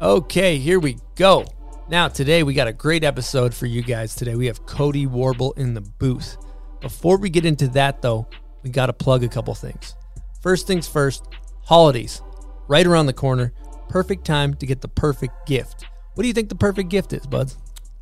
Okay, 0.00 0.58
here 0.58 0.78
we 0.78 0.96
go. 1.16 1.44
Now, 1.88 2.08
today 2.08 2.42
we 2.42 2.54
got 2.54 2.68
a 2.68 2.72
great 2.72 3.02
episode 3.04 3.52
for 3.52 3.66
you 3.66 3.82
guys. 3.82 4.14
Today 4.14 4.36
we 4.36 4.46
have 4.46 4.64
Cody 4.64 5.06
Warble 5.06 5.52
in 5.56 5.74
the 5.74 5.80
booth. 5.80 6.36
Before 6.80 7.18
we 7.18 7.28
get 7.30 7.44
into 7.44 7.66
that, 7.68 8.00
though, 8.00 8.28
we 8.62 8.70
got 8.70 8.86
to 8.86 8.92
plug 8.92 9.24
a 9.24 9.28
couple 9.28 9.54
things. 9.54 9.94
First 10.40 10.66
things 10.66 10.86
first, 10.86 11.24
holidays 11.64 12.22
right 12.68 12.86
around 12.86 13.06
the 13.06 13.12
corner. 13.12 13.52
Perfect 13.88 14.24
time 14.24 14.54
to 14.54 14.66
get 14.66 14.80
the 14.82 14.88
perfect 14.88 15.46
gift. 15.46 15.84
What 16.14 16.22
do 16.22 16.28
you 16.28 16.34
think 16.34 16.48
the 16.48 16.54
perfect 16.54 16.90
gift 16.90 17.12
is, 17.12 17.26
buds? 17.26 17.56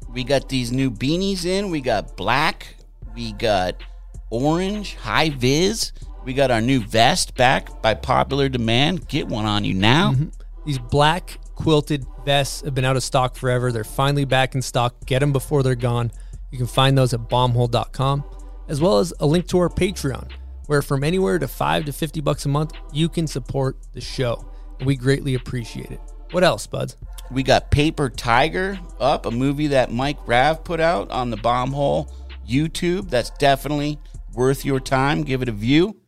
We 0.09 0.23
got 0.23 0.49
these 0.49 0.73
new 0.73 0.91
beanies 0.91 1.45
in. 1.45 1.71
We 1.71 1.81
got 1.81 2.17
black. 2.17 2.77
We 3.15 3.33
got 3.33 3.83
orange, 4.31 4.95
high 4.97 5.31
vis. 5.31 5.93
We 6.25 6.35
got 6.35 6.51
our 6.51 6.61
new 6.61 6.81
vest 6.81 7.37
back 7.37 7.83
by 7.83 7.95
popular 7.95 8.49
demand. 8.49 9.09
Get 9.09 9.29
one 9.29 9.47
on 9.47 9.65
you 9.65 9.75
now. 9.75 10.13
Mm-hmm. 10.13 10.29
These 10.65 10.79
black 10.79 11.39
quilted 11.55 12.05
vests 12.25 12.63
have 12.63 12.75
been 12.75 12.85
out 12.85 12.97
of 12.97 13.03
stock 13.03 13.37
forever. 13.37 13.71
They're 13.71 13.85
finally 13.85 14.25
back 14.25 14.55
in 14.55 14.63
stock. 14.63 14.95
Get 15.07 15.21
them 15.21 15.33
before 15.33 15.63
they're 15.63 15.75
gone. 15.75 16.11
You 16.51 16.59
can 16.59 16.67
find 16.67 16.97
those 16.97 17.15
at 17.15 17.21
bombhole.com, 17.21 18.25
as 18.69 18.81
well 18.81 18.99
as 18.99 19.13
a 19.21 19.27
link 19.27 19.47
to 19.49 19.59
our 19.59 19.69
Patreon, 19.69 20.31
where 20.67 20.83
from 20.83 21.05
anywhere 21.05 21.39
to 21.39 21.49
5 21.49 21.85
to 21.87 21.93
50 21.93 22.21
bucks 22.21 22.47
a 22.47 22.49
month, 22.49 22.73
you 22.93 23.09
can 23.09 23.27
support 23.27 23.79
the 23.93 24.01
show. 24.01 24.51
And 24.79 24.87
we 24.87 24.97
greatly 24.97 25.35
appreciate 25.35 25.91
it. 25.91 26.01
What 26.33 26.45
else, 26.45 26.67
buds? 26.67 26.97
We 27.31 27.43
got 27.43 27.71
Paper 27.71 28.11
Tiger 28.11 28.79
up, 29.01 29.27
a 29.27 29.31
movie 29.31 29.69
that 29.69 29.93
Mike 29.93 30.19
Rav 30.27 30.65
put 30.65 30.81
out 30.81 31.11
on 31.11 31.31
the 31.31 31.37
Bombhole 31.37 32.13
YouTube. 32.49 33.11
That's 33.11 33.31
definitely 33.31 33.99
worth 34.37 34.65
your 34.65 34.79
time. 34.79 35.23
Give 35.23 35.43
it 35.43 35.49
a 35.49 35.53
view. 35.53 36.01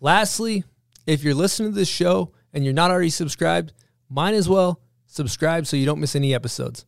Lastly, 0.00 0.64
if 1.06 1.22
you're 1.22 1.34
listening 1.34 1.72
to 1.72 1.74
this 1.74 1.88
show 1.88 2.32
and 2.52 2.64
you're 2.64 2.74
not 2.74 2.90
already 2.90 3.10
subscribed, 3.10 3.72
might 4.08 4.34
as 4.34 4.48
well 4.48 4.80
subscribe 5.06 5.66
so 5.66 5.76
you 5.76 5.86
don't 5.86 6.00
miss 6.00 6.16
any 6.16 6.34
episodes. 6.34 6.84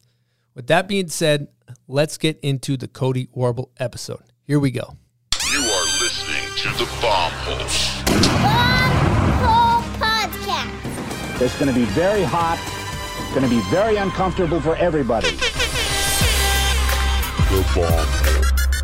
With 0.55 0.67
that 0.67 0.89
being 0.89 1.09
said, 1.09 1.49
let's 1.87 2.19
get 2.19 2.39
into 2.41 2.77
the 2.77 2.89
Cody 2.89 3.29
Warble 3.33 3.71
episode. 3.79 4.23
Here 4.45 4.59
we 4.59 4.71
go. 4.71 4.97
You 5.53 5.61
are 5.61 5.87
listening 6.03 6.45
to 6.59 6.69
the 6.79 6.89
Bomb 7.01 7.33
Hole. 7.33 7.59
Bomb 8.43 8.93
Hole 9.43 9.83
Podcast. 9.99 11.41
It's 11.41 11.59
going 11.59 11.73
to 11.73 11.79
be 11.79 11.87
very 11.87 12.23
hot. 12.23 12.59
It's 13.21 13.35
going 13.35 13.49
to 13.49 13.51
be 13.51 13.63
very 13.71 13.97
uncomfortable 13.97 14.61
for 14.61 14.77
everybody. 14.77 15.31
The 17.49 17.63
Bomb 17.75 18.09
Hole. 18.25 18.40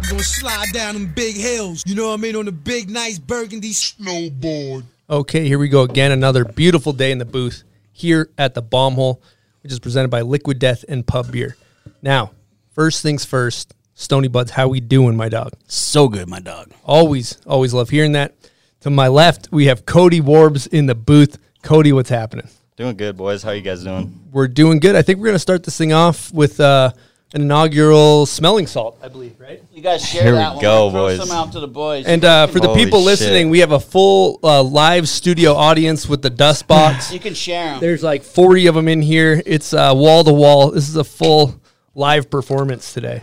Gonna 0.09 0.23
slide 0.23 0.69
down 0.73 0.95
them 0.95 1.12
big 1.12 1.35
hills, 1.35 1.83
you 1.85 1.97
know 1.97 2.09
what 2.09 2.15
I 2.15 2.17
mean, 2.19 2.37
on 2.37 2.45
the 2.45 2.53
big, 2.53 2.89
nice 2.89 3.19
burgundy 3.19 3.73
snowboard. 3.73 4.85
Okay, 5.11 5.49
here 5.49 5.59
we 5.59 5.69
go 5.69 5.83
again. 5.83 6.12
Another 6.12 6.45
beautiful 6.45 6.93
day 6.93 7.11
in 7.11 7.19
the 7.19 7.25
booth 7.25 7.65
here 7.93 8.31
at 8.39 8.55
the 8.55 8.62
Bomb 8.62 8.95
Hole, 8.95 9.21
which 9.62 9.73
is 9.73 9.81
presented 9.81 10.09
by 10.09 10.21
Liquid 10.21 10.61
Death 10.61 10.84
and 10.89 11.05
Pub 11.05 11.33
Beer. 11.33 11.57
Now, 12.03 12.31
first 12.71 13.03
things 13.03 13.25
first, 13.25 13.75
Stony 13.95 14.29
Buds, 14.29 14.53
how 14.53 14.69
we 14.69 14.79
doing, 14.79 15.17
my 15.17 15.29
dog? 15.29 15.55
So 15.67 16.09
good, 16.09 16.29
my 16.29 16.39
dog. 16.39 16.71
Always, 16.84 17.39
always 17.45 17.75
love 17.75 17.91
hearing 17.91 18.12
that. 18.12 18.33
To 18.81 18.91
my 18.91 19.09
left, 19.09 19.49
we 19.51 19.67
have 19.67 19.87
Cody 19.87 20.21
Warbs 20.21 20.69
in 20.69 20.87
the 20.87 20.95
booth. 20.95 21.37
Cody, 21.62 21.93
what's 21.93 22.11
happening? 22.11 22.49
Doing 22.77 22.97
good, 22.97 23.17
boys. 23.17 23.43
How 23.43 23.51
you 23.51 23.62
guys 23.62 23.83
doing? 23.83 24.21
We're 24.31 24.49
doing 24.49 24.79
good. 24.79 24.95
I 24.95 25.03
think 25.03 25.19
we're 25.19 25.27
going 25.27 25.34
to 25.34 25.41
start 25.41 25.65
this 25.65 25.77
thing 25.77 25.93
off 25.93 26.33
with 26.33 26.61
uh, 26.61 26.93
an 27.34 27.42
inaugural 27.42 28.24
smelling 28.24 28.66
salt, 28.66 28.98
I 29.02 29.08
believe, 29.08 29.38
right? 29.41 29.62
You 29.72 29.82
guys 29.82 30.05
share 30.08 30.22
Here 30.22 30.32
we 30.32 30.38
that 30.38 30.55
one. 30.55 30.62
go, 30.62 30.91
Throw 30.91 31.00
boys. 31.08 31.19
some 31.28 31.36
out 31.36 31.52
to 31.52 31.60
the 31.60 31.69
boys. 31.69 32.06
And 32.06 32.24
uh, 32.24 32.46
for 32.46 32.60
the 32.60 32.69
Holy 32.69 32.84
people 32.84 33.00
shit. 33.00 33.06
listening, 33.06 33.50
we 33.50 33.58
have 33.60 33.72
a 33.72 33.80
full 33.80 34.38
uh, 34.42 34.62
live 34.62 35.08
studio 35.08 35.54
audience 35.54 36.08
with 36.08 36.22
the 36.22 36.30
dust 36.30 36.66
box. 36.69 37.12
you 37.12 37.19
can 37.20 37.34
share 37.34 37.72
them. 37.72 37.80
There's 37.80 38.02
like 38.02 38.22
40 38.22 38.69
of 38.69 38.75
them 38.75 38.88
in 38.88 39.03
here. 39.03 39.42
It's 39.44 39.72
uh, 39.75 39.92
wall 39.94 40.22
to 40.25 40.32
wall. 40.32 40.70
This 40.70 40.88
is 40.88 40.97
a 40.97 41.04
full 41.04 41.60
live 41.94 42.31
performance 42.31 42.94
today. 42.94 43.22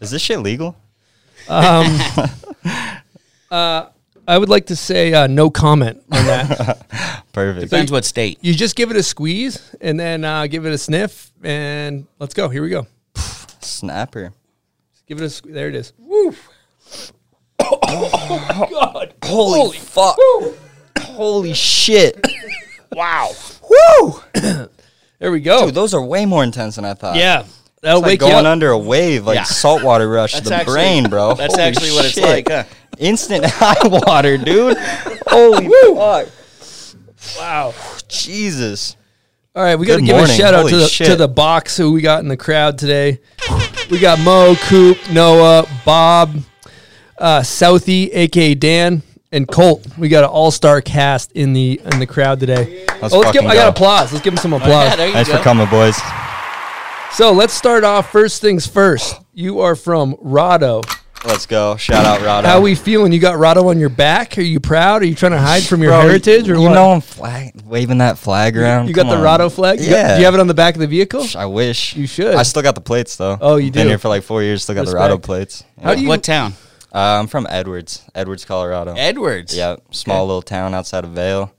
Is 0.00 0.10
this 0.10 0.22
shit 0.22 0.38
legal? 0.40 0.76
Um, 1.48 1.86
uh, 3.50 3.86
I 4.26 4.38
would 4.38 4.48
like 4.48 4.66
to 4.66 4.76
say 4.76 5.12
uh, 5.12 5.26
no 5.26 5.50
comment 5.50 6.02
on 6.12 6.24
that. 6.26 6.86
Perfect. 7.32 7.68
Depends 7.70 7.90
what 7.90 8.04
state. 8.04 8.38
you 8.40 8.54
just 8.54 8.76
give 8.76 8.90
it 8.90 8.96
a 8.96 9.02
squeeze 9.02 9.74
and 9.80 9.98
then 9.98 10.24
uh, 10.24 10.46
give 10.46 10.64
it 10.64 10.72
a 10.72 10.78
sniff, 10.78 11.32
and 11.42 12.06
let's 12.18 12.34
go. 12.34 12.48
Here 12.48 12.62
we 12.62 12.70
go. 12.70 12.86
Snapper. 13.64 14.32
Give 15.06 15.20
it 15.20 15.24
a 15.24 15.28
sque- 15.28 15.52
there. 15.52 15.68
It 15.68 15.74
is. 15.74 15.92
Woo! 15.98 16.34
Oh, 17.94 19.06
Holy, 19.24 19.58
Holy 19.60 19.78
fuck. 19.78 20.16
Holy 21.00 21.52
shit. 21.54 22.24
Wow. 22.94 23.30
Woo! 23.70 24.20
there 25.18 25.32
we 25.32 25.40
go. 25.40 25.64
Dude, 25.64 25.74
those 25.74 25.94
are 25.94 26.02
way 26.04 26.26
more 26.26 26.44
intense 26.44 26.76
than 26.76 26.84
I 26.84 26.92
thought. 26.92 27.16
yeah, 27.16 27.44
that'll 27.80 28.00
It's 28.00 28.06
like 28.06 28.20
going 28.20 28.32
you 28.32 28.38
up. 28.38 28.44
under 28.44 28.70
a 28.70 28.78
wave, 28.78 29.24
like 29.24 29.36
Yeah. 29.36 29.42
saltwater 29.44 30.06
rush 30.10 30.34
to 30.34 30.42
the 30.42 30.54
actually- 30.54 30.74
brain, 30.74 31.08
bro. 31.08 31.32
that's 31.36 31.54
Holy 31.54 31.66
actually 31.68 31.90
what 31.92 32.04
it's 32.04 32.18
like, 32.18 32.48
huh? 32.50 32.64
Instant 32.98 33.44
high 33.48 33.88
water, 33.88 34.36
dude. 34.36 34.76
Holy 35.26 35.68
fuck. 35.96 36.28
wow. 37.38 37.72
Jesus. 38.08 38.96
All 39.54 39.62
right, 39.62 39.76
we 39.76 39.84
got 39.86 39.96
to 39.96 40.00
Good 40.00 40.06
give 40.06 40.16
a 40.16 40.28
shout 40.28 40.54
out 40.54 40.60
Holy 40.60 40.70
to 40.70 40.76
the, 40.78 41.04
to 41.10 41.16
the 41.16 41.28
box 41.28 41.76
who 41.76 41.92
we 41.92 42.00
got 42.00 42.20
in 42.20 42.28
the 42.28 42.38
crowd 42.38 42.78
today. 42.78 43.20
We 43.90 43.98
got 43.98 44.18
Mo, 44.20 44.54
Coop, 44.62 44.96
Noah, 45.10 45.66
Bob, 45.84 46.34
uh, 47.18 47.40
Southie, 47.40 48.08
aka 48.14 48.54
Dan, 48.54 49.02
and 49.30 49.46
Colt. 49.46 49.86
We 49.98 50.08
got 50.08 50.24
an 50.24 50.30
all 50.30 50.50
star 50.52 50.80
cast 50.80 51.32
in 51.32 51.52
the 51.52 51.78
in 51.84 51.98
the 51.98 52.06
crowd 52.06 52.40
today. 52.40 52.86
Let's 53.02 53.12
oh, 53.12 53.18
let's 53.18 53.32
give. 53.32 53.42
fucking 53.42 53.46
I 53.50 53.54
got 53.54 53.68
applause. 53.68 54.10
Let's 54.10 54.24
give 54.24 54.34
them 54.34 54.40
some 54.40 54.52
Yeah, 54.52 54.58
applause. 54.58 54.96
there 54.96 55.06
you 55.08 55.12
Thanks 55.12 55.28
go. 55.30 55.36
for 55.36 55.42
coming, 55.42 55.68
boys. 55.68 55.98
so 57.12 57.30
let's 57.32 57.52
start 57.52 57.84
off. 57.84 58.10
First 58.10 58.40
things 58.40 58.66
first. 58.66 59.20
You 59.34 59.60
are 59.60 59.76
from 59.76 60.14
Rado. 60.16 60.82
Let's 61.24 61.46
go. 61.46 61.76
Shout 61.76 62.04
out 62.04 62.20
Rado. 62.20 62.44
How 62.46 62.60
we 62.60 62.74
feeling? 62.74 63.12
You 63.12 63.20
got 63.20 63.36
Rado 63.36 63.66
on 63.66 63.78
your 63.78 63.88
back? 63.88 64.36
Are 64.38 64.42
you 64.42 64.58
proud? 64.58 65.02
Are 65.02 65.04
you 65.04 65.14
trying 65.14 65.32
to 65.32 65.38
hide 65.38 65.62
from 65.62 65.80
your 65.80 65.92
Bro, 65.92 66.00
heritage 66.02 66.48
or 66.50 66.54
you 66.54 66.62
what? 66.62 66.74
know 66.74 66.90
I'm 66.92 67.00
flag 67.00 67.62
waving 67.64 67.98
that 67.98 68.18
flag 68.18 68.56
around. 68.56 68.88
you 68.88 68.94
got 68.94 69.02
Come 69.06 69.10
the 69.20 69.28
on. 69.28 69.38
Rado 69.40 69.52
flag. 69.52 69.78
You 69.80 69.86
got- 69.90 69.96
Yeah. 69.96 70.14
do 70.14 70.18
you 70.20 70.24
have 70.24 70.34
it 70.34 70.40
on 70.40 70.48
the 70.48 70.54
back 70.54 70.74
of 70.74 70.80
the 70.80 70.86
vehicle? 70.88 71.24
I 71.36 71.46
wish 71.46 71.94
You 71.94 72.08
should. 72.08 72.34
I 72.34 72.42
still 72.42 72.62
got 72.62 72.74
the 72.74 72.80
plates 72.80 73.16
though. 73.16 73.38
Oh, 73.40 73.56
you 73.56 73.70
do. 73.70 73.78
Been 73.80 73.88
here 73.88 73.98
for 73.98 74.08
like 74.08 74.24
four 74.24 74.42
years. 74.42 74.64
Still 74.64 74.74
got 74.74 74.86
the 74.86 74.92
Respect. 74.92 75.12
Rado 75.14 75.22
plates. 75.22 75.64
How 75.80 75.94
do 75.94 76.02
you? 76.02 76.08
what 76.08 76.22
town? 76.24 76.54
Uh, 76.92 76.98
I'm 77.20 77.26
from 77.28 77.46
Edwards, 77.48 78.02
Edwards, 78.14 78.44
Colorado. 78.44 78.94
Edwards. 78.98 79.56
yeah, 79.56 79.76
small 79.92 80.26
little 80.26 80.42
town 80.42 80.74
outside 80.74 81.04
of 81.04 81.10
Vail, 81.12 81.50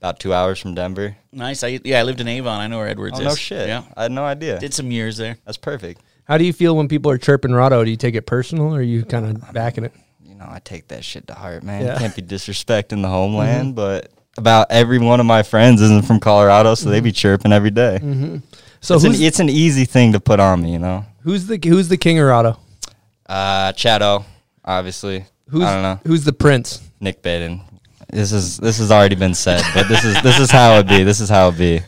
about 0.00 0.18
two 0.18 0.34
hours 0.34 0.58
from 0.58 0.74
Denver. 0.74 1.16
Nice. 1.30 1.62
I, 1.62 1.78
yeah, 1.84 2.00
I 2.00 2.02
lived 2.02 2.20
in 2.20 2.26
Avon. 2.26 2.58
I 2.58 2.66
know 2.66 2.78
where 2.78 2.88
Edwards 2.88 3.18
Oh 3.18 3.20
is. 3.22 3.26
no 3.28 3.34
shit! 3.36 3.68
Yeah. 3.68 3.82
I 3.96 4.02
had 4.04 4.12
no 4.12 4.24
idea. 4.24 4.58
Did 4.58 4.74
some 4.74 4.90
years 4.90 5.16
there. 5.18 5.36
That's 5.44 5.58
perfect. 5.58 6.00
How 6.30 6.38
do 6.38 6.44
you 6.44 6.52
feel 6.52 6.76
when 6.76 6.86
people 6.86 7.10
are 7.10 7.18
chirping 7.18 7.50
Rado? 7.50 7.84
Do 7.84 7.90
you 7.90 7.96
take 7.96 8.14
it 8.14 8.22
personal 8.22 8.72
or 8.72 8.78
are 8.78 8.82
you 8.82 9.04
kind 9.04 9.26
of 9.26 9.52
backing 9.52 9.82
it? 9.82 9.92
You 10.24 10.36
know, 10.36 10.46
I 10.48 10.60
take 10.60 10.86
that 10.86 11.04
shit 11.04 11.26
to 11.26 11.34
heart, 11.34 11.64
man. 11.64 11.82
Yeah. 11.82 11.88
Mm-hmm. 11.94 11.98
Can't 11.98 12.14
be 12.14 12.22
disrespecting 12.22 13.02
the 13.02 13.08
homeland, 13.18 13.74
but 13.74 14.12
about 14.38 14.68
every 14.70 15.00
one 15.00 15.18
of 15.18 15.26
my 15.26 15.42
friends 15.42 15.82
isn't 15.82 16.06
from 16.06 16.20
Colorado, 16.20 16.76
so 16.76 16.88
they 16.88 17.00
be 17.00 17.10
chirping 17.10 17.52
every 17.52 17.72
day. 17.72 17.98
So 18.80 18.94
It's, 18.94 19.02
an, 19.04 19.14
it's 19.16 19.40
an 19.40 19.48
easy 19.48 19.84
thing 19.84 20.12
to 20.12 20.20
put 20.20 20.38
on 20.38 20.62
me, 20.62 20.72
you 20.72 20.78
know. 20.78 21.04
who's 21.22 21.48
the 21.48 21.58
who's 21.64 21.88
the 21.88 21.96
king 21.96 22.20
of 22.20 22.26
Rado? 22.26 22.56
Uh, 23.26 23.72
Chato, 23.72 24.24
obviously. 24.64 25.24
Who's 25.48 25.64
I 25.64 25.74
don't 25.74 25.82
know. 25.82 26.00
who's 26.06 26.22
the 26.22 26.32
prince? 26.32 26.80
Nik 27.00 27.22
Baden. 27.22 27.60
This 28.12 28.32
is 28.32 28.56
this 28.58 28.78
has 28.78 28.90
already 28.90 29.14
been 29.16 29.34
said, 29.34 29.62
but 29.74 29.88
this 29.88 30.04
is 30.04 30.20
this 30.22 30.38
is 30.38 30.50
how 30.50 30.78
it 30.78 30.88
be. 30.88 31.02
This 31.04 31.20
is 31.20 31.28
how 31.28 31.48
it 31.48 31.58
be. 31.58 31.80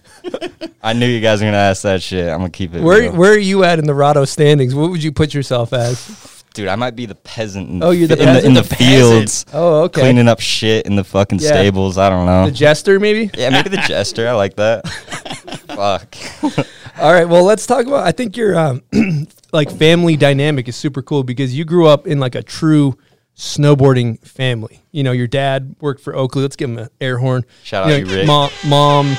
I 0.82 0.92
knew 0.92 1.06
you 1.06 1.20
guys 1.20 1.40
were 1.40 1.46
gonna 1.46 1.56
ask 1.56 1.82
that 1.82 2.02
shit. 2.02 2.28
I'm 2.28 2.38
gonna 2.38 2.50
keep 2.50 2.74
it. 2.74 2.82
Where 2.82 3.00
real. 3.02 3.16
where 3.16 3.32
are 3.32 3.38
you 3.38 3.64
at 3.64 3.78
in 3.78 3.86
the 3.86 3.92
Rado 3.92 4.26
standings? 4.26 4.74
What 4.74 4.90
would 4.90 5.02
you 5.02 5.12
put 5.12 5.34
yourself 5.34 5.72
as? 5.72 6.28
dude? 6.54 6.68
I 6.68 6.76
might 6.76 6.94
be 6.94 7.06
the 7.06 7.14
peasant. 7.14 7.68
In 7.70 7.82
Oh, 7.82 7.90
you're 7.90 8.08
the 8.08 8.18
in 8.20 8.34
the, 8.34 8.46
in 8.46 8.54
the? 8.54 8.62
The 8.62 8.74
fields, 8.76 9.46
Oh, 9.52 9.82
okay. 9.84 10.02
cleaning 10.02 10.28
up 10.28 10.40
shit 10.40 10.86
in 10.86 10.96
the 10.96 11.04
fucking 11.04 11.38
Yeah. 11.40 11.48
stables. 11.48 11.98
I 11.98 12.08
don't 12.10 12.26
know. 12.26 12.44
the 12.46 12.52
jester, 12.52 13.00
maybe. 13.00 13.30
yeah, 13.34 13.50
maybe 13.50 13.68
the 13.70 13.78
jester. 13.78 14.28
I 14.28 14.32
like 14.32 14.56
that. 14.56 14.86
Fuck. 15.68 16.14
All 16.98 17.12
right. 17.12 17.28
Well, 17.28 17.44
let's 17.44 17.66
talk 17.66 17.86
about. 17.86 18.06
I 18.06 18.12
think 18.12 18.36
your 18.36 18.56
um, 18.56 18.82
like 19.52 19.70
family 19.70 20.16
dynamic 20.16 20.68
is 20.68 20.76
super 20.76 21.02
cool 21.02 21.22
because 21.24 21.56
you 21.56 21.64
grew 21.64 21.86
up 21.86 22.06
in 22.06 22.20
like 22.20 22.34
a 22.34 22.42
true 22.42 22.96
snowboarding 23.36 24.20
family. 24.26 24.82
You 24.90 25.02
know, 25.02 25.12
your 25.12 25.26
dad 25.26 25.76
worked 25.80 26.00
for 26.00 26.14
Oakley. 26.14 26.42
Let's 26.42 26.56
give 26.56 26.70
him 26.70 26.78
an 26.78 26.88
air 27.00 27.18
horn. 27.18 27.44
Shout 27.62 27.90
out 27.90 27.98
you, 27.98 28.06
Rick. 28.06 28.26
Mom, 28.26 28.50
mom, 28.66 29.16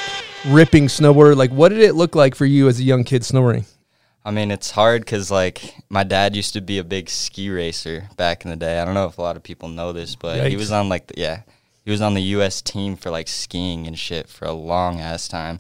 ripping 0.48 0.88
snowboarder. 0.88 1.36
Like, 1.36 1.52
what 1.52 1.70
did 1.70 1.80
it 1.80 1.96
look 1.96 2.16
like 2.16 2.36
for 2.36 2.46
you 2.46 2.68
as 2.68 2.80
a 2.80 2.84
young 2.84 3.04
kid 3.04 3.24
snowboarding? 3.24 3.66
I 4.26 4.32
mean, 4.32 4.52
it's 4.52 4.72
hard 4.72 5.02
because 5.02 5.30
like 5.30 5.76
my 5.90 6.04
dad 6.04 6.36
used 6.36 6.54
to 6.54 6.62
be 6.62 6.78
a 6.78 6.84
big 6.84 7.10
ski 7.10 7.50
racer 7.50 8.10
back 8.16 8.46
in 8.46 8.52
the 8.52 8.56
day. 8.56 8.80
I 8.80 8.86
don't 8.86 8.94
know 8.94 9.08
if 9.08 9.18
a 9.18 9.22
lot 9.22 9.36
of 9.36 9.44
people 9.44 9.68
know 9.68 9.92
this, 9.92 10.16
but 10.16 10.50
he 10.50 10.56
was 10.56 10.72
on 10.72 10.88
like 10.88 11.08
the, 11.08 11.16
yeah, 11.18 11.42
he 11.84 11.92
was 11.92 12.02
on 12.02 12.14
the 12.14 12.22
U.S. 12.22 12.62
team 12.62 12.96
for 12.96 13.10
like 13.10 13.28
skiing 13.28 13.86
and 13.86 14.00
shit 14.00 14.30
for 14.30 14.46
a 14.46 14.54
long 14.54 15.02
ass 15.02 15.28
time. 15.28 15.60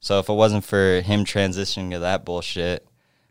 So 0.00 0.18
if 0.18 0.30
it 0.30 0.34
wasn't 0.34 0.64
for 0.64 1.02
him 1.02 1.26
transitioning 1.26 1.90
to 1.90 1.98
that 1.98 2.24
bullshit 2.24 2.86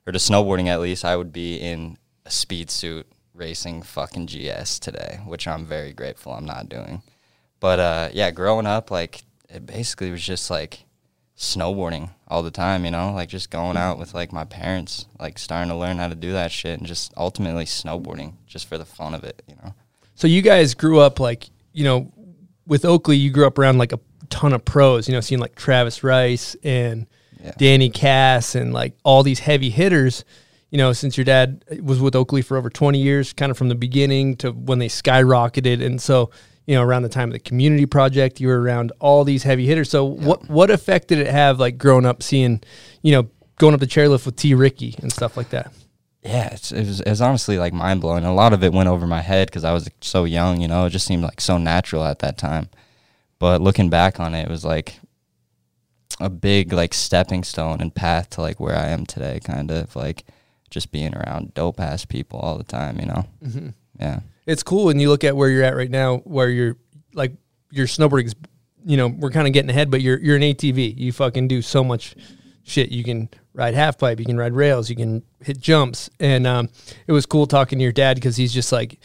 or 0.06 0.14
to 0.14 0.20
snowboarding 0.20 0.68
at 0.68 0.82
least, 0.82 1.04
I 1.04 1.16
would 1.16 1.34
be 1.34 1.56
in 1.56 1.98
a 2.26 2.30
speed 2.30 2.70
suit 2.70 3.08
racing 3.40 3.82
fucking 3.82 4.28
GS 4.28 4.80
today, 4.80 5.20
which 5.26 5.48
I'm 5.48 5.66
very 5.66 5.94
grateful 5.94 6.34
I'm 6.34 6.46
not 6.46 6.70
doing. 6.70 7.02
But 7.60 7.80
uh, 7.80 8.10
yeah, 8.14 8.32
growing 8.32 8.66
up, 8.68 8.92
like 8.92 9.24
it 9.50 9.66
basically 9.66 10.12
was 10.12 10.22
just 10.22 10.50
like 10.52 10.86
snowboarding 11.38 12.10
all 12.28 12.44
the 12.44 12.52
time, 12.52 12.84
you 12.86 12.92
know, 12.92 13.14
like 13.14 13.30
just 13.30 13.50
going 13.50 13.78
out 13.78 13.98
with 13.98 14.14
like 14.14 14.32
my 14.34 14.44
parents, 14.44 15.06
like 15.20 15.40
starting 15.40 15.70
to 15.70 15.76
learn 15.76 15.98
how 15.98 16.10
to 16.10 16.16
do 16.16 16.34
that 16.34 16.52
shit 16.52 16.78
and 16.78 16.88
just 16.88 17.14
ultimately 17.18 17.66
snowboarding 17.66 18.34
just 18.46 18.68
for 18.68 18.78
the 18.78 18.86
fun 18.86 19.14
of 19.14 19.24
it, 19.24 19.42
you 19.48 19.56
know. 19.64 19.74
So 20.16 20.28
you 20.28 20.42
guys 20.42 20.74
grew 20.74 21.00
up 21.00 21.20
like, 21.20 21.50
you 21.74 21.86
know, 21.86 22.12
with 22.68 22.84
Oakley, 22.86 23.16
you 23.18 23.32
grew 23.32 23.48
up 23.48 23.58
around 23.58 23.78
like 23.78 23.94
a 23.94 24.00
ton 24.30 24.54
of 24.54 24.64
pros, 24.66 25.08
you 25.08 25.14
know, 25.14 25.22
seeing 25.22 25.40
like 25.40 25.56
Travis 25.56 26.04
Rice 26.04 26.56
and 26.64 27.08
Yeah. 27.42 27.54
Danny 27.58 27.90
Kass 27.90 28.54
and 28.54 28.74
like 28.74 28.94
all 29.04 29.24
these 29.24 29.40
heavy 29.40 29.70
hitters. 29.70 30.26
You 30.72 30.78
know, 30.78 30.94
since 30.94 31.18
your 31.18 31.26
dad 31.26 31.66
uh, 31.72 31.84
was 31.84 32.00
with 32.00 32.16
Oakley 32.16 32.42
for 32.42 32.58
over 32.58 32.70
20 32.70 33.00
years, 33.00 33.34
kind 33.34 33.52
of 33.52 33.58
from 33.58 33.70
the 33.70 33.76
beginning 33.76 34.36
to 34.38 34.52
when 34.52 34.80
they 34.80 34.88
skyrocketed. 34.88 35.84
And 35.84 36.02
so, 36.02 36.30
you 36.68 36.76
know, 36.76 36.84
around 36.84 37.04
the 37.04 37.10
time 37.10 37.30
of 37.30 37.34
the 37.34 37.40
community 37.40 37.86
project, 37.86 38.40
you 38.40 38.48
were 38.48 38.62
around 38.62 38.92
all 39.00 39.24
these 39.24 39.44
heavy 39.44 39.66
hitters. 39.66 39.90
So 39.90 40.06
what 40.06 40.50
what 40.50 40.70
effect 40.70 41.08
did 41.08 41.20
it 41.20 41.28
have 41.28 41.60
like 41.60 41.78
growing 41.78 42.06
up 42.06 42.22
seeing, 42.22 42.62
you 43.02 43.12
know, 43.14 43.30
going 43.58 43.74
up 43.74 43.80
the 43.80 43.88
chairlift 43.88 44.26
with 44.26 44.36
T 44.36 44.54
Ricky 44.54 44.96
and 45.02 45.12
stuff 45.12 45.36
like 45.36 45.50
that? 45.50 45.74
yeah, 46.24 46.50
it's, 46.52 46.72
it 46.72 46.86
was 46.86 47.00
it 47.00 47.10
was 47.10 47.22
honestly 47.22 47.58
like 47.58 47.74
mind 47.74 48.02
blowing. 48.02 48.26
A 48.26 48.34
lot 48.34 48.54
of 48.54 48.64
it 48.64 48.74
went 48.74 48.90
over 48.90 49.08
my 49.08 49.22
head 49.22 49.48
because 49.48 49.64
I 49.64 49.72
was 49.72 49.90
so 50.02 50.26
young. 50.26 50.60
You 50.62 50.68
know, 50.68 50.86
it 50.86 50.90
just 50.90 51.06
seemed 51.06 51.24
like 51.24 51.40
so 51.40 51.58
natural 51.58 52.04
at 52.04 52.20
that 52.20 52.38
time. 52.38 52.70
But 53.40 53.62
looking 53.62 53.90
back 53.90 54.20
on 54.20 54.36
it, 54.36 54.44
it 54.44 54.50
was 54.50 54.66
like 54.66 55.00
a 56.20 56.30
big 56.30 56.74
like 56.74 56.94
stepping 56.94 57.44
stone 57.44 57.80
and 57.80 57.96
path 57.96 58.32
to 58.32 58.42
like 58.42 58.60
where 58.60 58.76
I 58.76 58.88
am 58.88 59.06
today. 59.06 59.40
Kind 59.42 59.72
of 59.72 59.96
like 59.96 60.26
just 60.70 60.92
being 60.92 61.16
around 61.16 61.54
dope 61.54 61.80
ass 61.80 62.06
people 62.06 62.40
all 62.40 62.58
the 62.58 62.64
time. 62.64 63.00
You 63.00 63.06
know. 63.06 63.26
Mm-hmm. 63.44 63.68
Yeah. 64.00 64.22
it's 64.46 64.64
cool 64.64 64.86
when 64.86 65.00
you 65.00 65.10
look 65.10 65.24
at 65.24 65.36
where 65.36 65.50
you're 65.50 65.64
at 65.64 65.76
right 65.76 65.92
now, 65.92 66.18
where 66.20 66.50
you're 66.50 66.78
like 67.14 67.34
your 67.72 67.86
snowboarding's, 67.86 68.36
you 68.86 68.96
know, 68.96 69.08
we're 69.08 69.32
kind 69.32 69.46
of 69.46 69.54
getting 69.54 69.70
ahead, 69.70 69.92
but 69.92 70.02
you're 70.02 70.20
you're 70.20 70.38
an 70.38 70.42
ATV. 70.42 70.98
You 70.98 71.12
fucking 71.12 71.48
do 71.48 71.62
so 71.62 71.84
much 71.84 72.16
shit. 72.64 72.92
You 72.92 73.04
can 73.04 73.30
ride 73.54 73.74
half 73.74 73.98
pipe, 73.98 74.20
you 74.20 74.26
can 74.26 74.38
ride 74.38 74.54
rails, 74.54 74.90
you 74.90 74.96
can 74.96 75.24
hit 75.44 75.60
jumps, 75.60 76.10
and 76.20 76.48
um, 76.48 76.70
it 77.08 77.12
was 77.12 77.26
cool 77.26 77.46
talking 77.46 77.80
to 77.80 77.84
your 77.84 77.92
dad 77.92 78.16
because 78.16 78.38
he's 78.38 78.54
just 78.54 78.72
like, 78.72 79.00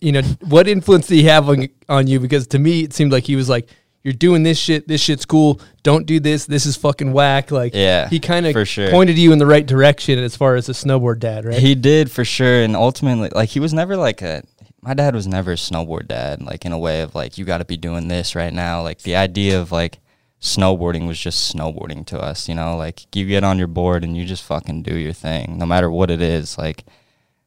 you 0.00 0.12
know, 0.12 0.22
what 0.42 0.68
influence 0.68 1.06
did 1.06 1.16
he 1.16 1.24
have 1.24 1.48
on 1.48 1.68
on 1.88 2.06
you? 2.06 2.20
Because 2.20 2.46
to 2.48 2.58
me, 2.58 2.82
it 2.82 2.92
seemed 2.92 3.12
like 3.12 3.24
he 3.24 3.36
was 3.36 3.48
like. 3.48 3.68
You're 4.04 4.12
doing 4.12 4.42
this 4.42 4.58
shit. 4.58 4.86
This 4.86 5.00
shit's 5.00 5.24
cool. 5.24 5.60
Don't 5.82 6.04
do 6.06 6.20
this. 6.20 6.44
This 6.44 6.66
is 6.66 6.76
fucking 6.76 7.12
whack. 7.12 7.50
Like, 7.50 7.74
Yeah, 7.74 8.06
he 8.08 8.20
kind 8.20 8.46
of 8.46 8.68
sure. 8.68 8.90
pointed 8.90 9.18
you 9.18 9.32
in 9.32 9.38
the 9.38 9.46
right 9.46 9.66
direction 9.66 10.18
as 10.18 10.36
far 10.36 10.56
as 10.56 10.68
a 10.68 10.72
snowboard 10.72 11.20
dad, 11.20 11.46
right? 11.46 11.58
He 11.58 11.74
did 11.74 12.10
for 12.10 12.22
sure, 12.24 12.62
and 12.62 12.76
ultimately, 12.76 13.30
like 13.34 13.48
he 13.48 13.60
was 13.60 13.72
never 13.72 13.96
like 13.96 14.20
a. 14.22 14.42
My 14.82 14.92
dad 14.92 15.14
was 15.14 15.26
never 15.26 15.52
a 15.52 15.56
snowboard 15.56 16.08
dad, 16.08 16.42
like 16.42 16.66
in 16.66 16.72
a 16.72 16.78
way 16.78 17.00
of 17.00 17.14
like 17.14 17.38
you 17.38 17.46
got 17.46 17.58
to 17.58 17.64
be 17.64 17.78
doing 17.78 18.08
this 18.08 18.34
right 18.34 18.52
now. 18.52 18.82
Like 18.82 18.98
the 19.00 19.16
idea 19.16 19.58
of 19.58 19.72
like 19.72 19.98
snowboarding 20.42 21.06
was 21.08 21.18
just 21.18 21.54
snowboarding 21.54 22.04
to 22.06 22.18
us, 22.20 22.48
you 22.48 22.54
know. 22.54 22.76
Like 22.76 23.16
you 23.16 23.26
get 23.26 23.44
on 23.44 23.56
your 23.58 23.66
board 23.68 24.04
and 24.04 24.14
you 24.14 24.26
just 24.26 24.42
fucking 24.44 24.82
do 24.82 24.96
your 24.98 25.14
thing, 25.14 25.56
no 25.56 25.64
matter 25.64 25.90
what 25.90 26.10
it 26.10 26.20
is. 26.20 26.58
Like, 26.58 26.84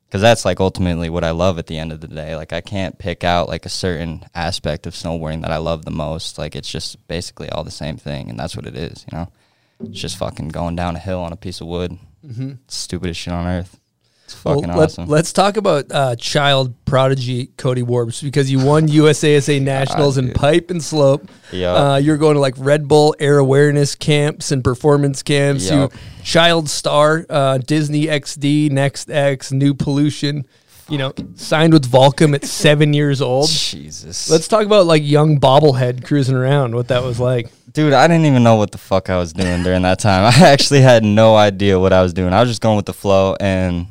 because 0.07 0.21
that's 0.21 0.45
like 0.45 0.59
ultimately 0.59 1.09
what 1.09 1.23
I 1.23 1.31
love 1.31 1.59
at 1.59 1.67
the 1.67 1.77
end 1.77 1.91
of 1.91 2.01
the 2.01 2.07
day. 2.07 2.35
Like 2.35 2.53
I 2.53 2.61
can't 2.61 2.97
pick 2.97 3.23
out 3.23 3.49
like 3.49 3.65
a 3.65 3.69
certain 3.69 4.25
aspect 4.33 4.87
of 4.87 4.93
snowboarding 4.93 5.41
that 5.41 5.51
I 5.51 5.57
love 5.57 5.83
the 5.83 5.91
most. 5.91 6.37
Like 6.37 6.55
it's 6.55 6.71
just 6.71 7.05
basically 7.07 7.49
all 7.49 7.63
the 7.63 7.71
same 7.71 7.97
thing, 7.97 8.29
and 8.29 8.39
that's 8.39 8.55
what 8.55 8.65
it 8.65 8.75
is, 8.75 9.05
you 9.11 9.17
know. 9.17 9.27
It's 9.79 9.99
just 9.99 10.17
fucking 10.17 10.49
going 10.49 10.75
down 10.75 10.95
a 10.95 10.99
hill 10.99 11.19
on 11.19 11.33
a 11.33 11.37
piece 11.37 11.61
of 11.61 11.67
wood. 11.67 11.97
Mm-hmm. 12.25 12.53
Stupidest 12.67 13.19
shit 13.19 13.33
on 13.33 13.45
earth. 13.45 13.79
It's 14.27 14.35
fucking 14.35 14.67
Well, 14.67 14.77
let- 14.79 14.83
awesome. 14.89 15.05
Let's 15.07 15.31
talk 15.31 15.55
about 15.55 15.85
uh, 15.89 16.17
child 16.17 16.73
prodigy 16.83 17.45
Cody 17.55 17.81
Warbs 17.81 18.21
because 18.21 18.51
you 18.51 18.59
won 18.59 18.89
USASA 18.89 19.61
nationals 19.61 20.17
in 20.17 20.33
pipe 20.33 20.69
and 20.69 20.83
slope. 20.83 21.29
Yup. 21.53 21.77
Uh, 21.79 21.95
you're 21.95 22.17
going 22.17 22.33
to 22.33 22.41
like 22.41 22.55
Red 22.57 22.89
Bull 22.89 23.15
air 23.19 23.37
awareness 23.37 23.95
camps 23.95 24.51
and 24.51 24.65
performance 24.65 25.23
camps. 25.23 25.69
Yup. 25.69 25.93
You 25.93 25.99
child 26.25 26.69
star, 26.69 27.25
uh, 27.29 27.59
Disney 27.59 28.07
XD, 28.07 28.69
Next 28.69 29.09
X, 29.09 29.53
New 29.53 29.73
Pollution. 29.73 30.45
You 30.89 30.97
know, 30.97 31.13
signed 31.35 31.71
with 31.71 31.89
Volcom 31.89 32.35
at 32.35 32.43
seven 32.43 32.91
years 32.93 33.21
old. 33.21 33.47
Jesus. 33.49 34.29
Let's 34.29 34.49
talk 34.49 34.65
about 34.65 34.87
like 34.87 35.03
young 35.05 35.39
bobblehead 35.39 36.03
cruising 36.03 36.35
around. 36.35 36.75
What 36.75 36.89
that 36.89 37.01
was 37.01 37.17
like. 37.17 37.49
Dude, 37.71 37.93
I 37.93 38.07
didn't 38.09 38.25
even 38.25 38.43
know 38.43 38.55
what 38.55 38.71
the 38.71 38.77
fuck 38.77 39.09
I 39.09 39.17
was 39.17 39.31
doing 39.31 39.63
during 39.63 39.83
that 39.83 39.99
time. 39.99 40.25
I 40.41 40.47
actually 40.47 40.81
had 40.81 41.05
no 41.05 41.37
idea 41.37 41.79
what 41.79 41.93
I 41.93 42.01
was 42.01 42.13
doing. 42.13 42.33
I 42.33 42.41
was 42.41 42.49
just 42.49 42.61
going 42.61 42.75
with 42.75 42.87
the 42.87 42.93
flow 42.93 43.37
and 43.39 43.87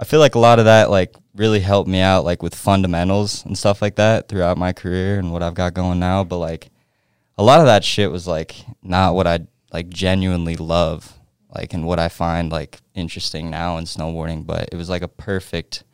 I 0.00 0.04
feel 0.04 0.18
like 0.18 0.34
a 0.34 0.38
lot 0.38 0.58
of 0.58 0.64
that 0.64 0.88
like 0.88 1.14
really 1.34 1.60
helped 1.60 1.88
me 1.88 2.00
out 2.00 2.24
like 2.24 2.42
with 2.42 2.54
fundamentals 2.54 3.44
and 3.44 3.56
stuff 3.56 3.82
like 3.82 3.96
that 3.96 4.28
throughout 4.28 4.56
my 4.56 4.72
career 4.72 5.18
and 5.18 5.30
what 5.30 5.42
I've 5.42 5.54
got 5.54 5.74
going 5.74 6.00
now, 6.00 6.24
but 6.24 6.38
like 6.38 6.70
a 7.36 7.42
lot 7.42 7.60
of 7.60 7.66
that 7.66 7.84
shit 7.84 8.10
was 8.10 8.26
like 8.26 8.56
not 8.82 9.14
what 9.14 9.26
I 9.26 9.40
like 9.74 9.90
genuinely 9.90 10.56
love 10.56 11.18
like 11.54 11.74
and 11.74 11.84
what 11.84 11.98
I 11.98 12.08
find 12.08 12.50
like 12.50 12.80
interesting 12.94 13.50
now 13.50 13.76
in 13.76 13.84
snowboarding, 13.84 14.46
but 14.46 14.70
it 14.72 14.76
was 14.76 14.88
like 14.88 15.02
a 15.02 15.08
perfect 15.08 15.84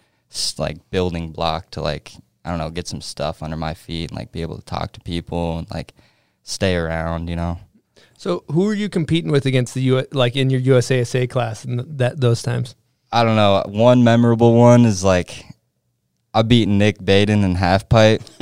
like 0.56 0.88
building 0.90 1.32
block 1.32 1.70
to 1.70 1.82
like 1.82 2.12
I 2.44 2.50
don't 2.50 2.58
know, 2.58 2.70
get 2.70 2.86
some 2.86 3.00
stuff 3.00 3.42
under 3.42 3.56
my 3.56 3.74
feet 3.74 4.10
and 4.10 4.18
like 4.18 4.30
be 4.30 4.42
able 4.42 4.56
to 4.56 4.64
talk 4.64 4.92
to 4.92 5.00
people 5.00 5.58
and 5.58 5.70
like 5.72 5.94
stay 6.44 6.76
around, 6.76 7.28
you 7.28 7.34
know. 7.34 7.58
So, 8.16 8.44
who 8.52 8.68
are 8.68 8.74
you 8.74 8.88
competing 8.88 9.32
with 9.32 9.46
against 9.46 9.74
the 9.74 9.82
U 9.82 10.06
like 10.12 10.36
in 10.36 10.48
your 10.48 10.60
USASA 10.60 11.28
class 11.28 11.64
and 11.64 11.98
that 11.98 12.20
those 12.20 12.40
times? 12.40 12.76
I 13.12 13.24
don't 13.24 13.36
know. 13.36 13.62
One 13.66 14.04
memorable 14.04 14.54
one 14.54 14.84
is 14.84 15.04
like 15.04 15.44
I 16.34 16.42
beat 16.42 16.68
Nik 16.68 17.02
Baden 17.02 17.44
in 17.44 17.54
half 17.54 17.88
pipe. 17.88 18.22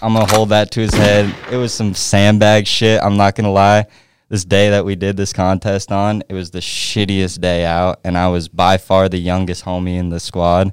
I'm 0.00 0.14
gonna 0.14 0.24
hold 0.32 0.48
that 0.50 0.70
to 0.72 0.80
his 0.80 0.94
head. 0.94 1.34
It 1.50 1.56
was 1.56 1.74
some 1.74 1.94
sandbag 1.94 2.66
shit. 2.66 3.02
I'm 3.02 3.16
not 3.16 3.34
gonna 3.34 3.52
lie. 3.52 3.86
This 4.30 4.44
day 4.44 4.70
that 4.70 4.84
we 4.84 4.94
did 4.94 5.16
this 5.16 5.32
contest 5.32 5.90
on, 5.90 6.22
it 6.28 6.34
was 6.34 6.50
the 6.50 6.60
shittiest 6.60 7.40
day 7.40 7.64
out, 7.64 8.00
and 8.04 8.16
I 8.16 8.28
was 8.28 8.48
by 8.48 8.76
far 8.76 9.08
the 9.08 9.18
youngest 9.18 9.64
homie 9.64 9.98
in 9.98 10.10
the 10.10 10.20
squad, 10.20 10.72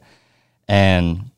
and 0.68 1.32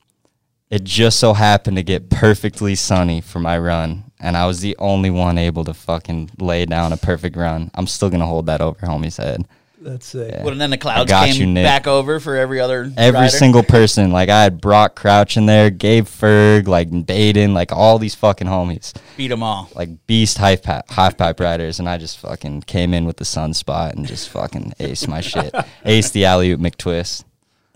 it 0.70 0.84
just 0.84 1.20
so 1.20 1.34
happened 1.34 1.78
to 1.78 1.84
get 1.84 2.10
perfectly 2.10 2.76
sunny 2.76 3.22
for 3.22 3.40
my 3.40 3.58
run, 3.58 4.12
and 4.20 4.36
I 4.36 4.46
was 4.48 4.62
the 4.62 4.76
only 4.78 5.10
one 5.10 5.38
able 5.38 5.64
to 5.64 5.74
fucking 5.74 6.32
lay 6.40 6.66
down 6.66 6.92
a 6.92 6.98
perfect 6.98 7.36
run. 7.36 7.72
I'm 7.74 7.88
still 7.88 8.10
gonna 8.10 8.26
hold 8.26 8.48
that 8.48 8.62
over 8.62 8.86
homie's 8.86 9.18
head. 9.18 9.48
That's 9.80 10.16
it. 10.16 10.32
Yeah. 10.34 10.44
Well, 10.44 10.52
and 10.54 10.60
then 10.60 10.72
the 10.72 10.78
clouds 10.78 11.08
got 11.10 11.28
came 11.30 11.56
you, 11.56 11.64
back 11.64 11.86
over 11.86 12.20
for 12.20 12.36
every 12.36 12.60
other 12.60 12.92
Every 12.98 13.20
rider. 13.22 13.30
single 13.30 13.64
person, 13.78 14.12
like 14.12 14.28
I 14.30 14.42
had 14.44 14.60
Brock 14.60 14.96
Crouch 14.96 15.38
in 15.38 15.46
there, 15.46 15.70
Gabe 15.70 16.06
Ferg, 16.06 16.68
like 16.68 17.06
Baden, 17.06 17.54
like 17.54 17.72
all 17.72 18.00
these 18.00 18.16
fucking 18.16 18.48
homies, 18.48 18.94
beat 19.18 19.28
them 19.28 19.44
all. 19.44 19.70
like 19.76 20.08
beast 20.08 20.40
half 20.40 20.64
pipe, 20.64 20.90
half 20.90 21.16
pipe 21.18 21.40
riders, 21.40 21.80
and 21.80 21.88
I 21.88 21.98
just 21.98 22.18
fucking 22.18 22.62
came 22.64 22.94
in 22.94 23.06
with 23.06 23.18
the 23.18 23.24
sunspot 23.24 23.94
and 23.94 24.06
just 24.08 24.30
fucking 24.30 24.74
aced 24.80 25.08
my 25.08 25.22
shit, 25.22 25.54
aced 25.86 26.12
the 26.14 26.26
alley 26.26 26.52
oop 26.52 26.60
McTwist. 26.60 27.24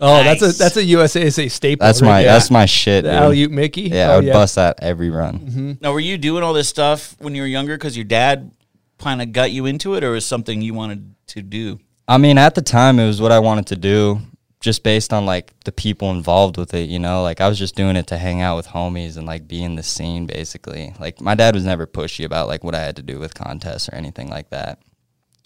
Oh, 0.00 0.24
that's 0.24 0.42
a 0.42 0.48
that's 0.50 0.76
a 0.76 0.82
USASA 0.82 1.48
staple. 1.48 1.86
That's 1.86 2.02
right 2.02 2.08
my 2.08 2.22
there. 2.24 2.32
that's 2.32 2.50
my 2.50 2.66
shit. 2.66 3.04
the 3.04 3.12
alley 3.12 3.40
oop 3.44 3.52
Mickey. 3.52 3.82
Yeah, 3.82 4.08
Oh, 4.10 4.12
I 4.14 4.16
would 4.16 4.32
bust 4.32 4.56
that 4.56 4.80
every 4.82 5.10
run. 5.10 5.38
Mm-hmm. 5.38 5.72
Now, 5.80 5.92
were 5.92 6.00
you 6.00 6.18
doing 6.18 6.42
all 6.42 6.52
this 6.52 6.68
stuff 6.68 7.14
when 7.20 7.36
you 7.36 7.42
were 7.42 7.46
younger 7.48 7.76
because 7.76 7.96
your 7.96 8.02
dad 8.04 8.50
kind 8.98 9.22
of 9.22 9.30
got 9.32 9.52
you 9.52 9.66
into 9.66 9.94
it, 9.94 10.02
or 10.02 10.10
was 10.10 10.26
something 10.26 10.60
you 10.60 10.74
wanted 10.74 11.14
to 11.28 11.42
do? 11.42 11.78
I 12.08 12.18
mean, 12.18 12.38
at 12.38 12.54
the 12.54 12.62
time, 12.62 12.98
it 12.98 13.06
was 13.06 13.20
what 13.20 13.32
I 13.32 13.38
wanted 13.38 13.66
to 13.68 13.76
do, 13.76 14.20
just 14.60 14.82
based 14.82 15.12
on 15.12 15.26
like 15.26 15.52
the 15.64 15.72
people 15.72 16.10
involved 16.10 16.56
with 16.56 16.74
it. 16.74 16.88
You 16.88 16.98
know, 16.98 17.22
like 17.22 17.40
I 17.40 17.48
was 17.48 17.58
just 17.58 17.76
doing 17.76 17.96
it 17.96 18.06
to 18.08 18.18
hang 18.18 18.40
out 18.40 18.56
with 18.56 18.68
homies 18.68 19.16
and 19.16 19.26
like 19.26 19.48
be 19.48 19.62
in 19.62 19.76
the 19.76 19.82
scene, 19.82 20.26
basically. 20.26 20.94
Like 20.98 21.20
my 21.20 21.34
dad 21.34 21.54
was 21.54 21.64
never 21.64 21.86
pushy 21.86 22.24
about 22.24 22.48
like 22.48 22.64
what 22.64 22.74
I 22.74 22.80
had 22.80 22.96
to 22.96 23.02
do 23.02 23.18
with 23.18 23.34
contests 23.34 23.88
or 23.88 23.94
anything 23.94 24.28
like 24.28 24.50
that. 24.50 24.78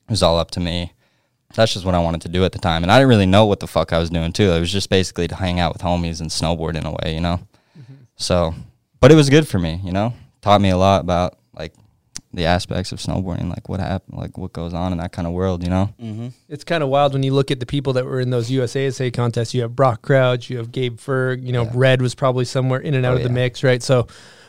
It 0.08 0.10
was 0.10 0.22
all 0.22 0.38
up 0.38 0.50
to 0.52 0.60
me. 0.60 0.92
That's 1.54 1.72
just 1.72 1.84
what 1.84 1.94
I 1.94 2.00
wanted 2.00 2.22
to 2.22 2.28
do 2.28 2.44
at 2.44 2.52
the 2.52 2.58
time, 2.58 2.82
and 2.82 2.90
I 2.90 2.98
didn't 2.98 3.08
really 3.08 3.26
know 3.26 3.46
what 3.46 3.60
the 3.60 3.66
fuck 3.66 3.92
I 3.92 3.98
was 3.98 4.10
doing 4.10 4.32
too. 4.32 4.50
It 4.50 4.60
was 4.60 4.72
just 4.72 4.90
basically 4.90 5.28
to 5.28 5.36
hang 5.36 5.60
out 5.60 5.72
with 5.72 5.82
homies 5.82 6.20
and 6.20 6.28
snowboard 6.28 6.76
in 6.76 6.84
a 6.84 6.90
way, 6.90 7.14
you 7.14 7.20
know. 7.20 7.40
Mm-hmm. 7.78 7.94
So, 8.16 8.54
but 9.00 9.12
it 9.12 9.14
was 9.14 9.30
good 9.30 9.46
for 9.46 9.58
me, 9.58 9.80
you 9.84 9.92
know. 9.92 10.12
Taught 10.42 10.60
me 10.60 10.70
a 10.70 10.76
lot 10.76 11.00
about 11.02 11.38
like 11.54 11.72
the 12.36 12.44
aspects 12.44 12.92
of 12.92 12.98
snowboarding, 13.00 13.48
like 13.48 13.68
what 13.68 13.80
happened, 13.80 14.18
like 14.18 14.36
what 14.38 14.52
goes 14.52 14.72
on 14.74 14.92
in 14.92 14.98
that 14.98 15.10
kind 15.10 15.26
of 15.26 15.32
world, 15.32 15.64
you 15.64 15.70
know. 15.70 15.90
It's 16.48 16.64
kind 16.64 16.82
of 16.82 16.88
wild 16.90 17.14
when 17.14 17.22
you 17.22 17.32
look 17.34 17.50
at 17.50 17.58
the 17.60 17.66
people 17.66 17.94
that 17.94 18.04
were 18.04 18.20
in 18.20 18.30
those 18.30 18.50
USASA 18.50 19.12
contests. 19.14 19.54
You 19.54 19.62
have 19.62 19.74
Brock 19.74 20.02
Crouch, 20.02 20.50
you 20.50 20.58
have 20.58 20.70
Gabe 20.70 20.98
Ferg. 20.98 21.42
You 21.44 21.52
know, 21.52 21.64
Yeah. 21.64 21.70
Red 21.74 22.02
was 22.02 22.14
probably 22.14 22.44
somewhere 22.44 22.78
in 22.80 22.94
and 22.94 23.04
out 23.06 23.14
Oh, 23.14 23.16
of 23.16 23.22
the 23.22 23.28
yeah. 23.30 23.34
mix, 23.34 23.64
right? 23.64 23.82
So, 23.82 24.06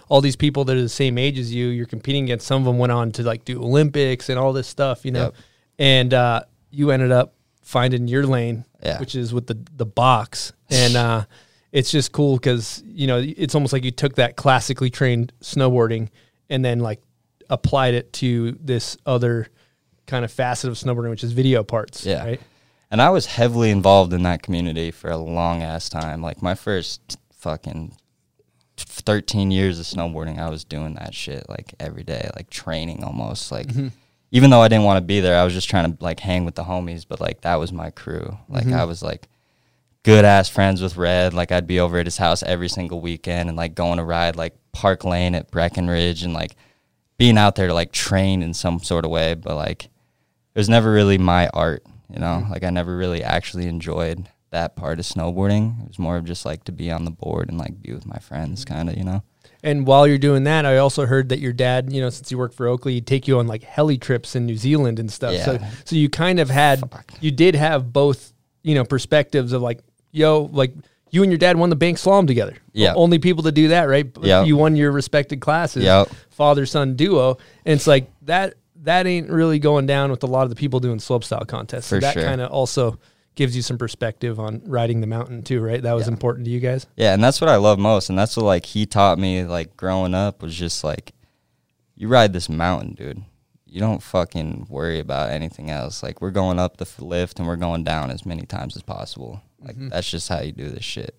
all 0.10 0.22
these 0.22 0.36
people 0.38 0.64
that 0.66 0.78
are 0.78 0.82
the 0.82 0.88
same 0.88 1.18
age 1.18 1.38
as 1.40 1.54
you, 1.54 1.68
you're 1.68 1.86
competing 1.86 2.26
against. 2.26 2.46
Some 2.48 2.62
of 2.62 2.66
them 2.66 2.78
went 2.78 2.92
on 2.94 3.12
to 3.14 3.24
like 3.24 3.44
do 3.46 3.62
Olympics 3.62 4.30
and 4.30 4.38
all 4.40 4.54
this 4.54 4.68
stuff, 4.68 5.04
you 5.04 5.12
know. 5.12 5.24
Yep. 5.24 5.36
And 5.80 6.14
uh, 6.14 6.42
you 6.72 6.92
ended 6.92 7.12
up 7.12 7.34
finding 7.62 8.08
your 8.08 8.26
lane, 8.26 8.64
Yeah. 8.84 9.00
which 9.00 9.16
is 9.16 9.34
with 9.34 9.48
the 9.48 9.58
the 9.76 9.86
box, 9.86 10.54
and 10.70 10.96
uh, 10.96 11.24
it's 11.72 11.92
just 11.92 12.12
cool 12.12 12.36
because 12.36 12.82
you 12.86 13.08
know 13.08 13.18
it's 13.18 13.54
almost 13.56 13.74
like 13.74 13.84
you 13.84 13.92
took 13.92 14.16
that 14.16 14.36
classically 14.38 14.90
trained 14.90 15.34
snowboarding 15.42 16.10
and 16.50 16.64
then 16.64 16.80
like 16.80 17.02
applied 17.50 17.94
it 17.94 18.14
to 18.14 18.58
this 18.60 18.98
other 19.06 19.48
kind 20.06 20.26
of 20.26 20.32
facet 20.32 20.70
of 20.70 20.78
snowboarding, 20.78 21.10
which 21.10 21.24
is 21.24 21.34
video 21.34 21.64
parts. 21.64 22.06
Yeah. 22.06 22.24
Right. 22.24 22.42
And 22.90 23.02
I 23.02 23.10
was 23.10 23.26
heavily 23.26 23.70
involved 23.70 24.14
in 24.14 24.24
that 24.24 24.42
community 24.42 24.92
for 24.92 25.10
a 25.10 25.18
long 25.18 25.62
ass 25.62 25.90
time. 25.90 26.22
Like 26.22 26.42
my 26.42 26.56
first 26.56 27.18
fucking 27.34 27.98
13 28.78 29.52
years 29.52 29.80
of 29.80 29.86
snowboarding, 29.86 30.40
I 30.40 30.50
was 30.50 30.64
doing 30.64 30.96
that 30.96 31.14
shit 31.14 31.48
like 31.50 31.74
every 31.80 32.04
day, 32.04 32.30
like 32.36 32.50
training 32.50 33.04
almost. 33.04 33.52
Like, 33.52 33.68
mm-hmm. 33.68 33.90
even 34.32 34.50
though 34.50 34.62
I 34.62 34.70
didn't 34.70 34.86
want 34.86 34.98
to 34.98 35.06
be 35.06 35.20
there, 35.20 35.38
I 35.40 35.44
was 35.44 35.54
just 35.54 35.70
trying 35.70 35.92
to 35.92 36.04
like 36.04 36.22
hang 36.22 36.46
with 36.46 36.56
the 36.56 36.64
homies. 36.64 37.06
But 37.08 37.20
like, 37.20 37.42
that 37.42 37.56
was 37.56 37.74
my 37.74 37.90
crew. 37.90 38.38
Like, 38.48 38.66
mm-hmm. 38.66 38.76
I 38.76 38.86
was 38.86 39.04
like 39.04 39.28
good 40.04 40.24
ass 40.24 40.48
friends 40.48 40.82
with 40.82 40.96
Red. 40.96 41.34
Like, 41.34 41.52
I'd 41.52 41.68
be 41.68 41.82
over 41.82 41.98
at 41.98 42.06
his 42.06 42.18
house 42.18 42.42
every 42.44 42.70
single 42.70 43.02
weekend 43.02 43.50
and 43.50 43.58
like 43.58 43.76
going 43.76 43.98
to 43.98 44.06
ride 44.06 44.38
like 44.38 44.56
Park 44.72 45.04
Lane 45.04 45.36
at 45.36 45.52
Breckenridge 45.52 46.24
and 46.24 46.34
like 46.34 46.56
being 47.18 47.38
out 47.38 47.56
there 47.56 47.68
to 47.68 47.74
like 47.74 47.92
train 47.92 48.42
in 48.42 48.54
some 48.54 48.80
sort 48.80 49.06
of 49.06 49.12
way. 49.12 49.34
But 49.34 49.56
like, 49.56 49.86
it 49.86 49.92
was 50.56 50.70
never 50.70 50.92
really 50.92 51.18
my 51.18 51.48
art, 51.50 51.84
you 52.12 52.20
know? 52.20 52.40
Mm-hmm. 52.42 52.52
Like, 52.52 52.64
I 52.64 52.70
never 52.70 52.96
really 52.96 53.24
actually 53.24 53.68
enjoyed 53.68 54.30
that 54.52 54.76
part 54.76 55.00
of 55.00 55.06
snowboarding. 55.06 55.82
It 55.84 55.88
was 55.90 56.00
more 56.00 56.18
of 56.18 56.26
just 56.26 56.46
like 56.46 56.64
to 56.66 56.72
be 56.72 56.90
on 56.92 57.06
the 57.06 57.12
board 57.12 57.50
and 57.50 57.58
like 57.58 57.82
be 57.82 57.94
with 57.94 58.06
my 58.06 58.18
friends, 58.18 58.64
mm-hmm. 58.64 58.74
kind 58.74 58.90
of, 58.90 58.98
you 58.98 59.04
know? 59.04 59.24
And 59.64 59.88
while 59.88 60.08
you're 60.08 60.20
doing 60.20 60.44
that, 60.44 60.66
I 60.66 60.78
also 60.78 61.06
heard 61.06 61.30
that 61.30 61.40
your 61.40 61.52
dad, 61.52 61.92
you 61.92 62.00
know, 62.00 62.10
since 62.10 62.32
you 62.32 62.38
worked 62.38 62.54
for 62.54 62.68
Oakley, 62.68 62.94
he'd 62.94 63.08
take 63.08 63.28
you 63.28 63.40
on 63.40 63.48
like 63.48 63.64
heli 63.64 63.98
trips 63.98 64.36
in 64.36 64.46
New 64.46 64.56
Zealand 64.56 65.00
and 65.00 65.12
stuff. 65.12 65.36
So, 65.44 65.54
Yeah. 65.54 65.70
so 65.84 65.96
you 65.96 66.10
kind 66.10 66.40
of 66.40 66.50
had, 66.50 66.84
you 67.20 67.32
did 67.32 67.56
have 67.56 67.92
both, 67.92 68.34
you 68.64 68.76
know, 68.76 68.84
perspectives 68.84 69.54
of 69.54 69.62
like, 69.62 69.80
yo, 70.12 70.50
like 70.54 70.74
you 71.18 71.24
and 71.24 71.32
your 71.32 71.40
dad 71.40 71.58
won 71.58 71.70
the 71.72 71.76
bank 71.76 71.98
slalom 71.98 72.28
together. 72.28 72.56
Yeah. 72.74 72.94
Only 72.96 73.18
people 73.18 73.44
to 73.44 73.52
do 73.52 73.70
that, 73.70 73.86
right? 73.86 74.06
Yeah. 74.22 74.44
You 74.44 74.56
won 74.56 74.76
your 74.76 74.92
respected 74.92 75.42
classes, 75.42 75.84
Yep. 75.84 76.10
father 76.30 76.66
son 76.68 76.96
duo, 76.96 77.38
and 77.66 77.74
it's 77.76 77.88
like 77.88 78.10
that. 78.24 78.54
That 78.84 79.08
ain't 79.08 79.30
really 79.30 79.58
going 79.60 79.86
down 79.88 80.12
with 80.12 80.24
a 80.24 80.28
lot 80.28 80.44
of 80.44 80.50
the 80.50 80.56
people 80.56 80.80
doing 80.80 81.00
slopestyle 81.00 81.46
contests. 81.48 81.88
So 81.88 81.98
For 81.98 82.02
that 82.02 82.14
sure. 82.14 82.24
kind 82.24 82.40
of 82.40 82.52
also 82.52 83.00
gives 83.36 83.56
you 83.56 83.62
some 83.62 83.78
perspective 83.78 84.40
on 84.40 84.62
riding 84.66 85.02
the 85.02 85.08
mountain 85.08 85.42
too, 85.42 85.60
right? 85.62 85.82
That 85.82 85.94
was 85.94 86.08
important 86.08 86.46
to 86.46 86.52
you 86.52 86.60
guys. 86.60 86.86
Yeah, 86.96 87.14
and 87.14 87.22
that's 87.24 87.42
what 87.42 87.50
I 87.50 87.56
love 87.58 87.80
most, 87.80 88.10
and 88.10 88.18
that's 88.18 88.38
what 88.38 88.46
like 88.46 88.66
he 88.66 88.86
taught 88.86 89.18
me 89.20 89.44
like 89.44 89.76
growing 89.76 90.14
up 90.14 90.42
was 90.44 90.56
just 90.56 90.84
like, 90.84 91.14
you 91.96 92.08
ride 92.08 92.32
this 92.34 92.48
mountain, 92.50 92.94
dude. 92.94 93.24
You 93.66 93.82
don't 93.82 94.02
fucking 94.02 94.68
worry 94.70 95.00
about 95.00 95.32
anything 95.32 95.70
else. 95.70 96.02
Like 96.02 96.22
we're 96.22 96.32
going 96.32 96.58
up 96.58 96.78
the 96.78 96.88
lift 97.04 97.40
and 97.40 97.48
we're 97.48 97.58
going 97.58 97.84
down 97.84 98.10
as 98.12 98.26
many 98.26 98.46
times 98.46 98.76
as 98.78 98.84
possible. 98.84 99.42
Like 99.60 99.76
that's 99.78 100.10
just 100.10 100.30
how 100.30 100.42
you 100.42 100.52
do 100.52 100.70
this 100.70 100.84
shit. 100.84 101.16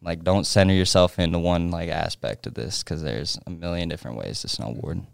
Like 0.00 0.24
don't 0.24 0.44
center 0.44 0.74
yourself 0.74 1.18
into 1.18 1.38
one 1.38 1.70
like 1.70 1.88
aspect 1.88 2.46
of 2.46 2.54
this 2.54 2.82
because 2.82 3.02
there's 3.02 3.38
a 3.46 3.50
million 3.50 3.88
different 3.88 4.16
ways 4.16 4.40
to 4.42 4.48
snowboard. 4.48 5.04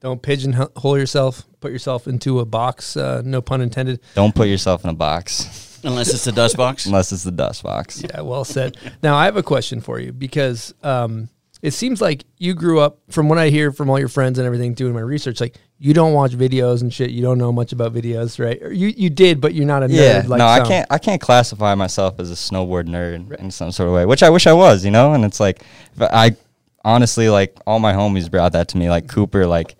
Don't 0.00 0.20
pigeonhole 0.20 0.98
yourself. 0.98 1.46
Put 1.60 1.72
yourself 1.72 2.06
into 2.06 2.40
a 2.40 2.44
box. 2.44 2.96
Uh, 2.96 3.22
no 3.24 3.40
pun 3.40 3.62
intended. 3.62 4.00
Don't 4.14 4.34
put 4.34 4.48
yourself 4.48 4.84
in 4.84 4.90
a 4.90 4.94
box 4.94 5.74
Unless 5.84 6.14
it's 6.14 6.24
the 6.24 6.32
dust 6.32 6.56
box. 6.56 6.86
unless 6.86 7.12
it's 7.12 7.24
the 7.24 7.30
dust 7.30 7.62
box. 7.62 8.02
Yeah, 8.02 8.22
well 8.22 8.44
said. 8.44 8.76
now 9.02 9.16
I 9.16 9.26
have 9.26 9.36
a 9.36 9.42
question 9.42 9.80
for 9.80 10.00
you 10.00 10.12
because 10.12 10.74
um, 10.82 11.28
it 11.62 11.72
seems 11.72 12.00
like 12.00 12.24
you 12.38 12.54
grew 12.54 12.80
up, 12.80 13.00
from 13.10 13.28
what 13.28 13.38
I 13.38 13.50
hear 13.50 13.70
from 13.70 13.90
all 13.90 13.98
your 13.98 14.08
friends 14.08 14.38
and 14.38 14.46
everything, 14.46 14.74
doing 14.74 14.94
my 14.94 15.00
research. 15.00 15.40
Like 15.40 15.56
you 15.78 15.92
don't 15.92 16.12
watch 16.14 16.32
videos 16.32 16.82
and 16.82 16.92
shit. 16.94 17.10
You 17.10 17.20
don't 17.22 17.36
know 17.38 17.52
much 17.52 17.72
about 17.72 17.92
videos, 17.92 18.38
right? 18.42 18.62
Or 18.62 18.72
you 18.72 18.88
you 18.88 19.10
did, 19.10 19.40
but 19.40 19.54
you're 19.54 19.66
not 19.66 19.82
a 19.82 19.88
Yeah, 19.90 20.22
nerd. 20.22 20.28
Like 20.28 20.38
no, 20.38 20.46
I 20.46 20.60
can't. 20.66 20.86
I 20.90 20.98
can't 20.98 21.20
classify 21.20 21.74
myself 21.74 22.18
as 22.20 22.30
a 22.30 22.34
snowboard 22.34 22.84
nerd 22.86 23.34
in 23.36 23.50
some 23.50 23.72
sort 23.72 23.88
of 23.88 23.94
way, 23.94 24.06
which 24.06 24.22
I 24.22 24.30
wish 24.30 24.46
I 24.46 24.52
was, 24.52 24.84
you 24.84 24.90
know. 24.90 25.12
And 25.14 25.24
it's 25.24 25.40
like, 25.40 25.62
I 26.00 26.36
honestly 26.84 27.28
like 27.28 27.56
all 27.66 27.80
my 27.80 27.92
homies 27.92 28.30
brought 28.30 28.52
that 28.52 28.68
to 28.68 28.76
me. 28.78 28.88
Like 28.88 29.08
Cooper, 29.08 29.46
like 29.46 29.76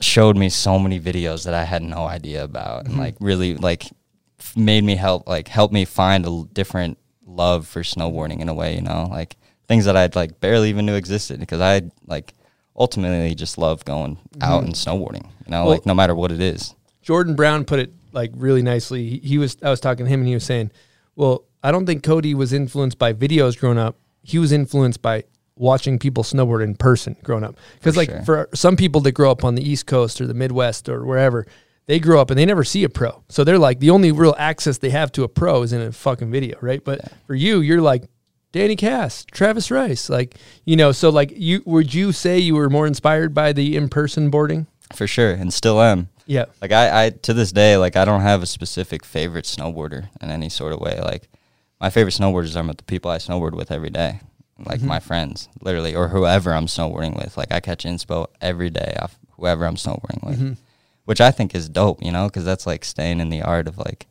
showed 0.00 0.36
me 0.36 0.48
so 0.48 0.78
many 0.78 1.00
videos 1.00 1.44
that 1.44 1.54
I 1.54 1.64
had 1.64 1.82
no 1.82 2.06
idea 2.06 2.44
about, 2.44 2.84
Mm-hmm. 2.84 2.92
and 2.92 3.00
like 3.00 3.16
really 3.20 3.56
like 3.56 3.84
f- 4.38 4.56
made 4.56 4.84
me 4.84 4.96
help 4.96 5.28
like 5.28 5.48
help 5.48 5.72
me 5.72 5.84
find 5.84 6.24
a 6.24 6.28
l- 6.28 6.44
different 6.44 6.98
love 7.26 7.66
for 7.66 7.82
snowboarding 7.82 8.40
in 8.40 8.48
a 8.48 8.54
way, 8.54 8.74
you 8.76 8.80
know, 8.80 9.08
like 9.10 9.36
things 9.66 9.84
that 9.86 9.96
I'd 9.96 10.14
like 10.14 10.40
barely 10.40 10.68
even 10.70 10.86
knew 10.86 10.94
existed 10.94 11.40
because 11.40 11.60
I 11.60 11.82
like 12.06 12.32
ultimately 12.76 13.34
just 13.34 13.58
love 13.58 13.84
going 13.84 14.18
out 14.40 14.64
and 14.64 14.74
snowboarding, 14.74 15.24
you 15.24 15.50
know, 15.50 15.58
Mm-hmm. 15.58 15.64
Well- 15.64 15.68
like 15.68 15.86
no 15.86 15.94
matter 15.94 16.14
what 16.14 16.32
it 16.32 16.40
is. 16.40 16.74
Jordan 17.02 17.34
Brown 17.34 17.64
put 17.66 17.78
it 17.80 17.92
like 18.12 18.30
really 18.34 18.62
nicely. 18.62 19.08
He, 19.08 19.18
he 19.18 19.38
was 19.38 19.56
I 19.62 19.68
was 19.68 19.78
talking 19.80 20.06
to 20.06 20.10
him 20.10 20.20
and 20.20 20.28
he 20.28 20.32
was 20.32 20.44
saying, 20.44 20.70
"Well, 21.16 21.44
I 21.62 21.70
don't 21.70 21.84
think 21.84 22.02
Cody 22.02 22.34
was 22.34 22.52
influenced 22.52 22.98
by 22.98 23.12
videos 23.12 23.58
growing 23.58 23.76
up. 23.76 23.98
He 24.22 24.38
was 24.38 24.52
influenced 24.52 25.02
by 25.02 25.24
watching 25.56 25.98
people 25.98 26.24
snowboard 26.24 26.62
in 26.64 26.74
person 26.74 27.16
growing 27.22 27.44
up. 27.44 27.56
Because 27.78 27.96
like 27.96 28.08
sure. 28.10 28.22
for 28.22 28.48
some 28.54 28.76
people 28.76 29.00
that 29.02 29.12
grow 29.12 29.30
up 29.30 29.44
on 29.44 29.54
the 29.54 29.68
East 29.68 29.86
Coast 29.86 30.20
or 30.20 30.26
the 30.26 30.34
Midwest 30.34 30.88
or 30.88 31.04
wherever, 31.04 31.46
they 31.86 32.00
grow 32.00 32.20
up 32.20 32.30
and 32.30 32.38
they 32.38 32.46
never 32.46 32.64
see 32.64 32.84
a 32.84 32.88
pro. 32.88 33.22
So 33.28 33.44
they're 33.44 33.58
like 33.58 33.80
the 33.80 33.90
only 33.90 34.10
real 34.12 34.34
access 34.38 34.78
they 34.78 34.90
have 34.90 35.12
to 35.12 35.22
a 35.22 35.28
pro 35.28 35.62
is 35.62 35.72
in 35.72 35.80
a 35.80 35.92
fucking 35.92 36.30
video, 36.30 36.58
right? 36.60 36.82
But 36.82 37.12
for 37.26 37.34
you, 37.34 37.60
you're 37.60 37.82
like 37.82 38.04
Danny 38.54 38.76
Kass, 38.76 39.24
Travis 39.32 39.68
Rice, 39.68 40.08
like 40.08 40.36
you 40.64 40.76
know. 40.76 40.92
So 40.92 41.10
like 41.10 41.32
you 41.34 41.60
would 41.66 41.92
you 41.92 42.12
say 42.12 42.38
you 42.38 42.54
were 42.54 42.70
more 42.70 42.86
inspired 42.86 43.34
by 43.34 43.52
the 43.52 43.76
in 43.76 43.88
person 43.88 44.30
boarding? 44.30 44.68
For 44.94 45.08
sure, 45.08 45.32
and 45.32 45.52
still 45.52 45.82
am. 45.82 46.08
Yeah. 46.26 46.44
Like 46.62 46.70
I, 46.70 47.06
I 47.06 47.10
to 47.10 47.34
this 47.34 47.50
day, 47.50 47.76
like 47.76 47.96
I 47.96 48.04
don't 48.04 48.20
have 48.20 48.44
a 48.44 48.46
specific 48.46 49.04
favorite 49.04 49.44
snowboarder 49.44 50.08
in 50.22 50.30
any 50.30 50.48
sort 50.48 50.72
of 50.72 50.78
way. 50.78 51.00
Like 51.00 51.28
my 51.80 51.90
favorite 51.90 52.14
snowboarders 52.14 52.54
are 52.54 52.72
the 52.72 52.84
people 52.84 53.10
I 53.10 53.18
snowboard 53.18 53.56
with 53.56 53.72
every 53.72 53.90
day, 53.90 54.20
like 54.64 54.78
mm-hmm. 54.78 54.86
my 54.88 55.00
friends, 55.00 55.48
literally, 55.60 55.96
or 55.96 56.06
whoever 56.06 56.54
I'm 56.54 56.66
snowboarding 56.66 57.16
with. 57.16 57.36
Like 57.36 57.50
I 57.50 57.58
catch 57.58 57.82
inspo 57.82 58.28
every 58.40 58.70
day 58.70 58.96
off 59.02 59.18
whoever 59.30 59.66
I'm 59.66 59.74
snowboarding 59.74 60.24
with, 60.24 60.38
mm-hmm. 60.38 60.52
which 61.06 61.20
I 61.20 61.32
think 61.32 61.56
is 61.56 61.68
dope, 61.68 62.04
you 62.04 62.12
know, 62.12 62.26
because 62.28 62.44
that's 62.44 62.68
like 62.68 62.84
staying 62.84 63.18
in 63.18 63.30
the 63.30 63.42
art 63.42 63.66
of 63.66 63.78
like 63.78 64.06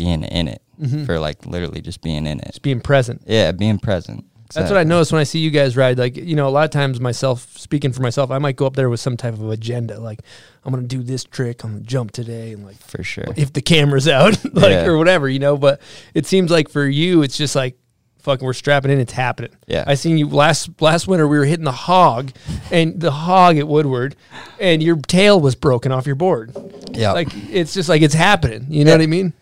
being 0.00 0.24
in 0.24 0.48
it 0.48 0.62
mm-hmm. 0.80 1.04
for 1.04 1.18
like 1.18 1.44
literally 1.44 1.82
just 1.82 2.00
being 2.00 2.26
in 2.26 2.40
it. 2.40 2.46
Just 2.46 2.62
being 2.62 2.80
present. 2.80 3.22
Yeah, 3.26 3.52
being 3.52 3.78
present. 3.78 4.24
That's 4.54 4.68
what 4.70 4.78
I 4.78 4.82
notice 4.82 5.12
when 5.12 5.20
I 5.20 5.24
see 5.24 5.38
you 5.38 5.50
guys 5.50 5.76
ride. 5.76 5.96
Like, 5.96 6.16
you 6.16 6.34
know, 6.34 6.48
a 6.48 6.50
lot 6.50 6.64
of 6.64 6.70
times 6.70 6.98
myself, 7.00 7.56
speaking 7.56 7.92
for 7.92 8.02
myself, 8.02 8.32
I 8.32 8.38
might 8.38 8.56
go 8.56 8.66
up 8.66 8.74
there 8.74 8.90
with 8.90 8.98
some 8.98 9.16
type 9.16 9.34
of 9.34 9.48
agenda. 9.48 10.00
Like, 10.00 10.22
I'm 10.64 10.72
going 10.72 10.82
to 10.82 10.88
do 10.88 11.04
this 11.04 11.22
trick 11.22 11.64
on 11.64 11.74
the 11.74 11.80
jump 11.82 12.10
today. 12.10 12.52
And 12.52 12.64
like, 12.64 12.76
For 12.78 13.04
sure. 13.04 13.26
if 13.36 13.52
the 13.52 13.62
camera's 13.62 14.08
out, 14.08 14.44
like, 14.52 14.70
Yeah. 14.70 14.86
or 14.86 14.98
whatever, 14.98 15.28
you 15.28 15.38
know. 15.38 15.56
But 15.56 15.80
it 16.14 16.26
seems 16.26 16.50
like 16.50 16.68
for 16.68 16.84
you, 16.84 17.22
it's 17.22 17.36
just 17.36 17.54
like, 17.54 17.78
fucking, 18.22 18.44
we're 18.44 18.52
strapping 18.52 18.90
in, 18.90 18.98
it's 18.98 19.12
happening. 19.12 19.52
Yeah. 19.68 19.84
I 19.86 19.94
seen 19.94 20.18
you 20.18 20.28
last 20.28 20.82
last 20.82 21.06
winter, 21.06 21.28
we 21.28 21.38
were 21.38 21.44
hitting 21.44 21.64
the 21.64 21.70
hog 21.70 22.32
and 22.72 23.00
the 23.00 23.12
hog 23.12 23.56
at 23.56 23.68
Woodward, 23.68 24.16
and 24.58 24.82
your 24.82 24.96
tail 24.96 25.40
was 25.40 25.54
broken 25.54 25.92
off 25.92 26.06
your 26.06 26.16
board. 26.16 26.52
Yeah. 26.90 27.12
Like, 27.12 27.28
it's 27.50 27.72
just 27.72 27.88
like, 27.88 28.02
it's 28.02 28.14
happening. 28.14 28.66
You 28.68 28.84
know 28.84 28.90
Yeah. 28.90 28.96
what 28.96 29.02
I 29.04 29.06
mean? 29.06 29.32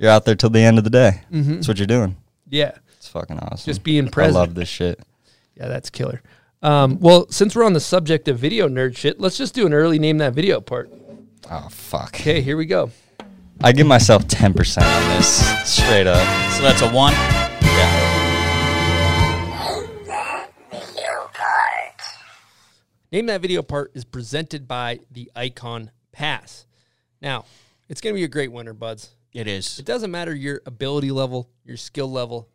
You're 0.00 0.10
out 0.10 0.24
there 0.24 0.34
till 0.34 0.48
the 0.48 0.60
end 0.60 0.78
of 0.78 0.84
the 0.84 0.90
day. 0.90 1.20
That's 1.30 1.68
what 1.68 1.76
you're 1.76 1.86
doing. 1.86 2.16
Yeah. 2.48 2.72
It's 2.96 3.08
fucking 3.08 3.38
awesome. 3.38 3.70
Just 3.70 3.82
being 3.82 4.08
present. 4.08 4.34
I 4.34 4.40
love 4.40 4.54
this 4.54 4.68
shit. 4.68 4.98
Yeah, 5.56 5.68
that's 5.68 5.90
killer. 5.90 6.22
Um, 6.62 6.98
well, 7.00 7.26
since 7.30 7.54
we're 7.54 7.64
on 7.64 7.74
the 7.74 7.80
subject 7.80 8.26
of 8.26 8.38
video 8.38 8.66
nerd 8.66 8.96
shit, 8.96 9.20
let's 9.20 9.36
just 9.36 9.54
do 9.54 9.66
an 9.66 9.74
early 9.74 9.98
name 9.98 10.16
that 10.18 10.32
video 10.32 10.58
part. 10.62 10.90
Oh 11.50 11.68
fuck. 11.70 12.14
Okay, 12.14 12.40
here 12.40 12.56
we 12.56 12.64
go. 12.64 12.90
I 13.62 13.72
give 13.72 13.86
myself 13.86 14.26
ten 14.26 14.54
percent 14.54 14.86
on 14.86 15.08
this, 15.16 15.70
straight 15.70 16.06
up. 16.06 16.26
So 16.52 16.62
that's 16.62 16.80
a 16.80 16.90
one. 16.90 17.12
Yeah. 17.12 18.16
Name 23.12 23.26
that 23.26 23.42
video 23.42 23.60
part 23.60 23.90
is 23.94 24.04
presented 24.06 24.66
by 24.66 25.00
the 25.10 25.30
Ikon 25.36 25.90
Pass. 26.12 26.64
Now, 27.20 27.44
it's 27.88 28.00
going 28.00 28.14
to 28.14 28.18
be 28.18 28.24
a 28.24 28.28
great 28.28 28.52
winter, 28.52 28.72
buds. 28.72 29.10
It 29.32 29.46
is. 29.46 29.78
It 29.78 29.84
doesn't 29.84 30.10
matter 30.10 30.34
your 30.34 30.60
ability 30.66 31.10
level, 31.10 31.50
your 31.64 31.76
skill 31.76 32.10
level. 32.10 32.48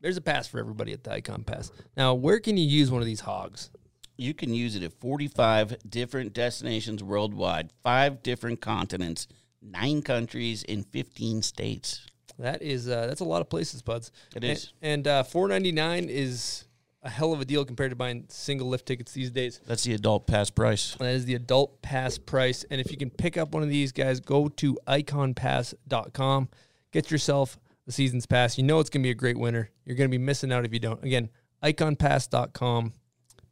There's 0.00 0.16
a 0.16 0.20
pass 0.20 0.46
for 0.46 0.58
everybody 0.60 0.92
at 0.92 1.02
the 1.04 1.10
Ikon 1.10 1.44
Pass. 1.44 1.72
Now, 1.96 2.14
where 2.14 2.38
can 2.38 2.56
you 2.56 2.66
use 2.66 2.90
one 2.90 3.00
of 3.00 3.06
these 3.06 3.20
hogs? 3.20 3.70
You 4.16 4.34
can 4.34 4.52
use 4.52 4.76
it 4.76 4.82
at 4.82 4.92
45 5.00 5.76
different 5.88 6.32
destinations 6.34 7.02
worldwide, 7.02 7.70
five 7.82 8.22
different 8.22 8.60
continents, 8.60 9.26
nine 9.62 10.02
countries, 10.02 10.62
in 10.64 10.82
15 10.84 11.42
states. 11.42 12.06
That 12.38 12.62
is 12.62 12.88
uh, 12.88 13.06
that's 13.08 13.20
a 13.20 13.24
lot 13.24 13.40
of 13.40 13.48
places, 13.48 13.82
buds. 13.82 14.12
It 14.36 14.44
And- 14.44 14.52
is. 14.52 14.72
and 14.82 15.08
uh, 15.08 15.22
four 15.24 15.48
ninety 15.48 15.72
nine 15.72 16.08
is 16.08 16.64
a 17.08 17.10
hell 17.10 17.32
of 17.32 17.40
a 17.40 17.44
deal 17.44 17.64
compared 17.64 17.90
to 17.90 17.96
buying 17.96 18.26
single 18.28 18.68
lift 18.68 18.86
tickets 18.86 19.12
these 19.12 19.30
days. 19.30 19.60
That's 19.66 19.82
the 19.82 19.94
adult 19.94 20.26
pass 20.26 20.50
price. 20.50 20.94
That 20.98 21.14
is 21.14 21.24
the 21.24 21.34
adult 21.34 21.80
pass 21.80 22.18
price. 22.18 22.64
And 22.70 22.80
if 22.80 22.90
you 22.90 22.98
can 22.98 23.08
pick 23.10 23.36
up 23.38 23.52
one 23.52 23.62
of 23.62 23.70
these 23.70 23.92
guys, 23.92 24.20
go 24.20 24.48
to 24.48 24.78
ikonpass.com. 24.86 26.48
Get 26.92 27.10
yourself 27.10 27.58
the 27.86 27.92
season's 27.92 28.26
pass. 28.26 28.58
You 28.58 28.64
know 28.64 28.78
it's 28.78 28.90
going 28.90 29.02
to 29.02 29.06
be 29.06 29.10
a 29.10 29.14
great 29.14 29.38
winter. 29.38 29.70
You're 29.86 29.96
going 29.96 30.10
to 30.10 30.16
be 30.16 30.22
missing 30.22 30.52
out 30.52 30.66
if 30.66 30.72
you 30.72 30.78
don't. 30.78 31.02
Again, 31.02 31.30
ikonpass.com. 31.62 32.92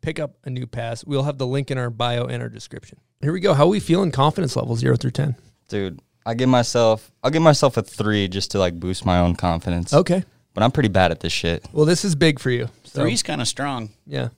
Pick 0.03 0.21
up 0.21 0.37
a 0.45 0.51
new 0.51 0.67
pass. 0.67 1.05
We'll 1.05 1.23
have 1.25 1.39
the 1.39 1.47
link 1.47 1.71
in 1.71 1.79
our 1.79 1.91
bio 1.91 2.27
and 2.27 2.43
our 2.43 2.51
description. 2.51 2.99
Here 3.23 3.33
we 3.33 3.41
go. 3.41 3.55
How 3.55 3.65
are 3.65 3.69
we 3.69 3.81
feeling 3.81 4.11
confidence 4.11 4.55
level 4.55 4.77
0 4.77 4.97
through 4.97 5.13
10? 5.13 5.35
Dude, 5.69 6.01
I 6.27 6.35
give 6.35 6.51
myself 6.51 7.11
I'll 7.25 7.31
give 7.31 7.43
myself 7.43 7.77
a 7.77 7.83
three 7.83 8.29
just 8.29 8.51
to 8.51 8.59
like 8.59 8.79
boost 8.79 9.07
my 9.07 9.19
own 9.19 9.35
confidence. 9.35 9.95
Okay. 9.95 10.25
But 10.57 10.63
I'm 10.63 10.71
pretty 10.71 10.89
bad 10.89 11.11
at 11.11 11.21
this 11.21 11.35
shit. 11.35 11.67
Well, 11.73 11.85
this 11.85 12.03
is 12.03 12.15
big 12.15 12.39
for 12.39 12.51
you. 12.51 12.69
So, 12.97 13.03
Three's 13.03 13.23
kind 13.23 13.43
of 13.43 13.47
strong. 13.49 13.91
Yeah. 14.07 14.29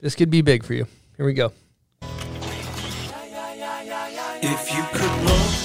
This 0.00 0.14
could 0.14 0.28
be 0.28 0.42
big 0.42 0.64
for 0.64 0.74
you. 0.74 0.86
Here 1.16 1.24
we 1.24 1.32
go. 1.32 1.50
If 4.44 4.70
you 4.70 4.82
could 4.92 5.00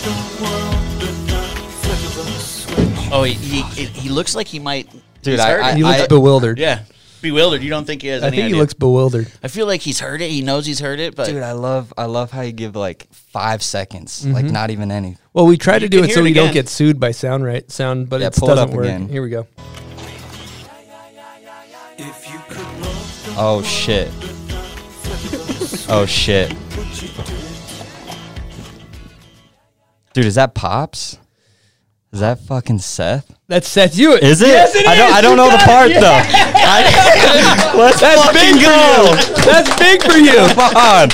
the 0.06 0.40
world 0.42 0.76
but 0.98 1.12
not 1.28 1.58
flip 1.82 3.10
a 3.10 3.14
Oh, 3.14 3.24
he, 3.24 3.34
he 3.34 3.84
he 3.84 4.08
looks 4.08 4.34
like 4.34 4.48
he 4.48 4.60
might. 4.60 4.90
Dude, 5.24 5.34
he's 5.34 5.40
I- 5.42 5.50
heard 5.52 5.62
I- 5.62 5.76
He 5.76 5.84
looks 5.84 6.02
I- 6.04 6.08
bewildered. 6.08 6.58
yeah, 6.58 6.84
bewildered. 7.22 7.64
You 7.64 7.70
don't 7.70 7.84
think 7.84 8.02
he 8.02 8.08
has 8.08 8.24
I 8.24 8.28
any 8.28 8.38
think 8.38 8.54
he 8.54 8.58
looks 8.58 8.74
bewildered. 8.74 9.30
I 9.44 9.50
feel 9.50 9.66
like 9.68 9.82
he's 9.82 10.00
heard 10.00 10.22
it. 10.22 10.30
He 10.32 10.42
knows 10.42 10.66
he's 10.66 10.80
heard 10.80 11.02
it, 11.02 11.16
but 11.18 11.28
Dude, 11.28 11.44
I 11.44 11.52
love 11.52 11.94
I 11.98 12.06
love 12.06 12.32
how 12.32 12.44
you 12.44 12.54
give 12.54 12.78
like 12.78 13.08
five 13.12 13.62
seconds, 13.62 14.26
like 14.26 14.46
Mm-hmm. 14.46 14.54
not 14.54 14.70
even 14.70 14.90
any. 14.92 15.18
Well, 15.34 15.46
we 15.48 15.58
try 15.58 15.80
to 15.80 15.90
do 15.90 16.02
it 16.02 16.12
so 16.14 16.22
it 16.22 16.24
we 16.24 16.32
don't 16.32 16.54
get 16.54 16.70
sued 16.70 16.98
by 16.98 17.12
sound 17.12 17.44
right 17.44 17.70
sound, 17.70 18.08
but 18.08 18.22
Yeah, 18.22 18.28
it 18.28 18.38
it 18.38 18.40
doesn't 18.40 18.58
up 18.70 18.70
work. 18.74 18.86
again. 18.86 19.10
Here 19.10 19.22
we 19.22 19.32
go. 19.32 19.48
Oh 23.36 23.62
shit. 23.64 24.10
Oh 25.90 26.06
shit. 26.08 26.50
Dude, 30.14 30.26
is 30.26 30.36
that 30.36 30.54
Pops? 30.56 31.18
Is 32.12 32.22
that 32.22 32.40
fucking 32.40 32.80
Seth? 32.80 33.36
That's 33.48 33.68
Seth 33.68 33.94
Huot. 33.96 34.20
Is 34.24 34.42
it? 34.42 34.48
Yes, 34.48 34.76
it 34.76 34.88
I 34.88 34.96
don't 34.96 35.10
is. 35.10 35.14
I 35.16 35.22
don't 35.22 35.32
You 35.32 35.38
know 35.38 35.52
the 35.52 35.58
part 35.64 35.92
it. 35.92 36.02
though. 36.02 36.22
I, 36.24 37.74
let's 37.78 38.00
That's 38.00 38.26
fucking 38.26 38.54
big 38.54 38.62
go. 38.62 39.14
for 39.14 39.40
you. 39.40 39.46
That's 39.46 39.80
big 39.80 40.02
for 40.04 40.18
you. 40.18 40.48
Come 40.56 40.76
on. 40.76 41.10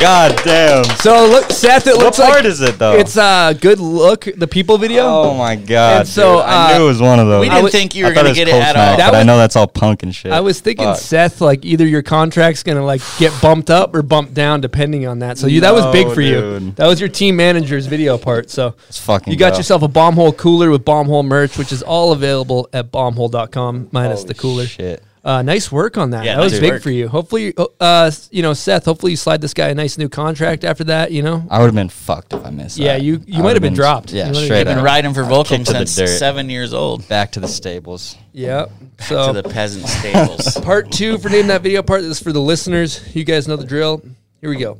God 0.00 0.40
damn. 0.44 0.84
So 0.84 1.26
look, 1.26 1.50
Seth. 1.50 1.86
It 1.88 1.96
looks 1.96 2.18
like 2.20 2.28
What 2.28 2.32
part 2.34 2.44
like 2.44 2.52
is 2.52 2.60
it 2.60 2.78
though? 2.78 2.92
it's 2.92 3.16
uh 3.16 3.52
good 3.52 3.80
look. 3.80 4.24
The 4.36 4.46
people 4.46 4.78
video. 4.78 5.02
Oh 5.04 5.34
my 5.36 5.56
god. 5.56 6.00
And 6.00 6.08
so, 6.08 6.36
dude. 6.36 6.44
I 6.44 6.74
uh, 6.74 6.78
knew 6.78 6.84
it 6.84 6.86
was 6.88 7.00
one 7.00 7.18
of 7.18 7.26
those. 7.26 7.40
we 7.40 7.48
I 7.48 7.54
didn't 7.54 7.62
would- 7.64 7.72
think 7.72 7.94
you 7.96 8.04
were 8.04 8.12
gonna 8.12 8.28
was 8.28 8.38
get 8.38 8.46
it 8.46 8.54
at 8.54 8.74
Post-Mac, 8.76 8.90
all. 8.90 8.96
That 8.98 9.10
but 9.10 9.16
I 9.18 9.22
know 9.24 9.36
that's 9.36 9.56
all 9.56 9.66
punk 9.66 10.04
and 10.04 10.14
shit. 10.14 10.30
I 10.30 10.40
was 10.40 10.60
thinking, 10.60 10.84
Fuck. 10.86 10.98
Seth, 10.98 11.40
like 11.40 11.64
either 11.64 11.84
your 11.86 12.02
contract's 12.02 12.62
gonna 12.62 12.84
like 12.84 13.02
get 13.18 13.32
bumped 13.42 13.70
up 13.70 13.92
or 13.94 14.02
bumped 14.02 14.34
down 14.34 14.60
depending 14.60 15.06
on 15.06 15.18
that. 15.18 15.36
So 15.36 15.48
you 15.48 15.62
that 15.62 15.74
was 15.74 15.84
big 15.86 16.06
No, 16.06 16.14
for 16.14 16.20
you. 16.20 16.70
That 16.76 16.86
was 16.86 17.00
your 17.00 17.08
team 17.08 17.34
manager's 17.34 17.86
video 17.86 18.18
part. 18.18 18.50
So 18.50 18.74
Let's 18.86 18.98
fucking 19.00 19.32
you 19.32 19.38
got 19.38 19.52
go. 19.52 19.56
yourself 19.58 19.82
a 19.82 19.88
bombhole 19.88 20.36
cooler 20.36 20.70
with 20.70 20.84
bombhole 20.84 21.24
merch, 21.24 21.58
which 21.58 21.72
is 21.72 21.82
all 21.82 22.12
available 22.12 22.68
at 22.72 22.92
bombhole.com 22.92 23.88
minus 23.90 24.22
the 24.24 24.34
cooler. 24.34 24.66
Shit. 24.66 25.02
Uh, 25.24 25.42
nice 25.42 25.70
work 25.70 25.98
on 25.98 26.10
that. 26.10 26.24
Yeah, 26.24 26.36
that 26.36 26.42
was 26.44 26.58
big 26.60 26.72
work. 26.74 26.82
for 26.82 26.90
you. 26.90 27.08
Hopefully, 27.08 27.52
uh, 27.56 27.66
uh, 27.80 28.10
you 28.30 28.42
know, 28.42 28.54
Seth. 28.54 28.84
Hopefully, 28.84 29.12
you 29.12 29.16
slide 29.16 29.40
this 29.40 29.52
guy 29.52 29.68
a 29.68 29.74
nice 29.74 29.98
new 29.98 30.08
contract 30.08 30.64
after 30.64 30.84
that. 30.84 31.10
You 31.10 31.22
know, 31.22 31.44
I 31.50 31.58
would 31.58 31.66
have 31.66 31.74
been 31.74 31.88
fucked 31.88 32.32
if 32.32 32.44
I 32.46 32.50
missed 32.50 32.78
Yeah, 32.78 32.94
that. 32.94 33.02
you- 33.02 33.20
you 33.26 33.34
might 33.34 33.36
have 33.36 33.44
would've 33.44 33.62
been 33.62 33.74
dropped. 33.74 34.12
You 34.12 34.18
Yeah, 34.18 34.24
might 34.26 34.36
have 34.36 34.44
straight 34.44 34.64
Been 34.64 34.82
riding 34.82 35.12
for 35.14 35.24
Volcom 35.24 35.46
Kicked 35.48 35.66
to 35.66 35.72
the 35.72 35.86
since 35.86 36.18
seven 36.18 36.48
years 36.48 36.72
old. 36.72 37.06
Back 37.08 37.32
to 37.32 37.40
the 37.40 37.48
stables. 37.48 38.16
Yep. 38.32 38.70
to 38.98 39.04
So 39.04 39.32
the 39.32 39.42
peasant 39.42 39.86
stables. 39.88 40.56
part 40.62 40.90
two 40.92 41.18
for 41.18 41.28
name 41.28 41.48
that 41.48 41.62
video 41.62 41.82
part 41.82 42.02
is 42.02 42.20
for 42.20 42.32
the 42.32 42.40
listeners. 42.40 43.00
You 43.14 43.24
guys 43.24 43.48
know 43.48 43.56
the 43.56 43.66
drill. 43.66 44.02
Here 44.40 44.50
we 44.50 44.56
go. 44.56 44.78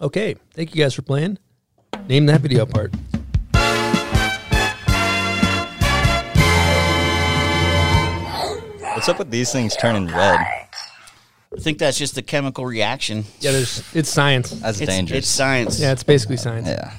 Okay, 0.00 0.34
thank 0.54 0.74
you 0.74 0.82
guys 0.82 0.94
for 0.94 1.02
playing. 1.02 1.38
Name 2.08 2.26
that 2.26 2.40
video 2.42 2.66
part. 2.66 2.92
What's 8.96 9.10
up 9.10 9.18
with 9.18 9.30
these 9.30 9.52
things 9.52 9.76
turning 9.76 10.06
red? 10.06 10.40
I 10.40 11.60
think 11.60 11.76
that's 11.78 11.98
just 11.98 12.16
a 12.16 12.22
chemical 12.22 12.64
reaction. 12.64 13.24
Yeah, 13.40 13.52
there's 13.52 13.84
it's 13.94 14.08
science. 14.08 14.50
That's 14.52 14.80
It's, 14.80 14.90
dangerous. 14.90 15.18
it's 15.18 15.28
science. 15.28 15.78
Yeah, 15.78 15.92
it's 15.92 16.02
basically 16.02 16.38
science. 16.38 16.66
yeah. 16.66 16.92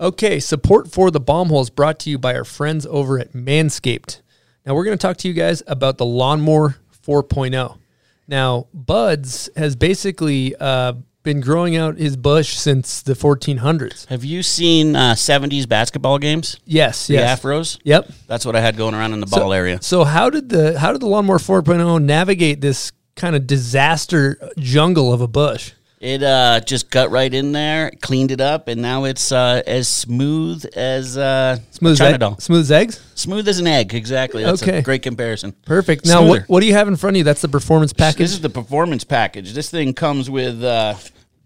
Okay, 0.00 0.40
support 0.40 0.90
for 0.90 1.12
the 1.12 1.20
bomb 1.20 1.50
hole 1.50 1.60
is 1.62 1.70
brought 1.70 2.00
to 2.00 2.10
you 2.10 2.18
by 2.18 2.34
our 2.34 2.42
friends 2.44 2.86
over 2.86 3.20
at 3.20 3.34
Manscaped. 3.34 4.20
Now 4.66 4.74
we're 4.74 4.84
going 4.84 4.98
to 4.98 5.00
talk 5.00 5.16
to 5.18 5.28
you 5.28 5.34
guys 5.34 5.62
about 5.68 5.96
the 5.98 6.04
Lawnmower 6.04 6.74
4.0. 7.06 7.78
Now 8.26 8.66
Buds 8.74 9.48
has 9.56 9.76
basically 9.76 10.56
uh, 10.56 10.94
been 11.24 11.40
growing 11.40 11.74
out 11.74 11.96
his 11.96 12.16
bush 12.16 12.54
since 12.56 13.02
the 13.02 13.14
1400s. 13.14 14.06
Have 14.06 14.24
you 14.24 14.42
seen 14.42 14.94
uh, 14.94 15.14
70s 15.14 15.68
basketball 15.68 16.18
games? 16.18 16.60
Yes, 16.64 17.08
The 17.08 17.14
yes. 17.14 17.40
afros? 17.40 17.78
Yep. 17.82 18.08
That's 18.28 18.46
what 18.46 18.54
I 18.54 18.60
had 18.60 18.76
going 18.76 18.94
around 18.94 19.14
in 19.14 19.20
the 19.20 19.26
ball 19.26 19.52
area. 19.52 19.80
So 19.82 20.04
how 20.04 20.30
did 20.30 20.50
the 20.50 20.78
how 20.78 20.92
did 20.92 21.00
the 21.00 21.06
Lawnmower 21.08 21.38
4.0 21.38 22.02
navigate 22.04 22.60
this 22.60 22.92
kind 23.16 23.34
of 23.34 23.46
disaster 23.46 24.38
jungle 24.58 25.12
of 25.12 25.20
a 25.20 25.26
bush? 25.28 25.72
It 26.00 26.22
uh, 26.22 26.60
just 26.60 26.90
got 26.90 27.10
right 27.10 27.32
in 27.32 27.52
there, 27.52 27.90
cleaned 28.02 28.30
it 28.30 28.40
up, 28.42 28.68
and 28.68 28.82
now 28.82 29.04
it's 29.04 29.32
uh, 29.32 29.62
as 29.66 29.88
smooth 29.88 30.66
as 30.76 31.16
uh, 31.16 31.56
Smooth 31.70 31.92
as, 31.92 32.00
egg- 32.02 32.06
Trinidad. 32.20 32.42
smooth 32.42 32.60
as 32.60 32.70
eggs. 32.70 33.00
Smooth 33.14 33.48
as 33.48 33.58
an 33.58 33.66
egg, 33.66 33.94
exactly. 33.94 34.44
That's 34.44 34.62
Okay. 34.62 34.78
a 34.80 34.82
great 34.82 35.02
comparison. 35.02 35.52
Perfect. 35.64 36.04
Now, 36.04 36.26
what, 36.28 36.42
what 36.42 36.60
do 36.60 36.66
you 36.66 36.74
have 36.74 36.88
in 36.88 36.96
front 36.96 37.16
of 37.16 37.18
you? 37.18 37.24
That's 37.24 37.40
the 37.40 37.48
performance 37.48 37.94
package. 37.94 38.18
This 38.18 38.32
is 38.32 38.42
the 38.42 38.50
performance 38.50 39.02
package. 39.04 39.54
This 39.54 39.70
thing 39.70 39.94
comes 39.94 40.28
with 40.28 40.62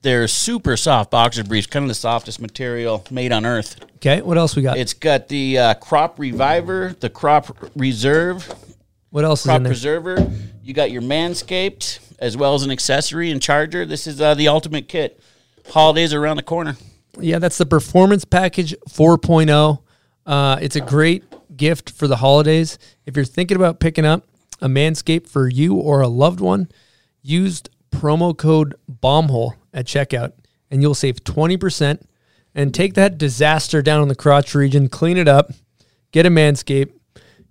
their 0.02 0.28
super 0.28 0.76
soft 0.76 1.11
boxer 1.11 1.44
briefs, 1.44 1.66
kind 1.66 1.84
of 1.84 1.88
the 1.88 1.94
softest 1.94 2.40
material 2.40 3.04
made 3.11 3.32
on 3.32 3.44
earth. 3.44 3.80
okay. 3.96 4.20
What 4.22 4.38
else 4.38 4.54
we 4.54 4.62
got? 4.62 4.78
It's 4.78 4.94
got 4.94 5.28
the 5.28 5.58
uh, 5.58 5.74
crop 5.74 6.18
reviver, 6.18 6.94
the 7.00 7.11
crop 7.11 7.56
reserve, 7.74 8.52
what 9.11 9.24
else 9.24 9.40
is 9.40 9.46
crop 9.46 9.56
in 9.58 9.62
there? 9.64 9.70
preserver. 9.70 10.32
You 10.62 10.74
got 10.74 10.90
your 10.90 11.02
manscaped 11.02 12.00
as 12.18 12.37
well 12.37 12.54
as 12.54 12.62
an 12.62 12.70
accessory 12.70 13.30
and 13.30 13.40
charger. 13.40 13.87
This 13.87 14.06
is 14.06 14.20
uh, 14.20 14.34
the 14.34 14.48
ultimate 14.48 14.88
kit. 14.88 15.20
Holidays 15.70 16.12
are 16.12 16.22
around 16.22 16.37
the 16.37 16.42
corner. 16.42 16.76
Yeah, 17.18 17.38
that's 17.38 17.58
the 17.58 17.66
Performance 17.66 18.24
Package 18.24 18.74
4.0. 18.88 19.80
Uh, 20.26 20.58
it's 20.61 20.76
a 20.76 20.80
great 20.80 21.24
gift 21.56 21.90
for 21.90 22.06
the 22.06 22.16
holidays. 22.16 22.78
If 23.06 23.16
you're 23.16 23.24
thinking 23.24 23.56
about 23.56 23.80
picking 23.80 24.04
up 24.04 24.24
a 24.61 24.68
Manscaped 24.68 25.28
for 25.28 25.48
you 25.48 25.74
or 25.74 26.00
a 26.00 26.08
loved 26.08 26.40
one, 26.40 26.68
use 27.22 27.62
promo 27.90 28.37
code 28.37 28.74
BOMBHOLE 29.00 29.54
at 29.74 29.87
checkout 29.87 30.32
and 30.70 30.82
you'll 30.82 30.94
save 30.94 31.24
20% 31.24 32.00
and 32.54 32.74
take 32.74 32.94
that 32.94 33.18
disaster 33.18 33.82
down 33.82 34.02
in 34.02 34.08
the 34.08 34.14
crotch 34.14 34.54
region, 34.54 34.88
clean 34.88 35.16
it 35.16 35.28
up, 35.28 35.52
get 36.12 36.26
a 36.26 36.30
Manscaped. 36.30 36.92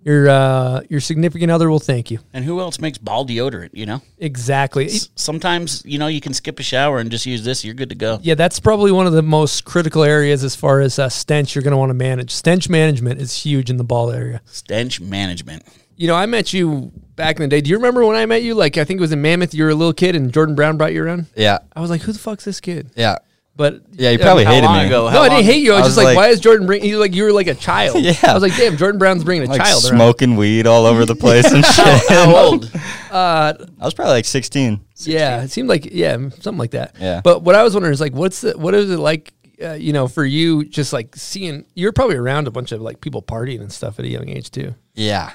Your 0.00 0.28
uh, 0.28 0.82
your 0.88 1.00
significant 1.00 1.50
other 1.50 1.68
will 1.68 1.80
thank 1.80 2.10
you. 2.10 2.20
And 2.32 2.44
who 2.44 2.60
else 2.60 2.78
makes 2.78 2.98
ball 2.98 3.26
deodorant, 3.26 3.70
you 3.72 3.84
know? 3.84 4.00
Exactly. 4.18 4.86
S- 4.86 5.10
Sometimes, 5.16 5.82
you 5.84 5.98
know, 5.98 6.06
you 6.06 6.20
can 6.20 6.32
skip 6.32 6.60
a 6.60 6.62
shower 6.62 6.98
and 7.00 7.10
just 7.10 7.26
use 7.26 7.44
this. 7.44 7.64
You're 7.64 7.74
good 7.74 7.88
to 7.88 7.96
go. 7.96 8.20
Yeah, 8.22 8.34
that's 8.36 8.60
probably 8.60 8.92
one 8.92 9.08
of 9.08 9.12
the 9.12 9.22
most 9.22 9.64
critical 9.64 10.04
areas 10.04 10.44
as 10.44 10.54
far 10.54 10.80
as 10.80 11.00
uh, 11.00 11.08
stench 11.08 11.54
you're 11.54 11.64
going 11.64 11.72
to 11.72 11.76
want 11.78 11.90
to 11.90 11.94
manage. 11.94 12.30
Stench 12.30 12.68
management 12.68 13.20
is 13.20 13.42
huge 13.42 13.70
in 13.70 13.76
the 13.76 13.84
ball 13.84 14.10
area. 14.12 14.40
Stench 14.46 15.00
management. 15.00 15.64
You 15.96 16.06
know, 16.06 16.14
I 16.14 16.26
met 16.26 16.52
you 16.52 16.92
back 17.18 17.36
in 17.36 17.42
the 17.42 17.48
day. 17.48 17.60
Do 17.60 17.68
you 17.68 17.76
remember 17.76 18.02
when 18.06 18.16
I 18.16 18.24
met 18.24 18.42
you? 18.42 18.54
Like, 18.54 18.78
I 18.78 18.84
think 18.84 18.96
it 18.98 19.02
was 19.02 19.12
in 19.12 19.20
Mammoth. 19.20 19.52
You 19.52 19.64
were 19.64 19.70
a 19.70 19.74
little 19.74 19.92
kid, 19.92 20.16
and 20.16 20.32
Jordan 20.32 20.54
Brown 20.54 20.78
brought 20.78 20.94
you 20.94 21.04
around. 21.04 21.26
Yeah. 21.36 21.58
I 21.76 21.80
was 21.80 21.90
like, 21.90 22.00
"Who 22.00 22.12
the 22.12 22.18
fuck's 22.18 22.44
this 22.44 22.60
kid?" 22.60 22.90
Yeah. 22.96 23.16
But 23.56 23.80
Yeah, 23.92 24.10
you 24.10 24.20
probably 24.20 24.44
How 24.44 24.52
hated 24.52 24.70
me. 24.70 24.86
ago? 24.86 25.06
no, 25.06 25.08
How 25.10 25.22
I 25.22 25.28
didn't 25.28 25.44
hate 25.46 25.62
you. 25.64 25.72
I 25.72 25.78
was 25.78 25.82
I 25.82 25.86
just 25.88 25.96
like, 25.96 26.04
like- 26.06 26.16
"Why 26.16 26.28
is 26.28 26.38
Jordan 26.38 26.64
bring 26.66 26.84
you 26.84 26.96
like 26.98 27.12
you 27.12 27.24
were 27.24 27.32
like 27.32 27.48
a 27.48 27.54
child?" 27.56 27.96
Yeah. 28.02 28.14
I 28.22 28.32
was 28.32 28.42
like, 28.42 28.54
"Damn, 28.56 28.76
Jordan 28.76 28.98
Brown's 29.00 29.24
bringing 29.24 29.48
a 29.48 29.50
Like 29.50 29.60
child 29.60 29.82
around." 29.84 29.96
smoking 29.98 30.36
weed 30.36 30.66
all 30.68 30.86
over 30.86 31.04
the 31.04 31.16
place 31.16 31.44
and 31.52 31.64
shit. 31.74 32.08
How 32.08 32.36
old? 32.46 32.70
I 33.10 33.54
was 33.80 33.94
probably 33.94 34.12
like 34.14 34.24
16. 34.26 34.80
Yeah, 35.00 35.42
it 35.42 35.50
seemed 35.50 35.68
like 35.68 35.88
yeah, 35.92 36.16
something 36.40 36.56
like 36.56 36.70
that. 36.70 36.94
Yeah. 37.00 37.20
But 37.22 37.42
what 37.42 37.54
I 37.56 37.62
was 37.64 37.74
wondering 37.74 37.92
is 37.92 38.00
like, 38.00 38.12
what's 38.14 38.40
the 38.42 38.56
what 38.56 38.74
is 38.74 38.90
it 38.90 38.98
like? 38.98 39.32
Uh, 39.60 39.72
you 39.72 39.92
know, 39.92 40.06
for 40.06 40.24
you, 40.24 40.64
just 40.64 40.92
like 40.92 41.16
seeing 41.16 41.64
you're 41.74 41.90
probably 41.92 42.14
around 42.14 42.46
a 42.46 42.50
bunch 42.52 42.70
of 42.70 42.80
like 42.80 43.00
people 43.00 43.22
partying 43.22 43.60
and 43.60 43.72
stuff 43.72 43.98
at 43.98 44.04
a 44.04 44.08
young 44.08 44.28
age 44.28 44.52
too. 44.52 44.72
Yeah. 44.94 45.32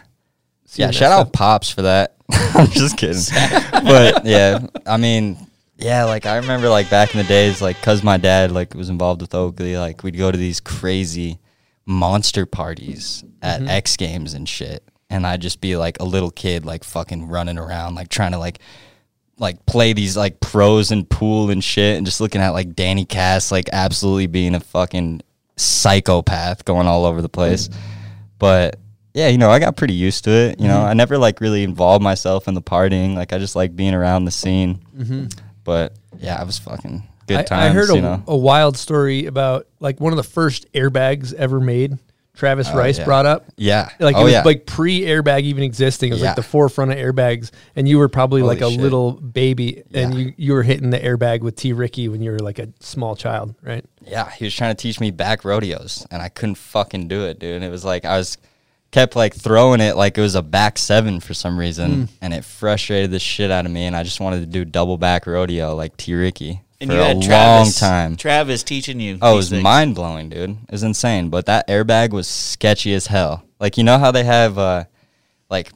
Yeah, 0.76 0.92
shout 0.92 1.12
out 1.12 1.34
Pops 1.34 1.70
for 1.70 1.84
that. 1.84 2.16
I'm 2.32 2.68
just 2.72 2.98
kidding. 2.98 3.22
but 3.84 4.26
yeah, 4.26 4.66
I 4.86 4.98
mean, 4.98 5.38
yeah, 5.78 6.06
like 6.06 6.26
I 6.26 6.38
remember 6.38 6.70
like 6.70 6.90
back 6.90 7.14
in 7.14 7.20
the 7.20 7.28
days, 7.28 7.62
like 7.62 7.82
cause 7.82 8.04
my 8.04 8.18
dad 8.18 8.52
like 8.52 8.74
was 8.74 8.90
involved 8.90 9.22
with 9.22 9.34
Oakley, 9.36 9.78
like 9.78 10.04
we'd 10.04 10.18
go 10.18 10.32
to 10.32 10.38
these 10.38 10.60
crazy 10.60 11.40
monster 11.86 12.46
parties 12.46 13.24
at 13.42 13.60
Mm-hmm. 13.60 13.70
X 13.70 13.98
Games 13.98 14.34
and 14.34 14.48
shit, 14.48 14.84
and 15.10 15.28
I'd 15.28 15.42
just 15.42 15.60
be 15.62 15.76
like 15.76 16.00
a 16.00 16.06
little 16.06 16.32
kid, 16.32 16.66
like 16.66 16.84
fucking 16.84 17.28
running 17.28 17.58
around, 17.58 17.96
like 17.96 18.10
trying 18.10 18.32
to 18.32 18.38
like 18.40 18.60
like 19.38 19.66
play 19.66 19.94
these 19.94 20.16
like 20.16 20.40
pros 20.40 20.92
and 20.92 21.10
pool 21.10 21.50
and 21.50 21.64
shit, 21.64 21.98
and 21.98 22.06
just 22.06 22.22
looking 22.22 22.40
at 22.42 22.52
like 22.52 22.74
Danny 22.76 23.04
Kass, 23.06 23.52
like 23.52 23.68
absolutely 23.74 24.28
being 24.28 24.56
a 24.56 24.60
fucking 24.60 25.22
psychopath 25.58 26.66
going 26.66 26.88
all 26.88 27.06
over 27.06 27.22
the 27.22 27.30
place. 27.30 27.70
But 28.40 28.80
yeah, 29.14 29.28
you 29.28 29.38
know, 29.38 29.50
I 29.50 29.60
got 29.60 29.76
pretty 29.78 29.94
used 29.94 30.24
to 30.26 30.32
it. 30.32 30.60
You 30.60 30.68
know, 30.68 30.78
Mm-hmm. 30.78 30.88
I 30.90 30.94
never 30.94 31.18
like 31.18 31.40
really 31.42 31.64
involved 31.64 32.04
myself 32.04 32.48
in 32.48 32.54
the 32.54 32.62
partying. 32.62 33.16
Like 33.16 33.32
I 33.34 33.38
just 33.38 33.56
like 33.56 33.76
being 33.76 33.94
around 33.94 34.26
the 34.26 34.32
scene. 34.32 34.80
But 35.64 35.94
yeah, 36.20 36.40
I 36.40 36.44
was 36.44 36.60
fucking 36.60 37.04
good 37.28 37.34
Mm-hmm. 37.34 37.40
I, 37.40 37.44
times. 37.44 37.72
I 37.72 37.74
heard 37.74 37.90
a, 37.90 37.96
you 37.96 38.02
know, 38.02 38.24
a 38.28 38.36
wild 38.38 38.76
story 38.78 39.26
about 39.28 39.68
like 39.80 40.00
one 40.02 40.12
of 40.14 40.18
the 40.18 40.24
first 40.24 40.72
airbags 40.74 41.34
ever 41.34 41.60
made. 41.60 41.98
Travis 42.36 42.68
Rice 42.74 42.98
Oh, 42.98 43.02
yeah. 43.02 43.06
brought 43.06 43.26
up. 43.28 43.46
yeah, 43.58 43.90
Like 44.00 44.16
oh, 44.16 44.22
it 44.22 44.24
was 44.24 44.34
yeah. 44.34 44.42
like 44.42 44.66
pre-airbag 44.66 45.44
even 45.44 45.64
existing. 45.64 46.10
It 46.10 46.14
was 46.14 46.22
Yeah. 46.24 46.30
like 46.30 46.36
the 46.36 46.42
forefront 46.42 46.90
of 46.92 46.98
airbags, 46.98 47.52
and 47.76 47.88
you 47.88 48.00
were 48.00 48.10
probably 48.10 48.42
Holy 48.42 48.56
like 48.56 48.66
a 48.68 48.72
shit. 48.72 48.80
little 48.82 49.12
baby, 49.12 49.84
and 49.94 50.16
you 50.16 50.34
you 50.36 50.54
were 50.54 50.64
hitting 50.64 50.90
the 50.90 51.00
airbag 51.00 51.42
with 51.42 51.56
T 51.56 51.74
Ricky 51.74 52.10
when 52.10 52.24
you 52.24 52.32
were 52.32 52.40
like 52.40 52.58
a 52.58 52.70
small 52.80 53.16
child, 53.16 53.54
right? 53.62 53.86
yeah, 54.02 54.32
he 54.32 54.46
was 54.46 54.56
trying 54.56 54.76
to 54.76 54.82
teach 54.82 55.00
me 55.00 55.12
back 55.12 55.46
rodeos, 55.46 56.08
and 56.10 56.24
I 56.24 56.30
couldn't 56.30 56.56
fucking 56.56 57.08
do 57.08 57.24
it, 57.28 57.38
dude. 57.38 57.54
And 57.56 57.64
it 57.64 57.70
was 57.70 57.86
like 57.86 58.04
I 58.04 58.18
was 58.18 58.40
kept 58.94 59.16
like 59.18 59.34
throwing 59.36 59.82
it 59.82 59.98
like 59.98 60.18
it 60.18 60.22
was 60.22 60.36
a 60.36 60.42
back 60.42 60.78
seven 60.78 61.20
for 61.20 61.34
some 61.34 61.58
reason, 61.60 61.92
Hmm. 61.92 62.04
and 62.22 62.34
it 62.34 62.46
frustrated 62.46 63.12
the 63.12 63.20
shit 63.20 63.52
out 63.52 63.66
of 63.66 63.72
me. 63.74 63.86
And 63.86 63.96
I 63.96 64.04
just 64.04 64.22
wanted 64.22 64.40
to 64.40 64.46
do 64.46 64.64
double 64.64 64.98
back 64.98 65.28
rodeo 65.28 65.76
like 65.76 65.98
T 65.98 66.14
Ricky. 66.14 66.62
And 66.80 66.90
for 66.90 66.96
you 66.98 67.02
a 67.02 67.06
had 67.06 67.18
long 67.18 67.24
Travis, 67.26 67.80
time. 67.80 68.16
Travis 68.18 68.62
teaching 68.64 69.00
you. 69.00 69.18
Oh, 69.22 69.34
it 69.34 69.36
was 69.38 69.52
mind 69.52 69.96
blowing, 69.96 70.30
dude. 70.30 70.52
It 70.52 70.72
was 70.72 70.84
insane. 70.84 71.30
But 71.30 71.46
that 71.48 71.68
airbag 71.68 72.12
was 72.12 72.28
sketchy 72.28 72.94
as 72.94 73.08
hell. 73.08 73.44
Like 73.60 73.78
you 73.78 73.84
know 73.84 73.98
how 73.98 74.12
they 74.12 74.24
have 74.24 74.58
uh 74.58 74.84
like 75.50 75.72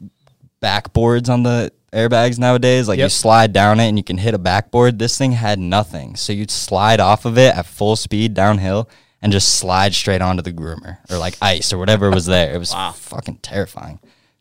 backboards 0.61 1.29
on 1.29 1.43
the 1.43 1.71
airbags 1.93 2.37
nowadays? 2.37 2.87
Like 2.87 2.99
you 2.99 3.09
slide 3.09 3.53
down 3.53 3.79
it 3.79 3.87
and 3.87 3.97
you 3.97 4.03
can 4.03 4.17
hit 4.17 4.33
a 4.33 4.37
backboard. 4.39 4.99
This 4.99 5.17
thing 5.17 5.31
had 5.31 5.59
nothing. 5.59 6.15
So 6.15 6.33
you'd 6.33 6.51
slide 6.51 6.99
off 6.99 7.25
of 7.25 7.37
it 7.37 7.55
at 7.55 7.65
full 7.65 7.95
speed 7.95 8.33
downhill 8.33 8.89
and 9.21 9.31
just 9.31 9.55
slide 9.55 9.93
straight 9.93 10.21
onto 10.21 10.41
the 10.41 10.53
groomer 10.53 10.97
or 11.09 11.17
like 11.17 11.37
ice 11.41 11.73
or 11.73 11.77
whatever 11.77 12.09
was 12.11 12.25
there. 12.25 12.53
It 12.53 12.59
was 12.59 12.71
Wow. 12.71 12.91
fucking 12.91 13.37
terrifying. 13.37 13.99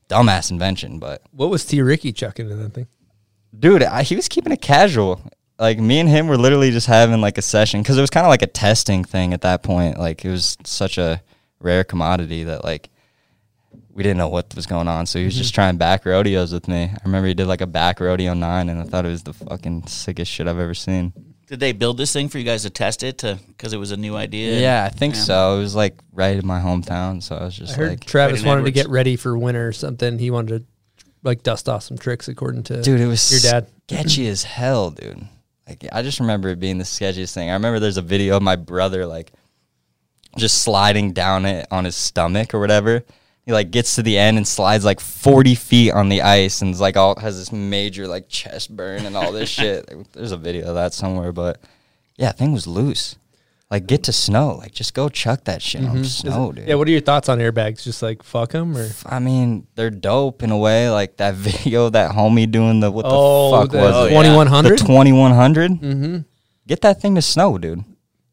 Dumbass 0.09 0.51
invention, 0.51 0.99
but 0.99 1.23
What 1.33 1.51
was 1.51 1.65
T. 1.65 1.81
Ricky 1.83 2.13
chucking 2.13 2.51
in 2.51 2.63
that 2.63 2.75
thing? 2.75 2.87
dude, 3.59 3.83
I, 3.83 4.03
he 4.03 4.17
was 4.17 4.29
keeping 4.29 4.53
it 4.53 4.61
casual. 4.61 5.21
Like 5.59 5.79
me 5.79 5.99
and 5.99 6.09
him 6.09 6.27
were 6.29 6.37
literally 6.37 6.71
just 6.71 6.87
having 6.87 7.21
like 7.21 7.39
a 7.39 7.43
session 7.43 7.81
because 7.83 7.97
it 7.97 8.03
was 8.03 8.11
kind 8.11 8.27
of 8.27 8.31
like 8.31 8.43
a 8.43 8.47
testing 8.47 9.05
thing 9.05 9.33
at 9.33 9.41
that 9.43 9.63
point. 9.63 9.99
Like 9.99 10.25
it 10.25 10.31
was 10.31 10.57
such 10.65 10.99
a 10.99 11.23
rare 11.59 11.83
commodity 11.83 12.45
that 12.45 12.63
like 12.63 12.91
we 13.97 14.03
didn't 14.03 14.19
know 14.19 14.29
what 14.29 14.55
was 14.55 14.67
going 14.67 14.89
on. 14.89 15.07
So 15.07 15.19
he 15.19 15.25
was 15.25 15.35
just 15.35 15.53
mm-hmm. 15.53 15.55
trying 15.55 15.77
back 15.79 16.05
rodeos 16.05 16.53
with 16.53 16.69
me. 16.69 16.83
I 16.93 16.99
remember 17.05 17.29
he 17.29 17.35
did 17.35 17.47
like 17.47 17.63
a 17.63 17.67
back 17.67 17.99
rodeo 17.99 18.35
nine, 18.35 18.69
and 18.69 18.79
I 18.79 18.85
thought 18.85 19.07
it 19.07 19.11
was 19.11 19.23
the 19.23 19.33
fucking 19.33 19.87
sickest 19.87 20.31
shit 20.31 20.47
I've 20.47 20.59
ever 20.59 20.75
seen. 20.75 21.15
Did 21.47 21.61
they 21.61 21.73
build 21.73 21.97
this 21.97 22.13
thing 22.13 22.29
for 22.29 22.39
you 22.39 22.45
guys 22.45 22.63
to 22.63 22.71
test 22.71 23.03
it 23.05 23.19
to 23.19 23.39
because 23.49 23.73
it 23.73 23.77
was 23.77 23.93
a 23.93 23.97
new 23.97 24.17
idea? 24.17 24.61
Yeah, 24.61 24.85
I 24.85 24.89
think 24.89 25.15
Yeah. 25.15 25.21
so. 25.23 25.57
It 25.57 25.61
was 25.61 25.75
like 25.77 25.95
right 26.13 26.37
in 26.37 26.47
my 26.47 26.61
hometown, 26.61 27.23
so 27.23 27.37
I 27.37 27.45
was 27.45 27.55
just 27.57 27.71
I 27.71 27.73
just 27.73 27.77
heard 27.79 27.89
like, 27.91 28.05
Travis 28.05 28.43
Brayden 28.43 28.47
wanted 28.47 28.65
to 28.65 28.71
get 28.73 28.89
ready 28.89 29.15
for 29.17 29.39
winter 29.39 29.69
or 29.69 29.73
something. 29.73 30.19
He 30.19 30.31
wanted 30.31 30.59
to 30.59 31.05
like 31.23 31.43
dust 31.45 31.69
off 31.69 31.83
some 31.85 31.99
tricks 31.99 32.27
according 32.29 32.65
to 32.65 32.83
dude, 32.83 33.01
it 33.01 33.07
was 33.07 33.31
your 33.31 33.41
dad. 33.53 33.69
sketchy 33.89 34.27
as 34.29 34.43
hell, 34.43 34.91
dude. 34.91 35.27
Like 35.69 35.85
I 35.93 36.03
just 36.03 36.21
remember 36.21 36.49
it 36.49 36.59
being 36.61 36.79
the 36.79 36.85
sketchiest 36.85 37.33
thing. 37.35 37.51
I 37.51 37.55
remember 37.55 37.79
there's 37.81 37.97
a 37.97 38.03
video 38.03 38.37
of 38.37 38.43
my 38.43 38.57
brother 38.57 39.07
like 39.07 39.33
just 40.37 40.63
sliding 40.63 41.13
down 41.13 41.47
it 41.47 41.67
on 41.71 41.85
his 41.85 41.97
stomach 41.97 42.55
or 42.55 42.61
whatever. 42.61 43.05
He 43.47 43.53
like 43.53 43.71
gets 43.71 43.95
to 43.95 44.03
the 44.03 44.19
end 44.19 44.37
and 44.37 44.47
slides 44.47 44.85
like 44.85 44.99
40 44.99 45.55
feet 45.55 45.93
on 45.93 46.09
the 46.09 46.23
ice 46.23 46.63
and 46.63 46.75
is 46.75 46.81
like 46.81 46.97
all 46.97 47.17
has 47.21 47.39
this 47.39 47.53
major 47.53 48.09
like 48.09 48.29
chest 48.29 48.75
burn 48.75 49.07
and 49.07 49.17
all 49.17 49.31
this 49.31 49.49
shit. 49.59 49.89
There's 50.13 50.33
a 50.33 50.37
video 50.37 50.67
of 50.67 50.75
that 50.75 50.93
somewhere, 50.93 51.31
but 51.31 51.61
yeah, 52.17 52.33
thing 52.33 52.53
was 52.53 52.67
loose. 52.67 53.17
Like 53.71 53.87
get 53.87 54.05
to 54.05 54.13
snow, 54.13 54.57
like 54.57 54.73
just 54.73 54.95
go 54.95 55.09
chuck 55.09 55.45
that 55.45 55.63
shit 55.63 55.85
on 55.85 56.05
snow, 56.05 56.53
dude. 56.53 56.69
Yeah, 56.69 56.75
what 56.75 56.89
are 56.89 56.91
your 56.91 57.01
thoughts 57.01 57.29
on 57.29 57.39
airbags? 57.39 57.83
Just 57.83 58.03
like 58.03 58.25
fuck 58.25 58.51
them 58.51 58.77
or 58.77 58.89
I 59.05 59.21
mean, 59.21 59.69
they're 59.77 59.91
dope 59.91 60.43
in 60.43 60.51
a 60.51 60.59
way. 60.59 60.91
Like 60.91 61.17
that 61.19 61.35
video, 61.37 61.89
that 61.91 62.13
homie 62.13 62.51
doing 62.51 62.81
the 62.81 62.91
what 62.91 63.03
the 63.03 63.11
oh, 63.13 63.53
fuck 63.53 63.71
the 63.71 63.79
was 63.79 64.07
it? 64.07 64.11
2100? 64.11 64.71
The 64.71 64.77
2100? 64.77 65.71
Mm-hmm. 65.71 66.19
Get 66.67 66.81
that 66.81 67.01
thing 67.01 67.15
to 67.15 67.23
snow, 67.23 67.59
dude. 67.59 67.85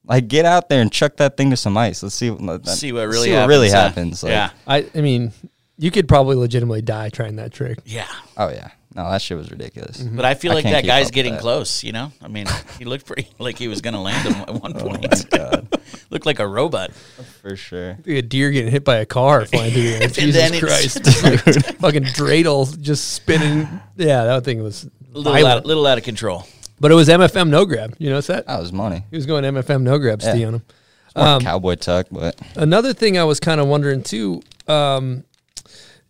Like, 0.06 0.28
get 0.28 0.46
out 0.46 0.68
there 0.70 0.82
and 0.82 0.92
chuck 0.92 1.18
that 1.18 1.38
thing 1.38 1.50
to 1.52 1.58
some 1.58 1.78
ice. 1.78 2.04
Let's 2.04 2.16
see, 2.16 2.30
what- 2.30 2.68
See 2.68 2.92
what 2.92 3.08
really 3.08 3.28
see 3.28 3.30
happens. 3.32 3.42
what 3.44 3.50
really 3.50 3.70
huh? 3.70 3.76
happens. 3.82 4.24
Like, 4.24 4.32
yeah. 4.32 4.50
I 4.68 4.86
I 4.94 5.02
mean, 5.02 5.32
you 5.78 5.92
could 5.92 6.08
probably 6.08 6.36
legitimately 6.36 6.82
die 6.82 7.10
trying 7.10 7.38
that 7.38 7.54
trick. 7.54 7.80
Yeah. 7.86 8.08
Oh, 8.38 8.50
yeah. 8.50 8.70
No, 8.96 9.10
that 9.10 9.24
shit 9.24 9.36
was 9.38 9.50
ridiculous. 9.50 9.98
Mm-hmm. 10.04 10.16
But 10.18 10.26
I 10.26 10.36
feel 10.36 10.52
I 10.52 10.56
like 10.56 10.64
can't 10.66 10.76
that 10.76 10.86
guy's 10.86 11.10
getting 11.10 11.34
that. 11.34 11.42
close, 11.42 11.84
you 11.84 11.92
know? 11.94 12.12
I 12.22 12.28
mean, 12.28 12.46
he 12.78 12.86
looked 12.86 13.08
pretty 13.08 13.28
like 13.40 13.58
he 13.58 13.68
was 13.68 13.82
going 13.82 13.96
to 13.96 14.00
land 14.00 14.28
him 14.28 14.42
at 14.42 14.54
one 14.62 14.74
oh, 14.78 14.80
point. 14.80 15.08
Oh 15.12 15.38
God. 15.38 15.80
looked 16.12 16.26
like 16.28 16.38
a 16.40 16.48
robot. 16.48 16.92
For 17.42 17.56
sure. 17.56 17.98
Like 18.06 18.18
a 18.18 18.22
deer 18.22 18.52
getting 18.52 18.72
hit 18.72 18.84
by 18.84 18.98
a 18.98 19.06
car 19.08 19.46
flying 19.46 19.72
through 19.74 19.82
the 19.82 19.96
air. 19.96 20.04
And 20.04 20.14
Jesus 20.14 20.36
then 20.36 20.54
it's- 20.54 21.00
Christ. 21.00 21.76
Fucking 21.80 22.04
dreidel 22.04 22.80
just 22.82 23.14
spinning. 23.14 23.68
Yeah, 23.98 24.26
that 24.26 24.44
thing 24.44 24.62
was 24.62 24.84
A 25.16 25.18
little 25.18 25.48
out, 25.48 25.66
little 25.66 25.88
out 25.88 25.98
of 25.98 26.04
control. 26.04 26.46
But 26.84 26.92
it 26.92 26.96
was 26.96 27.08
MFM 27.08 27.48
no 27.48 27.66
grab. 27.66 27.96
You 27.98 28.10
notice 28.10 28.28
that? 28.28 28.46
That 28.46 28.60
was 28.60 28.74
money. 28.74 29.06
He 29.10 29.16
was 29.16 29.26
going 29.26 29.46
MFM 29.46 29.84
no 29.84 29.98
grab 29.98 30.22
Yeah. 30.22 30.34
Steve 30.34 30.48
on 30.50 30.54
him. 30.56 30.62
Um, 31.16 31.40
cowboy 31.40 31.76
tuck, 31.76 32.08
but 32.12 32.38
Another 32.58 32.92
thing 32.92 33.18
I 33.18 33.24
was 33.24 33.40
kind 33.40 33.62
of 33.62 33.68
wondering 33.68 34.04
too 34.04 34.42
um, 34.68 35.24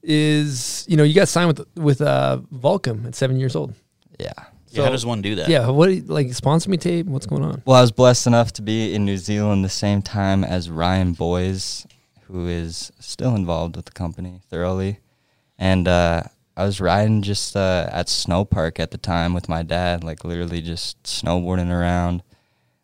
is, 0.02 0.84
you 0.90 0.98
know, 0.98 1.04
you 1.04 1.14
got 1.14 1.28
signed 1.28 1.50
with 1.50 1.68
with 1.78 2.02
uh, 2.02 2.40
Volcom 2.52 3.06
at 3.06 3.14
seven 3.14 3.40
years 3.40 3.56
old. 3.56 3.76
yeah. 4.20 4.34
Yeah, 4.72 4.86
how 4.86 4.90
does 4.90 5.06
one 5.06 5.22
do 5.22 5.36
that? 5.36 5.48
Yeah, 5.48 5.70
what 5.70 5.92
like 6.08 6.34
sponsor 6.34 6.72
me 6.72 6.78
tape? 6.78 7.06
What's 7.06 7.28
going 7.28 7.44
on? 7.44 7.62
Well, 7.64 7.78
I 7.78 7.82
was 7.82 7.92
blessed 7.92 8.26
enough 8.26 8.52
to 8.54 8.64
be 8.64 8.96
in 8.96 9.06
New 9.06 9.18
Zealand 9.20 9.64
the 9.64 9.70
same 9.70 10.02
time 10.02 10.44
as 10.44 10.72
Ryan 10.72 11.14
Boys, 11.14 11.86
who 12.22 12.48
is 12.48 12.92
still 13.00 13.36
involved 13.36 13.76
with 13.76 13.86
the 13.86 13.92
company 13.92 14.40
thoroughly. 14.50 14.98
And 15.60 15.88
uh, 15.88 16.24
I 16.56 16.66
was 16.66 16.80
riding 16.80 17.24
just 17.24 17.56
uh, 17.56 17.90
at 17.92 18.10
Snow 18.10 18.46
Park 18.46 18.80
at 18.80 18.92
the 18.92 18.98
time 18.98 19.34
with 19.34 19.50
my 19.50 19.64
dad, 19.64 20.04
like 20.04 20.24
literally 20.24 20.62
just 20.62 21.02
snowboarding 21.04 21.72
around. 21.72 22.22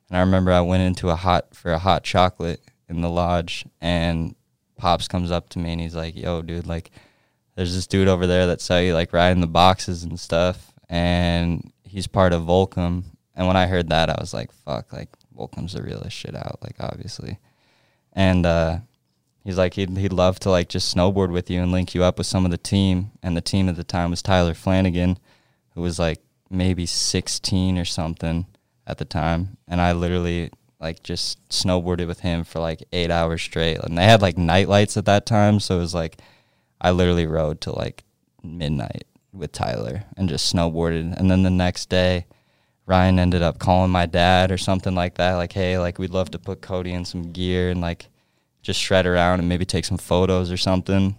And 0.09 0.17
I 0.17 0.21
remember 0.21 0.51
I 0.51 0.61
went 0.61 0.83
into 0.83 1.09
a 1.09 1.15
hot 1.15 1.53
for 1.53 1.71
a 1.71 1.79
hot 1.79 2.03
chocolate 2.03 2.61
in 2.87 3.01
the 3.01 3.09
lodge, 3.09 3.65
and 3.79 4.35
Pops 4.75 5.07
comes 5.07 5.29
up 5.29 5.49
to 5.49 5.59
me 5.59 5.71
and 5.71 5.81
he's 5.81 5.95
like, 5.95 6.15
"Yo, 6.15 6.41
dude, 6.41 6.65
like, 6.65 6.89
there's 7.55 7.75
this 7.75 7.85
dude 7.85 8.07
over 8.07 8.25
there 8.25 8.47
that 8.47 8.61
saw 8.61 8.79
you 8.79 8.95
like 8.95 9.13
riding 9.13 9.41
the 9.41 9.47
boxes 9.47 10.03
and 10.03 10.19
stuff, 10.19 10.71
and 10.89 11.71
he's 11.83 12.07
part 12.07 12.33
of 12.33 12.43
Volcom." 12.43 13.03
And 13.35 13.47
when 13.47 13.55
I 13.55 13.67
heard 13.67 13.89
that, 13.89 14.09
I 14.09 14.17
was 14.19 14.33
like, 14.33 14.51
"Fuck!" 14.51 14.91
Like 14.91 15.09
Volcom's 15.37 15.73
the 15.73 15.83
realest 15.83 16.17
shit 16.17 16.35
out, 16.35 16.57
like 16.63 16.75
obviously. 16.79 17.37
And 18.13 18.47
uh, 18.47 18.79
he's 19.43 19.57
like, 19.57 19.73
he'd 19.75 19.97
he'd 19.97 20.13
love 20.13 20.39
to 20.41 20.49
like 20.49 20.69
just 20.69 20.95
snowboard 20.95 21.31
with 21.31 21.49
you 21.49 21.61
and 21.61 21.71
link 21.71 21.95
you 21.95 22.03
up 22.03 22.17
with 22.17 22.27
some 22.27 22.45
of 22.45 22.51
the 22.51 22.57
team. 22.57 23.11
And 23.23 23.35
the 23.35 23.41
team 23.41 23.69
at 23.69 23.75
the 23.75 23.83
time 23.83 24.11
was 24.11 24.21
Tyler 24.21 24.53
Flanagan, 24.53 25.17
who 25.73 25.81
was 25.81 25.99
like 25.99 26.19
maybe 26.49 26.85
16 26.85 27.77
or 27.77 27.85
something 27.85 28.45
at 28.87 28.97
the 28.97 29.05
time. 29.05 29.57
And 29.67 29.79
I 29.79 29.93
literally 29.93 30.51
like 30.79 31.03
just 31.03 31.47
snowboarded 31.49 32.07
with 32.07 32.21
him 32.21 32.43
for 32.43 32.59
like 32.59 32.83
eight 32.91 33.11
hours 33.11 33.41
straight. 33.41 33.79
And 33.79 33.97
they 33.97 34.05
had 34.05 34.21
like 34.21 34.37
night 34.37 34.67
lights 34.67 34.97
at 34.97 35.05
that 35.05 35.25
time, 35.25 35.59
so 35.59 35.77
it 35.77 35.79
was 35.79 35.93
like 35.93 36.19
I 36.81 36.91
literally 36.91 37.27
rode 37.27 37.61
till 37.61 37.75
like 37.77 38.03
midnight 38.43 39.05
with 39.33 39.51
Tyler 39.51 40.05
and 40.17 40.29
just 40.29 40.53
snowboarded. 40.53 41.17
And 41.17 41.29
then 41.29 41.43
the 41.43 41.49
next 41.49 41.89
day, 41.89 42.25
Ryan 42.85 43.19
ended 43.19 43.43
up 43.43 43.59
calling 43.59 43.91
my 43.91 44.05
dad 44.05 44.51
or 44.51 44.57
something 44.57 44.95
like 44.95 45.15
that, 45.15 45.35
like, 45.35 45.53
hey, 45.53 45.77
like 45.77 45.99
we'd 45.99 46.09
love 46.09 46.31
to 46.31 46.39
put 46.39 46.61
Cody 46.61 46.91
in 46.91 47.05
some 47.05 47.31
gear 47.31 47.69
and 47.69 47.81
like 47.81 48.07
just 48.61 48.79
shred 48.79 49.05
around 49.05 49.39
and 49.39 49.47
maybe 49.49 49.65
take 49.65 49.85
some 49.85 49.97
photos 49.97 50.51
or 50.51 50.57
something. 50.57 51.15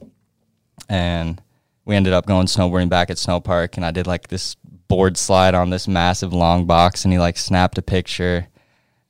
And 0.89 1.41
we 1.85 1.97
ended 1.97 2.13
up 2.13 2.27
going 2.27 2.47
snowboarding 2.47 2.89
back 2.89 3.11
at 3.11 3.19
Snow 3.19 3.41
Park 3.41 3.77
and 3.77 3.85
I 3.87 3.91
did 3.91 4.07
like 4.07 4.29
this 4.29 4.57
board 4.89 5.17
slide 5.17 5.55
on 5.55 5.71
this 5.71 5.87
massive 5.87 6.33
long 6.33 6.67
box 6.67 7.05
and 7.05 7.13
he 7.13 7.19
like 7.19 7.37
snapped 7.37 7.79
a 7.79 7.83
picture 7.83 8.47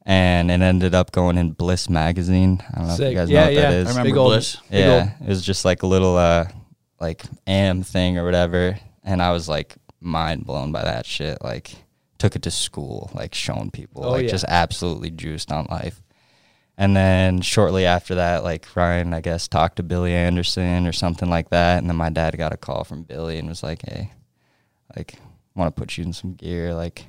and 0.07 0.51
it 0.51 0.61
ended 0.61 0.95
up 0.95 1.13
going 1.13 1.39
in 1.39 1.53
Bliss 1.53 1.89
magazine. 1.89 2.63
I 2.73 2.79
don't 2.79 2.89
know 2.89 2.95
if 2.95 3.01
you 3.01 3.15
guys 3.15 3.31
Yeah, 3.31 3.41
know 3.41 3.47
what 3.47 3.55
that 3.55 3.57
is. 3.57 3.61
yeah. 3.63 3.71
that 3.71 3.87
I 3.87 3.91
remember 3.91 4.09
Big 4.11 4.17
old- 4.17 4.31
Bliss. 4.31 4.57
Big 4.71 4.81
Yeah, 4.81 5.11
it 5.21 5.29
was 5.29 5.43
just 5.45 5.65
like 5.65 5.83
a 5.83 5.87
little 5.87 6.17
uh 6.17 6.47
like 7.01 7.25
am 7.47 7.83
thing 7.83 8.19
or 8.19 8.25
whatever, 8.27 8.79
and 9.05 9.23
I 9.23 9.33
was 9.33 9.49
like 9.49 9.75
mind 10.01 10.45
blown 10.45 10.71
by 10.73 10.85
that 10.85 11.07
shit. 11.07 11.39
Like 11.43 11.75
took 12.19 12.37
it 12.37 12.43
to 12.43 12.51
school, 12.51 13.11
like 13.15 13.35
showing 13.35 13.71
people, 13.71 14.05
Oh, 14.05 14.11
like 14.11 14.25
yeah. 14.25 14.31
just 14.31 14.45
absolutely 14.49 15.11
juiced 15.11 15.51
on 15.51 15.67
life. 15.71 16.03
And 16.81 16.97
then 16.97 17.43
shortly 17.43 17.85
after 17.85 18.15
that, 18.15 18.43
like 18.43 18.75
Ryan, 18.75 19.13
I 19.13 19.21
guess, 19.21 19.47
talked 19.49 19.77
to 19.77 19.83
Billy 19.83 20.15
Anderson 20.15 20.87
or 20.87 20.93
something 20.93 21.29
like 21.29 21.51
that, 21.51 21.77
and 21.77 21.91
then 21.91 21.97
my 21.97 22.09
dad 22.09 22.39
got 22.39 22.55
a 22.55 22.57
call 22.57 22.85
from 22.85 23.03
Billy 23.03 23.37
and 23.37 23.51
was 23.51 23.63
like, 23.63 23.83
"Hey, 23.87 24.13
like, 24.97 25.17
want 25.55 25.77
to 25.77 25.79
put 25.79 25.99
you 25.99 26.05
in 26.05 26.15
some 26.15 26.33
gear, 26.33 26.73
like, 26.73 27.05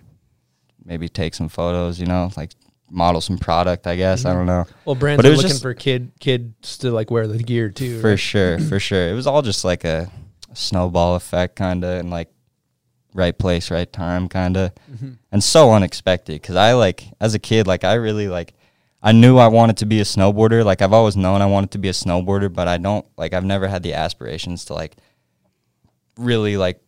maybe 0.83 1.07
take 1.07 1.33
some 1.33 1.47
photos, 1.47 1.99
you 1.99 2.05
know, 2.05 2.29
like." 2.37 2.51
Model 2.93 3.21
some 3.21 3.37
product, 3.37 3.87
I 3.87 3.95
guess. 3.95 4.25
I 4.25 4.31
mm-hmm. 4.31 4.39
don't 4.39 4.45
know. 4.47 4.65
Well, 4.83 4.95
brands 4.95 5.19
But 5.19 5.25
it 5.25 5.29
are 5.29 5.31
was 5.31 5.37
looking 5.37 5.51
just- 5.51 5.61
for 5.61 5.73
kid 5.73 6.11
kids 6.19 6.77
to 6.79 6.91
like 6.91 7.09
wear 7.09 7.25
the 7.25 7.37
gear 7.37 7.69
too. 7.69 8.01
For 8.01 8.09
right? 8.09 8.19
sure, 8.19 8.59
for 8.59 8.79
sure. 8.89 9.07
It 9.07 9.13
was 9.13 9.27
all 9.27 9.41
just 9.41 9.63
like 9.63 9.85
a 9.85 10.11
snowball 10.53 11.15
effect, 11.15 11.55
kind 11.55 11.85
of, 11.85 12.01
and 12.01 12.09
like 12.09 12.27
right 13.13 13.37
place, 13.37 13.71
right 13.71 13.89
time, 13.93 14.27
kind 14.27 14.57
of, 14.57 14.75
mm-hmm. 14.91 15.11
and 15.31 15.41
so 15.41 15.71
unexpected. 15.71 16.41
Because 16.41 16.57
I 16.57 16.73
like 16.73 17.05
as 17.21 17.33
a 17.33 17.39
kid, 17.39 17.65
like 17.65 17.85
I 17.85 17.93
really 17.93 18.27
like, 18.27 18.55
I 19.03 19.11
knew 19.11 19.37
I 19.37 19.47
wanted 19.47 19.77
to 19.77 19.85
be 19.85 19.99
a 19.99 20.03
snowboarder. 20.03 20.63
Like 20.63 20.81
I've 20.81 20.93
always 20.93 21.17
known 21.17 21.41
I 21.41 21.47
wanted 21.47 21.71
to 21.71 21.79
be 21.79 21.89
a 21.89 21.93
snowboarder, 21.93 22.53
but 22.53 22.67
I 22.67 22.77
don't 22.77 23.05
like 23.17 23.33
I've 23.33 23.45
never 23.45 23.67
had 23.67 23.83
the 23.83 23.93
aspirations 23.93 24.65
to 24.65 24.73
like 24.73 24.95
really 26.17 26.57
like 26.57 26.81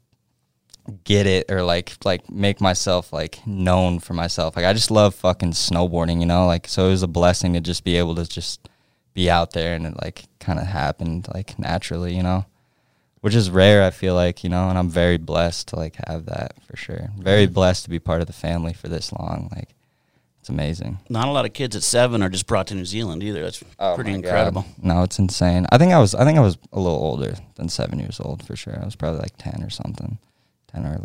get 1.03 1.25
it 1.25 1.49
or 1.49 1.63
like 1.63 1.93
like 2.03 2.29
make 2.29 2.59
myself 2.61 3.11
like 3.11 3.45
known 3.47 3.99
for 3.99 4.13
myself. 4.13 4.55
Like 4.55 4.65
I 4.65 4.73
just 4.73 4.91
love 4.91 5.15
fucking 5.15 5.51
snowboarding, 5.51 6.19
you 6.19 6.25
know? 6.25 6.45
Like 6.45 6.67
so 6.67 6.87
it 6.87 6.91
was 6.91 7.03
a 7.03 7.07
blessing 7.07 7.53
to 7.53 7.61
just 7.61 7.83
be 7.83 7.97
able 7.97 8.15
to 8.15 8.27
just 8.27 8.69
be 9.13 9.29
out 9.29 9.51
there 9.51 9.75
and 9.75 9.85
it 9.85 9.95
like 10.01 10.25
kind 10.39 10.59
of 10.59 10.67
happened 10.67 11.27
like 11.33 11.57
naturally, 11.57 12.15
you 12.15 12.23
know? 12.23 12.45
Which 13.21 13.35
is 13.35 13.49
rare, 13.49 13.83
I 13.83 13.89
feel 13.89 14.15
like, 14.15 14.43
you 14.43 14.49
know, 14.49 14.67
and 14.67 14.77
I'm 14.77 14.89
very 14.89 15.17
blessed 15.17 15.69
to 15.69 15.77
like 15.77 15.95
have 16.07 16.25
that 16.25 16.61
for 16.67 16.75
sure. 16.75 17.09
Very 17.17 17.47
blessed 17.47 17.85
to 17.85 17.89
be 17.89 17.99
part 17.99 18.21
of 18.21 18.27
the 18.27 18.33
family 18.33 18.73
for 18.73 18.89
this 18.89 19.13
long. 19.13 19.49
Like 19.55 19.69
it's 20.43 20.49
amazing. 20.49 20.99
Not 21.09 21.29
a 21.29 21.31
lot 21.31 21.45
of 21.45 21.53
kids 21.53 21.73
at 21.73 21.83
seven 21.83 22.21
are 22.21 22.27
just 22.27 22.47
brought 22.47 22.67
to 22.67 22.75
New 22.75 22.83
Zealand 22.83 23.23
either. 23.23 23.43
That's 23.43 23.63
Oh 23.79 23.95
pretty 23.95 24.11
my 24.11 24.17
God. 24.17 24.25
incredible. 24.27 24.65
No, 24.81 25.03
it's 25.03 25.17
insane. 25.17 25.65
I 25.71 25.77
think 25.77 25.93
I 25.93 25.99
was 25.99 26.13
I 26.13 26.25
think 26.25 26.37
I 26.37 26.41
was 26.41 26.57
a 26.73 26.79
little 26.81 26.97
older 26.97 27.33
than 27.55 27.69
7 27.69 27.97
years 27.97 28.19
old 28.19 28.45
for 28.45 28.57
sure. 28.57 28.77
I 28.77 28.83
was 28.83 28.97
probably 28.97 29.19
like 29.21 29.37
10 29.37 29.63
or 29.63 29.69
something. 29.69 30.17
10 30.73 30.85
or 30.85 30.99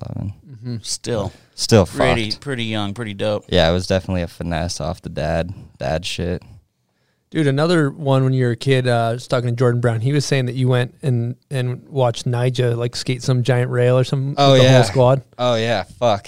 11. 0.64 0.80
Still 0.82 1.32
Still 1.54 1.86
pretty 1.86 2.30
fucked. 2.32 2.40
pretty 2.42 2.64
young, 2.64 2.94
pretty 2.94 3.14
dope. 3.14 3.44
Yeah, 3.48 3.70
it 3.70 3.72
was 3.72 3.86
definitely 3.86 4.22
a 4.22 4.26
finesse 4.26 4.80
off 4.80 5.02
the 5.02 5.08
dad 5.08 5.54
dad 5.78 6.04
shit. 6.04 6.42
Dude, 7.30 7.46
another 7.46 7.90
one 7.90 8.24
when 8.24 8.32
you 8.32 8.46
were 8.46 8.50
a 8.52 8.56
kid, 8.56 8.88
uh, 8.88 9.10
I 9.10 9.12
was 9.12 9.28
talking 9.28 9.50
to 9.50 9.54
Jordan 9.54 9.80
Brown. 9.80 10.00
He 10.00 10.12
was 10.12 10.24
saying 10.24 10.46
that 10.46 10.54
you 10.56 10.66
went 10.66 10.96
and, 11.02 11.36
and 11.48 11.86
watched 11.88 12.26
Nyjah 12.26 12.74
like 12.76 12.96
skate 12.96 13.22
some 13.22 13.44
giant 13.44 13.70
rail 13.70 13.96
or 13.98 14.02
something. 14.02 14.34
Oh, 14.36 14.52
with 14.54 14.62
the 14.62 14.66
yeah. 14.66 14.74
whole 14.74 14.84
squad. 14.84 15.22
Oh 15.38 15.54
yeah, 15.54 15.84
fuck. 15.84 16.26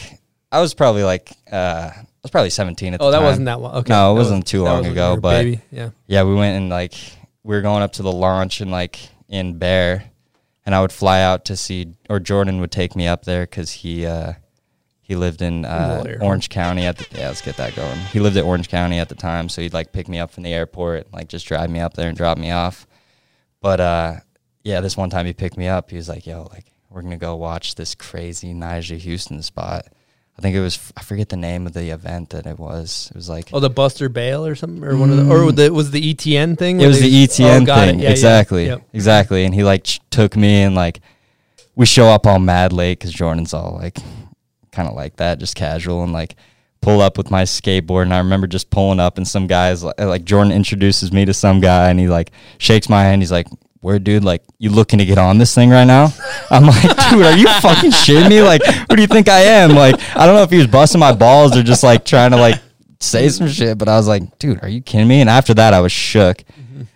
I 0.52 0.60
was 0.60 0.74
probably 0.74 1.02
like 1.02 1.32
uh 1.50 1.90
I 2.22 2.24
was 2.24 2.30
probably 2.30 2.50
17 2.50 2.94
at 2.94 3.00
Oh, 3.00 3.06
the 3.06 3.12
that 3.18 3.22
wasn't 3.24 3.46
that 3.46 3.60
long. 3.60 3.74
Okay, 3.76 3.90
No, 3.92 4.12
it 4.12 4.14
That 4.14 4.18
wasn't 4.18 4.44
was- 4.44 4.50
too 4.50 4.62
long 4.64 4.78
was 4.82 4.88
ago, 4.92 5.04
you 5.06 5.12
were 5.12 5.18
a 5.18 5.20
but- 5.20 5.42
baby. 5.42 5.60
yeah, 5.72 5.90
Yeah, 6.06 6.22
we 6.24 6.34
went 6.34 6.56
and 6.58 6.68
like 6.68 6.92
we 7.44 7.54
were 7.56 7.62
going 7.62 7.82
up 7.82 7.92
to 7.94 8.02
the 8.02 8.12
launch 8.12 8.60
and 8.60 8.70
like 8.70 8.98
in 9.28 9.56
Bear, 9.58 10.04
and 10.66 10.74
I 10.74 10.80
would 10.82 10.92
fly 10.92 11.22
out 11.22 11.46
to 11.46 11.56
see, 11.56 11.94
or 12.10 12.20
Jordan 12.20 12.60
would 12.60 12.70
take 12.70 12.94
me 12.94 13.06
up 13.06 13.24
there 13.24 13.42
because 13.44 13.70
he 13.72 14.04
uh, 14.04 14.34
he 15.00 15.16
lived 15.16 15.40
in 15.40 15.64
uh, 15.64 16.18
Orange 16.20 16.50
County 16.50 16.84
at 16.84 16.98
the 16.98 17.06
yeah. 17.18 17.28
Let's 17.28 17.40
get 17.40 17.56
that 17.56 17.74
going. 17.74 17.98
He 18.12 18.20
lived 18.20 18.36
at 18.36 18.44
Orange 18.44 18.68
County 18.68 18.98
at 18.98 19.08
the 19.08 19.14
time, 19.14 19.48
so 19.48 19.62
he'd 19.62 19.72
like 19.72 19.92
pick 19.92 20.06
me 20.06 20.18
up 20.18 20.30
from 20.30 20.42
the 20.42 20.52
airport, 20.52 21.04
and, 21.06 21.12
like 21.14 21.28
just 21.28 21.46
drive 21.46 21.70
me 21.70 21.80
up 21.80 21.94
there 21.94 22.08
and 22.08 22.16
drop 22.16 22.36
me 22.36 22.50
off. 22.50 22.86
But 23.62 23.80
uh, 23.80 24.14
yeah, 24.62 24.80
this 24.82 24.96
one 24.96 25.08
time 25.10 25.24
he 25.26 25.32
picked 25.32 25.56
me 25.56 25.66
up. 25.68 25.90
He 25.90 25.96
was 25.96 26.08
like, 26.08 26.26
"Yo, 26.26 26.48
like 26.52 26.66
we're 26.90 27.02
gonna 27.02 27.16
go 27.16 27.34
watch 27.36 27.76
this 27.76 27.94
crazy 27.94 28.52
Nyjah 28.52 29.02
Huston 29.02 29.42
spot." 29.42 29.86
I 30.40 30.42
think 30.42 30.56
it 30.56 30.60
was 30.60 30.90
I 30.96 31.02
forget 31.02 31.28
the 31.28 31.36
name 31.36 31.66
of 31.66 31.74
the 31.74 31.90
event 31.90 32.30
that 32.30 32.46
it 32.46 32.58
was. 32.58 33.08
It 33.10 33.16
was 33.16 33.28
like 33.28 33.50
Oh, 33.52 33.60
the 33.60 33.68
Buster 33.68 34.08
Bale 34.08 34.46
or 34.46 34.54
something, 34.54 34.82
or 34.82 34.96
one 34.96 35.10
of 35.10 35.18
the, 35.18 35.30
or 35.30 35.52
the, 35.52 35.70
was 35.70 35.90
the 35.90 36.14
ETN 36.14 36.56
thing? 36.56 36.78
Mm. 36.78 36.82
it 36.84 36.86
was 36.86 37.00
the 37.00 37.26
ETN 37.26 37.68
oh, 37.68 37.74
thing. 37.74 37.98
Yeah, 37.98 38.04
yeah. 38.04 38.10
exactly. 38.10 38.64
Yep. 38.64 38.82
Exactly. 38.94 39.44
And 39.44 39.54
he 39.54 39.64
like 39.64 39.84
ch- 39.84 40.00
took 40.08 40.36
me 40.36 40.62
and 40.62 40.74
like 40.74 41.00
we 41.76 41.84
show 41.84 42.06
up 42.06 42.26
all 42.26 42.38
mad 42.38 42.72
late 42.72 42.98
because 42.98 43.12
Jordan's 43.12 43.52
all 43.52 43.74
like 43.74 43.98
kind 44.72 44.88
of 44.88 44.94
like 44.94 45.16
that, 45.16 45.40
just 45.40 45.56
casual 45.56 46.02
and 46.04 46.14
like 46.14 46.36
pull 46.80 47.02
up 47.02 47.18
with 47.18 47.30
my 47.30 47.42
skateboard. 47.42 48.04
And 48.04 48.14
I 48.14 48.18
remember 48.18 48.46
just 48.46 48.70
pulling 48.70 48.98
up 48.98 49.18
and 49.18 49.28
some 49.28 49.46
guys 49.46 49.84
like, 49.84 50.00
like 50.00 50.24
Jordan 50.24 50.54
introduces 50.54 51.12
me 51.12 51.26
to 51.26 51.34
some 51.34 51.60
guy 51.60 51.90
and 51.90 52.00
he 52.00 52.08
like 52.08 52.30
shakes 52.56 52.88
my 52.88 53.02
hand. 53.02 53.20
He's 53.20 53.30
like, 53.30 53.48
where 53.80 53.98
dude, 53.98 54.24
like 54.24 54.42
you 54.58 54.70
looking 54.70 54.98
to 54.98 55.04
get 55.04 55.18
on 55.18 55.38
this 55.38 55.54
thing 55.54 55.70
right 55.70 55.84
now? 55.84 56.08
I'm 56.50 56.66
like, 56.66 56.82
dude, 57.10 57.24
are 57.24 57.36
you 57.36 57.48
fucking 57.60 57.90
shitting 57.90 58.28
me? 58.28 58.42
Like, 58.42 58.64
who 58.64 58.96
do 58.96 59.02
you 59.02 59.08
think 59.08 59.28
I 59.28 59.40
am? 59.40 59.70
Like, 59.70 59.96
I 60.16 60.26
don't 60.26 60.34
know 60.34 60.42
if 60.42 60.50
he 60.50 60.58
was 60.58 60.66
busting 60.66 61.00
my 61.00 61.12
balls 61.12 61.56
or 61.56 61.62
just 61.62 61.82
like 61.82 62.04
trying 62.04 62.30
to 62.32 62.36
like 62.36 62.60
say 63.00 63.28
some 63.28 63.48
shit, 63.48 63.78
but 63.78 63.88
I 63.88 63.96
was 63.96 64.06
like, 64.06 64.38
dude, 64.38 64.62
are 64.62 64.68
you 64.68 64.82
kidding 64.82 65.08
me? 65.08 65.20
And 65.20 65.30
after 65.30 65.54
that, 65.54 65.74
I 65.74 65.80
was 65.80 65.92
shook. 65.92 66.42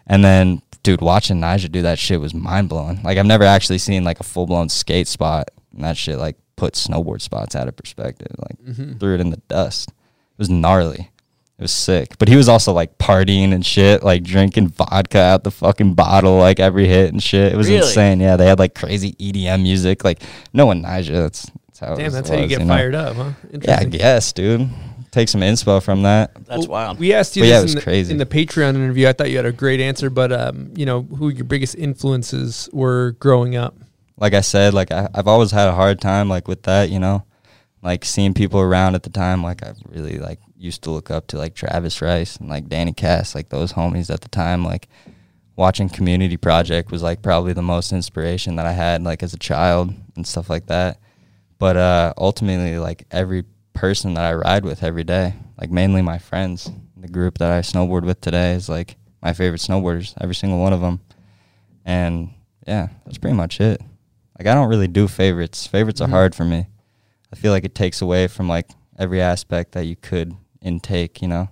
And 0.06 0.22
then, 0.22 0.60
dude, 0.82 1.00
watching 1.00 1.40
Nyjah 1.40 1.72
do 1.72 1.82
that 1.82 1.98
shit 1.98 2.20
was 2.20 2.34
mind 2.34 2.68
blowing. 2.68 3.02
Like, 3.02 3.16
I've 3.16 3.26
never 3.26 3.44
actually 3.44 3.78
seen 3.78 4.04
like 4.04 4.20
a 4.20 4.24
full 4.24 4.46
blown 4.46 4.68
skate 4.68 5.08
spot, 5.08 5.50
and 5.72 5.82
that 5.84 5.96
shit 5.96 6.18
like 6.18 6.36
put 6.56 6.74
snowboard 6.74 7.22
spots 7.22 7.56
out 7.56 7.68
of 7.68 7.76
perspective. 7.76 8.32
Like, 8.38 8.62
mm-hmm. 8.62 8.98
threw 8.98 9.14
it 9.14 9.20
in 9.20 9.30
the 9.30 9.40
dust. 9.48 9.88
It 9.88 10.38
was 10.38 10.50
gnarly. 10.50 11.10
It 11.58 11.62
was 11.62 11.72
sick. 11.72 12.18
But 12.18 12.28
he 12.28 12.34
was 12.36 12.48
also 12.48 12.72
like 12.72 12.98
partying 12.98 13.52
and 13.52 13.64
shit, 13.64 14.02
like 14.02 14.24
drinking 14.24 14.68
vodka 14.68 15.20
out 15.20 15.44
the 15.44 15.50
fucking 15.52 15.94
bottle, 15.94 16.36
like 16.38 16.58
every 16.58 16.86
hit 16.88 17.12
and 17.12 17.22
shit. 17.22 17.52
It 17.52 17.56
was 17.56 17.68
Really? 17.68 17.78
insane. 17.86 18.18
Yeah, 18.20 18.36
they 18.36 18.46
had 18.46 18.58
like 18.58 18.74
crazy 18.74 19.12
EDM 19.20 19.62
music. 19.62 20.04
Like, 20.04 20.20
no 20.52 20.66
one 20.66 20.82
Nyjah. 20.82 21.12
That's, 21.12 21.50
that's 21.68 21.78
how 21.78 21.92
it 21.94 21.96
Damn, 21.96 22.04
was- 22.06 22.14
that's 22.14 22.28
how 22.28 22.34
you 22.36 22.42
was, 22.42 22.48
get 22.50 22.60
know? 22.62 22.66
fired 22.74 22.94
up, 22.96 23.14
huh? 23.16 23.22
Yeah, 23.22 23.30
I 23.30 23.54
Interesting. 23.54 23.90
guess, 23.90 24.32
dude. 24.32 24.68
Take 25.12 25.28
some 25.28 25.42
inspo 25.42 25.80
from 25.80 26.02
that. 26.02 26.34
That's 26.46 26.62
Well, 26.66 26.70
wild. 26.70 26.98
We 26.98 27.12
asked 27.14 27.36
you 27.36 27.42
But 27.44 27.48
yeah, 27.50 27.60
it 27.60 27.62
was 27.62 27.72
in, 27.74 27.78
the, 27.78 27.84
crazy. 27.84 28.10
in 28.10 28.18
the 28.18 28.26
Patreon 28.26 28.70
interview. 28.74 29.06
I 29.06 29.12
thought 29.12 29.30
you 29.30 29.36
had 29.36 29.46
a 29.46 29.52
great 29.52 29.78
answer, 29.80 30.10
but 30.10 30.32
um, 30.32 30.72
you 30.74 30.84
know, 30.84 31.02
who 31.02 31.28
your 31.28 31.44
biggest 31.44 31.76
influences 31.76 32.68
were 32.72 33.12
growing 33.20 33.54
up? 33.54 33.76
like 34.16 34.32
I 34.34 34.40
said, 34.42 34.74
like 34.74 34.90
I, 34.92 35.08
I've 35.14 35.26
always 35.28 35.50
had 35.52 35.68
a 35.68 35.72
hard 35.72 36.00
time 36.00 36.28
like 36.28 36.46
with 36.48 36.62
that, 36.64 36.88
you 36.90 36.98
know, 37.00 37.24
like 37.82 38.04
seeing 38.04 38.32
people 38.34 38.60
around 38.60 38.94
at 38.96 39.02
the 39.04 39.10
time. 39.10 39.42
Like 39.44 39.62
I 39.64 39.74
really 39.88 40.18
like 40.18 40.38
used 40.64 40.82
to 40.82 40.90
look 40.90 41.10
up 41.10 41.26
to 41.28 41.38
like 41.38 41.54
Travis 41.54 42.00
Rice 42.02 42.36
and 42.36 42.48
like 42.48 42.68
Danny 42.68 42.92
Kass, 42.92 43.34
like 43.34 43.50
those 43.50 43.72
homies 43.74 44.12
at 44.12 44.22
the 44.22 44.28
time. 44.28 44.64
Like 44.64 44.88
watching 45.56 45.88
Community 45.88 46.36
Project 46.36 46.90
was 46.90 47.02
like 47.02 47.22
probably 47.22 47.52
the 47.52 47.62
most 47.62 47.92
inspiration 47.92 48.56
that 48.56 48.66
I 48.66 48.72
had 48.72 49.02
like 49.02 49.22
as 49.22 49.34
a 49.34 49.38
child 49.38 49.92
and 50.16 50.26
stuff 50.26 50.48
like 50.50 50.66
that. 50.66 50.98
But 51.58 51.76
uh, 51.76 52.14
ultimately, 52.18 52.78
like 52.78 53.06
every 53.10 53.44
person 53.74 54.14
that 54.14 54.24
I 54.24 54.34
ride 54.34 54.64
with 54.64 54.82
every 54.82 55.04
day, 55.04 55.34
like 55.60 55.70
mainly 55.70 56.02
my 56.02 56.18
friends, 56.18 56.70
the 56.96 57.08
group 57.08 57.38
that 57.38 57.50
I 57.50 57.60
snowboard 57.60 58.04
with 58.04 58.20
today 58.20 58.52
is 58.54 58.68
like 58.68 58.96
my 59.22 59.32
favorite 59.32 59.60
snowboarders, 59.60 60.14
every 60.20 60.34
single 60.34 60.58
one 60.58 60.72
of 60.72 60.80
them. 60.80 61.00
And 61.84 62.30
yeah, 62.66 62.88
that's 63.04 63.18
pretty 63.18 63.36
much 63.36 63.60
it. 63.60 63.80
Like 64.38 64.48
I 64.48 64.54
don't 64.54 64.68
really 64.68 64.88
do 64.88 65.06
favorites. 65.08 65.66
Favorites 65.66 66.00
Mm-hmm. 66.00 66.12
are 66.12 66.16
hard 66.16 66.34
for 66.34 66.44
me. 66.44 66.66
I 67.32 67.36
feel 67.36 67.52
like 67.52 67.64
it 67.64 67.74
takes 67.74 68.00
away 68.00 68.26
from 68.28 68.48
like 68.48 68.68
every 68.98 69.20
aspect 69.20 69.72
that 69.72 69.84
you 69.84 69.96
could 69.96 70.36
intake, 70.64 71.22
you 71.22 71.28
know? 71.28 71.48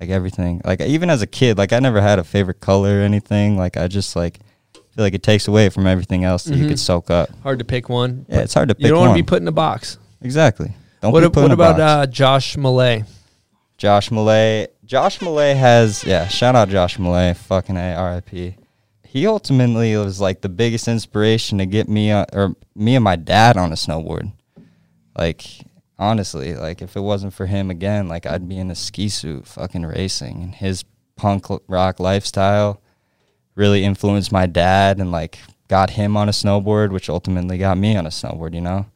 Like 0.00 0.10
everything. 0.10 0.60
Like 0.64 0.80
even 0.80 1.10
as 1.10 1.20
a 1.22 1.26
kid, 1.26 1.58
like 1.58 1.72
I 1.72 1.78
never 1.80 2.00
had 2.00 2.18
a 2.18 2.24
favorite 2.24 2.60
color 2.60 3.00
or 3.00 3.02
anything. 3.02 3.56
Like 3.58 3.76
I 3.76 3.88
just 3.88 4.14
like 4.16 4.38
feel 4.74 5.04
like 5.04 5.14
it 5.14 5.22
takes 5.22 5.48
away 5.48 5.68
from 5.70 5.86
everything 5.86 6.24
else 6.24 6.44
that 6.44 6.56
you 6.56 6.64
Mhm. 6.64 6.68
could 6.68 6.78
soak 6.78 7.10
up. 7.10 7.28
Hard 7.42 7.58
to 7.60 7.64
pick 7.64 7.88
one. 7.88 8.26
Yeah, 8.28 8.40
it's 8.40 8.54
hard 8.54 8.68
to 8.68 8.74
pick 8.74 8.84
You 8.84 8.90
don't 8.90 9.00
one. 9.00 9.08
want 9.08 9.18
to 9.18 9.22
be 9.22 9.26
put 9.26 9.40
in 9.42 9.48
a 9.48 9.52
box. 9.52 9.98
exactly. 10.22 10.72
Don't 11.02 11.12
what 11.12 11.20
be 11.20 11.26
put 11.28 11.36
what 11.36 11.44
in 11.46 11.50
a 11.50 11.54
about 11.54 11.76
box. 11.78 11.80
uh, 11.80 12.06
Josh 12.10 12.56
Malay? 12.56 13.04
Josh 13.78 14.10
Malay. 14.10 14.66
Josh 14.84 15.20
Malay 15.22 15.54
has 15.54 16.04
yeah. 16.04 16.28
Shout 16.28 16.54
out 16.56 16.68
Josh 16.68 16.98
Malay. 16.98 17.32
Fucking 17.34 17.76
a 17.76 17.94
R.I.P. 17.94 18.54
He 19.04 19.26
ultimately 19.26 19.96
was 19.96 20.20
like 20.20 20.42
the 20.42 20.48
biggest 20.50 20.88
inspiration 20.88 21.56
to 21.58 21.64
get 21.66 21.88
me 21.88 22.10
on, 22.12 22.26
or 22.34 22.54
me 22.74 22.94
and 22.96 23.04
my 23.04 23.16
dad 23.16 23.56
on 23.56 23.72
a 23.72 23.76
snowboard. 23.76 24.30
Like 25.16 25.46
honestly, 25.98 26.54
like 26.54 26.82
if 26.82 26.96
it 26.96 27.00
wasn't 27.00 27.34
for 27.34 27.46
him 27.46 27.70
again, 27.70 28.08
like 28.08 28.26
I'd 28.26 28.48
be 28.48 28.58
in 28.58 28.70
a 28.70 28.74
ski 28.74 29.08
suit, 29.08 29.46
fucking 29.46 29.84
racing. 29.86 30.42
And 30.42 30.54
his 30.54 30.84
punk 31.16 31.46
rock 31.68 32.00
lifestyle 32.00 32.80
really 33.54 33.84
influenced 33.84 34.32
my 34.32 34.46
dad 34.46 34.98
and 34.98 35.10
like 35.10 35.38
got 35.68 35.90
him 35.90 36.16
on 36.16 36.28
a 36.28 36.32
snowboard, 36.32 36.90
which 36.90 37.08
ultimately 37.08 37.58
got 37.58 37.78
me 37.78 37.96
on 37.96 38.06
a 38.06 38.10
snowboard. 38.10 38.54
You 38.54 38.60
know. 38.60 38.86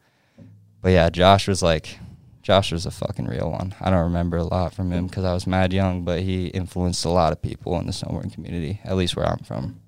But 0.81 0.89
yeah, 0.89 1.09
Josh 1.09 1.47
was 1.47 1.61
like, 1.61 1.99
Josh 2.41 2.71
was 2.71 2.87
a 2.87 2.91
fucking 2.91 3.27
real 3.27 3.51
one. 3.51 3.75
I 3.79 3.91
don't 3.91 4.05
remember 4.05 4.37
a 4.37 4.43
lot 4.43 4.73
from 4.73 4.91
him 4.91 5.05
because 5.05 5.23
I 5.23 5.33
was 5.33 5.45
mad 5.45 5.71
young, 5.71 6.03
but 6.03 6.21
he 6.21 6.47
influenced 6.47 7.05
a 7.05 7.09
lot 7.09 7.33
of 7.33 7.41
people 7.41 7.79
in 7.79 7.85
the 7.85 7.91
snowboarding 7.91 8.33
community, 8.33 8.79
at 8.83 8.95
least 8.95 9.15
where 9.15 9.27
I'm 9.27 9.43
from, 9.43 9.79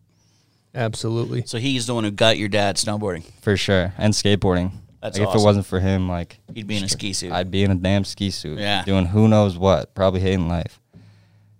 Absolutely. 0.75 1.43
So 1.45 1.59
he's 1.59 1.85
the 1.85 1.93
one 1.93 2.03
who 2.03 2.11
got 2.11 2.37
your 2.37 2.49
dad 2.49 2.77
snowboarding. 2.77 3.23
for 3.41 3.57
sure, 3.57 3.93
and 3.97 4.13
skateboarding. 4.13 4.71
That's 5.03 5.19
like 5.19 5.27
if 5.29 5.35
it 5.35 5.43
wasn't 5.43 5.65
for 5.65 5.79
him, 5.81 6.07
like 6.07 6.39
He'd 6.55 6.65
be 6.65 6.77
in 6.77 6.83
a 6.85 6.89
ski 6.89 7.11
suit. 7.13 7.31
I'd 7.33 7.51
be 7.51 7.63
in 7.63 7.71
a 7.71 7.75
damn 7.75 8.05
ski 8.05 8.31
suit, 8.31 8.57
Yeah. 8.57 8.83
doing 8.85 9.05
who 9.05 9.27
knows 9.27 9.57
what, 9.57 9.93
probably 9.93 10.21
hating 10.21 10.47
life. 10.47 10.79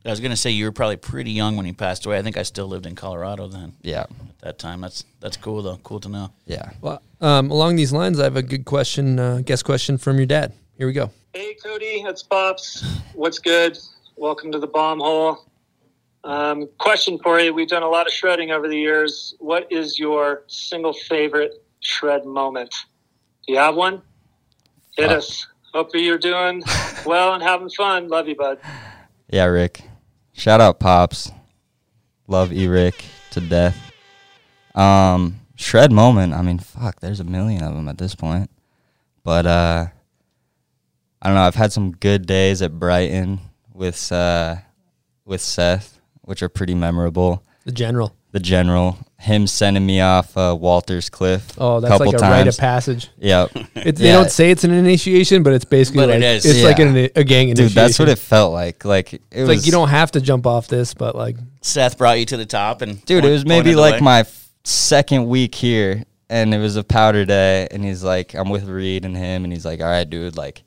I 0.05 0.09
was 0.09 0.19
gonna 0.21 0.35
say 0.37 0.49
you 0.51 0.65
were 0.65 0.71
probably 0.71 0.95
pretty 0.97 1.31
young 1.31 1.55
when 1.57 1.65
he 1.65 1.73
passed 1.73 2.05
away. 2.05 2.17
I 2.17 2.21
think 2.21 2.37
I 2.37 2.43
still 2.43 2.67
lived 2.67 2.85
in 2.85 2.95
Colorado 2.95 3.47
then 3.47 3.73
Yeah, 3.81 4.01
at 4.01 4.09
that 4.41 4.59
time. 4.59 4.79
That's 4.81 5.03
that's 5.19 5.35
cool 5.37 5.61
though. 5.61 5.77
Cool 5.83 5.99
to 6.01 6.09
know. 6.09 6.31
yeah. 6.45 6.71
Well, 6.81 7.01
um, 7.21 7.51
along 7.51 7.75
these 7.75 7.91
lines, 7.93 8.19
I 8.19 8.23
have 8.23 8.35
a 8.37 8.41
good 8.41 8.65
question, 8.65 9.19
uh, 9.19 9.41
guest 9.45 9.63
question 9.65 9.97
from 9.97 10.17
your 10.17 10.25
dad. 10.25 10.53
Here 10.77 10.87
we 10.87 10.93
go. 10.93 11.11
Hey, 11.33 11.53
Cody, 11.63 12.03
it's 12.05 12.23
Pops. 12.23 12.83
What's 13.13 13.39
good? 13.39 13.77
Welcome 14.15 14.51
to 14.53 14.59
the 14.59 14.67
bomb 14.67 14.99
hole. 14.99 15.45
Um, 16.23 16.69
question 16.77 17.17
for 17.19 17.39
you. 17.39 17.53
We've 17.53 17.67
done 17.67 17.83
a 17.83 17.89
lot 17.89 18.07
of 18.07 18.13
shredding 18.13 18.51
over 18.51 18.67
the 18.69 18.77
years. 18.77 19.35
What 19.39 19.69
is 19.71 19.99
your 19.99 20.43
single 20.47 20.93
favorite 20.93 21.63
shred 21.81 22.25
moment? 22.25 22.73
Do 23.47 23.53
you 23.53 23.59
have 23.59 23.75
one? 23.75 24.01
Hit 24.95 25.09
Fuck. 25.09 25.17
us. 25.17 25.47
Hope 25.73 25.89
you're 25.93 26.17
doing 26.17 26.63
well 27.05 27.33
and 27.33 27.41
having 27.43 27.69
fun. 27.69 28.07
Love 28.07 28.27
you, 28.27 28.35
bud. 28.35 28.59
Yeah, 29.29 29.45
Rick. 29.45 29.81
Shout 30.33 30.61
out 30.61 30.79
Pops. 30.79 31.31
Love 32.27 32.53
E 32.53 32.67
Rick 32.67 33.03
to 33.31 33.41
death. 33.41 33.77
Um, 34.75 35.39
shred 35.55 35.91
moment. 35.91 36.33
I 36.33 36.41
mean, 36.41 36.59
fuck. 36.59 36.99
There's 36.99 37.19
a 37.19 37.23
million 37.25 37.63
of 37.63 37.73
them 37.73 37.87
at 37.87 37.97
this 37.97 38.15
point. 38.15 38.49
But 39.23 39.45
uh, 39.45 39.87
I 41.21 41.27
don't 41.27 41.35
know. 41.35 41.41
I've 41.43 41.55
had 41.55 41.71
some 41.73 41.91
good 41.91 42.25
days 42.25 42.61
at 42.61 42.77
Brighton 42.79 43.39
with 43.73 44.11
uh, 44.11 44.57
with 45.25 45.41
Seth, 45.41 45.99
which 46.21 46.43
are 46.43 46.49
pretty 46.49 46.75
memorable. 46.75 47.43
The 47.65 47.71
general. 47.71 48.15
The 48.33 48.39
general, 48.41 48.97
him 49.19 49.47
sending 49.47 49.85
me 49.85 50.01
off 50.01 50.35
uh, 50.35 50.55
Walter's 50.59 51.09
Cliff. 51.09 51.53
Oh, 51.57 51.79
that's 51.79 51.91
couple 51.91 52.07
like 52.07 52.15
a 52.15 52.17
times. 52.19 52.31
rite 52.31 52.47
of 52.47 52.57
passage. 52.57 53.09
Yep. 53.19 53.51
It's, 53.75 53.99
They 54.01 54.07
Yeah. 54.07 54.13
don't 54.15 54.29
say 54.31 54.49
it's 54.51 54.63
an 54.65 54.71
initiation, 54.71 55.43
but 55.43 55.53
it's 55.53 55.65
basically 55.65 56.05
But 56.07 56.09
it 56.09 56.13
like 56.15 56.23
is. 56.23 56.45
it's 56.45 56.63
like 56.63 56.79
an, 56.79 56.95
a 57.15 57.23
gang 57.23 57.49
initiation. 57.49 57.67
Dude, 57.69 57.71
that's 57.75 57.99
what 57.99 58.09
it 58.09 58.17
felt 58.17 58.51
like. 58.51 58.83
Like 58.85 59.13
it 59.13 59.21
It's 59.31 59.47
was 59.47 59.49
like 59.57 59.65
you 59.65 59.71
don't 59.71 59.89
have 59.89 60.11
to 60.13 60.21
jump 60.21 60.45
off 60.47 60.67
this, 60.67 60.93
but 60.93 61.15
like 61.15 61.37
Seth 61.61 61.97
brought 61.97 62.19
you 62.19 62.25
to 62.25 62.37
the 62.37 62.45
top 62.45 62.81
and 62.81 63.03
Dude, 63.05 63.23
it 63.23 63.29
was 63.29 63.45
maybe 63.45 63.75
like 63.75 64.01
my 64.01 64.19
f- 64.21 64.49
second 64.63 65.27
week 65.27 65.53
here, 65.55 66.03
and 66.29 66.51
it 66.53 66.57
was 66.57 66.75
a 66.75 66.83
powder 66.83 67.23
day, 67.25 67.67
and 67.69 67.83
he's 67.83 68.03
like, 68.03 68.33
I'm 68.33 68.49
with 68.49 68.67
Reed 68.67 69.05
and 69.05 69.15
him, 69.15 69.43
and 69.43 69.53
he's 69.53 69.65
like, 69.65 69.79
all 69.79 69.85
right, 69.85 70.09
dude, 70.09 70.35
like, 70.35 70.63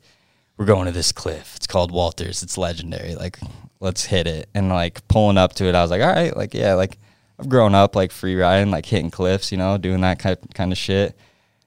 we're 0.57 0.67
going 0.67 0.87
to 0.87 0.93
this 0.93 1.11
cliff. 1.11 1.55
It's 1.57 1.67
called 1.67 1.91
Walters. 1.91 2.45
It's 2.45 2.57
legendary. 2.57 3.17
Like, 3.17 3.39
let's 3.81 4.05
hit 4.05 4.29
it. 4.29 4.49
And 4.55 4.69
like 4.69 5.07
pulling 5.09 5.37
up 5.37 5.55
to 5.55 5.65
it, 5.65 5.75
I 5.75 5.83
was 5.83 5.91
like, 5.91 6.01
all 6.03 6.13
right, 6.13 6.37
like, 6.37 6.55
yeah, 6.55 6.75
like 6.75 6.97
I've 7.39 7.49
grown 7.49 7.75
up 7.75 7.95
like 7.95 8.13
free 8.13 8.37
riding, 8.37 8.71
like 8.71 8.87
hitting 8.87 9.11
cliffs, 9.11 9.53
you 9.53 9.59
know, 9.59 9.77
doing 9.79 10.01
that 10.01 10.19
kind 10.19 10.39
kind 10.55 10.73
of 10.73 10.79
shit. 10.79 11.17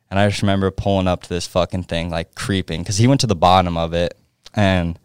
And 0.10 0.20
I 0.20 0.28
just 0.28 0.42
remember 0.42 0.72
pulling 0.72 1.08
up 1.08 1.24
to 1.24 1.30
this 1.30 1.46
fucking 1.48 1.84
thing, 1.84 2.10
like 2.10 2.34
creeping, 2.34 2.82
because 2.82 2.98
he 2.98 3.08
went 3.08 3.22
to 3.22 3.28
the 3.28 3.36
bottom 3.36 3.78
of 3.78 3.94
it. 3.94 4.18
And 4.56 4.98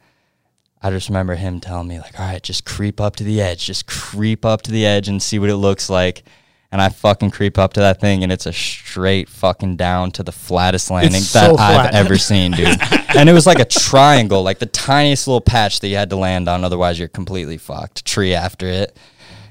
I 0.83 0.91
just 0.91 1.09
remember 1.09 1.35
him 1.35 1.61
telling 1.61 1.89
me, 1.89 1.99
like, 2.01 2.19
all 2.19 2.27
right, 2.27 2.43
just 2.43 2.65
creep 2.65 3.01
up 3.01 3.17
to 3.17 3.25
the 3.25 3.41
edge, 3.41 3.67
just 3.67 3.87
creep 3.87 4.45
up 4.45 4.63
to 4.63 4.71
the 4.71 4.87
edge 4.87 5.09
and 5.09 5.23
see 5.23 5.39
what 5.39 5.51
it 5.51 5.57
looks 5.57 5.91
like. 5.91 6.25
And 6.73 6.81
I 6.81 6.89
fucking 6.89 7.31
creep 7.31 7.57
up 7.57 7.75
to 7.75 7.81
that 7.81 8.01
thing, 8.01 8.23
and 8.23 8.33
it's 8.33 8.47
a 8.47 8.53
straight 8.53 9.29
fucking 9.29 9.77
down 9.77 10.11
to 10.13 10.23
the 10.23 10.33
flattest 10.33 10.91
landing 10.91 11.23
that. 11.23 11.61
I've 11.61 11.95
ever 11.95 12.19
seen, 12.19 12.51
dude. 12.53 12.79
and 13.17 13.29
it 13.29 13.33
was 13.33 13.47
like 13.47 13.61
a 13.61 13.65
triangle, 13.65 14.43
like 14.43 14.59
the 14.59 14.67
tiniest 14.67 15.29
little 15.29 15.41
patch 15.41 15.81
that 15.81 15.89
you 15.89 15.97
had 15.97 16.11
to 16.11 16.17
land 16.17 16.49
on, 16.49 16.65
otherwise 16.65 16.99
you're 16.99 17.07
completely 17.07 17.59
fucked. 17.59 18.05
Tree 18.05 18.35
after 18.35 18.67
it, 18.67 18.99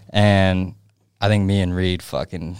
and 0.10 0.76
I 1.24 1.28
think 1.30 1.46
me 1.46 1.62
and 1.62 1.76
Reed 1.76 2.02
fucking 2.04 2.58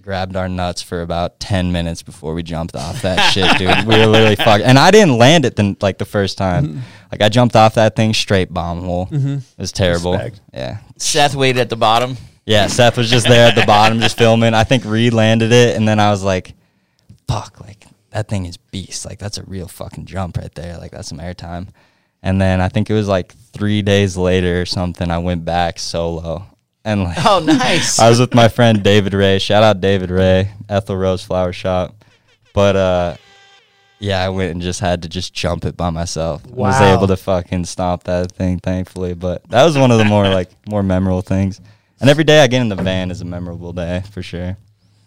grabbed 0.00 0.36
our 0.36 0.48
nuts 0.48 0.80
for 0.80 1.02
about 1.02 1.38
ten 1.38 1.70
minutes 1.70 2.02
before 2.02 2.32
we 2.32 2.42
jumped 2.42 2.74
off 2.74 3.02
that 3.02 3.30
shit, 3.32 3.58
dude. 3.58 3.86
We 3.86 3.98
were 3.98 4.06
literally 4.06 4.36
fucked, 4.36 4.64
and 4.64 4.78
I 4.78 4.90
didn't 4.90 5.18
land 5.18 5.44
it 5.44 5.56
then 5.56 5.76
like 5.80 5.98
the 5.98 6.04
first 6.04 6.38
time. 6.38 6.66
Mm-hmm. 6.66 6.80
Like 7.12 7.22
I 7.22 7.28
jumped 7.28 7.56
off 7.56 7.74
that 7.74 7.94
thing 7.94 8.14
straight 8.14 8.52
bomb 8.52 8.80
hole. 8.80 9.06
Mm-hmm. 9.06 9.34
It 9.34 9.58
was 9.58 9.72
terrible. 9.72 10.12
Respect. 10.12 10.40
Yeah. 10.54 10.78
Seth 10.96 11.34
waited 11.34 11.60
at 11.60 11.68
the 11.68 11.76
bottom. 11.76 12.16
Yeah, 12.46 12.68
Seth 12.68 12.96
was 12.96 13.10
just 13.10 13.26
there 13.26 13.48
at 13.48 13.56
the 13.56 13.66
bottom 13.66 13.98
just 14.00 14.16
filming. 14.16 14.54
I 14.54 14.64
think 14.64 14.84
Reed 14.84 15.12
landed 15.12 15.52
it, 15.52 15.76
and 15.76 15.86
then 15.86 15.98
I 15.98 16.10
was 16.10 16.22
like, 16.22 16.54
fuck, 17.26 17.60
like, 17.60 17.84
that 18.10 18.28
thing 18.28 18.46
is 18.46 18.56
beast. 18.56 19.04
Like, 19.04 19.18
that's 19.18 19.36
a 19.36 19.42
real 19.42 19.66
fucking 19.66 20.06
jump 20.06 20.38
right 20.38 20.54
there. 20.54 20.78
Like, 20.78 20.92
that's 20.92 21.08
some 21.08 21.18
airtime. 21.18 21.68
And 22.22 22.40
then 22.40 22.60
I 22.60 22.68
think 22.68 22.88
it 22.88 22.94
was 22.94 23.08
like 23.08 23.34
three 23.52 23.82
days 23.82 24.16
later 24.16 24.60
or 24.60 24.66
something, 24.66 25.10
I 25.10 25.18
went 25.18 25.44
back 25.44 25.78
solo. 25.78 26.46
And 26.86 27.04
like, 27.04 27.18
Oh, 27.26 27.40
nice. 27.40 27.98
I 27.98 28.08
was 28.08 28.18
with 28.20 28.34
my 28.34 28.48
friend 28.48 28.82
David 28.82 29.12
Ray. 29.12 29.38
Shout 29.38 29.62
out 29.62 29.80
David 29.82 30.10
Ray, 30.10 30.52
Ethel 30.68 30.96
Rose 30.96 31.22
Flower 31.22 31.52
Shop. 31.52 31.94
But 32.54 32.76
uh 32.76 33.16
yeah, 33.98 34.22
I 34.24 34.28
went 34.28 34.52
and 34.52 34.60
just 34.62 34.80
had 34.80 35.02
to 35.02 35.08
just 35.08 35.32
jump 35.34 35.64
it 35.64 35.76
by 35.76 35.88
myself. 35.90 36.42
I 36.46 36.50
Was 36.50 36.80
able 36.80 37.06
to 37.08 37.16
fucking 37.16 37.64
stomp 37.64 38.04
that 38.04 38.30
thing, 38.32 38.58
thankfully. 38.60 39.14
But 39.14 39.48
that 39.48 39.64
was 39.64 39.76
one 39.76 39.90
of 39.90 39.98
the 39.98 40.04
more 40.04 40.28
like 40.28 40.50
more 40.68 40.82
memorable 40.82 41.22
things. 41.22 41.60
And 42.00 42.08
every 42.10 42.24
day 42.24 42.40
I 42.42 42.46
get 42.46 42.60
in 42.60 42.68
the 42.68 42.76
van 42.76 43.10
is 43.10 43.20
a 43.22 43.24
memorable 43.24 43.72
day 43.72 44.02
for 44.12 44.22
sure. 44.22 44.56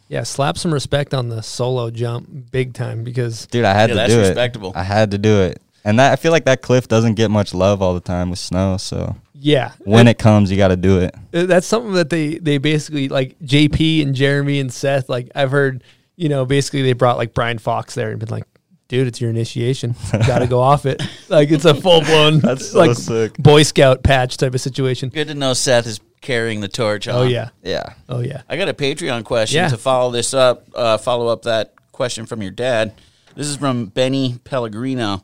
Yeah, 0.08 0.24
slap 0.24 0.58
some 0.58 0.74
respect 0.74 1.14
on 1.14 1.30
the 1.30 1.42
solo 1.44 1.92
jump 1.92 2.52
big 2.52 2.74
time 2.74 3.04
because 3.04 3.46
Dude, 3.46 3.64
I 3.64 3.74
had 3.74 3.90
Yeah, 3.90 3.94
to 3.94 3.96
that's 3.96 4.14
do 4.14 4.20
respectable. 4.20 4.70
it. 4.72 4.76
I 4.76 4.84
had 4.84 5.12
to 5.12 5.20
do 5.20 5.42
it. 5.44 5.62
And 5.86 6.00
that 6.00 6.12
I 6.12 6.16
feel 6.16 6.32
like 6.32 6.46
that 6.46 6.64
cliff 6.64 6.88
doesn't 6.88 7.14
get 7.14 7.30
much 7.30 7.54
love 7.54 7.82
all 7.84 7.94
the 7.94 8.00
time 8.02 8.32
with 8.32 8.40
snow, 8.40 8.78
so 8.78 9.16
yeah, 9.40 9.72
when 9.80 10.08
it 10.08 10.18
comes 10.18 10.52
you 10.52 10.58
got 10.58 10.68
to 10.70 10.76
do 10.78 11.00
it. 11.00 11.16
Uh, 11.34 11.46
that's 11.46 11.66
something 11.68 11.94
that 11.94 12.10
they 12.10 12.38
they 12.40 12.58
basically 12.58 13.08
like 13.10 13.38
JP 13.40 14.04
and 14.04 14.14
Jeremy 14.16 14.60
and 14.60 14.72
Seth. 14.74 15.08
Like 15.10 15.30
I've 15.36 15.52
heard, 15.52 15.84
you 16.16 16.30
know, 16.30 16.46
basically 16.46 16.82
they 16.82 16.94
brought 16.94 17.18
like 17.18 17.34
Brian 17.34 17.58
Fox 17.58 17.96
there 17.96 18.10
and 18.12 18.20
been 18.20 18.30
like, 18.30 18.44
"Dude, 18.88 19.08
it's 19.08 19.22
your 19.22 19.30
initiation. 19.30 19.96
Got 20.28 20.40
to 20.40 20.48
go 20.48 20.60
off 20.60 20.86
it." 20.86 21.02
Like 21.30 21.52
it's 21.52 21.66
a 21.66 21.76
full 21.76 22.02
blown 22.02 22.40
That's 22.42 22.72
so 22.72 22.80
like 22.80 22.98
sick. 22.98 23.34
Boy 23.38 23.62
Scout 23.62 24.02
patch 24.04 24.38
type 24.38 24.56
of 24.56 24.62
situation. 24.62 25.10
Good 25.10 25.28
to 25.28 25.36
know 25.36 25.54
Seth 25.54 25.86
is 25.86 26.00
carrying 26.22 26.60
the 26.60 26.68
torch. 26.68 27.08
Oh 27.08 27.22
on. 27.22 27.30
yeah, 27.30 27.50
Yeah. 27.64 27.94
oh 28.10 28.20
yeah. 28.22 28.42
I 28.50 28.58
got 28.58 28.68
a 28.68 28.74
Patreon 28.74 29.24
question 29.26 29.58
Yeah. 29.58 29.70
to 29.70 29.78
follow 29.78 30.10
this 30.12 30.34
up. 30.34 30.68
Uh, 30.74 30.98
follow 30.98 31.28
up 31.28 31.44
that 31.44 31.76
question 31.92 32.26
from 32.26 32.42
your 32.42 32.50
dad. 32.52 32.94
This 33.36 33.46
is 33.48 33.58
from 33.58 33.86
Benny 33.86 34.40
Pellegrino, 34.44 35.24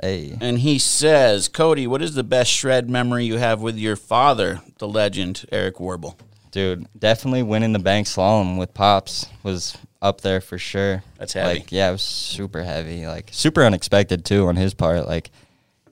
Hey. 0.00 0.36
and 0.40 0.58
he 0.58 0.78
says, 0.78 1.48
"Cody, 1.48 1.86
what 1.86 2.02
is 2.02 2.14
the 2.14 2.24
best 2.24 2.50
shred 2.50 2.90
memory 2.90 3.24
you 3.24 3.38
have 3.38 3.60
with 3.60 3.78
your 3.78 3.96
father, 3.96 4.60
the 4.78 4.88
legend 4.88 5.46
Eric 5.50 5.80
Warble?" 5.80 6.16
Dude, 6.50 6.86
definitely 6.98 7.42
winning 7.42 7.72
the 7.72 7.78
bank 7.78 8.06
slalom 8.06 8.58
with 8.58 8.74
pops 8.74 9.26
was 9.42 9.76
up 10.00 10.20
there 10.20 10.40
for 10.40 10.58
sure. 10.58 11.02
That's 11.18 11.32
heavy. 11.32 11.60
Like, 11.60 11.72
yeah, 11.72 11.88
it 11.88 11.92
was 11.92 12.02
super 12.02 12.62
heavy. 12.62 13.06
Like, 13.06 13.30
super 13.32 13.64
unexpected 13.64 14.24
too 14.24 14.46
on 14.46 14.56
his 14.56 14.72
part. 14.74 15.06
Like, 15.06 15.30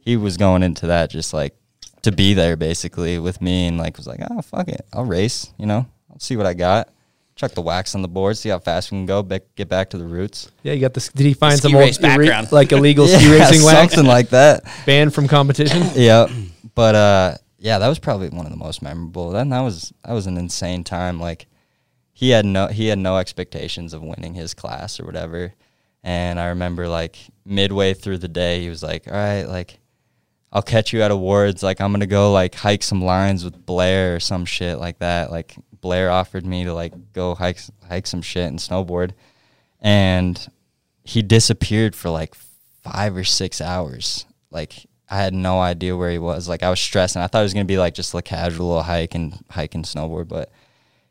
he 0.01 0.17
was 0.17 0.37
going 0.37 0.63
into 0.63 0.87
that 0.89 1.11
just 1.11 1.33
like 1.35 1.55
to 2.03 2.13
be 2.13 2.35
there 2.35 2.57
basically 2.57 3.19
with 3.19 3.41
me, 3.41 3.67
and 3.67 3.79
like 3.79 3.97
was 3.97 4.07
like, 4.07 4.21
oh 4.31 4.43
fuck 4.43 4.69
it, 4.69 4.87
I'll 4.93 5.05
race. 5.05 5.53
You 5.59 5.67
know, 5.67 5.87
I'll 6.11 6.21
see 6.21 6.37
what 6.37 6.47
I 6.47 6.55
got. 6.55 6.89
Chuck 7.37 7.53
the 7.53 7.63
wax 7.63 7.95
on 7.97 8.03
the 8.03 8.09
board, 8.09 8.37
see 8.37 8.49
how 8.49 8.61
fast 8.61 8.93
we 8.93 8.99
can 8.99 9.07
go. 9.07 9.23
Back, 9.23 9.43
get 9.57 9.69
back 9.69 9.91
to 9.91 9.99
the 9.99 10.05
roots. 10.07 10.53
Yeah, 10.63 10.73
you 10.73 10.81
got 10.81 10.95
this. 10.95 11.09
Did 11.09 11.27
he 11.27 11.35
find 11.35 11.59
Ski 11.59 11.63
some 11.69 11.75
old 11.75 11.85
race 11.85 11.99
background. 11.99 12.53
like 12.53 12.71
illegal 12.71 13.09
ski 13.09 13.25
Yeah, 13.27 13.41
racing 13.41 13.65
wax 13.65 13.95
something 13.95 14.09
like 14.09 14.29
that. 14.31 14.65
banned 14.87 15.13
from 15.13 15.27
competition? 15.27 15.83
yeah, 15.95 16.29
but 16.77 16.95
uh, 16.95 17.35
yeah, 17.59 17.79
that 17.81 17.89
was 17.89 17.99
probably 17.99 18.29
one 18.29 18.47
of 18.47 18.53
the 18.53 18.59
most 18.59 18.83
memorable. 18.83 19.31
Then 19.31 19.49
that 19.49 19.61
was 19.61 19.93
that 20.05 20.13
was 20.13 20.27
an 20.29 20.37
insane 20.37 20.85
time. 20.85 21.19
Like 21.19 21.47
he 22.13 22.31
had 22.31 22.45
no 22.47 22.69
he 22.69 22.87
had 22.87 22.99
no 23.01 23.17
expectations 23.17 23.95
of 23.95 24.03
winning 24.03 24.35
his 24.35 24.55
class 24.55 25.01
or 25.01 25.05
whatever. 25.05 25.53
And 26.05 26.39
I 26.39 26.49
remember 26.49 26.87
like 26.87 27.17
midway 27.45 27.95
through 27.95 28.19
the 28.19 28.29
day, 28.29 28.61
he 28.61 28.69
was 28.69 28.83
like, 28.83 29.09
"All 29.09 29.15
right, 29.15 29.43
like 29.45 29.81
I'll 30.55 30.63
catch 30.63 30.93
you 30.93 31.03
at 31.03 31.11
awards. 31.11 31.63
Like 31.65 31.81
I'm 31.81 31.93
gonna 31.93 32.07
go 32.07 32.33
like 32.33 32.55
hike 32.55 32.85
some 32.85 33.03
lines 33.03 33.45
with 33.45 33.67
Blair 33.67 34.15
or 34.17 34.21
some 34.21 34.45
shit 34.45 34.79
like 34.79 35.01
that. 35.01 35.33
Like 35.33 35.57
Blair 35.81 36.11
offered 36.11 36.47
me 36.47 36.65
to 36.65 36.73
like 36.73 37.13
go 37.13 37.35
hike 37.35 37.59
hike 37.89 38.07
some 38.07 38.23
shit 38.23 38.47
and 38.47 38.61
snowboard, 38.61 39.11
and 39.81 40.49
he 41.03 41.23
disappeared 41.23 41.97
for 41.97 42.09
like 42.09 42.37
five 42.83 43.17
or 43.17 43.25
six 43.25 43.61
hours. 43.61 44.27
Like 44.53 44.87
I 45.11 45.17
had 45.17 45.35
no 45.35 45.61
idea 45.61 45.97
where 45.97 46.11
he 46.11 46.19
was. 46.19 46.49
Like 46.49 46.63
I 46.63 46.71
was 46.71 46.81
stressing. 46.81 47.21
I 47.21 47.27
thought 47.27 47.41
it 47.41 47.43
was 47.43 47.55
gonna 47.55 47.65
be 47.65 47.79
like 47.79 47.95
just 47.95 48.15
a 48.15 48.23
casual 48.23 48.69
little 48.69 48.83
hike 48.85 49.17
and 49.17 49.45
hike 49.51 49.75
and 49.75 49.85
snowboard, 49.85 50.29
but 50.29 50.53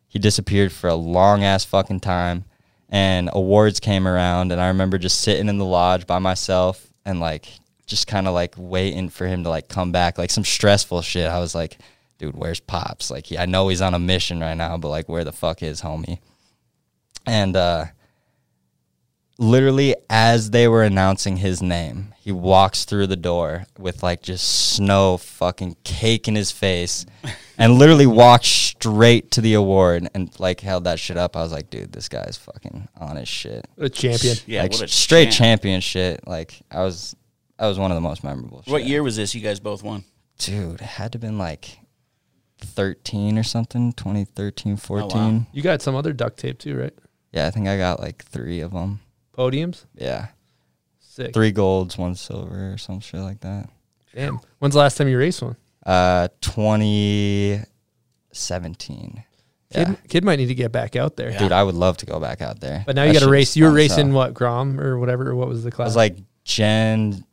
he 0.07 0.19
disappeared 0.19 0.71
for 0.71 0.87
a 0.87 0.95
long 0.95 1.43
ass 1.43 1.65
fucking 1.65 1.99
time. 1.99 2.45
And 2.87 3.29
awards 3.33 3.79
came 3.79 4.07
around, 4.07 4.51
and 4.51 4.61
I 4.61 4.67
remember 4.67 4.99
just 4.99 5.19
sitting 5.21 5.49
in 5.49 5.57
the 5.57 5.65
lodge 5.65 6.05
by 6.05 6.19
myself 6.19 6.93
and 7.03 7.19
like 7.19 7.47
just 7.85 8.07
kind 8.07 8.27
of 8.27 8.33
like 8.33 8.55
waiting 8.57 9.09
for 9.09 9.27
him 9.27 9.43
to 9.43 9.49
like 9.49 9.67
come 9.67 9.91
back, 9.91 10.17
like 10.17 10.31
some 10.31 10.45
stressful 10.45 11.01
shit. 11.01 11.29
I 11.29 11.39
was 11.39 11.53
like, 11.53 11.77
dude, 12.17 12.35
where's 12.35 12.59
pops? 12.59 13.11
Like, 13.11 13.27
he, 13.27 13.37
I 13.37 13.45
know 13.45 13.67
he's 13.67 13.81
on 13.81 13.93
a 13.93 13.99
mission 13.99 14.39
right 14.39 14.55
now, 14.55 14.77
but 14.77 14.89
like, 14.89 15.09
where 15.09 15.23
the 15.23 15.31
fuck 15.31 15.61
is 15.61 15.81
homie? 15.81 16.19
And 17.25 17.55
uh, 17.55 17.85
literally, 19.37 19.95
as 20.09 20.51
they 20.51 20.67
were 20.67 20.83
announcing 20.83 21.37
his 21.37 21.61
name, 21.61 22.13
he 22.19 22.31
walks 22.31 22.85
through 22.85 23.07
the 23.07 23.17
door 23.17 23.65
with 23.77 24.03
like 24.03 24.21
just 24.21 24.73
snow 24.73 25.17
fucking 25.17 25.75
cake 25.83 26.27
in 26.27 26.35
his 26.35 26.51
face 26.51 27.05
and 27.57 27.73
literally 27.73 28.05
walked 28.05 28.45
straight 28.45 29.31
to 29.31 29.41
the 29.41 29.53
award 29.53 30.07
and 30.13 30.37
like 30.39 30.61
held 30.61 30.85
that 30.85 30.99
shit 30.99 31.17
up. 31.17 31.35
I 31.35 31.41
was 31.41 31.51
like, 31.51 31.69
dude, 31.69 31.91
this 31.91 32.07
guy's 32.09 32.37
fucking 32.37 32.87
on 32.97 33.17
his 33.17 33.27
shit. 33.27 33.65
A 33.77 33.89
champion. 33.89 34.37
Yeah, 34.45 34.63
like 34.63 34.71
what 34.71 34.81
a 34.83 34.87
straight 34.87 35.25
champ. 35.25 35.61
champion 35.61 35.81
shit. 35.81 36.25
Like 36.25 36.61
I 36.71 36.83
was, 36.83 37.15
that 37.63 37.69
was 37.69 37.79
one 37.79 37.91
of 37.91 37.95
the 37.95 38.01
most 38.01 38.25
memorable. 38.25 38.61
What 38.65 38.81
shit. 38.81 38.89
year 38.89 39.01
was 39.03 39.15
this? 39.15 39.33
You 39.33 39.39
guys 39.39 39.61
both 39.61 39.83
won. 39.83 40.03
Dude, 40.37 40.81
it 40.81 40.81
had 40.81 41.13
to 41.13 41.19
been 41.19 41.37
like 41.37 41.79
13 42.59 43.37
or 43.37 43.43
something, 43.43 43.93
2013, 43.93 44.75
14. 44.75 45.47
You 45.53 45.61
got 45.61 45.81
some 45.81 45.95
other 45.95 46.11
duct 46.11 46.37
tape 46.37 46.59
too, 46.59 46.77
right? 46.77 46.91
Yeah, 47.31 47.47
I 47.47 47.51
think 47.51 47.69
I 47.69 47.77
got 47.77 48.01
like 48.01 48.25
three 48.25 48.59
of 48.59 48.73
them. 48.73 48.99
Podiums. 49.37 49.85
Yeah. 49.95 50.27
Sick. 50.99 51.33
Three 51.33 51.53
golds, 51.53 51.97
one 51.97 52.15
silver, 52.15 52.73
or 52.73 52.77
some 52.77 52.99
shit 52.99 53.21
like 53.21 53.39
that. 53.41 53.69
Damn. 54.13 54.41
When's 54.59 54.73
the 54.73 54.79
last 54.81 54.97
time 54.97 55.07
you 55.07 55.17
raced 55.17 55.41
one? 55.41 55.55
Uh, 55.85 56.27
2017. 56.41 59.23
Kid, 59.71 59.87
Yeah. 59.87 59.95
kid 60.09 60.25
might 60.25 60.35
need 60.35 60.47
to 60.47 60.55
get 60.55 60.73
back 60.73 60.97
out 60.97 61.15
there. 61.15 61.31
Dude, 61.37 61.53
I 61.53 61.63
would 61.63 61.75
love 61.75 61.95
to 61.97 62.05
go 62.05 62.19
back 62.19 62.41
out 62.41 62.59
there. 62.59 62.83
But 62.85 62.95
now 62.97 63.03
That 63.03 63.07
you 63.07 63.13
got 63.19 63.25
to 63.25 63.31
race. 63.31 63.55
You 63.55 63.63
were 63.65 63.71
racing 63.71 64.07
hell. 64.07 64.15
what 64.17 64.33
Grom 64.33 64.81
or 64.81 64.99
whatever. 64.99 65.33
What 65.33 65.47
was 65.47 65.63
the 65.63 65.69
I 65.69 65.71
class? 65.71 65.85
was 65.87 65.95
like 65.95 66.17
gen, 66.43 67.23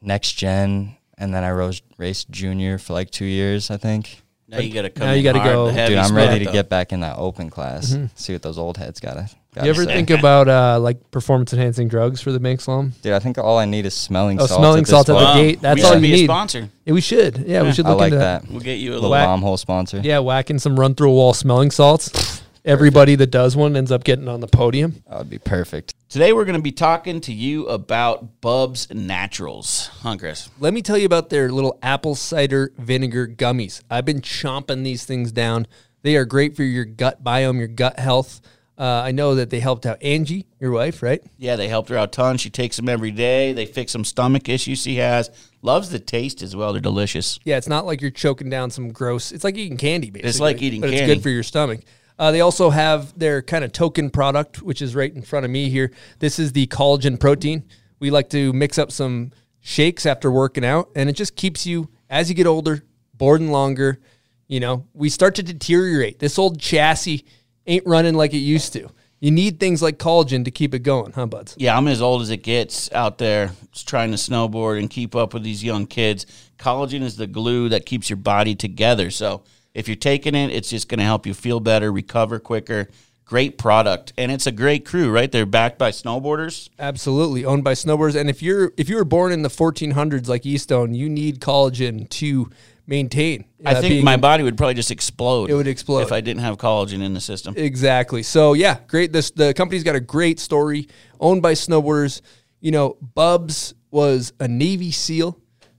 next 0.00 0.32
gen, 0.32 0.96
and 1.16 1.32
then 1.34 1.44
I 1.44 1.50
rose, 1.50 1.82
raced 1.96 2.30
junior 2.30 2.78
for 2.78 2.92
like 2.92 3.10
two 3.10 3.24
years, 3.24 3.70
I 3.70 3.76
think. 3.76 4.22
Now 4.50 4.60
you 4.60 4.72
got 4.72 4.82
to 4.82 4.90
come. 4.90 5.06
now 5.08 5.12
you 5.12 5.22
gotta 5.22 5.40
hard, 5.40 5.52
go- 5.52 5.66
heavy 5.68 5.94
Dude, 5.94 5.98
I'm 6.02 6.14
ready 6.16 6.38
to 6.38 6.44
though. 6.46 6.52
get 6.52 6.70
back 6.70 6.92
in 6.94 7.00
that 7.00 7.18
open 7.18 7.50
class. 7.50 7.94
See 8.14 8.32
what 8.32 8.40
those 8.40 8.56
old 8.56 8.78
heads 8.78 8.98
gotta. 8.98 9.28
gotta 9.54 9.66
you 9.66 9.70
ever 9.70 9.84
say. 9.84 9.92
think 9.92 10.08
about 10.08 10.48
uh, 10.48 10.80
like 10.80 11.10
performance 11.10 11.52
enhancing 11.52 11.86
drugs 11.88 12.22
for 12.22 12.32
the 12.32 12.40
bank 12.40 12.60
slalom? 12.60 12.98
Dude, 13.02 13.12
I 13.12 13.18
think 13.18 13.36
all 13.36 13.58
I 13.58 13.66
need 13.66 13.84
is 13.84 13.92
smelling 13.92 14.40
Oh, 14.40 14.46
salts. 14.46 14.54
smelling 14.58 14.78
at 14.78 14.84
this 14.84 14.90
salts 14.90 15.10
at 15.10 15.18
the 15.18 15.34
gate. 15.42 15.60
That's 15.60 15.82
we 15.82 15.86
all 15.86 15.94
you 15.96 16.00
need. 16.00 16.22
a 16.22 16.24
sponsor. 16.24 16.70
Yeah, 16.86 16.92
we 16.94 17.02
should. 17.02 17.36
Yeah, 17.46 17.62
we 17.62 17.72
should 17.72 17.84
I 17.84 17.90
look 17.90 17.98
like 17.98 18.06
into 18.12 18.20
that. 18.20 18.48
We'll 18.48 18.60
get 18.60 18.78
you 18.78 18.92
a 18.92 18.94
Little 18.94 19.10
little. 19.10 19.26
bomb 19.26 19.42
hole 19.42 19.58
sponsor. 19.58 20.00
Yeah, 20.02 20.20
whacking 20.20 20.58
some 20.58 20.80
run 20.80 20.94
through 20.94 21.10
a 21.10 21.14
wall 21.14 21.34
smelling 21.34 21.70
salts. 21.70 22.40
Everybody 22.68 23.14
that 23.14 23.28
does 23.28 23.56
one 23.56 23.76
ends 23.76 23.90
up 23.90 24.04
getting 24.04 24.28
on 24.28 24.40
the 24.40 24.46
podium. 24.46 25.02
That 25.08 25.20
would 25.20 25.30
be 25.30 25.38
perfect. 25.38 25.94
Today 26.10 26.34
we're 26.34 26.44
going 26.44 26.58
to 26.58 26.62
be 26.62 26.70
talking 26.70 27.18
to 27.22 27.32
you 27.32 27.66
about 27.66 28.42
Bub's 28.42 28.92
Naturals, 28.92 29.86
huh, 30.02 30.18
Chris? 30.18 30.50
Let 30.60 30.74
me 30.74 30.82
tell 30.82 30.98
you 30.98 31.06
about 31.06 31.30
their 31.30 31.50
little 31.50 31.78
apple 31.82 32.14
cider 32.14 32.74
vinegar 32.76 33.26
gummies. 33.26 33.82
I've 33.88 34.04
been 34.04 34.20
chomping 34.20 34.84
these 34.84 35.06
things 35.06 35.32
down. 35.32 35.66
They 36.02 36.14
are 36.16 36.26
great 36.26 36.56
for 36.56 36.62
your 36.62 36.84
gut 36.84 37.24
biome, 37.24 37.56
your 37.56 37.68
gut 37.68 37.98
health. 37.98 38.42
Uh, 38.76 39.00
I 39.02 39.12
know 39.12 39.36
that 39.36 39.48
they 39.48 39.60
helped 39.60 39.86
out 39.86 40.02
Angie, 40.02 40.44
your 40.60 40.70
wife, 40.70 41.02
right? 41.02 41.22
Yeah, 41.38 41.56
they 41.56 41.68
helped 41.68 41.88
her 41.88 41.96
out 41.96 42.08
a 42.08 42.10
ton. 42.10 42.36
She 42.36 42.50
takes 42.50 42.76
them 42.76 42.90
every 42.90 43.12
day. 43.12 43.54
They 43.54 43.64
fix 43.64 43.92
some 43.92 44.04
stomach 44.04 44.46
issues 44.46 44.82
she 44.82 44.96
has. 44.96 45.30
Loves 45.62 45.88
the 45.88 45.98
taste 45.98 46.42
as 46.42 46.54
well. 46.54 46.74
They're 46.74 46.82
delicious. 46.82 47.40
Yeah, 47.44 47.56
it's 47.56 47.66
not 47.66 47.86
like 47.86 48.02
you're 48.02 48.10
choking 48.10 48.50
down 48.50 48.70
some 48.70 48.92
gross. 48.92 49.32
It's 49.32 49.42
like 49.42 49.56
eating 49.56 49.78
candy, 49.78 50.10
basically. 50.10 50.28
It's 50.28 50.38
like 50.38 50.60
eating 50.60 50.82
but 50.82 50.90
it's 50.90 51.06
good 51.06 51.22
for 51.22 51.30
your 51.30 51.42
stomach. 51.42 51.80
Uh, 52.18 52.32
they 52.32 52.40
also 52.40 52.70
have 52.70 53.16
their 53.18 53.42
kind 53.42 53.64
of 53.64 53.72
token 53.72 54.10
product, 54.10 54.60
which 54.60 54.82
is 54.82 54.94
right 54.94 55.14
in 55.14 55.22
front 55.22 55.44
of 55.44 55.50
me 55.50 55.70
here. 55.70 55.92
This 56.18 56.38
is 56.38 56.52
the 56.52 56.66
collagen 56.66 57.18
protein. 57.18 57.64
We 58.00 58.10
like 58.10 58.28
to 58.30 58.52
mix 58.52 58.78
up 58.78 58.90
some 58.90 59.32
shakes 59.60 60.06
after 60.06 60.30
working 60.30 60.64
out, 60.64 60.90
and 60.96 61.08
it 61.08 61.12
just 61.12 61.36
keeps 61.36 61.66
you, 61.66 61.88
as 62.10 62.28
you 62.28 62.34
get 62.34 62.46
older, 62.46 62.84
bored 63.14 63.40
and 63.40 63.52
longer. 63.52 64.00
You 64.48 64.60
know, 64.60 64.86
we 64.94 65.10
start 65.10 65.34
to 65.36 65.42
deteriorate. 65.42 66.18
This 66.18 66.38
old 66.38 66.58
chassis 66.58 67.24
ain't 67.66 67.86
running 67.86 68.14
like 68.14 68.32
it 68.32 68.38
used 68.38 68.72
to. 68.72 68.88
You 69.20 69.32
need 69.32 69.58
things 69.58 69.82
like 69.82 69.98
collagen 69.98 70.44
to 70.44 70.50
keep 70.50 70.74
it 70.74 70.80
going, 70.80 71.12
huh, 71.12 71.26
buds? 71.26 71.56
Yeah, 71.58 71.76
I'm 71.76 71.88
as 71.88 72.00
old 72.00 72.22
as 72.22 72.30
it 72.30 72.44
gets 72.44 72.90
out 72.92 73.18
there 73.18 73.50
trying 73.74 74.12
to 74.12 74.16
snowboard 74.16 74.78
and 74.78 74.88
keep 74.88 75.16
up 75.16 75.34
with 75.34 75.42
these 75.42 75.62
young 75.62 75.86
kids. 75.86 76.24
Collagen 76.56 77.02
is 77.02 77.16
the 77.16 77.26
glue 77.26 77.68
that 77.68 77.84
keeps 77.84 78.08
your 78.08 78.16
body 78.16 78.54
together. 78.54 79.10
So 79.10 79.42
if 79.78 79.86
you're 79.86 79.96
taking 79.96 80.34
it, 80.34 80.50
it's 80.50 80.68
just 80.68 80.88
going 80.88 80.98
to 80.98 81.04
help 81.04 81.24
you 81.24 81.34
feel 81.34 81.60
better, 81.60 81.92
recover 81.92 82.40
quicker. 82.40 82.88
Great 83.24 83.58
product, 83.58 84.12
and 84.16 84.32
it's 84.32 84.46
a 84.46 84.50
great 84.50 84.86
crew, 84.86 85.10
right? 85.10 85.30
They're 85.30 85.44
backed 85.44 85.78
by 85.78 85.90
snowboarders. 85.90 86.70
Absolutely, 86.78 87.44
owned 87.44 87.62
by 87.62 87.74
snowboarders. 87.74 88.18
And 88.18 88.30
if 88.30 88.42
you're 88.42 88.72
if 88.78 88.88
you 88.88 88.96
were 88.96 89.04
born 89.04 89.32
in 89.32 89.42
the 89.42 89.50
1400s 89.50 90.28
like 90.28 90.42
Eastone, 90.42 90.96
you 90.96 91.10
need 91.10 91.38
collagen 91.38 92.08
to 92.08 92.48
maintain. 92.86 93.44
I 93.66 93.74
uh, 93.74 93.80
think 93.82 93.92
being- 93.92 94.04
my 94.04 94.16
body 94.16 94.42
would 94.42 94.56
probably 94.56 94.74
just 94.74 94.90
explode. 94.90 95.50
It 95.50 95.54
would 95.54 95.68
explode. 95.68 96.00
if 96.00 96.10
I 96.10 96.22
didn't 96.22 96.40
have 96.40 96.56
collagen 96.56 97.02
in 97.02 97.12
the 97.12 97.20
system. 97.20 97.52
Exactly. 97.56 98.22
So 98.22 98.54
yeah, 98.54 98.78
great. 98.88 99.12
This 99.12 99.30
the 99.30 99.52
company's 99.52 99.84
got 99.84 99.94
a 99.94 100.00
great 100.00 100.40
story, 100.40 100.88
owned 101.20 101.42
by 101.42 101.52
snowboarders. 101.52 102.22
You 102.60 102.70
know, 102.70 102.96
Bubs 103.14 103.74
was 103.90 104.32
a 104.40 104.48
Navy 104.48 104.90
SEAL 104.90 105.38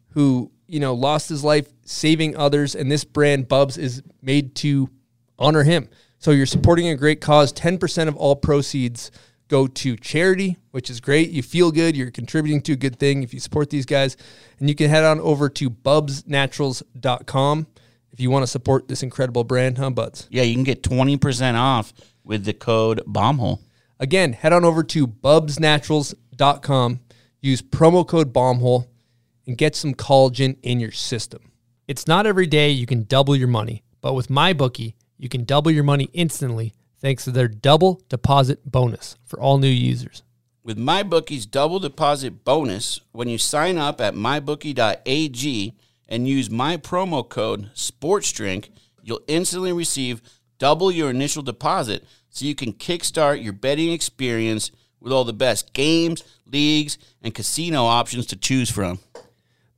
who 0.09 0.51
you 0.69 0.79
know 0.79 0.93
lost 0.93 1.29
his 1.29 1.43
life 1.43 1.67
saving 1.83 2.37
others, 2.37 2.75
and 2.75 2.91
this 2.91 3.03
brand 3.03 3.47
Bubs 3.47 3.77
is 3.77 4.01
made 4.21 4.55
to 4.55 4.89
honor 5.37 5.63
him. 5.63 5.89
So 6.19 6.31
you're 6.31 6.45
supporting 6.45 6.89
a 6.89 6.95
great 6.95 7.21
cause. 7.21 7.51
Ten 7.51 7.77
percent 7.77 8.07
of 8.09 8.15
all 8.15 8.35
proceeds 8.35 9.11
go 9.47 9.67
to 9.67 9.95
charity, 9.97 10.57
which 10.71 10.89
is 10.89 11.01
great. 11.01 11.31
You 11.31 11.41
feel 11.41 11.71
good. 11.71 11.97
You're 11.97 12.11
contributing 12.11 12.61
to 12.61 12.73
a 12.73 12.77
good 12.77 12.99
thing 12.99 13.23
if 13.23 13.33
you 13.33 13.39
support 13.39 13.69
these 13.69 13.85
guys, 13.85 14.15
and 14.59 14.69
you 14.69 14.75
can 14.75 14.89
head 14.89 15.03
on 15.03 15.19
over 15.19 15.49
to 15.49 15.69
bubsnaturals.com 15.69 17.67
if 18.11 18.19
you 18.19 18.29
want 18.29 18.43
to 18.43 18.47
support 18.47 18.87
this 18.87 19.03
incredible 19.03 19.43
brand, 19.43 19.77
huh, 19.77 19.89
Buds? 19.91 20.27
Yeah, 20.29 20.43
you 20.43 20.53
can 20.53 20.63
get 20.63 20.83
20% 20.83 21.55
off 21.55 21.93
with 22.23 22.45
the 22.45 22.53
code 22.53 23.01
BOMBHOLE. 23.07 23.59
Again, 23.99 24.33
head 24.33 24.53
on 24.53 24.65
over 24.65 24.83
to 24.83 25.07
bubsnaturals.com, 25.07 26.99
use 27.41 27.61
promo 27.61 28.07
code 28.07 28.33
BOMBHOLE, 28.33 28.87
and 29.49 29.57
get 29.57 29.75
some 29.75 29.95
collagen 29.95 30.55
in 30.61 30.79
your 30.79 30.91
system. 30.91 31.51
It's 31.87 32.05
not 32.05 32.27
every 32.27 32.45
day 32.45 32.69
you 32.69 32.85
can 32.85 33.05
double 33.05 33.35
your 33.35 33.47
money, 33.47 33.81
but 33.99 34.13
with 34.13 34.27
MyBookie, 34.27 34.93
you 35.17 35.27
can 35.27 35.43
double 35.43 35.71
your 35.71 35.83
money 35.83 36.07
instantly 36.13 36.71
thanks 36.99 37.23
to 37.23 37.31
their 37.31 37.47
double 37.47 37.99
deposit 38.09 38.63
bonus 38.63 39.17
for 39.25 39.39
all 39.39 39.57
new 39.57 39.67
users. 39.67 40.21
With 40.63 40.77
MyBookie's 40.77 41.47
double 41.47 41.79
deposit 41.79 42.45
bonus, 42.45 43.01
when 43.11 43.27
you 43.27 43.39
sign 43.39 43.79
up 43.79 43.99
at 43.99 44.13
mybookie.ag 44.13 45.73
and 46.07 46.27
use 46.27 46.51
my 46.51 46.77
promo 46.77 47.27
code 47.27 47.71
SPORTSDRINK, 47.73 48.69
you'll 49.01 49.21
instantly 49.27 49.73
receive 49.73 50.21
double 50.59 50.91
your 50.91 51.09
initial 51.09 51.41
deposit 51.41 52.03
so 52.29 52.45
you 52.45 52.53
can 52.53 52.73
kickstart 52.73 53.43
your 53.43 53.53
betting 53.53 53.91
experience 53.91 54.69
with 54.99 55.11
all 55.11 55.23
the 55.23 55.33
best 55.33 55.73
games, 55.73 56.23
leagues, 56.45 56.99
and 57.23 57.33
casino 57.33 57.85
options 57.85 58.27
to 58.27 58.35
choose 58.35 58.69
from. 58.69 58.99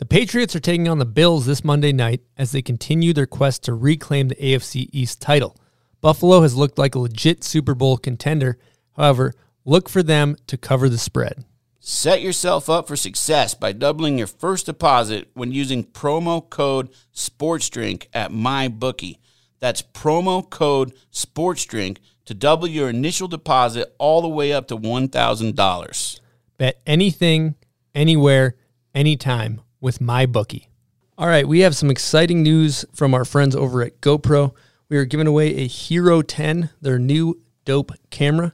The 0.02 0.08
Patriots 0.08 0.56
are 0.56 0.60
taking 0.60 0.88
on 0.88 0.98
the 0.98 1.06
Bills 1.06 1.46
this 1.46 1.64
Monday 1.64 1.92
night 1.94 2.22
as 2.36 2.52
they 2.52 2.64
continue 2.64 3.14
their 3.14 3.28
quest 3.28 3.64
to 3.66 3.76
reclaim 3.76 4.30
the 4.30 4.36
AFC 4.36 4.90
East 4.92 5.22
title. 5.22 5.56
Buffalo 6.02 6.42
has 6.42 6.56
looked 6.56 6.80
like 6.80 6.96
a 6.96 7.00
legit 7.00 7.44
Super 7.44 7.76
Bowl 7.76 7.98
contender. 7.98 8.58
However, 8.98 9.36
look 9.64 9.88
for 9.88 10.02
them 10.02 10.38
to 10.48 10.58
cover 10.58 10.90
the 10.90 10.98
spread. 10.98 11.46
Set 11.80 12.24
yourself 12.24 12.68
up 12.68 12.88
for 12.88 12.96
success 12.96 13.54
by 13.54 13.74
doubling 13.74 14.18
your 14.18 14.26
first 14.26 14.66
deposit 14.66 15.30
when 15.36 15.52
using 15.52 15.84
promo 15.84 16.50
code 16.50 16.90
SPORTSDRINK 17.14 18.08
at 18.12 18.32
MyBookie. 18.32 19.20
That's 19.60 19.84
promo 19.84 20.50
code 20.50 20.94
SPORTSDRINK 21.12 22.00
to 22.26 22.34
double 22.34 22.68
your 22.68 22.90
initial 22.90 23.28
deposit 23.28 23.94
all 24.00 24.24
the 24.24 24.28
way 24.28 24.52
up 24.52 24.68
to 24.70 24.78
$1,000. 24.78 26.20
Bet 26.58 26.82
anything, 26.88 27.54
anywhere, 27.94 28.56
anytime 28.96 29.62
with 29.82 30.00
my 30.00 30.26
bookie. 30.26 30.70
All 31.18 31.28
right, 31.28 31.48
we 31.48 31.60
have 31.60 31.76
some 31.76 31.92
exciting 31.92 32.42
news 32.42 32.86
from 32.94 33.14
our 33.14 33.26
friends 33.26 33.56
over 33.56 33.82
at 33.84 34.00
GoPro. 34.00 34.54
We 34.88 34.98
are 34.98 35.06
giving 35.06 35.28
away 35.28 35.56
a 35.56 35.68
Hero 35.68 36.22
10, 36.22 36.70
their 36.82 36.98
new 36.98 37.42
dope 37.66 37.92
camera. 38.10 38.54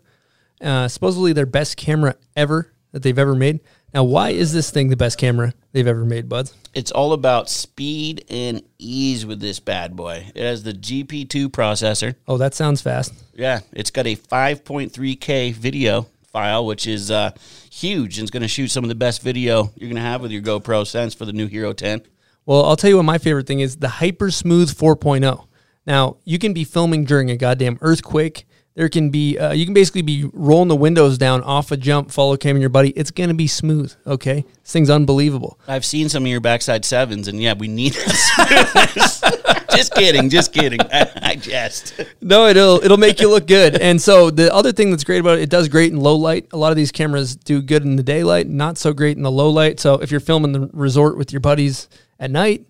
Uh, 0.59 0.87
supposedly 0.87 1.33
their 1.33 1.45
best 1.45 1.77
camera 1.77 2.15
ever 2.35 2.73
that 2.91 3.03
they've 3.03 3.19
ever 3.19 3.35
made. 3.35 3.59
Now, 3.93 4.03
why 4.03 4.31
is 4.31 4.53
this 4.53 4.69
thing 4.69 4.89
the 4.89 4.97
best 4.97 5.17
camera 5.17 5.53
they've 5.71 5.87
ever 5.87 6.03
made, 6.03 6.27
buds? 6.27 6.53
It's 6.73 6.91
all 6.91 7.13
about 7.13 7.49
speed 7.49 8.25
and 8.29 8.61
ease 8.77 9.25
with 9.25 9.39
this 9.39 9.59
bad 9.59 9.95
boy. 9.95 10.31
It 10.35 10.43
has 10.43 10.63
the 10.63 10.73
GP2 10.73 11.47
processor. 11.47 12.15
Oh, 12.27 12.37
that 12.37 12.53
sounds 12.53 12.81
fast. 12.81 13.13
Yeah, 13.33 13.61
it's 13.71 13.91
got 13.91 14.07
a 14.07 14.15
5.3K 14.15 15.53
video 15.53 16.07
file, 16.37 16.67
which 16.67 16.85
is 16.85 17.09
uh, 17.09 17.31
huge 17.71 18.19
and 18.19 18.25
it's 18.25 18.31
going 18.31 18.43
to 18.43 18.47
shoot 18.47 18.67
some 18.67 18.83
of 18.83 18.89
the 18.89 18.95
best 18.95 19.23
video 19.23 19.71
you're 19.75 19.89
going 19.89 19.95
to 19.95 20.01
have 20.01 20.21
with 20.21 20.29
your 20.29 20.41
GoPro 20.43 20.85
Sense 20.85 21.15
for 21.15 21.25
the 21.25 21.33
new 21.33 21.47
Hero 21.47 21.73
10. 21.73 22.03
Well, 22.45 22.63
I'll 22.63 22.75
tell 22.75 22.91
you 22.91 22.97
what 22.97 23.03
my 23.03 23.17
favorite 23.17 23.47
thing 23.47 23.59
is 23.59 23.77
the 23.77 23.89
Hyper 23.89 24.29
Smooth 24.29 24.69
4.0. 24.69 25.47
Now, 25.87 26.17
you 26.25 26.37
can 26.37 26.53
be 26.53 26.63
filming 26.63 27.05
during 27.05 27.31
a 27.31 27.37
goddamn 27.37 27.79
earthquake. 27.81 28.45
There 28.77 28.89
can 28.89 29.09
be, 29.09 29.39
uh, 29.39 29.53
you 29.53 29.65
can 29.65 29.73
basically 29.73 30.03
be 30.03 30.29
rolling 30.33 30.67
the 30.67 30.75
windows 30.75 31.17
down 31.17 31.41
off 31.41 31.71
a 31.71 31.77
jump, 31.77 32.11
follow 32.11 32.37
cam 32.37 32.57
and 32.57 32.61
your 32.61 32.69
buddy. 32.69 32.91
It's 32.91 33.09
going 33.09 33.29
to 33.29 33.33
be 33.33 33.47
smooth, 33.47 33.91
okay? 34.05 34.45
This 34.61 34.71
thing's 34.71 34.91
unbelievable. 34.91 35.59
I've 35.67 35.83
seen 35.83 36.09
some 36.09 36.21
of 36.21 36.27
your 36.29 36.41
backside 36.41 36.85
sevens, 36.85 37.27
and 37.27 37.41
yeah, 37.41 37.53
we 37.53 37.67
need 37.67 37.93
that. 37.93 39.65
just 39.75 39.95
kidding, 39.95 40.29
just 40.29 40.53
kidding. 40.53 40.79
I, 40.93 41.11
I 41.15 41.35
jest. 41.37 41.99
No, 42.21 42.45
it'll 42.45 42.83
it'll 42.83 42.97
make 42.97 43.19
you 43.19 43.31
look 43.31 43.47
good. 43.47 43.81
And 43.81 43.99
so 43.99 44.29
the 44.29 44.53
other 44.53 44.71
thing 44.71 44.91
that's 44.91 45.03
great 45.03 45.21
about 45.21 45.39
it, 45.39 45.41
it 45.41 45.49
does 45.49 45.69
great 45.69 45.91
in 45.91 45.99
low 45.99 46.15
light. 46.15 46.47
A 46.51 46.57
lot 46.57 46.69
of 46.69 46.75
these 46.75 46.91
cameras 46.91 47.35
do 47.35 47.63
good 47.63 47.83
in 47.83 47.95
the 47.95 48.03
daylight, 48.03 48.47
not 48.47 48.77
so 48.77 48.93
great 48.93 49.17
in 49.17 49.23
the 49.23 49.31
low 49.31 49.49
light. 49.49 49.79
So 49.79 49.95
if 49.95 50.11
you're 50.11 50.19
filming 50.19 50.51
the 50.51 50.69
resort 50.71 51.17
with 51.17 51.33
your 51.33 51.39
buddies 51.39 51.89
at 52.19 52.29
night, 52.29 52.67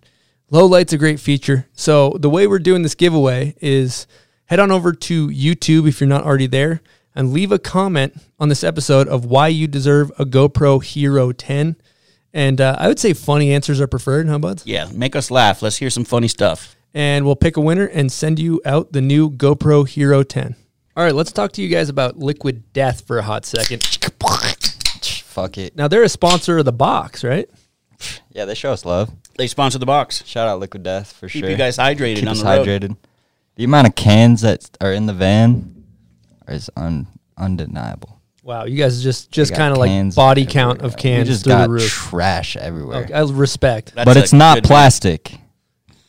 low 0.50 0.64
light's 0.64 0.94
a 0.94 0.96
great 0.96 1.20
feature. 1.20 1.66
So 1.74 2.16
the 2.18 2.30
way 2.30 2.46
we're 2.46 2.60
doing 2.60 2.80
this 2.80 2.94
giveaway 2.94 3.54
is 3.60 4.06
head 4.48 4.58
on 4.60 4.70
over 4.70 4.92
to 4.92 5.28
YouTube 5.28 5.88
if 5.88 6.00
you're 6.00 6.08
not 6.08 6.24
already 6.24 6.46
there 6.46 6.82
and 7.14 7.32
leave 7.32 7.50
a 7.52 7.58
comment 7.58 8.14
on 8.38 8.48
this 8.48 8.62
episode 8.62 9.08
of 9.08 9.24
why 9.24 9.48
you 9.48 9.66
deserve 9.66 10.10
a 10.18 10.24
GoPro 10.24 10.82
Hero 10.84 11.32
10. 11.32 11.76
And 12.34 12.60
uh, 12.60 12.76
I 12.78 12.88
would 12.88 12.98
say 12.98 13.12
funny 13.14 13.52
answers 13.52 13.80
are 13.80 13.86
preferred, 13.86 14.28
huh, 14.28 14.38
buds? 14.38 14.66
Yeah, 14.66 14.88
make 14.92 15.16
us 15.16 15.30
laugh. 15.30 15.62
Let's 15.62 15.78
hear 15.78 15.90
some 15.90 16.04
funny 16.04 16.28
stuff. 16.28 16.76
and 16.94 17.24
we'll 17.24 17.36
pick 17.36 17.56
a 17.56 17.60
winner 17.60 17.86
and 17.86 18.12
send 18.12 18.38
you 18.38 18.60
out 18.64 18.92
the 18.92 19.00
new 19.00 19.30
GoPro 19.30 19.88
Hero 19.88 20.22
10. 20.22 20.54
All 20.96 21.04
right, 21.04 21.14
let's 21.14 21.32
talk 21.32 21.52
to 21.52 21.62
you 21.62 21.68
guys 21.68 21.88
about 21.88 22.18
Liquid 22.18 22.72
Death 22.72 23.06
for 23.06 23.18
a 23.18 23.22
hot 23.22 23.44
second. 23.46 23.82
Fuck 25.24 25.58
it. 25.58 25.76
Now, 25.76 25.86
they're 25.88 26.02
a 26.02 26.08
sponsor 26.08 26.58
of 26.58 26.64
the 26.64 26.72
box, 26.72 27.22
right? 27.22 27.48
Yeah, 28.32 28.44
they 28.44 28.54
show 28.54 28.72
us 28.72 28.84
love. 28.84 29.10
They 29.36 29.46
sponsor 29.46 29.78
the 29.78 29.86
box. 29.86 30.24
Shout 30.26 30.48
out 30.48 30.58
Liquid 30.60 30.82
Death 30.82 31.12
for 31.12 31.28
sure. 31.28 31.40
Keep 31.40 31.44
sure. 31.44 31.50
you 31.50 31.56
guys 31.56 31.76
hydrated 31.76 32.16
Keep 32.16 32.24
on 32.26 32.28
us 32.32 32.40
the 32.42 32.44
road. 32.46 32.66
hydrated. 32.66 32.96
The 33.58 33.64
amount 33.64 33.88
of 33.88 33.94
cans 33.96 34.40
that 34.42 34.70
are 34.80 34.92
in 34.92 35.06
the 35.06 35.12
van 35.12 35.84
is 36.46 36.70
un, 36.76 37.06
undeniable. 37.36 38.20
Wow, 38.44 38.64
you 38.64 38.78
guys 38.78 39.02
just 39.02 39.30
just 39.30 39.54
kind 39.54 39.72
of 39.72 39.78
like 39.78 39.88
cans 39.90 40.14
body 40.14 40.46
count 40.46 40.80
of 40.80 40.96
cans 40.96 41.28
We 41.28 41.32
just 41.34 41.44
through 41.44 41.52
got 41.52 41.66
the 41.66 41.72
roof. 41.74 41.90
trash 41.90 42.56
everywhere. 42.56 43.04
Okay, 43.04 43.12
I 43.12 43.22
respect. 43.22 43.94
That's 43.94 44.06
but 44.06 44.16
a 44.16 44.20
it's 44.20 44.32
not 44.32 44.58
good- 44.58 44.64
plastic. 44.64 45.34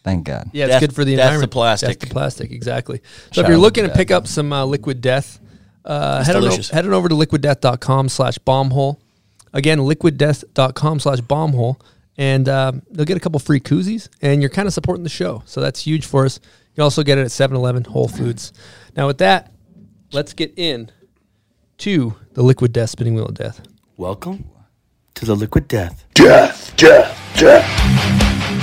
Thank 0.04 0.24
God. 0.26 0.50
Yeah, 0.54 0.66
it's 0.66 0.74
Death- 0.76 0.80
good 0.82 0.95
for 0.95 1.04
the 1.04 1.16
death 1.16 1.24
to 1.24 1.26
environment. 1.26 1.52
plastic. 1.52 1.89
Death 2.00 2.08
to 2.08 2.14
plastic, 2.14 2.52
exactly. 2.52 3.02
So 3.04 3.41
Shout 3.41 3.45
if 3.45 3.50
you're 3.50 3.58
out 3.58 3.62
looking 3.62 3.84
to 3.84 3.88
Liquid 3.89 3.97
pick 3.97 4.12
up 4.12 4.28
some 4.28 4.54
uh, 4.54 4.64
Liquid 4.64 5.02
Death, 5.02 5.39
uh, 5.84 6.24
head, 6.24 6.36
on, 6.38 6.43
o- 6.43 6.45
delicious. 6.45 6.70
head 6.70 6.86
on 6.86 6.93
over 6.93 7.10
to 7.10 7.16
liquiddeath.com 7.16 8.08
slash 8.10 8.38
bombhole. 8.39 8.97
Again, 9.54 9.80
liquiddeath.com 9.80 11.00
slash 11.02 11.20
bombhole. 11.20 11.82
And 12.18 12.47
um, 12.47 12.82
they'll 12.91 13.06
get 13.06 13.18
a 13.18 13.20
couple 13.20 13.39
free 13.39 13.60
koozies, 13.60 14.08
and 14.22 14.41
you're 14.41 14.50
kind 14.50 14.68
of 14.68 14.74
supporting 14.74 15.04
the 15.04 15.10
show. 15.10 15.41
So 15.45 15.62
that's 15.62 15.82
huge 15.82 16.06
for 16.06 16.26
us. 16.26 16.39
You 16.80 16.84
can 16.84 16.86
also 16.86 17.03
get 17.03 17.17
it 17.17 17.25
at 17.25 17.32
7 17.32 17.57
Eleven, 17.57 17.84
Whole 17.84 18.07
Foods. 18.07 18.53
Now, 18.95 19.07
with 19.07 19.17
that, 19.17 19.51
let's 20.13 20.32
get 20.32 20.53
in 20.55 20.89
to 21.80 22.15
the 22.36 22.41
Liquid 22.41 22.71
Death 22.71 22.91
spinning 22.91 23.15
wheel 23.15 23.25
of 23.25 23.34
death. 23.34 23.61
Welcome 23.97 24.45
to 25.15 25.25
the 25.25 25.36
Liquid 25.36 25.67
Death. 25.67 26.05
Death, 26.13 26.73
death, 26.77 27.19
death. 27.38 27.65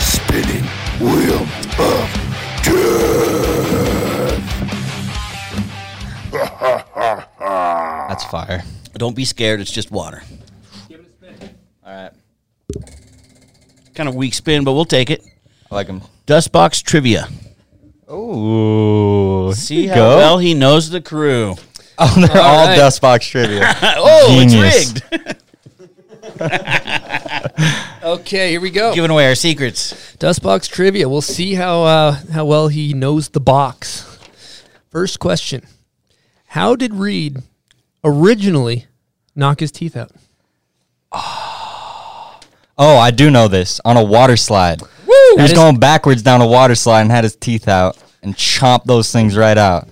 Spinning 0.01 0.65
wheel 0.99 1.43
of 1.79 2.09
death. 2.65 4.49
That's 8.09 8.25
fire. 8.25 8.65
Don't 8.95 9.15
be 9.15 9.27
scared. 9.27 9.61
It's 9.61 9.71
just 9.71 9.91
water. 9.91 10.23
Give 10.89 11.01
it 11.01 11.07
a 11.07 11.11
spin. 11.11 11.51
All 11.85 11.93
right. 11.93 12.13
Kind 13.95 14.09
of 14.09 14.15
weak 14.15 14.33
spin, 14.33 14.65
but 14.65 14.73
we'll 14.73 14.87
take 14.87 15.11
it. 15.11 15.23
I 15.71 15.75
like 15.75 15.87
them. 15.89 16.01
Dustbox 16.27 16.83
trivia. 16.83 17.29
Ooh. 18.13 19.53
See 19.55 19.87
how 19.87 19.95
Go. 19.95 20.17
well 20.17 20.39
he 20.39 20.55
knows 20.55 20.91
the 20.91 21.01
crew. 21.01 21.55
Oh, 21.99 22.15
they're 22.15 22.43
All 22.43 22.57
all 22.59 22.67
right. 22.67 22.77
dust 22.77 23.01
box 23.01 23.27
trivia. 23.27 23.63
oh, 23.83 24.27
Genius. 24.29 24.93
it's 24.93 25.03
rigged. 25.11 25.37
Okay, 28.03 28.51
here 28.51 28.61
we 28.61 28.71
go. 28.71 28.95
Giving 28.95 29.11
away 29.11 29.27
our 29.27 29.35
secrets. 29.35 29.93
Dustbox 30.19 30.69
trivia. 30.71 31.09
We'll 31.09 31.21
see 31.23 31.55
how 31.55 31.83
uh, 31.83 32.13
how 32.33 32.45
well 32.45 32.69
he 32.69 32.95
knows 32.95 33.31
the 33.31 33.41
box. 33.41 34.05
First 34.91 35.19
question: 35.19 35.67
How 36.49 36.77
did 36.77 36.95
Reed 36.95 37.39
originally 38.05 38.87
knock 39.35 39.59
his 39.59 39.73
teeth 39.73 39.97
out? 39.97 40.13
Oh, 41.13 42.99
I 42.99 43.11
do 43.11 43.31
know 43.31 43.49
this. 43.49 43.81
On 43.85 43.97
a 43.97 44.05
water 44.05 44.37
slide. 44.37 44.83
He 45.37 45.43
was 45.43 45.53
is- 45.53 45.59
going 45.59 45.77
backwards 45.79 46.23
down 46.23 46.41
a 46.41 46.47
water 46.47 46.75
slide 46.75 47.03
and 47.03 47.11
had 47.11 47.25
his 47.25 47.37
teeth 47.37 47.69
out 47.69 47.97
and 48.23 48.35
chomped 48.35 48.85
those 48.85 49.13
things 49.13 49.37
right 49.37 49.57
out. 49.59 49.89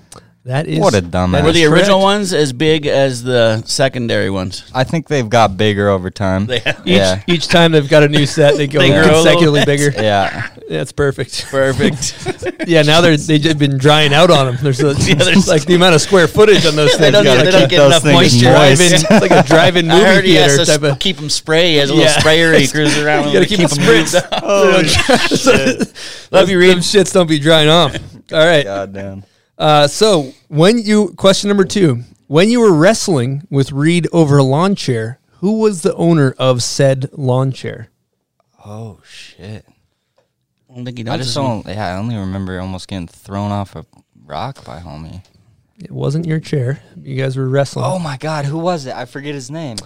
That 0.46 0.66
is 0.66 0.78
What 0.78 0.92
a 0.94 1.00
dumbass. 1.00 1.32
that 1.32 1.44
Were 1.44 1.52
the 1.52 1.64
original 1.64 2.00
correct. 2.00 2.02
ones 2.02 2.34
as 2.34 2.52
big 2.52 2.86
as 2.86 3.22
the 3.22 3.62
secondary 3.64 4.28
ones? 4.28 4.70
I 4.74 4.84
think 4.84 5.08
they've 5.08 5.26
got 5.28 5.56
bigger 5.56 5.88
over 5.88 6.10
time. 6.10 6.44
They 6.44 6.58
have. 6.58 6.80
Each, 6.84 6.96
Yeah. 6.96 7.22
each 7.26 7.48
time 7.48 7.72
they've 7.72 7.88
got 7.88 8.02
a 8.02 8.08
new 8.10 8.26
set, 8.26 8.58
they 8.58 8.66
go 8.66 8.78
They 8.78 8.90
grow 8.90 9.00
a 9.04 9.08
consecutively 9.14 9.64
bigger. 9.64 9.90
Yeah. 10.02 10.48
That's 10.68 10.92
perfect. 10.92 11.46
Perfect. 11.46 12.42
Yeah, 12.66 12.80
now 12.82 13.00
they're 13.02 13.16
they've 13.16 13.40
just 13.40 13.58
been 13.58 13.76
drying 13.76 14.14
out 14.14 14.30
on 14.30 14.46
them. 14.46 14.56
There's, 14.62 14.80
a, 14.80 14.92
there's- 14.94 15.46
like 15.48 15.64
the 15.66 15.74
amount 15.74 15.94
of 15.94 16.00
square 16.02 16.26
footage 16.28 16.64
on 16.66 16.76
those 16.76 16.94
things. 16.94 17.12
don't- 17.12 17.24
gotta 17.24 17.44
they 17.44 17.50
don't 17.50 17.68
get 17.70 17.84
enough 17.86 18.04
moisture. 18.04 18.50
moist. 18.52 18.78
driving. 18.78 18.92
It's 18.92 19.10
like 19.10 19.30
a 19.30 19.42
drive-in 19.46 19.90
I 19.90 19.94
movie 19.94 20.04
heard 20.06 20.24
he 20.24 20.34
has 20.36 20.56
theater 20.56 20.64
to 20.66 20.78
type 20.78 20.92
of. 20.92 20.98
keep 20.98 21.16
them 21.16 21.28
spray. 21.30 21.72
He 21.72 21.76
has 21.76 21.90
a 21.90 21.94
little 21.94 22.10
Yeah. 22.10 22.18
sprayer 22.20 22.52
he 22.54 22.68
cruises 22.68 23.02
around. 23.02 23.28
You 23.28 23.32
gotta 23.34 23.40
with 23.40 23.48
keep 23.48 23.60
oh, 23.60 23.66
them 23.74 23.84
moved 23.86 24.08
spritz. 24.14 24.32
up. 24.32 25.88
Oh, 26.30 26.36
Love 26.38 26.48
you, 26.50 26.58
Reed. 26.58 26.70
Them 26.72 26.78
shits 26.80 27.12
don't 27.12 27.28
be 27.28 27.38
drying 27.38 27.68
off. 27.68 27.94
All 28.32 28.38
right. 28.44 28.64
God 28.64 28.92
damn. 28.92 29.24
Uh, 29.58 29.86
so 29.86 30.32
when 30.48 30.78
you 30.78 31.14
question 31.16 31.48
number 31.48 31.64
two, 31.64 32.02
when 32.26 32.50
you 32.50 32.60
were 32.60 32.72
wrestling 32.72 33.46
with 33.50 33.72
Reed 33.72 34.08
over 34.12 34.38
a 34.38 34.42
lawn 34.42 34.74
chair, 34.74 35.20
who 35.38 35.58
was 35.60 35.82
the 35.82 35.94
owner 35.94 36.34
of 36.38 36.62
said 36.62 37.08
lawn 37.12 37.52
chair? 37.52 37.88
Oh 38.64 39.00
shit. 39.04 39.66
I 40.70 40.74
don't 40.74 40.84
think 40.84 40.98
he 40.98 41.06
I 41.06 41.16
just 41.16 41.28
this 41.30 41.36
one. 41.36 41.62
don't 41.62 41.74
yeah, 41.74 41.94
I 41.94 41.98
only 41.98 42.16
remember 42.16 42.58
almost 42.58 42.88
getting 42.88 43.06
thrown 43.06 43.52
off 43.52 43.76
a 43.76 43.84
rock 44.24 44.64
by 44.64 44.80
homie. 44.80 45.22
It 45.78 45.90
wasn't 45.90 46.26
your 46.26 46.40
chair. 46.40 46.82
You 47.00 47.16
guys 47.16 47.36
were 47.36 47.48
wrestling. 47.48 47.84
Oh 47.84 47.98
my 47.98 48.16
god, 48.16 48.44
who 48.46 48.58
was 48.58 48.86
it? 48.86 48.94
I 48.94 49.04
forget 49.04 49.34
his 49.34 49.50
name. 49.50 49.76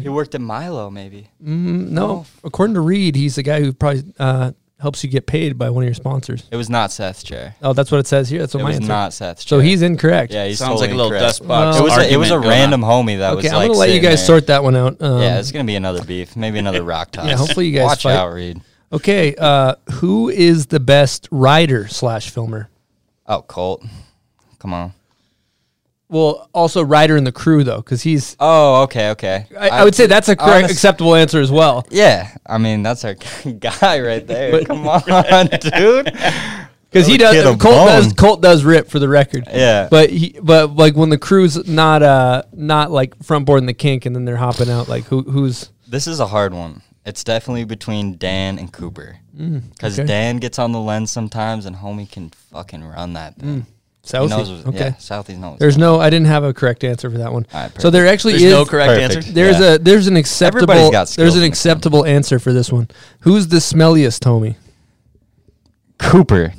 he 0.00 0.08
worked 0.08 0.34
at 0.34 0.40
Milo, 0.40 0.90
maybe. 0.90 1.28
no. 1.38 2.26
According 2.42 2.74
to 2.74 2.80
Reed, 2.80 3.14
he's 3.14 3.36
the 3.36 3.42
guy 3.42 3.60
who 3.60 3.72
probably 3.72 4.02
uh, 4.18 4.52
helps 4.80 5.04
you 5.04 5.10
get 5.10 5.26
paid 5.26 5.58
by 5.58 5.68
one 5.70 5.82
of 5.84 5.86
your 5.86 5.94
sponsors. 5.94 6.44
It 6.50 6.56
was 6.56 6.70
not 6.70 6.90
Seth's 6.90 7.22
chair. 7.22 7.54
Oh, 7.62 7.72
that's 7.72 7.90
what 7.92 7.98
it 7.98 8.06
says 8.06 8.28
here. 8.28 8.40
That's 8.40 8.54
what 8.54 8.60
It 8.60 8.64
my 8.64 8.68
was 8.70 8.76
answer. 8.76 8.88
not 8.88 9.12
Seth's 9.12 9.46
so 9.46 9.58
he's 9.60 9.82
incorrect. 9.82 10.32
Yeah, 10.32 10.46
he 10.46 10.54
Sounds 10.54 10.68
totally 10.80 10.86
like 10.88 10.94
a 10.94 10.96
little 10.96 11.12
incorrect. 11.12 11.38
dust 11.38 11.46
box. 11.46 11.76
Well- 11.76 11.86
It 11.86 11.88
was 11.90 11.98
a, 11.98 12.12
it 12.12 12.16
was 12.16 12.30
a 12.30 12.38
random 12.38 12.82
on. 12.84 13.06
homie 13.06 13.18
that 13.18 13.32
Okay, 13.34 13.42
was 13.42 13.52
I'm 13.52 13.56
like 13.58 13.66
gonna 13.68 13.78
let 13.78 13.90
you 13.90 14.00
guys 14.00 14.18
there. 14.20 14.26
sort 14.26 14.46
that 14.48 14.62
one 14.62 14.76
out. 14.76 15.00
Um, 15.02 15.20
yeah, 15.20 15.38
it's 15.38 15.52
gonna 15.52 15.64
be 15.64 15.76
another 15.76 16.02
beef, 16.04 16.34
maybe 16.36 16.58
another 16.58 16.82
rock 16.82 17.10
toss. 17.12 17.26
Yeah, 17.26 17.36
hopefully 17.36 17.66
you 17.68 17.74
guys 17.78 17.84
watch 17.84 18.02
fight. 18.04 18.14
out, 18.16 18.32
Reed. 18.32 18.60
Okay, 18.92 19.34
uh, 19.36 19.76
who 19.92 20.28
is 20.30 20.66
the 20.66 20.80
best 20.80 21.28
writer 21.30 21.86
slash 21.86 22.30
filmer? 22.30 22.68
Oh, 23.26 23.42
Colt, 23.42 23.84
come 24.58 24.74
on. 24.74 24.92
Well, 26.10 26.50
also 26.52 26.82
writer 26.84 27.16
in 27.16 27.24
the 27.24 27.32
crew 27.32 27.62
though, 27.64 27.78
because 27.78 28.02
he's. 28.02 28.36
Oh, 28.40 28.82
okay, 28.82 29.10
okay. 29.10 29.46
I, 29.58 29.68
I 29.68 29.84
would 29.84 29.94
say 29.94 30.06
that's 30.06 30.28
a 30.28 30.34
correct, 30.36 30.50
honest- 30.64 30.72
acceptable 30.74 31.14
answer 31.14 31.40
as 31.40 31.50
well. 31.52 31.86
Yeah, 31.90 32.36
I 32.44 32.58
mean 32.58 32.82
that's 32.82 33.04
our 33.04 33.14
guy 33.58 34.00
right 34.00 34.26
there. 34.26 34.50
But- 34.52 34.66
come 34.66 34.86
on, 34.88 35.46
dude. 35.60 36.12
Because 36.90 37.06
he 37.06 37.18
does. 37.18 37.44
Colt 37.58 37.86
does. 37.86 38.12
Colt 38.14 38.42
does 38.42 38.64
rip 38.64 38.88
for 38.88 38.98
the 38.98 39.08
record. 39.08 39.44
Yeah. 39.46 39.86
But 39.88 40.10
he, 40.10 40.36
but 40.42 40.74
like 40.74 40.96
when 40.96 41.08
the 41.08 41.18
crew's 41.18 41.68
not 41.68 42.02
uh 42.02 42.42
not 42.52 42.90
like 42.90 43.22
front 43.22 43.46
boarding 43.46 43.66
the 43.66 43.74
kink, 43.74 44.06
and 44.06 44.16
then 44.16 44.24
they're 44.24 44.36
hopping 44.36 44.68
out 44.68 44.88
like 44.88 45.04
who 45.04 45.22
who's 45.22 45.70
This 45.86 46.08
is 46.08 46.18
a 46.18 46.26
hard 46.26 46.52
one. 46.52 46.82
It's 47.06 47.22
definitely 47.22 47.62
between 47.62 48.18
Dan 48.18 48.58
and 48.58 48.72
Cooper. 48.72 49.18
Because 49.36 50.00
okay. 50.00 50.06
Dan 50.06 50.38
gets 50.38 50.58
on 50.58 50.72
the 50.72 50.80
lens 50.80 51.12
sometimes, 51.12 51.64
and 51.64 51.76
homie 51.76 52.10
can 52.10 52.30
fucking 52.30 52.82
run 52.84 53.12
that 53.12 53.36
thing. 53.36 53.66
He 53.66 53.79
Southie. 54.02 54.30
knows 54.30 54.66
okay. 54.66 54.78
Yeah, 54.78 54.94
Southie's 54.96 55.38
knows. 55.38 55.58
There's 55.58 55.76
no. 55.78 56.00
I 56.00 56.08
didn't 56.10 56.26
have 56.28 56.42
a 56.42 56.54
correct 56.54 56.84
answer 56.84 57.10
for 57.10 57.18
that 57.18 57.32
one. 57.32 57.46
All 57.52 57.60
right, 57.62 57.80
so 57.80 57.90
there 57.90 58.06
actually 58.06 58.32
There's 58.34 58.44
is 58.44 58.52
no 58.52 58.64
correct 58.64 58.88
Perfect. 58.88 59.16
answer. 59.16 59.32
There's 59.32 59.60
Yeah. 59.60 59.74
a 59.74 59.78
there's 59.78 60.06
an 60.06 60.16
acceptable 60.16 60.72
Everybody's 60.72 60.90
got 60.90 61.08
there's 61.16 61.34
an 61.36 61.42
in 61.42 61.50
this 61.50 61.58
acceptable 61.58 62.04
answer 62.06 62.38
for 62.38 62.52
this 62.52 62.72
one. 62.72 62.88
Who's 63.20 63.48
the 63.48 63.58
smelliest, 63.58 64.20
Tommy? 64.20 64.56
Cooper. 65.98 66.54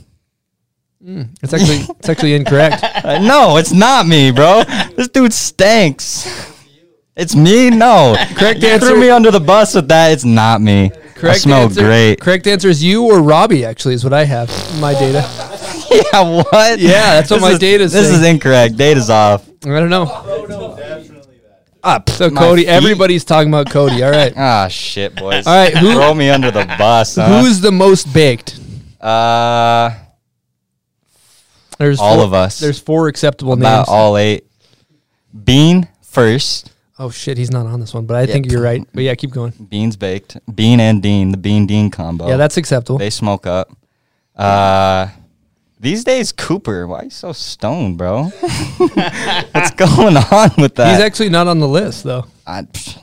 It's 1.03 1.51
actually 1.53 1.77
it's 1.99 2.09
actually 2.09 2.35
incorrect. 2.35 2.83
Uh, 3.03 3.17
no, 3.17 3.57
it's 3.57 3.71
not 3.73 4.05
me, 4.05 4.29
bro. 4.29 4.63
this 4.95 5.07
dude 5.07 5.33
stinks. 5.33 6.29
It's 7.15 7.35
me? 7.35 7.71
No. 7.71 8.15
Correct 8.35 8.61
You 8.61 8.69
answer. 8.69 8.89
threw 8.89 8.99
me 8.99 9.09
under 9.09 9.31
the 9.31 9.39
bus 9.39 9.73
with 9.73 9.87
that. 9.87 10.11
It's 10.11 10.23
not 10.23 10.61
me. 10.61 10.91
Correct 11.15 11.35
I 11.37 11.39
smell 11.39 11.63
answer, 11.63 11.81
great. 11.81 12.21
Correct 12.21 12.45
answer 12.45 12.69
is 12.69 12.83
you 12.83 13.05
or 13.05 13.21
Robbie. 13.23 13.65
Actually, 13.65 13.95
is 13.95 14.03
what 14.03 14.13
I 14.13 14.25
have 14.25 14.49
my 14.79 14.93
data. 14.93 15.21
Yeah, 16.13 16.21
what? 16.43 16.79
Yeah, 16.79 17.15
that's 17.15 17.29
what 17.29 17.37
This 17.37 17.41
my 17.41 17.51
is- 17.51 17.59
data's 17.59 17.91
This 17.93 18.09
is 18.09 18.23
incorrect. 18.25 18.77
Data's 18.77 19.09
off. 19.09 19.47
I 19.65 19.67
don't 19.69 19.89
know. 19.89 20.05
Up. 21.83 22.09
So 22.11 22.29
my 22.29 22.39
Cody, 22.41 22.61
feet. 22.63 22.67
everybody's 22.69 23.23
talking 23.25 23.49
about 23.49 23.69
Cody. 23.71 24.03
All 24.03 24.11
right. 24.11 24.33
Ah, 24.37 24.67
shit, 24.67 25.15
boys. 25.15 25.47
All 25.47 25.53
right, 25.55 25.75
who- 25.75 25.93
Throw 25.93 26.13
me 26.13 26.29
under 26.29 26.51
the 26.51 26.65
bus. 26.77 27.15
Huh? 27.15 27.41
Who's 27.41 27.59
the 27.59 27.71
most 27.71 28.13
baked? 28.13 28.59
uh 29.01 29.89
There's 31.79 31.99
All 31.99 32.17
four- 32.17 32.25
of 32.25 32.33
us. 32.35 32.59
There's 32.59 32.79
four 32.79 33.07
acceptable 33.07 33.53
about 33.53 33.77
names. 33.79 33.89
all 33.89 34.15
eight? 34.17 34.45
Bean 35.43 35.87
first. 36.03 36.71
oh 36.99 37.09
shit, 37.09 37.37
he's 37.37 37.49
not 37.49 37.65
on 37.65 37.79
this 37.79 37.93
one, 37.95 38.05
but 38.05 38.15
I 38.17 38.27
think 38.27 38.51
you're 38.51 38.61
right. 38.61 38.85
But 38.93 39.01
yeah, 39.03 39.15
keep 39.15 39.31
going. 39.31 39.51
Beans 39.51 39.95
baked. 39.95 40.37
Bean 40.53 40.79
and 40.79 41.01
Dean. 41.01 41.31
The 41.31 41.37
Bean 41.37 41.65
Dean 41.65 41.89
combo. 41.89 42.27
Yeah, 42.27 42.37
that's 42.37 42.57
acceptable. 42.57 42.99
they 42.99 43.09
smoke 43.09 43.47
up. 43.47 43.71
Uh, 44.35 45.07
these 45.81 46.03
days, 46.03 46.31
Cooper. 46.31 46.87
Why 46.87 47.03
you 47.03 47.09
so 47.09 47.33
stoned, 47.33 47.97
bro? 47.97 48.25
What's 48.29 49.71
going 49.71 50.15
on 50.15 50.51
with 50.57 50.75
that? 50.75 50.91
He's 50.91 51.03
actually 51.03 51.29
not 51.29 51.47
on 51.47 51.59
the 51.59 51.67
list 51.67 52.03
though. 52.03 52.25
I, 52.45 52.61
pff, 52.61 53.01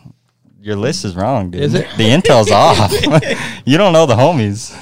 your 0.60 0.76
list 0.76 1.04
is 1.04 1.16
wrong, 1.16 1.50
dude. 1.50 1.62
Is 1.62 1.74
it? 1.74 1.88
The 1.96 2.08
intel's 2.08 2.50
off. 2.50 2.92
you 3.66 3.76
don't 3.76 3.92
know 3.92 4.06
the 4.06 4.14
homies. 4.14 4.76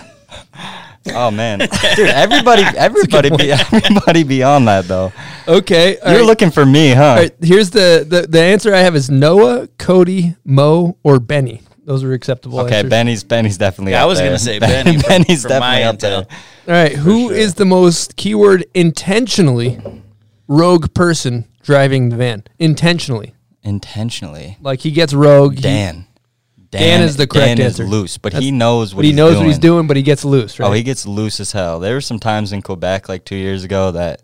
Oh 1.08 1.30
man, 1.30 1.60
dude! 1.60 2.08
Everybody, 2.08 2.62
everybody, 2.76 3.30
be, 3.30 3.52
everybody 3.52 4.24
be 4.24 4.42
on 4.42 4.64
that 4.64 4.86
though. 4.88 5.12
Okay. 5.46 5.96
You're 6.04 6.16
right. 6.16 6.24
looking 6.24 6.50
for 6.50 6.66
me, 6.66 6.90
huh? 6.90 7.04
All 7.04 7.16
right, 7.16 7.34
here's 7.40 7.70
the, 7.70 8.04
the 8.08 8.26
the 8.26 8.40
answer 8.40 8.74
I 8.74 8.80
have 8.80 8.96
is 8.96 9.08
Noah, 9.08 9.68
Cody, 9.78 10.34
Mo, 10.44 10.98
or 11.02 11.20
Benny. 11.20 11.62
Those 11.86 12.02
are 12.04 12.12
acceptable. 12.12 12.60
Okay, 12.60 12.76
answers. 12.78 12.90
Benny's 12.90 13.24
Benny's 13.24 13.56
definitely. 13.58 13.92
Yeah, 13.92 14.02
I 14.02 14.06
was 14.06 14.18
there. 14.18 14.26
gonna 14.28 14.38
say 14.38 14.58
Benny 14.60 14.98
for- 14.98 15.08
Benny's 15.08 15.42
for 15.42 15.48
my 15.60 15.78
definitely 15.80 15.84
up 15.84 15.94
intel. 15.96 16.28
there. 16.28 16.76
All 16.76 16.82
right, 16.82 16.92
who 16.92 17.30
is 17.30 17.54
the 17.54 17.64
most 17.64 18.16
keyword 18.16 18.66
intentionally 18.74 19.80
rogue 20.48 20.92
person 20.94 21.46
driving 21.62 22.08
the 22.10 22.16
van? 22.16 22.44
Intentionally, 22.58 23.34
Intentionally, 23.62 24.58
like 24.60 24.80
he 24.80 24.90
gets 24.90 25.14
rogue. 25.14 25.54
he- 25.54 25.60
Dan. 25.62 26.06
Dan 26.68 27.02
is 27.02 27.16
the 27.16 27.26
correct 27.28 27.56
Dan 27.56 27.60
answer. 27.66 27.84
Is 27.84 27.88
loose, 27.88 28.18
but 28.18 28.32
That's- 28.32 28.44
he 28.44 28.50
knows 28.50 28.92
what 28.92 28.98
but 28.98 29.04
he 29.04 29.10
he's 29.12 29.16
knows 29.16 29.30
doing. 29.34 29.42
what 29.44 29.46
he's 29.48 29.58
doing, 29.58 29.86
but 29.86 29.96
he 29.96 30.02
gets 30.02 30.24
loose. 30.24 30.58
Right? 30.58 30.68
Oh, 30.68 30.72
he 30.72 30.82
gets 30.82 31.06
loose 31.06 31.38
as 31.40 31.52
hell. 31.52 31.78
There 31.78 31.94
were 31.94 32.00
some 32.02 32.18
times 32.18 32.52
in 32.52 32.60
Quebec, 32.60 33.08
like 33.08 33.24
two 33.24 33.36
years 33.36 33.62
ago, 33.64 33.92
that 33.92 34.22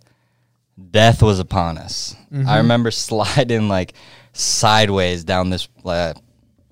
death 0.91 1.23
was 1.23 1.39
upon 1.39 1.79
us. 1.79 2.15
Mm-hmm. 2.33 2.49
I 2.49 2.59
remember 2.59 2.91
sliding 2.91 3.69
like 3.69 3.95
sideways 4.33 5.25
down 5.25 5.51
this 5.51 5.69
uh, 5.85 6.13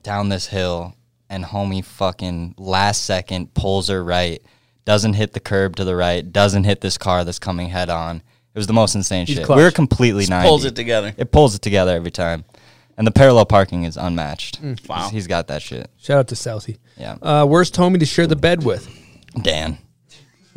down 0.02 0.28
this 0.28 0.46
hill, 0.46 0.94
and 1.28 1.44
homie 1.44 1.84
fucking 1.84 2.54
last 2.58 3.04
second 3.04 3.54
pulls 3.54 3.88
her 3.88 4.02
right, 4.02 4.42
doesn't 4.84 5.14
hit 5.14 5.32
the 5.32 5.40
curb 5.40 5.76
to 5.76 5.84
the 5.84 5.94
right, 5.96 6.32
doesn't 6.32 6.64
hit 6.64 6.80
this 6.80 6.98
car 6.98 7.24
that's 7.24 7.38
coming 7.38 7.68
head 7.68 7.90
on. 7.90 8.16
It 8.16 8.58
was 8.58 8.66
the 8.66 8.72
most 8.72 8.94
insane 8.94 9.26
He's 9.26 9.36
shit. 9.36 9.46
clutch. 9.46 9.58
We 9.58 9.62
were 9.62 9.70
completely 9.70 10.22
Just 10.22 10.30
90. 10.30 10.48
pulls 10.48 10.64
it 10.64 10.74
together. 10.74 11.14
It 11.16 11.30
pulls 11.30 11.54
it 11.54 11.62
together 11.62 11.94
every 11.94 12.10
time. 12.10 12.44
And 12.96 13.06
the 13.06 13.12
parallel 13.12 13.46
parking 13.46 13.84
is 13.84 13.96
unmatched. 13.96 14.60
Mm. 14.62 14.88
Wow. 14.88 15.08
He's 15.10 15.26
got 15.26 15.46
that 15.46 15.62
shit. 15.62 15.88
Shout 15.96 16.18
out 16.18 16.28
to 16.28 16.34
Southie. 16.34 16.78
Yeah. 16.98 17.16
Uh, 17.22 17.46
worst 17.48 17.74
homie 17.76 18.00
to 18.00 18.06
share 18.06 18.26
the 18.26 18.36
bed 18.36 18.64
with? 18.64 18.88
Dan. 19.40 19.78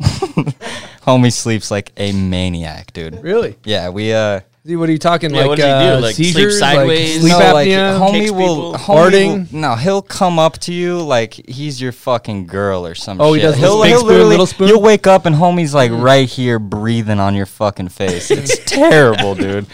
Homie 0.00 1.32
sleeps 1.32 1.70
like 1.70 1.92
a 1.96 2.12
maniac, 2.12 2.92
dude. 2.92 3.22
Really? 3.22 3.56
Yeah, 3.64 3.90
we 3.90 4.12
uh 4.12 4.40
See, 4.66 4.76
What 4.76 4.88
are 4.88 4.92
you 4.92 4.98
talking 4.98 5.30
Yeah, 5.34 5.40
like? 5.40 5.48
what 5.50 5.58
does 5.58 5.66
he 5.66 5.72
do? 5.72 5.94
uh, 5.94 6.00
Like, 6.00 6.14
sleep 6.14 6.50
sideways? 6.52 7.22
like 7.22 7.32
sleep 7.32 7.32
no, 7.32 7.52
like 7.52 7.68
homie 7.68 8.30
will 8.30 8.72
people? 8.72 8.72
homie 8.74 9.10
Farting? 9.10 9.52
will, 9.52 9.60
no, 9.60 9.74
he'll 9.74 10.00
come 10.00 10.38
up 10.38 10.56
to 10.60 10.72
you 10.72 11.02
like 11.02 11.34
he's 11.34 11.82
your 11.82 11.92
fucking 11.92 12.46
girl 12.46 12.86
or 12.86 12.94
some 12.94 13.20
Oh, 13.20 13.34
he 13.34 13.42
does 13.42 13.56
he'll, 13.56 13.82
big 13.82 13.90
he'll 13.90 13.98
spoon, 13.98 14.08
literally- 14.08 14.30
little 14.30 14.46
spoon? 14.46 14.68
You'll 14.68 14.80
wake 14.80 15.06
up 15.06 15.26
and 15.26 15.36
homie's 15.36 15.74
like 15.74 15.90
right 15.92 16.26
here 16.26 16.58
breathing 16.58 17.20
on 17.20 17.34
your 17.34 17.44
fucking 17.44 17.90
face. 17.90 18.30
It's 18.30 18.58
terrible, 18.64 19.34
dude. 19.34 19.66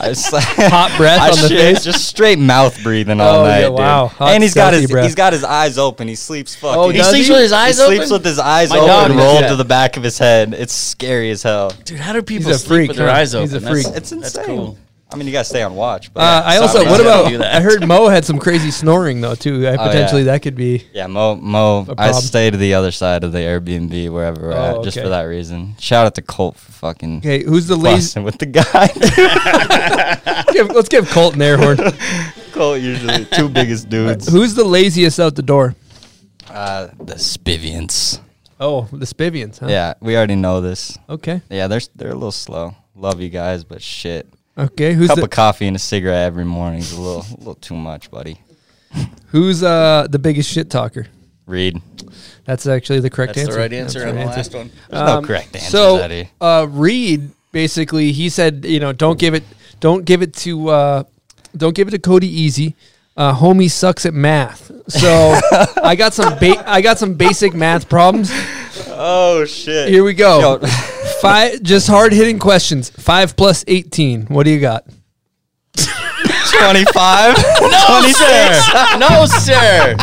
I 0.00 0.10
just 0.10 0.30
Hot 0.32 0.94
breath 0.96 1.20
I 1.20 1.30
on 1.30 1.36
the 1.42 1.48
shit, 1.48 1.58
face? 1.74 1.84
just 1.84 2.04
straight 2.04 2.38
mouth 2.38 2.80
breathing 2.84 3.20
all 3.20 3.40
Oh, 3.40 3.44
night. 3.44 3.58
yeah, 3.62 3.66
dude. 3.66 3.74
wow. 3.78 4.06
Hot, 4.06 4.30
and 4.34 4.42
he's 4.44 4.54
got 4.54 4.72
his 4.72 4.88
breath. 4.88 5.04
he's 5.04 5.16
got 5.16 5.32
his 5.32 5.42
eyes 5.42 5.78
open. 5.78 6.06
He 6.06 6.14
sleeps 6.14 6.54
fucking. 6.54 6.80
Oh, 6.80 6.88
He 6.90 7.02
sleeps 7.02 7.26
he? 7.26 7.32
with 7.32 7.42
his 7.42 7.52
eyes 7.52 7.80
open? 7.80 7.92
he 7.94 7.96
sleeps 7.98 8.12
with 8.12 8.24
his 8.24 8.38
eyes 8.38 8.70
My 8.70 8.78
open, 8.78 9.16
rolled 9.16 9.42
that. 9.42 9.48
to 9.48 9.56
the 9.56 9.64
back 9.64 9.96
of 9.96 10.04
his 10.04 10.16
head. 10.16 10.54
It's 10.54 10.72
scary 10.72 11.30
as 11.32 11.42
hell. 11.42 11.70
Dude, 11.84 11.98
how 11.98 12.12
do 12.12 12.22
people 12.22 12.46
He's 12.52 12.56
a 12.56 12.58
sleep 12.60 12.68
freak, 12.68 12.88
with 12.90 12.96
their 12.98 13.10
eyes 13.10 13.34
open? 13.34 13.48
He's 13.48 13.54
a 13.54 13.58
That's- 13.60 13.82
freak. 13.84 13.96
It's 13.96 14.10
That's 14.10 14.27
insane. 14.36 14.56
cool. 14.56 14.78
I 15.10 15.16
mean, 15.16 15.26
you 15.26 15.32
gotta 15.32 15.46
stay 15.46 15.62
on 15.62 15.74
watch. 15.74 16.12
But 16.12 16.20
Uh, 16.20 16.42
I 16.44 16.58
also. 16.58 16.84
What 16.84 17.00
about? 17.00 17.32
I 17.42 17.60
heard 17.62 17.86
Mo 17.88 18.08
had 18.08 18.26
some 18.26 18.38
crazy 18.38 18.70
snoring 18.70 19.22
though 19.22 19.34
too. 19.34 19.66
I, 19.66 19.72
Oh, 19.72 19.76
potentially 19.86 20.20
yeah. 20.22 20.32
that 20.32 20.42
could 20.42 20.54
be. 20.54 20.84
yeah, 20.92 21.06
Mo 21.06 21.34
Mo. 21.36 21.86
I 21.96 22.12
stay 22.12 22.50
to 22.50 22.56
the 22.58 22.74
other 22.74 22.90
side 22.92 23.24
of 23.24 23.32
the 23.32 23.38
Airbnb 23.38 24.10
wherever 24.12 24.42
we're 24.48 24.52
Oh, 24.52 24.78
at, 24.80 24.84
just 24.84 25.00
for 25.00 25.08
that 25.08 25.22
reason. 25.22 25.76
Shout 25.78 26.04
out 26.04 26.14
to 26.16 26.20
Colt 26.22 26.56
for 26.56 26.72
fucking 26.72 27.18
Okay, 27.18 27.42
who's 27.42 27.66
the 27.68 27.76
lazy? 27.76 28.20
with 28.20 28.36
the 28.36 28.44
guy. 28.46 28.88
give, 30.52 30.68
let's 30.72 30.90
give 30.90 31.08
Colt 31.08 31.36
an 31.36 31.42
air 31.42 31.56
horn. 31.56 31.78
Colt 32.52 32.80
usually 32.80 33.24
two 33.26 33.48
biggest 33.48 33.88
dudes. 33.88 34.28
Who's 34.28 34.54
the 34.54 34.64
laziest 34.64 35.18
out 35.20 35.34
the 35.36 35.42
door? 35.42 35.74
Uh, 36.50 36.88
the 36.98 37.14
Spivians. 37.14 38.20
Oh, 38.60 38.88
the 38.92 39.06
Spivians. 39.06 39.58
Huh? 39.60 39.68
Yeah, 39.68 39.94
we 40.00 40.16
already 40.16 40.34
know 40.36 40.60
this. 40.60 40.98
Okay. 41.08 41.40
Yeah, 41.48 41.68
they're 41.68 41.80
they're 41.94 42.10
a 42.10 42.14
little 42.14 42.32
slow. 42.32 42.74
Love 42.98 43.20
you 43.20 43.28
guys, 43.28 43.62
but 43.64 43.80
shit. 43.80 44.26
Okay. 44.56 44.92
Who's 44.92 45.06
a 45.06 45.08
cup 45.10 45.16
the 45.18 45.24
of 45.24 45.30
coffee 45.30 45.66
and 45.68 45.76
a 45.76 45.78
cigarette 45.78 46.24
every 46.26 46.44
morning 46.44 46.80
is 46.80 46.92
a 46.92 47.00
little 47.00 47.22
a 47.22 47.38
little 47.38 47.54
too 47.54 47.76
much, 47.76 48.10
buddy. 48.10 48.40
Who's 49.28 49.62
uh 49.62 50.08
the 50.10 50.18
biggest 50.18 50.50
shit 50.50 50.68
talker? 50.68 51.06
Reed. 51.46 51.80
That's 52.44 52.66
actually 52.66 53.00
the 53.00 53.08
correct 53.10 53.34
That's 53.34 53.46
answer. 53.48 53.52
the 53.54 53.58
right 53.60 53.72
answer 53.72 53.98
That's 54.00 54.10
on 54.10 54.14
the 54.16 54.20
the 54.22 54.26
right 54.26 54.36
last 54.36 54.54
one. 54.54 54.70
There's 54.90 55.02
no 55.02 55.22
correct 55.22 55.54
answers 55.54 55.74
Um, 55.74 56.10
So, 56.10 56.26
out 56.42 56.62
uh, 56.62 56.66
Reed 56.68 57.30
basically 57.52 58.12
he 58.12 58.28
said, 58.28 58.64
you 58.64 58.80
know, 58.80 58.92
don't 58.92 59.18
give 59.18 59.34
it, 59.34 59.44
don't 59.80 60.04
give 60.04 60.20
it 60.22 60.34
to, 60.36 60.68
uh, 60.68 61.02
don't 61.56 61.74
give 61.74 61.88
it 61.88 61.92
to 61.92 61.98
Cody 61.98 62.26
Easy. 62.28 62.74
Uh, 63.16 63.34
homie 63.34 63.70
sucks 63.70 64.04
at 64.06 64.12
math. 64.14 64.70
So 64.88 65.38
I 65.82 65.94
got 65.96 66.12
some, 66.14 66.38
ba- 66.38 66.62
I 66.66 66.80
got 66.80 66.98
some 66.98 67.14
basic 67.14 67.54
math 67.54 67.88
problems. 67.88 68.30
Oh 69.00 69.44
shit. 69.44 69.88
Here 69.90 70.02
we 70.02 70.12
go. 70.12 70.58
Five, 71.22 71.62
just 71.62 71.86
hard 71.86 72.12
hitting 72.12 72.38
questions. 72.38 72.90
Five 72.90 73.36
plus 73.36 73.64
eighteen. 73.68 74.26
What 74.26 74.44
do 74.44 74.50
you 74.50 74.60
got? 74.60 74.84
25? 76.50 77.36
No, 77.88 78.02
sir. 78.12 78.98
no, 78.98 79.26
sir. 79.26 79.96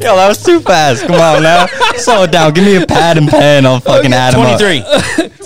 Yo, 0.00 0.16
that 0.16 0.26
was 0.28 0.42
too 0.44 0.60
fast. 0.60 1.06
Come 1.06 1.20
on 1.20 1.42
now. 1.42 1.66
Slow 1.96 2.24
it 2.24 2.30
down. 2.32 2.52
Give 2.52 2.64
me 2.64 2.76
a 2.76 2.86
pad 2.86 3.16
and 3.18 3.28
pen. 3.28 3.64
I'll 3.66 3.80
fucking 3.80 4.12
add 4.12 4.34
up. 4.34 4.58
23. 4.58 4.80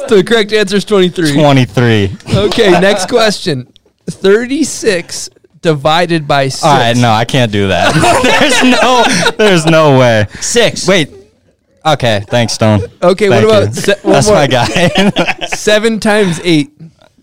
The 0.08 0.24
correct 0.26 0.52
answer 0.52 0.76
is 0.76 0.84
twenty-three. 0.84 1.32
23. 1.34 2.16
Okay, 2.34 2.70
next 2.72 3.08
question. 3.08 3.72
Thirty-six 4.06 5.30
divided 5.60 6.26
by 6.28 6.48
six. 6.48 6.64
All 6.64 6.76
right, 6.76 6.96
no, 6.96 7.10
I 7.10 7.24
can't 7.24 7.50
do 7.52 7.68
that. 7.68 7.94
there's 8.40 8.62
no 8.62 9.36
there's 9.36 9.66
no 9.66 9.98
way. 9.98 10.26
Six. 10.40 10.86
Wait. 10.86 11.10
Okay, 11.86 12.24
thanks, 12.28 12.54
Stone. 12.54 12.80
Okay, 13.02 13.28
Thank 13.28 13.46
what 13.46 13.62
about 13.62 13.74
se- 13.74 14.00
one 14.02 14.12
That's 14.14 14.26
more. 14.26 14.36
my 14.36 14.46
guy. 14.46 15.46
Seven 15.48 16.00
times 16.00 16.40
eight. 16.42 16.72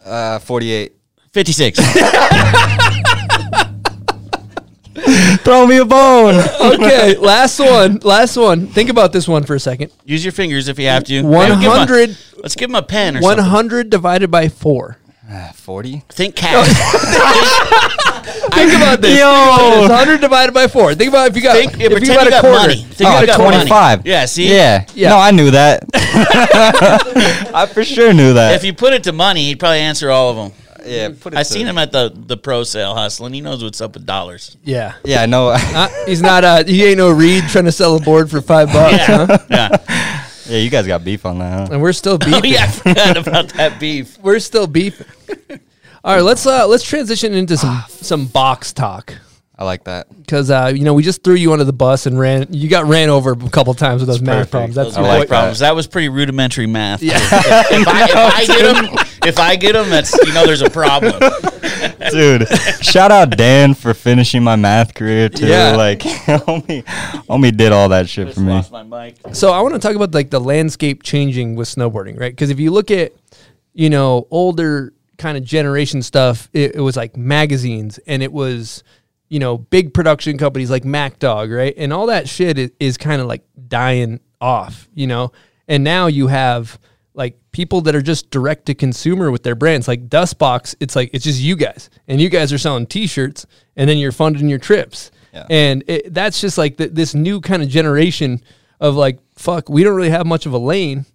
uh, 0.05 0.37
48. 0.39 0.93
56. 1.31 1.79
Throw 5.43 5.65
me 5.65 5.77
a 5.77 5.85
bone. 5.85 6.35
Okay, 6.61 7.17
last 7.19 7.59
one. 7.59 7.97
Last 8.03 8.37
one. 8.37 8.67
Think 8.67 8.89
about 8.89 9.11
this 9.13 9.27
one 9.27 9.43
for 9.43 9.55
a 9.55 9.59
second. 9.59 9.91
Use 10.05 10.23
your 10.23 10.31
fingers 10.33 10.67
if 10.67 10.77
you 10.77 10.85
have 10.87 11.03
to. 11.05 11.23
One 11.23 11.49
Maybe 11.49 11.61
give 11.61 11.71
him 11.71 11.71
a- 11.71 11.77
hundred. 11.79 12.17
Let's 12.37 12.55
give 12.55 12.69
him 12.69 12.75
a 12.75 12.83
pen 12.83 13.17
or 13.17 13.21
One 13.21 13.37
something. 13.37 13.49
hundred 13.51 13.89
divided 13.89 14.29
by 14.29 14.49
four. 14.49 14.97
40? 15.55 16.03
Think 16.09 16.35
cash. 16.35 16.67
Think 18.53 18.73
about 18.75 19.01
this. 19.01 19.19
Yo. 19.19 19.83
It's 19.83 19.93
hundred 19.93 20.21
divided 20.21 20.53
by 20.53 20.67
four. 20.67 20.93
Think 20.95 21.09
about 21.09 21.29
if 21.29 21.35
you 21.35 21.41
got 21.41 21.55
Think- 21.57 21.77
yeah, 21.77 21.87
if 21.91 22.01
you 22.01 22.07
got 22.07 22.21
you 22.23 22.27
a 22.27 22.31
got 22.31 22.41
quarter. 22.41 22.57
money. 22.59 22.75
Think 22.83 22.99
you 22.99 23.05
you 23.07 23.11
got 23.11 23.23
a 23.23 23.27
got 23.27 23.37
25. 23.37 24.05
Yeah, 24.07 24.25
see? 24.25 24.53
Yeah. 24.53 24.85
Yeah. 24.93 25.09
No, 25.09 25.17
I 25.17 25.31
knew 25.31 25.51
that. 25.51 25.83
I 27.53 27.65
for 27.67 27.83
sure 27.83 28.13
knew 28.13 28.33
that. 28.33 28.55
If 28.55 28.63
you 28.63 28.73
put 28.73 28.93
it 28.93 29.03
to 29.03 29.11
money, 29.11 29.45
he'd 29.45 29.59
probably 29.59 29.79
answer 29.79 30.09
all 30.09 30.29
of 30.29 30.35
them. 30.35 30.51
yeah, 30.85 31.09
put 31.19 31.33
it 31.33 31.37
I 31.37 31.43
to- 31.43 31.45
seen 31.49 31.67
him 31.67 31.77
at 31.77 31.91
the, 31.91 32.11
the 32.15 32.37
pro 32.37 32.63
sale 32.63 32.95
hustling. 32.95 33.33
He 33.33 33.41
knows 33.41 33.63
what's 33.63 33.81
up 33.81 33.93
with 33.93 34.05
dollars. 34.05 34.57
Yeah. 34.63 34.95
Yeah, 35.03 35.21
I 35.21 35.25
know. 35.25 35.49
Uh, 35.71 35.87
he's 36.05 36.21
not. 36.21 36.43
Uh, 36.43 36.63
he 36.63 36.83
ain't 36.85 36.97
no 36.97 37.09
Reed 37.11 37.45
trying 37.49 37.65
to 37.65 37.71
sell 37.71 37.95
a 37.95 37.99
board 37.99 38.29
for 38.29 38.41
five 38.41 38.67
bucks, 38.73 39.05
huh? 39.05 39.37
Yeah. 39.49 39.77
yeah, 40.47 40.57
you 40.57 40.69
guys 40.69 40.85
got 40.85 41.03
beef 41.03 41.25
on 41.25 41.39
that, 41.39 41.51
huh? 41.69 41.73
And 41.73 41.81
we're 41.81 41.93
still 41.93 42.15
oh, 42.15 42.17
beefing. 42.17 42.51
yeah, 42.51 42.63
I 42.65 42.67
forgot 42.67 43.17
about 43.17 43.49
that 43.53 43.79
beef. 43.79 44.17
We're 44.21 44.39
still 44.39 44.67
beefing. 44.67 45.07
All 46.03 46.15
right, 46.15 46.23
let's 46.23 46.45
uh 46.45 46.67
let's 46.67 46.83
transition 46.83 47.33
into 47.33 47.57
some 47.57 47.83
some 47.87 48.25
box 48.27 48.73
talk 48.73 49.13
I 49.55 49.63
like 49.63 49.83
that. 49.83 50.07
because 50.17 50.49
uh 50.49 50.71
you 50.75 50.83
know 50.83 50.95
we 50.95 51.03
just 51.03 51.23
threw 51.23 51.35
you 51.35 51.51
under 51.53 51.63
the 51.65 51.73
bus 51.73 52.07
and 52.07 52.17
ran 52.19 52.47
you 52.51 52.67
got 52.67 52.85
ran 52.85 53.09
over 53.09 53.33
a 53.33 53.49
couple 53.49 53.73
times 53.75 54.01
with 54.01 54.07
those 54.07 54.21
math 54.21 54.49
perfect. 54.49 54.51
problems. 54.51 54.75
That's 54.75 54.89
Those 54.89 54.97
I 54.97 54.99
are 54.99 55.03
what- 55.03 55.09
like 55.09 55.19
like 55.19 55.29
problems. 55.29 55.59
That 55.59 55.75
was 55.75 55.85
pretty 55.87 56.09
rudimentary 56.09 56.65
math. 56.65 57.03
Yeah. 57.03 57.17
If 57.19 57.87
I, 57.87 58.05
if 58.05 58.15
I 58.17 58.45
get 58.47 58.73
them, 58.75 59.05
if 59.27 59.39
I 59.39 59.55
get 59.55 59.75
him, 59.75 59.89
that's 59.91 60.13
you 60.25 60.33
know 60.33 60.45
there's 60.47 60.63
a 60.63 60.69
problem. 60.71 61.13
Dude, 62.11 62.47
shout 62.83 63.11
out 63.11 63.37
Dan 63.37 63.75
for 63.75 63.93
finishing 63.93 64.43
my 64.43 64.55
math 64.55 64.95
career 64.95 65.29
too. 65.29 65.45
Yeah. 65.45 65.75
Like 65.75 65.99
homie, 65.99 66.83
homie 67.27 67.55
did 67.55 67.71
all 67.71 67.89
that 67.89 68.09
shit 68.09 68.25
Just 68.27 68.39
for 68.39 68.43
me. 68.43 68.53
lost 68.53 68.71
my 68.71 68.81
mic. 68.81 69.17
So 69.33 69.51
I 69.51 69.61
want 69.61 69.75
to 69.75 69.79
talk 69.79 69.95
about 69.95 70.11
like 70.15 70.31
the 70.31 70.39
landscape 70.39 71.03
changing 71.03 71.55
with 71.55 71.67
snowboarding, 71.67 72.19
right? 72.19 72.31
Because 72.31 72.49
if 72.49 72.59
you 72.59 72.71
look 72.71 72.89
at, 72.89 73.13
you 73.73 73.91
know, 73.91 74.27
older 74.31 74.93
kind 75.21 75.37
of 75.37 75.43
generation 75.43 76.01
stuff, 76.01 76.49
it, 76.53 76.75
it 76.75 76.81
was 76.81 76.95
like 76.97 77.15
magazines 77.15 77.99
and 78.07 78.23
it 78.23 78.31
was, 78.33 78.83
you 79.29 79.39
know, 79.39 79.57
big 79.57 79.93
production 79.93 80.37
companies 80.37 80.69
like 80.71 80.83
Mack 80.83 81.19
Dawg, 81.19 81.51
right? 81.51 81.73
And 81.77 81.93
all 81.93 82.07
that 82.07 82.27
shit 82.27 82.57
is, 82.57 82.71
is 82.79 82.97
kind 82.97 83.21
of 83.21 83.27
like 83.27 83.43
dying 83.67 84.19
off, 84.41 84.89
you 84.93 85.07
know? 85.07 85.31
And 85.67 85.83
now 85.83 86.07
you 86.07 86.27
have 86.27 86.79
like 87.13 87.37
people 87.51 87.81
that 87.81 87.95
are 87.95 88.01
just 88.01 88.29
direct 88.31 88.65
to 88.65 88.73
consumer 88.73 89.31
with 89.31 89.43
their 89.43 89.55
brands, 89.55 89.87
like 89.87 90.09
Dustbox. 90.09 90.75
It's 90.79 90.95
like 90.95 91.11
it's 91.13 91.23
just 91.25 91.39
you 91.39 91.55
guys, 91.55 91.89
and 92.07 92.19
you 92.19 92.29
guys 92.29 92.51
are 92.51 92.57
selling 92.57 92.87
T-shirts, 92.87 93.45
and 93.75 93.89
then 93.89 93.97
you're 93.97 94.11
funding 94.13 94.49
your 94.49 94.59
trips, 94.59 95.11
Yeah. 95.33 95.45
and 95.49 95.83
it, 95.87 96.13
that's 96.13 96.41
just 96.41 96.57
like 96.57 96.77
th- 96.77 96.91
this 96.93 97.13
new 97.13 97.39
kind 97.41 97.61
of 97.61 97.69
generation 97.69 98.41
of 98.79 98.95
like, 98.95 99.19
fuck, 99.35 99.69
we 99.69 99.83
don't 99.83 99.95
really 99.95 100.09
have 100.09 100.25
much 100.25 100.45
of 100.45 100.53
a 100.53 100.57
lane. 100.57 101.05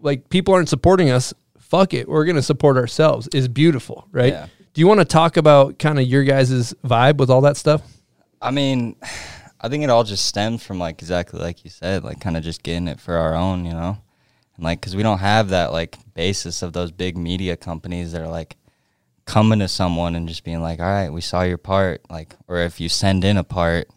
Like 0.00 0.28
people 0.28 0.54
aren't 0.54 0.68
supporting 0.68 1.10
us. 1.10 1.32
Fuck 1.68 1.94
it, 1.94 2.08
we're 2.08 2.24
gonna 2.24 2.42
support 2.42 2.76
ourselves. 2.76 3.28
Is 3.28 3.48
beautiful, 3.48 4.08
right? 4.10 4.32
Yeah. 4.32 4.46
Do 4.72 4.80
you 4.80 4.86
want 4.86 5.00
to 5.00 5.04
talk 5.04 5.36
about 5.36 5.78
kind 5.78 5.98
of 5.98 6.06
your 6.06 6.24
guys' 6.24 6.74
vibe 6.84 7.16
with 7.16 7.30
all 7.30 7.40
that 7.42 7.56
stuff? 7.56 7.82
I 8.40 8.50
mean, 8.50 8.96
I 9.60 9.68
think 9.68 9.82
it 9.82 9.90
all 9.90 10.04
just 10.04 10.26
stems 10.26 10.62
from 10.64 10.78
like 10.78 11.00
exactly 11.00 11.40
like 11.40 11.64
you 11.64 11.70
said, 11.70 12.04
like 12.04 12.20
kind 12.20 12.36
of 12.36 12.44
just 12.44 12.62
getting 12.62 12.88
it 12.88 13.00
for 13.00 13.14
our 13.16 13.34
own, 13.34 13.64
you 13.64 13.72
know, 13.72 13.98
and 14.56 14.64
like 14.64 14.80
because 14.80 14.94
we 14.94 15.02
don't 15.02 15.18
have 15.18 15.48
that 15.50 15.72
like 15.72 15.96
basis 16.14 16.62
of 16.62 16.72
those 16.72 16.90
big 16.90 17.16
media 17.16 17.56
companies 17.56 18.12
that 18.12 18.20
are 18.22 18.28
like 18.28 18.56
coming 19.28 19.58
to 19.58 19.68
someone 19.68 20.16
and 20.16 20.26
just 20.26 20.42
being 20.42 20.62
like, 20.62 20.80
all 20.80 20.86
right, 20.86 21.10
we 21.10 21.20
saw 21.20 21.42
your 21.42 21.58
part, 21.58 22.00
like, 22.10 22.34
or 22.48 22.58
if 22.58 22.80
you 22.80 22.88
send 22.88 23.24
in 23.24 23.36
a 23.36 23.44
part. 23.44 23.88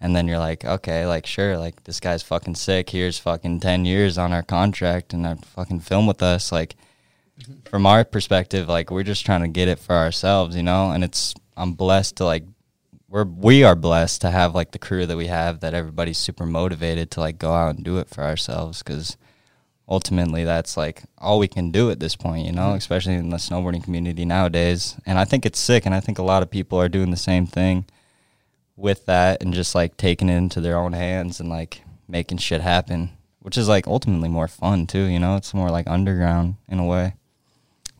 And 0.00 0.16
then 0.16 0.26
you're 0.26 0.38
like, 0.38 0.64
okay, 0.64 1.06
like 1.06 1.26
sure, 1.26 1.56
like 1.56 1.84
this 1.84 2.00
guy's 2.00 2.24
fucking 2.24 2.56
sick. 2.56 2.90
Here's 2.90 3.18
fucking 3.18 3.60
ten 3.60 3.84
years 3.84 4.18
on 4.18 4.32
our 4.32 4.42
contract, 4.42 5.12
and 5.12 5.24
uh, 5.24 5.36
fucking 5.36 5.78
film 5.78 6.08
with 6.08 6.24
us. 6.24 6.50
Like, 6.50 6.74
from 7.72 7.86
our 7.86 8.04
perspective, 8.04 8.68
like 8.68 8.90
we're 8.90 9.02
just 9.02 9.24
trying 9.24 9.40
to 9.40 9.48
get 9.48 9.66
it 9.66 9.78
for 9.78 9.96
ourselves, 9.96 10.54
you 10.54 10.62
know. 10.62 10.90
And 10.90 11.02
it's 11.02 11.32
I'm 11.56 11.72
blessed 11.72 12.16
to 12.16 12.26
like 12.26 12.44
we're 13.08 13.24
we 13.24 13.64
are 13.64 13.74
blessed 13.74 14.20
to 14.20 14.30
have 14.30 14.54
like 14.54 14.72
the 14.72 14.78
crew 14.78 15.06
that 15.06 15.16
we 15.16 15.28
have 15.28 15.60
that 15.60 15.72
everybody's 15.72 16.18
super 16.18 16.44
motivated 16.44 17.10
to 17.12 17.20
like 17.20 17.38
go 17.38 17.54
out 17.54 17.74
and 17.74 17.82
do 17.82 17.96
it 17.96 18.10
for 18.10 18.24
ourselves 18.24 18.82
because 18.82 19.16
ultimately 19.88 20.44
that's 20.44 20.76
like 20.76 21.04
all 21.16 21.38
we 21.38 21.48
can 21.48 21.70
do 21.70 21.90
at 21.90 21.98
this 21.98 22.14
point, 22.14 22.44
you 22.44 22.52
know, 22.52 22.74
especially 22.74 23.14
in 23.14 23.30
the 23.30 23.38
snowboarding 23.38 23.82
community 23.82 24.26
nowadays. 24.26 25.00
And 25.06 25.18
I 25.18 25.24
think 25.24 25.46
it's 25.46 25.58
sick, 25.58 25.86
and 25.86 25.94
I 25.94 26.00
think 26.00 26.18
a 26.18 26.22
lot 26.22 26.42
of 26.42 26.50
people 26.50 26.78
are 26.78 26.90
doing 26.90 27.10
the 27.10 27.16
same 27.16 27.46
thing 27.46 27.86
with 28.76 29.06
that 29.06 29.42
and 29.42 29.54
just 29.54 29.74
like 29.74 29.96
taking 29.96 30.28
it 30.28 30.36
into 30.36 30.60
their 30.60 30.76
own 30.76 30.92
hands 30.92 31.40
and 31.40 31.48
like 31.48 31.80
making 32.06 32.36
shit 32.36 32.60
happen, 32.60 33.12
which 33.40 33.56
is 33.56 33.66
like 33.66 33.86
ultimately 33.86 34.28
more 34.28 34.48
fun 34.48 34.86
too. 34.86 35.04
You 35.04 35.18
know, 35.18 35.36
it's 35.36 35.54
more 35.54 35.70
like 35.70 35.86
underground 35.86 36.56
in 36.68 36.78
a 36.78 36.84
way, 36.84 37.14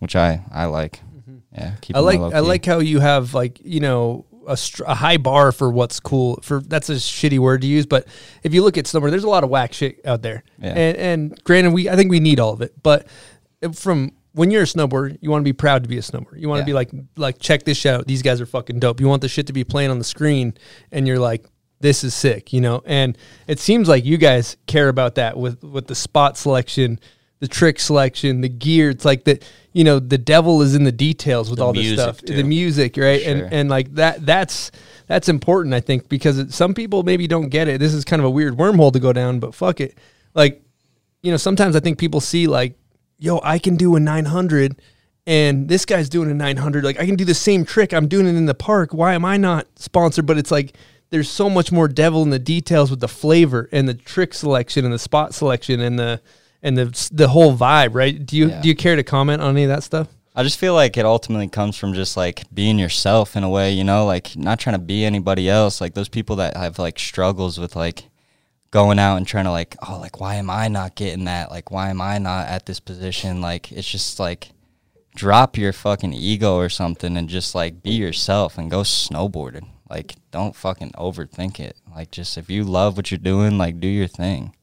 which 0.02 0.16
I 0.16 0.42
I 0.50 0.64
like. 0.64 1.00
Mm-hmm. 1.16 1.36
Yeah, 1.54 1.74
keep 1.80 1.94
I 1.94 2.00
like 2.00 2.18
I 2.18 2.40
like 2.40 2.64
how 2.66 2.80
you 2.80 2.98
have 2.98 3.34
like 3.34 3.60
you 3.62 3.78
know 3.78 4.26
a, 4.48 4.56
str- 4.56 4.82
a 4.84 4.96
high 4.96 5.16
bar 5.16 5.52
for 5.52 5.70
what's 5.70 6.00
cool. 6.00 6.40
For 6.42 6.60
that's 6.60 6.88
a 6.88 6.94
shitty 6.94 7.38
word 7.38 7.60
to 7.60 7.68
use, 7.68 7.86
but 7.86 8.08
if 8.42 8.52
you 8.52 8.64
look 8.64 8.76
at 8.76 8.86
snowboard, 8.86 9.10
there's 9.10 9.22
a 9.22 9.28
lot 9.28 9.44
of 9.44 9.50
whack 9.50 9.72
shit 9.72 10.04
out 10.04 10.22
there. 10.22 10.42
Yeah. 10.58 10.70
And 10.70 10.96
and 10.96 11.44
granted, 11.44 11.72
we 11.72 11.88
I 11.88 11.94
think 11.94 12.10
we 12.10 12.18
need 12.18 12.40
all 12.40 12.52
of 12.52 12.62
it, 12.62 12.74
but 12.82 13.06
from 13.74 14.10
when 14.32 14.50
you're 14.50 14.62
a 14.62 14.66
snowboarder, 14.66 15.16
you 15.20 15.30
want 15.30 15.42
to 15.42 15.44
be 15.44 15.52
proud 15.52 15.84
to 15.84 15.88
be 15.88 15.98
a 15.98 16.02
snowboarder. 16.02 16.40
You 16.40 16.48
want 16.48 16.58
to 16.58 16.66
be 16.66 16.72
like 16.72 16.90
like 17.16 17.38
check 17.38 17.62
this 17.62 17.78
shit 17.78 17.94
out. 17.94 18.06
These 18.08 18.22
guys 18.22 18.40
are 18.40 18.46
fucking 18.46 18.80
dope. 18.80 18.98
You 18.98 19.06
want 19.06 19.22
the 19.22 19.28
shit 19.28 19.46
to 19.46 19.52
be 19.52 19.62
playing 19.62 19.92
on 19.92 19.98
the 19.98 20.04
screen, 20.04 20.54
and 20.90 21.06
you're 21.06 21.20
like. 21.20 21.46
This 21.78 22.04
is 22.04 22.14
sick, 22.14 22.52
you 22.52 22.60
know, 22.60 22.80
and 22.86 23.18
it 23.48 23.58
seems 23.58 23.88
like 23.88 24.04
you 24.04 24.16
guys 24.16 24.56
care 24.68 24.88
about 24.88 25.16
that 25.16 25.36
with 25.36 25.64
with 25.64 25.88
the 25.88 25.96
spot 25.96 26.38
selection, 26.38 27.00
the 27.40 27.48
trick 27.48 27.80
selection, 27.80 28.40
the 28.40 28.48
gear. 28.48 28.90
It's 28.90 29.04
like 29.04 29.24
that 29.24 29.42
you 29.72 29.84
know 29.84 29.98
the 29.98 30.18
devil 30.18 30.62
is 30.62 30.74
in 30.74 30.84
the 30.84 30.92
details 30.92 31.48
with 31.50 31.58
The 31.58 31.64
all 31.64 31.72
this 31.72 31.92
stuff 31.94 32.20
too. 32.20 32.34
the 32.36 32.44
music 32.44 32.96
right? 32.96 33.22
Sure. 33.22 33.32
and 33.44 33.52
and 33.52 33.70
like 33.70 33.94
that 33.94 34.24
that's 34.26 34.70
that's 35.06 35.28
important 35.28 35.74
i 35.74 35.80
think 35.80 36.08
because 36.08 36.38
it, 36.38 36.52
some 36.52 36.74
people 36.74 37.02
maybe 37.02 37.26
don't 37.26 37.48
get 37.48 37.68
it. 37.68 37.78
This 37.80 37.94
is 37.94 38.04
kind 38.04 38.20
of 38.20 38.26
a 38.26 38.30
weird 38.30 38.54
wormhole 38.56 38.92
to 38.92 39.00
go 39.00 39.12
down 39.12 39.40
but 39.40 39.54
fuck 39.54 39.80
it. 39.80 39.96
Like 40.34 40.62
you 41.22 41.30
know 41.30 41.36
sometimes 41.36 41.76
i 41.76 41.80
think 41.80 41.98
people 41.98 42.20
see 42.20 42.46
like 42.46 42.74
yo 43.18 43.40
i 43.44 43.58
can 43.58 43.76
do 43.76 43.94
a 43.96 44.00
900 44.00 44.80
and 45.26 45.68
this 45.68 45.84
guy's 45.84 46.08
doing 46.08 46.30
a 46.30 46.34
900 46.34 46.82
like 46.84 46.98
i 47.00 47.06
can 47.06 47.14
do 47.16 47.24
the 47.24 47.34
same 47.34 47.64
trick. 47.64 47.92
I'm 47.94 48.08
doing 48.08 48.26
it 48.26 48.34
in 48.34 48.46
the 48.46 48.54
park. 48.54 48.92
Why 48.92 49.14
am 49.14 49.24
i 49.24 49.36
not 49.36 49.66
sponsored? 49.76 50.26
But 50.26 50.36
it's 50.38 50.50
like 50.50 50.76
there's 51.10 51.28
so 51.30 51.48
much 51.50 51.70
more 51.70 51.88
devil 51.88 52.22
in 52.22 52.30
the 52.30 52.38
details 52.38 52.90
with 52.90 53.00
the 53.00 53.08
flavor 53.08 53.68
and 53.70 53.86
the 53.88 53.94
trick 53.94 54.32
selection 54.34 54.84
and 54.84 54.92
the 54.94 54.98
spot 54.98 55.34
selection 55.34 55.80
and 55.80 55.98
the 55.98 56.20
and 56.62 56.76
the 56.78 57.08
the 57.12 57.28
whole 57.28 57.56
vibe 57.56 57.94
right 57.94 58.24
do 58.24 58.36
you 58.36 58.48
Yeah. 58.48 58.60
do 58.60 58.68
you 58.68 58.74
care 58.74 58.96
to 58.96 59.02
comment 59.02 59.42
on 59.42 59.50
any 59.50 59.64
of 59.64 59.68
that 59.68 59.82
stuff 59.82 60.08
I 60.34 60.42
just 60.42 60.58
feel 60.58 60.72
like 60.72 60.96
it 60.96 61.04
ultimately 61.04 61.48
comes 61.48 61.76
from 61.76 61.92
just 61.92 62.16
like 62.16 62.44
being 62.54 62.78
yourself 62.78 63.36
in 63.36 63.44
a 63.44 63.50
way, 63.50 63.72
you 63.72 63.84
know, 63.84 64.06
like 64.06 64.34
not 64.34 64.58
trying 64.58 64.76
to 64.76 64.80
be 64.80 65.04
anybody 65.04 65.46
else. 65.46 65.78
Like 65.78 65.92
those 65.92 66.08
people 66.08 66.36
that 66.36 66.56
have 66.56 66.78
like 66.78 66.98
struggles 66.98 67.60
with 67.60 67.76
like 67.76 68.08
going 68.70 68.98
out 68.98 69.16
and 69.16 69.26
trying 69.26 69.44
to 69.44 69.50
like, 69.50 69.76
oh, 69.86 69.98
like 70.00 70.20
why 70.20 70.36
am 70.36 70.48
I 70.48 70.68
not 70.68 70.94
getting 70.94 71.24
that? 71.26 71.50
Like 71.50 71.70
why 71.70 71.90
am 71.90 72.00
I 72.00 72.16
not 72.16 72.46
at 72.46 72.64
this 72.64 72.80
position? 72.80 73.42
Like 73.42 73.70
it's 73.72 73.86
just 73.90 74.18
like 74.18 74.52
drop 75.14 75.58
your 75.58 75.74
fucking 75.74 76.14
ego 76.14 76.56
or 76.56 76.70
something 76.70 77.14
and 77.18 77.28
just 77.28 77.54
like 77.54 77.82
be 77.82 77.90
yourself 77.92 78.56
and 78.56 78.70
go 78.70 78.80
snowboarding. 78.80 79.68
Like 79.90 80.14
don't 80.30 80.56
fucking 80.56 80.92
overthink 80.92 81.60
it. 81.60 81.76
Like 81.94 82.10
just 82.10 82.38
if 82.38 82.48
you 82.48 82.64
love 82.64 82.96
what 82.96 83.10
you're 83.10 83.18
doing, 83.18 83.58
like 83.58 83.80
do 83.80 83.86
your 83.86 84.08
thing. 84.08 84.54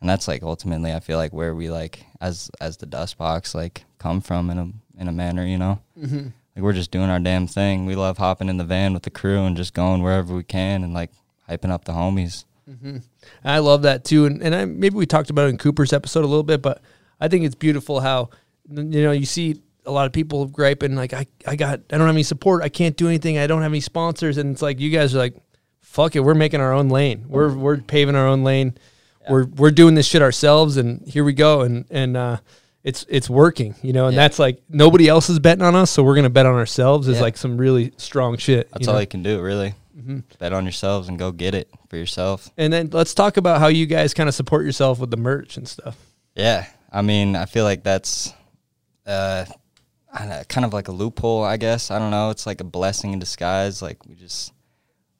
And 0.00 0.08
that's 0.08 0.26
like 0.28 0.42
ultimately 0.42 0.92
I 0.92 1.00
feel 1.00 1.18
like 1.18 1.32
where 1.32 1.54
we 1.54 1.70
like 1.70 2.06
as 2.20 2.50
as 2.60 2.78
the 2.78 2.86
dust 2.86 3.18
box 3.18 3.54
like 3.54 3.84
come 3.98 4.20
from 4.20 4.50
in 4.50 4.58
a 4.58 4.72
in 4.98 5.08
a 5.08 5.12
manner, 5.12 5.44
you 5.44 5.58
know? 5.58 5.80
Mm-hmm. 5.98 6.28
Like 6.56 6.62
we're 6.62 6.72
just 6.72 6.90
doing 6.90 7.10
our 7.10 7.20
damn 7.20 7.46
thing. 7.46 7.86
We 7.86 7.94
love 7.94 8.18
hopping 8.18 8.48
in 8.48 8.56
the 8.56 8.64
van 8.64 8.94
with 8.94 9.02
the 9.02 9.10
crew 9.10 9.44
and 9.44 9.56
just 9.56 9.74
going 9.74 10.02
wherever 10.02 10.34
we 10.34 10.42
can 10.42 10.84
and 10.84 10.94
like 10.94 11.10
hyping 11.48 11.70
up 11.70 11.84
the 11.84 11.92
homies. 11.92 12.44
I 13.44 13.58
love 13.58 13.82
that 13.82 14.04
too, 14.04 14.26
and 14.26 14.42
and 14.42 14.54
I, 14.54 14.64
maybe 14.64 14.94
we 14.94 15.06
talked 15.06 15.30
about 15.30 15.46
it 15.46 15.50
in 15.50 15.58
Cooper's 15.58 15.92
episode 15.92 16.24
a 16.24 16.28
little 16.28 16.44
bit, 16.44 16.62
but 16.62 16.80
I 17.20 17.28
think 17.28 17.44
it's 17.44 17.54
beautiful 17.54 18.00
how 18.00 18.30
you 18.70 19.02
know 19.02 19.12
you 19.12 19.26
see 19.26 19.60
a 19.86 19.90
lot 19.90 20.06
of 20.06 20.12
people 20.12 20.46
griping 20.46 20.94
like 20.94 21.12
I 21.12 21.26
I 21.46 21.56
got 21.56 21.80
I 21.90 21.98
don't 21.98 22.06
have 22.06 22.14
any 22.14 22.22
support, 22.22 22.62
I 22.62 22.68
can't 22.68 22.96
do 22.96 23.08
anything, 23.08 23.38
I 23.38 23.46
don't 23.46 23.62
have 23.62 23.72
any 23.72 23.80
sponsors, 23.80 24.36
and 24.38 24.52
it's 24.52 24.62
like 24.62 24.78
you 24.78 24.90
guys 24.90 25.14
are 25.14 25.18
like, 25.18 25.34
fuck 25.80 26.14
it, 26.14 26.20
we're 26.20 26.34
making 26.34 26.60
our 26.60 26.72
own 26.72 26.88
lane, 26.88 27.24
we're 27.28 27.52
we're 27.52 27.78
paving 27.78 28.14
our 28.14 28.26
own 28.28 28.44
lane, 28.44 28.76
we're 29.28 29.44
we're 29.46 29.70
doing 29.70 29.94
this 29.94 30.06
shit 30.06 30.22
ourselves, 30.22 30.76
and 30.76 31.06
here 31.06 31.24
we 31.24 31.32
go, 31.32 31.60
and 31.62 31.84
and 31.90 32.16
uh, 32.16 32.38
it's 32.82 33.04
it's 33.08 33.28
working, 33.28 33.74
you 33.82 33.92
know, 33.92 34.06
and 34.06 34.14
Yeah. 34.14 34.22
that's 34.22 34.38
like 34.38 34.62
nobody 34.68 35.08
else 35.08 35.28
is 35.28 35.38
betting 35.38 35.62
on 35.64 35.74
us, 35.76 35.90
so 35.90 36.02
we're 36.02 36.14
gonna 36.14 36.30
bet 36.30 36.46
on 36.46 36.54
ourselves 36.54 37.08
is 37.08 37.16
Yeah. 37.16 37.22
like 37.22 37.36
some 37.36 37.56
really 37.58 37.92
strong 37.96 38.36
shit. 38.38 38.70
That's 38.72 38.86
you 38.86 38.92
all 38.92 39.00
you 39.00 39.06
can 39.06 39.22
do, 39.22 39.40
really. 39.40 39.74
Mm-hmm. 39.96 40.20
Bet 40.38 40.52
on 40.54 40.64
yourselves 40.64 41.08
and 41.08 41.18
go 41.18 41.30
get 41.30 41.54
it 41.54 41.68
for 41.90 41.96
yourself. 41.98 42.48
And 42.56 42.72
then 42.72 42.88
let's 42.92 43.12
talk 43.12 43.36
about 43.36 43.60
how 43.60 43.66
you 43.66 43.84
guys 43.84 44.14
kind 44.14 44.28
of 44.30 44.34
support 44.34 44.64
yourself 44.64 44.98
with 44.98 45.10
the 45.10 45.18
merch 45.18 45.58
and 45.58 45.68
stuff. 45.68 45.96
Yeah, 46.34 46.64
I 46.90 47.02
mean, 47.02 47.36
I 47.36 47.44
feel 47.44 47.64
like 47.64 47.82
that's 47.82 48.32
uh, 49.06 49.44
I 50.12 50.18
don't 50.20 50.28
know, 50.30 50.42
kind 50.48 50.64
of 50.64 50.72
like 50.72 50.88
a 50.88 50.92
loophole, 50.92 51.44
I 51.44 51.56
guess. 51.58 51.90
I 51.90 51.98
don't 51.98 52.10
know. 52.10 52.30
It's 52.30 52.46
like 52.46 52.60
a 52.60 52.64
blessing 52.64 53.12
in 53.12 53.18
disguise. 53.18 53.82
Like 53.82 54.06
we 54.06 54.14
just 54.14 54.52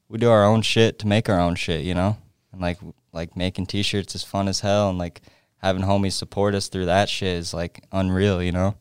we 0.09 0.19
do 0.19 0.31
our 0.31 0.45
own 0.45 0.63
shit 0.63 0.99
to 1.01 1.07
make 1.07 1.29
our 1.29 1.39
own 1.39 1.57
shit, 1.57 1.85
you 1.85 1.95
know. 1.95 2.17
And 2.53 2.61
like 2.63 2.79
like 3.13 3.37
making 3.37 3.67
t-shirts 3.67 4.15
is 4.15 4.23
fun 4.23 4.49
as 4.49 4.61
hell, 4.61 4.89
and 4.91 4.99
like 4.99 5.21
having 5.59 5.83
homies 5.83 6.13
support 6.13 6.55
us 6.55 6.69
through 6.69 6.87
that 6.87 7.09
shit 7.09 7.37
is 7.37 7.53
like 7.55 7.85
unreal, 7.93 8.43
you 8.43 8.53
know. 8.53 8.77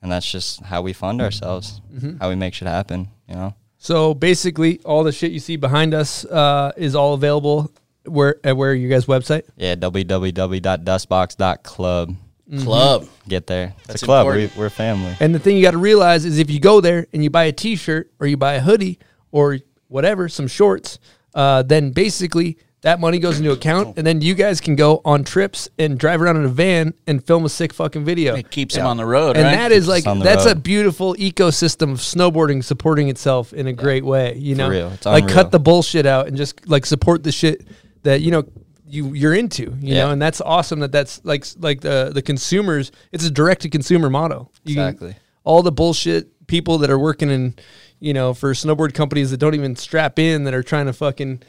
And 0.00 0.10
that's 0.10 0.30
just 0.30 0.62
how 0.62 0.82
we 0.82 0.92
fund 0.92 1.22
ourselves, 1.22 1.80
how 2.20 2.28
we 2.28 2.34
make 2.34 2.54
shit 2.54 2.68
happen, 2.68 3.08
you 3.28 3.36
know. 3.36 3.54
So 3.78 4.14
basically, 4.14 4.80
all 4.84 5.04
the 5.04 5.12
shit 5.12 5.32
you 5.32 5.40
see 5.40 5.56
behind 5.56 5.94
us 5.94 6.24
uh, 6.24 6.72
is 6.76 6.94
all 6.94 7.14
available 7.14 7.72
where 8.04 8.36
at 8.44 8.56
where 8.56 8.74
your 8.74 8.90
guys' 8.90 9.06
website. 9.06 9.44
Yeah, 9.56 9.74
www.dustbox.club. 9.76 12.16
Club. 12.58 13.08
Get 13.26 13.46
there. 13.46 13.72
It's 13.78 13.86
That's 13.86 14.02
a 14.02 14.06
club. 14.06 14.26
We, 14.26 14.50
we're 14.56 14.68
family. 14.68 15.16
And 15.20 15.34
the 15.34 15.38
thing 15.38 15.56
you 15.56 15.62
got 15.62 15.70
to 15.70 15.78
realize 15.78 16.26
is 16.26 16.38
if 16.38 16.50
you 16.50 16.60
go 16.60 16.82
there 16.82 17.06
and 17.12 17.24
you 17.24 17.30
buy 17.30 17.44
a 17.44 17.52
T-shirt 17.52 18.12
or 18.20 18.26
you 18.26 18.36
buy 18.36 18.54
a 18.54 18.60
hoodie 18.60 18.98
or 19.30 19.58
whatever, 19.88 20.28
some 20.28 20.48
shorts, 20.48 20.98
uh, 21.34 21.62
then 21.62 21.92
basically 21.92 22.58
that 22.82 22.98
money 23.00 23.18
goes 23.18 23.38
into 23.38 23.52
account, 23.52 23.88
oh. 23.88 23.94
and 23.96 24.06
then 24.06 24.20
you 24.20 24.34
guys 24.34 24.60
can 24.60 24.76
go 24.76 25.00
on 25.04 25.24
trips 25.24 25.68
and 25.78 25.98
drive 25.98 26.20
around 26.20 26.36
in 26.36 26.44
a 26.44 26.48
van 26.48 26.94
and 27.06 27.24
film 27.24 27.44
a 27.44 27.48
sick 27.48 27.72
fucking 27.72 28.04
video. 28.04 28.34
It 28.34 28.50
keeps 28.50 28.74
them 28.74 28.86
on 28.86 28.96
the 28.96 29.06
road, 29.06 29.36
and 29.36 29.44
right? 29.44 29.54
that 29.54 29.72
is 29.72 29.88
like 29.88 30.02
us 30.02 30.06
on 30.08 30.18
the 30.18 30.24
that's 30.24 30.46
a 30.46 30.54
beautiful 30.54 31.14
ecosystem 31.14 31.92
of 31.92 31.98
snowboarding 31.98 32.62
supporting 32.62 33.08
itself 33.08 33.52
in 33.52 33.66
a 33.66 33.72
great 33.72 34.04
way. 34.04 34.36
You 34.36 34.56
know, 34.56 34.68
real. 34.68 34.88
It's 34.92 35.06
like 35.06 35.22
unreal. 35.24 35.34
cut 35.34 35.50
the 35.52 35.60
bullshit 35.60 36.06
out 36.06 36.26
and 36.26 36.36
just 36.36 36.68
like 36.68 36.84
support 36.84 37.22
the 37.22 37.32
shit 37.32 37.66
that 38.02 38.20
you 38.20 38.30
know 38.32 38.44
you 38.86 39.14
you're 39.14 39.34
into. 39.34 39.62
You 39.62 39.94
Yeah. 39.94 40.04
know, 40.06 40.10
and 40.10 40.20
that's 40.20 40.40
awesome 40.40 40.80
that 40.80 40.90
that's 40.92 41.24
like 41.24 41.46
like 41.60 41.80
the 41.82 42.10
the 42.12 42.22
consumers. 42.22 42.90
It's 43.12 43.24
a 43.24 43.30
direct 43.30 43.62
to 43.62 43.68
consumer 43.70 44.10
motto. 44.10 44.50
You 44.64 44.74
can- 44.74 44.88
Exactly. 44.88 45.16
all 45.44 45.62
the 45.62 45.72
bullshit 45.72 46.46
people 46.48 46.78
that 46.78 46.90
are 46.90 46.98
working 46.98 47.30
in 47.30 47.54
you 48.00 48.12
know 48.12 48.34
for 48.34 48.52
snowboard 48.52 48.92
companies 48.92 49.30
that 49.30 49.36
don't 49.36 49.54
even 49.54 49.76
strap 49.76 50.18
in 50.18 50.42
that 50.44 50.52
are 50.52 50.62
trying 50.64 50.86
to 50.86 50.92
fucking 50.92 51.40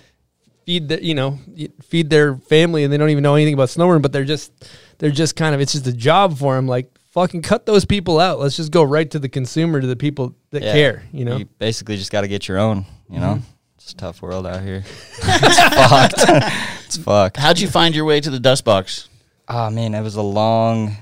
feed 0.66 0.88
the 0.90 1.04
you 1.04 1.14
know 1.16 1.38
feed 1.82 2.10
their 2.10 2.36
family 2.36 2.84
and 2.84 2.92
they 2.94 2.98
don't 2.98 3.10
even 3.10 3.22
know 3.24 3.36
anything 3.36 3.54
about 3.54 3.68
snowboarding 3.70 4.02
but 4.02 4.12
they're 4.12 4.24
just 4.26 4.52
they're 5.00 5.12
just 5.12 5.36
kind 5.36 5.54
of 5.56 5.62
it's 5.62 5.74
just 5.74 5.88
a 5.88 5.94
job 5.94 6.38
for 6.38 6.56
them 6.56 6.68
like 6.68 6.90
fucking 7.12 7.42
cut 7.42 7.66
those 7.66 7.86
people 7.86 8.20
out 8.20 8.40
let's 8.40 8.56
just 8.56 8.72
go 8.72 8.82
right 8.84 9.12
to 9.12 9.20
the 9.20 9.30
consumer 9.30 9.80
to 9.82 9.88
the 9.88 9.96
people 9.96 10.36
that 10.52 10.64
Yeah. 10.64 10.74
care 10.74 11.04
you 11.12 11.26
know 11.26 11.38
You 11.38 11.46
basically 11.46 11.98
just 11.98 12.12
got 12.12 12.22
to 12.22 12.28
get 12.28 12.48
your 12.48 12.58
own, 12.60 12.86
you 13.10 13.20
know? 13.20 13.36
Mm-hmm. 13.36 13.50
It's 13.78 13.92
a 13.92 13.96
tough 13.98 14.22
world 14.22 14.48
out 14.48 14.62
here. 14.64 14.82
it's 15.24 15.60
fucked. 15.60 16.16
it's 16.86 16.96
fucked. 16.98 17.36
How'd 17.36 17.60
you 17.60 17.68
find 17.68 17.94
your 17.94 18.06
way 18.06 18.22
to 18.22 18.30
the 18.30 18.40
dust 18.40 18.64
box? 18.64 19.10
Oh, 19.50 19.70
man, 19.70 19.94
it 19.94 20.02
was 20.02 20.16
a 20.16 20.22
long, 20.22 20.96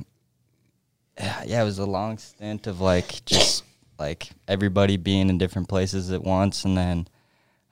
yeah, 1.16 1.43
yeah, 1.45 1.62
it 1.62 1.66
was 1.66 1.78
a 1.78 1.86
long 1.86 2.18
stint 2.18 2.66
of 2.66 2.82
like 2.82 3.24
just 3.26 3.64
like 3.99 4.30
everybody 4.47 4.97
being 4.97 5.30
in 5.30 5.38
different 5.38 5.70
places 5.70 6.12
at 6.12 6.24
once. 6.24 6.66
And 6.66 6.76
then 6.76 7.07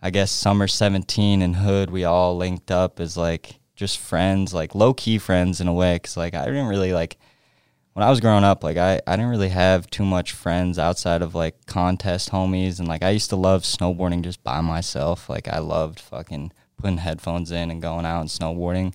I 0.02 0.12
guess 0.12 0.32
summer 0.32 0.68
17 0.68 1.42
and 1.42 1.58
Hood, 1.58 1.90
we 1.90 2.06
all 2.06 2.38
linked 2.38 2.72
up 2.72 3.02
as 3.02 3.18
like 3.18 3.60
just 3.76 3.98
friends, 3.98 4.54
like 4.54 4.74
low 4.74 4.94
key 4.94 5.18
friends 5.18 5.60
in 5.60 5.68
a 5.68 5.74
way. 5.74 6.00
Cause 6.00 6.16
like 6.16 6.34
I 6.34 6.46
didn't 6.46 6.68
really 6.68 6.94
like, 6.94 7.18
when 7.94 8.06
I 8.06 8.10
was 8.10 8.22
growing 8.22 8.46
up, 8.46 8.64
like 8.64 8.78
I, 8.78 9.02
I 9.06 9.18
didn't 9.18 9.32
really 9.32 9.50
have 9.50 9.90
too 9.90 10.06
much 10.06 10.32
friends 10.32 10.80
outside 10.80 11.22
of 11.22 11.36
like 11.36 11.66
contest 11.66 12.32
homies 12.32 12.80
and 12.80 12.88
like 12.88 13.04
I 13.04 13.10
used 13.10 13.30
to 13.32 13.36
love 13.36 13.64
snowboarding 13.64 14.22
just 14.22 14.42
by 14.42 14.62
myself. 14.62 15.30
Like 15.30 15.50
I 15.50 15.60
loved 15.60 16.00
fucking 16.00 16.54
putting 16.78 16.98
headphones 16.98 17.52
in 17.52 17.70
and 17.70 17.82
going 17.82 18.06
out 18.06 18.22
and 18.22 18.30
snowboarding. 18.30 18.94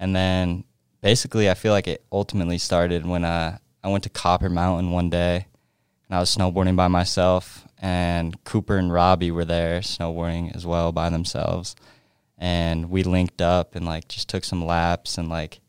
And 0.00 0.16
then 0.16 0.64
basically 1.02 1.48
I 1.48 1.54
feel 1.54 1.72
like 1.72 1.86
it 1.86 2.04
ultimately 2.10 2.58
started 2.58 3.06
when 3.06 3.24
uh, 3.24 3.58
I 3.84 3.88
went 3.88 4.02
to 4.04 4.10
Copper 4.10 4.48
Mountain 4.48 4.90
one 4.90 5.08
day 5.08 5.46
and 6.08 6.16
I 6.16 6.18
was 6.18 6.34
snowboarding 6.34 6.74
by 6.74 6.88
myself 6.88 7.65
and 7.86 8.42
Cooper 8.42 8.78
and 8.78 8.92
Robbie 8.92 9.30
were 9.30 9.44
there 9.44 9.78
snowboarding 9.80 10.54
as 10.56 10.66
well 10.66 10.90
by 10.90 11.08
themselves. 11.08 11.76
And 12.36 12.90
we 12.90 13.04
linked 13.04 13.40
up 13.40 13.76
and 13.76 13.86
like 13.86 14.08
just 14.08 14.28
took 14.28 14.42
some 14.44 14.64
laps 14.64 15.18
and 15.18 15.28
like 15.28 15.60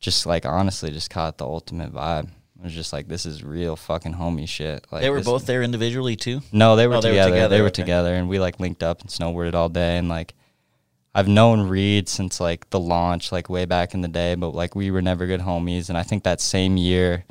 just 0.00 0.26
like 0.26 0.44
honestly 0.44 0.90
just 0.90 1.08
caught 1.08 1.38
the 1.38 1.46
ultimate 1.46 1.92
vibe. 1.94 2.26
It 2.58 2.62
was 2.64 2.74
just 2.74 2.92
like 2.92 3.08
this 3.08 3.24
is 3.24 3.42
real 3.42 3.74
fucking 3.74 4.14
homie 4.14 4.46
shit. 4.46 4.86
Like 4.92 5.00
They 5.02 5.08
were 5.10 5.18
this- 5.18 5.26
both 5.26 5.46
there 5.46 5.62
individually 5.62 6.14
too. 6.16 6.40
no, 6.52 6.76
they 6.76 6.86
were 6.86 6.96
Oh, 6.96 7.00
they 7.00 7.10
were 7.12 7.24
together. 7.24 7.48
They 7.48 7.62
were 7.62 7.70
together, 7.70 8.10
together, 8.10 8.14
and 8.16 8.28
we 8.28 8.38
like 8.38 8.60
linked 8.60 8.82
up 8.82 9.00
and 9.00 9.08
snowboarded 9.10 9.54
all 9.54 9.70
day. 9.70 9.96
And 9.96 10.08
like, 10.10 10.34
I've 11.14 11.28
known 11.28 11.68
Reed 11.68 12.08
since 12.08 12.38
like 12.38 12.68
the 12.70 12.80
launch, 12.80 13.32
like 13.32 13.48
way 13.48 13.64
back 13.64 13.94
in 13.94 14.02
the 14.02 14.08
day. 14.08 14.34
But 14.34 14.50
like, 14.50 14.76
we 14.76 14.90
were 14.90 15.02
never 15.02 15.26
good 15.26 15.40
homies. 15.40 15.88
And 15.88 15.96
I 15.96 16.02
think 16.02 16.22
that 16.24 16.40
same 16.42 16.76
year, 16.76 17.24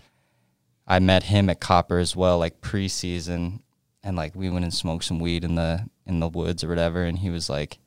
I 0.87 0.99
met 0.99 1.23
him 1.23 1.49
at 1.49 1.59
Copper 1.61 1.99
as 1.99 2.15
well, 2.15 2.37
like 2.39 2.59
preseason, 2.61 3.59
and 4.03 4.15
like 4.17 4.35
we 4.35 4.49
went 4.49 4.65
and 4.65 4.73
smoked 4.73 5.05
some 5.05 5.19
weed 5.19 5.43
in 5.43 5.55
the 5.55 5.87
in 6.05 6.19
the 6.19 6.27
woods 6.27 6.63
or 6.63 6.69
whatever. 6.69 7.03
And 7.03 7.19
he 7.19 7.29
was 7.29 7.49
like, 7.49 7.79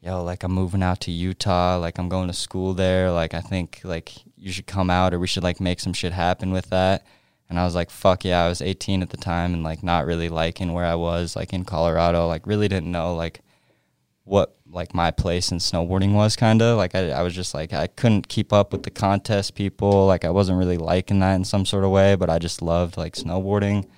"Yo, 0.00 0.22
like 0.22 0.42
I'm 0.42 0.52
moving 0.52 0.82
out 0.82 1.00
to 1.02 1.10
Utah. 1.10 1.78
Like 1.78 1.98
I'm 1.98 2.08
going 2.08 2.28
to 2.28 2.34
school 2.34 2.74
there. 2.74 3.10
Like 3.10 3.34
I 3.34 3.40
think 3.40 3.80
like 3.84 4.12
you 4.36 4.52
should 4.52 4.66
come 4.66 4.90
out, 4.90 5.14
or 5.14 5.18
we 5.18 5.26
should 5.26 5.44
like 5.44 5.60
make 5.60 5.80
some 5.80 5.92
shit 5.92 6.12
happen 6.12 6.50
with 6.50 6.70
that." 6.70 7.06
And 7.48 7.58
I 7.58 7.64
was 7.64 7.74
like, 7.74 7.90
fuck 7.90 8.24
yeah, 8.24 8.44
I 8.44 8.48
was 8.48 8.62
18 8.62 9.02
at 9.02 9.10
the 9.10 9.16
time 9.16 9.54
and 9.54 9.64
like 9.64 9.82
not 9.82 10.06
really 10.06 10.28
liking 10.28 10.72
where 10.72 10.84
I 10.84 10.94
was, 10.94 11.34
like 11.34 11.52
in 11.52 11.64
Colorado, 11.64 12.28
like 12.28 12.46
really 12.46 12.68
didn't 12.68 12.92
know 12.92 13.16
like 13.16 13.40
what 14.22 14.54
like 14.70 14.94
my 14.94 15.10
place 15.10 15.50
in 15.50 15.58
snowboarding 15.58 16.14
was 16.14 16.36
kind 16.36 16.62
of 16.62 16.76
like 16.76 16.94
I, 16.94 17.10
I 17.10 17.22
was 17.22 17.34
just 17.34 17.52
like 17.52 17.72
I 17.72 17.88
couldn't 17.88 18.28
keep 18.28 18.52
up 18.52 18.70
with 18.70 18.84
the 18.84 18.90
contest 18.90 19.56
people 19.56 20.06
like 20.06 20.24
I 20.24 20.30
wasn't 20.30 20.58
really 20.58 20.78
liking 20.78 21.18
that 21.18 21.34
in 21.34 21.44
some 21.44 21.66
sort 21.66 21.82
of 21.82 21.90
way 21.90 22.14
but 22.14 22.30
I 22.30 22.38
just 22.38 22.62
loved 22.62 22.96
like 22.96 23.14
snowboarding 23.14 23.88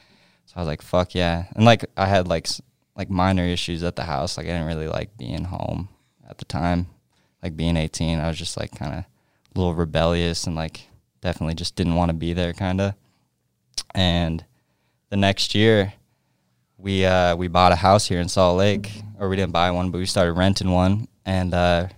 so 0.53 0.57
I 0.57 0.61
was 0.61 0.69
like 0.69 0.83
fuck 0.83 1.15
yeah. 1.15 1.47
And 1.55 1.65
like 1.65 1.85
I 1.97 2.07
had 2.07 2.29
like 2.29 2.49
like 2.97 3.11
minor 3.11 3.45
issues 3.45 3.83
at 3.83 3.97
the 3.97 4.05
house. 4.05 4.37
Like 4.37 4.47
I 4.47 4.51
didn't 4.51 4.67
really 4.67 4.89
like 4.89 5.17
being 5.17 5.45
home 5.45 5.89
at 6.29 6.39
the 6.39 6.45
time. 6.45 6.87
Like 7.43 7.57
being 7.57 7.77
18 7.77 8.19
I 8.19 8.29
was 8.29 8.39
just 8.39 8.57
like 8.57 8.73
kind 8.73 8.93
of 8.93 8.99
a 9.01 9.59
little 9.59 9.75
rebellious 9.75 10.47
and 10.47 10.55
like 10.55 10.89
definitely 11.21 11.55
just 11.55 11.77
didn't 11.77 11.95
want 11.95 12.11
to 12.11 12.15
be 12.15 12.33
there 12.33 12.53
kind 12.53 12.81
of 12.81 12.95
and 13.95 14.45
the 15.11 15.17
next 15.17 15.55
year 15.55 15.93
we 16.83 17.07
uh, 17.07 17.37
we 17.37 17.49
bought 17.49 17.73
a 17.73 17.77
house 17.77 18.09
here 18.09 18.21
in 18.21 18.29
Salt 18.29 18.59
Lake, 18.59 18.91
or 19.19 19.29
we 19.29 19.37
didn't 19.37 19.53
buy 19.53 19.71
one, 19.71 19.91
but 19.91 19.99
we 19.99 20.07
started 20.07 20.33
renting 20.33 20.71
one, 20.71 21.07
and 21.25 21.55
uh, 21.55 21.89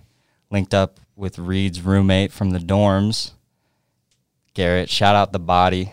linked 0.51 0.73
up 0.73 0.99
with 1.15 1.39
Reed's 1.39 1.81
roommate 1.81 2.31
from 2.31 2.51
the 2.51 2.59
dorms, 2.59 3.31
Garrett. 4.55 4.89
Shout 4.89 5.15
out 5.15 5.31
the 5.31 5.39
body, 5.39 5.91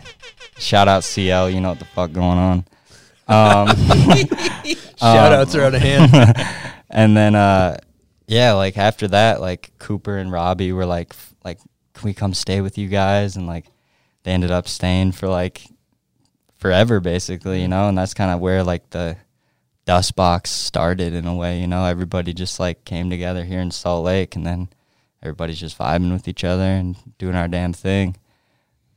shout 0.58 0.88
out 0.88 1.04
CL. 1.04 1.50
You 1.50 1.60
know 1.60 1.68
what 1.68 1.78
the 1.78 1.84
fuck 1.84 2.12
going 2.12 2.38
on. 2.38 2.64
Um, 3.28 3.68
Shout 5.02 5.32
outs 5.32 5.54
are 5.54 5.62
out 5.62 5.74
of 5.74 5.82
hand. 5.82 6.12
and 6.92 7.16
then 7.16 7.34
uh 7.34 7.76
yeah 8.28 8.52
like 8.52 8.78
after 8.78 9.08
that 9.08 9.40
like 9.40 9.72
cooper 9.78 10.18
and 10.18 10.30
robbie 10.30 10.72
were 10.72 10.86
like 10.86 11.08
f- 11.12 11.34
like 11.42 11.58
can 11.94 12.04
we 12.04 12.14
come 12.14 12.34
stay 12.34 12.60
with 12.60 12.78
you 12.78 12.86
guys 12.86 13.36
and 13.36 13.46
like 13.46 13.66
they 14.22 14.30
ended 14.30 14.50
up 14.50 14.68
staying 14.68 15.10
for 15.10 15.26
like 15.26 15.66
forever 16.58 17.00
basically 17.00 17.60
you 17.62 17.68
know 17.68 17.88
and 17.88 17.98
that's 17.98 18.14
kind 18.14 18.30
of 18.30 18.38
where 18.38 18.62
like 18.62 18.88
the 18.90 19.16
dust 19.84 20.14
box 20.14 20.50
started 20.50 21.12
in 21.12 21.26
a 21.26 21.34
way 21.34 21.60
you 21.60 21.66
know 21.66 21.84
everybody 21.86 22.32
just 22.32 22.60
like 22.60 22.84
came 22.84 23.10
together 23.10 23.44
here 23.44 23.58
in 23.58 23.70
salt 23.70 24.04
lake 24.04 24.36
and 24.36 24.46
then 24.46 24.68
everybody's 25.22 25.58
just 25.58 25.76
vibing 25.78 26.12
with 26.12 26.28
each 26.28 26.44
other 26.44 26.62
and 26.62 26.96
doing 27.18 27.34
our 27.34 27.48
damn 27.48 27.72
thing 27.72 28.14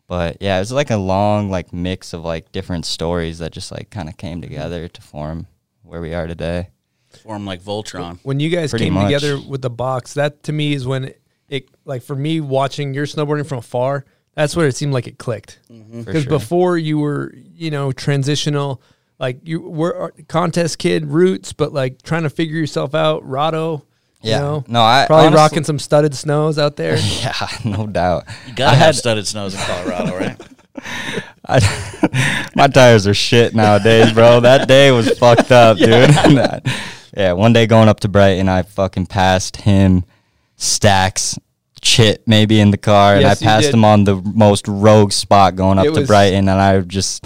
but 0.08 0.38
yeah 0.40 0.58
it 0.58 0.60
was 0.60 0.72
like 0.72 0.92
a 0.92 0.98
long 0.98 1.50
like 1.50 1.74
mix 1.74 2.14
of 2.14 2.24
like 2.24 2.52
different 2.52 2.86
stories 2.86 3.40
that 3.40 3.52
just 3.52 3.72
like 3.72 3.90
kind 3.90 4.10
of 4.10 4.18
came 4.18 4.42
mm-hmm. 4.42 4.50
together 4.50 4.88
to 4.88 5.02
form 5.02 5.48
where 5.84 6.02
we 6.02 6.14
are 6.14 6.28
today 6.28 6.70
Form 7.18 7.46
like 7.46 7.62
Voltron. 7.62 8.20
when 8.24 8.40
you 8.40 8.50
guys 8.50 8.72
Pretty 8.72 8.86
came 8.86 8.94
much. 8.94 9.06
together 9.06 9.40
with 9.40 9.62
the 9.62 9.70
box, 9.70 10.14
that 10.16 10.44
to 10.44 10.54
me 10.54 10.74
is 10.74 10.86
when 10.86 11.06
it, 11.06 11.22
it 11.48 11.70
like 11.86 12.04
for 12.04 12.16
me 12.16 12.42
watching 12.42 12.94
your 12.94 13.06
snowboarding 13.06 13.48
from 13.48 13.60
afar, 13.60 14.06
that's 14.34 14.56
where 14.56 14.68
it 14.68 14.76
seemed 14.76 14.94
like 14.94 15.08
it 15.08 15.18
clicked. 15.18 15.60
Mm-hmm. 15.72 16.02
For 16.02 16.06
Because 16.06 16.24
sure. 16.24 16.30
before 16.30 16.78
you 16.78 17.00
were, 17.00 17.34
you 17.36 17.72
know, 17.72 17.92
transitional, 17.92 18.82
like 19.20 19.40
you 19.48 19.62
were 19.62 20.12
a 20.18 20.24
contest 20.24 20.78
kid 20.78 21.06
roots, 21.06 21.54
but 21.54 21.74
like 21.74 22.02
trying 22.02 22.24
to 22.24 22.30
figure 22.30 22.58
yourself 22.58 22.94
out. 22.94 23.24
Rado, 23.24 23.84
Yeah. 24.26 24.38
you 24.38 24.42
know, 24.44 24.64
No, 24.68 24.82
I 24.82 25.06
probably 25.08 25.28
honestly- 25.28 25.42
rocking 25.44 25.64
some 25.64 25.80
studded 25.80 26.14
snows 26.16 26.58
out 26.58 26.76
there. 26.76 26.98
Yeah, 27.22 27.34
no 27.64 27.88
doubt. 27.88 28.26
You 28.48 28.54
gotta 28.56 28.72
I 28.72 28.76
have 28.76 28.86
had- 28.88 28.96
studded 28.96 29.28
snows 29.28 29.54
in 29.54 29.60
Colorado, 29.62 30.18
right? 30.18 30.42
I, 31.48 32.50
my 32.56 32.68
tires 32.68 33.06
are 33.08 33.14
shit 33.14 33.54
nowadays, 33.54 34.12
bro. 34.14 34.40
That 34.40 34.68
day 34.68 34.92
was 34.92 35.10
fucked 35.18 35.52
up, 35.52 35.78
dude. 35.78 36.10
yeah, 37.16 37.34
one 37.34 37.54
day 37.54 37.68
going 37.68 37.88
up 37.88 38.00
to 38.02 38.08
Brighton, 38.08 38.50
I 38.50 38.64
fucking 38.64 39.06
passed 39.06 39.58
him, 39.58 40.04
Stacks, 40.58 41.38
Chit 41.82 42.24
maybe 42.26 42.60
in 42.60 42.72
the 42.72 42.78
car, 42.78 43.20
Yes, 43.20 43.42
and 43.42 43.48
I 43.50 43.54
passed 43.54 43.68
did. 43.68 43.74
him 43.76 43.86
on 43.86 44.06
the 44.06 44.16
most 44.16 44.68
rogue 44.68 45.12
spot 45.12 45.56
going 45.56 45.78
up 45.78 45.86
It 45.86 45.94
to 45.94 46.06
Brighton, 46.08 46.50
and 46.50 46.60
I 46.60 46.80
just. 46.82 47.26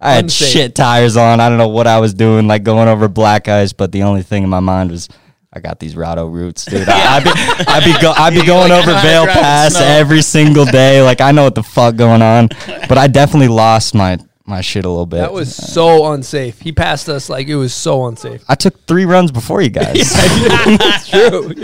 I 0.00 0.14
had 0.14 0.24
unsafe. 0.24 0.48
shit 0.48 0.74
tires 0.74 1.16
on. 1.16 1.40
I 1.40 1.48
don't 1.50 1.58
know 1.58 1.68
what 1.68 1.86
I 1.86 2.00
was 2.00 2.14
doing, 2.14 2.48
like 2.48 2.62
going 2.64 2.88
over 2.88 3.06
black 3.06 3.48
ice. 3.48 3.72
But 3.74 3.92
the 3.92 4.02
only 4.02 4.22
thing 4.22 4.42
in 4.42 4.48
my 4.48 4.58
mind 4.60 4.90
was, 4.90 5.08
I 5.52 5.58
got 5.58 5.80
these 5.80 5.96
Rado 5.96 6.32
roots, 6.32 6.64
dude. 6.64 6.88
I, 6.88 7.16
I 7.16 7.20
be, 7.20 7.30
I 7.30 7.84
be, 7.84 8.00
go, 8.00 8.12
I 8.12 8.30
be 8.30 8.46
going 8.46 8.70
like, 8.70 8.82
over 8.82 8.92
"I 8.92 8.94
know 8.94 8.98
how 8.98 9.02
to 9.02 9.08
Vail 9.08 9.26
Pass 9.26 9.74
snow." 9.74 9.84
every 9.84 10.22
single 10.22 10.64
day. 10.64 11.00
Like 11.10 11.20
I 11.20 11.32
know 11.32 11.42
what 11.42 11.56
the 11.56 11.62
fuck 11.62 11.96
going 11.96 12.22
on, 12.22 12.48
but 12.88 12.98
I 12.98 13.08
definitely 13.08 13.48
lost 13.48 13.94
my 13.94 14.18
my 14.46 14.60
shit 14.60 14.84
a 14.84 14.88
little 14.88 15.06
bit. 15.06 15.16
That 15.18 15.32
was 15.32 15.54
so 15.54 16.12
unsafe. 16.12 16.60
He 16.60 16.72
passed 16.72 17.08
us 17.08 17.28
like 17.28 17.48
it 17.48 17.56
was 17.56 17.72
so 17.72 18.06
unsafe. 18.06 18.44
I 18.48 18.54
took 18.54 18.86
three 18.86 19.06
runs 19.06 19.32
before 19.32 19.62
you 19.62 19.70
guys. 19.70 19.94
it's 19.96 21.08
true. 21.08 21.54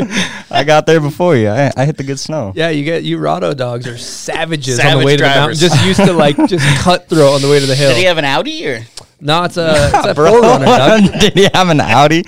I 0.51 0.65
got 0.65 0.87
there 0.87 1.01
before 1.01 1.37
you. 1.37 1.49
I, 1.49 1.71
I 1.77 1.85
hit 1.85 1.97
the 1.97 2.03
good 2.03 2.19
snow. 2.19 2.53
Yeah, 2.57 2.71
you 2.71 2.83
get 2.85 3.05
you 3.05 3.19
Rado 3.19 3.55
dogs 3.57 3.87
are 3.87 3.99
savages 3.99 4.81
on 4.81 4.99
the 4.99 5.05
way 5.05 5.17
to 5.17 5.23
the 5.23 5.29
mountain. 5.29 5.59
Just 5.59 5.85
used 5.85 6.01
to 6.01 6.13
like 6.13 6.37
just 6.49 6.67
cutthroat 6.83 7.35
on 7.35 7.43
the 7.43 7.49
way 7.49 7.61
to 7.61 7.67
the 7.67 7.77
hill. 7.77 7.91
Did 7.91 7.99
he 7.99 8.05
have 8.05 8.19
an 8.19 8.25
Audi 8.25 8.67
or? 8.67 8.81
No, 9.21 9.45
it's 9.45 9.57
a 9.57 9.91
it's 9.95 10.07
a 10.09 10.15
Bro, 10.15 10.41
4Runner, 10.43 10.65
Doug. 10.67 11.21
did 11.21 11.33
he 11.35 11.49
have 11.55 11.69
an 11.71 11.81
Audi? 11.81 12.23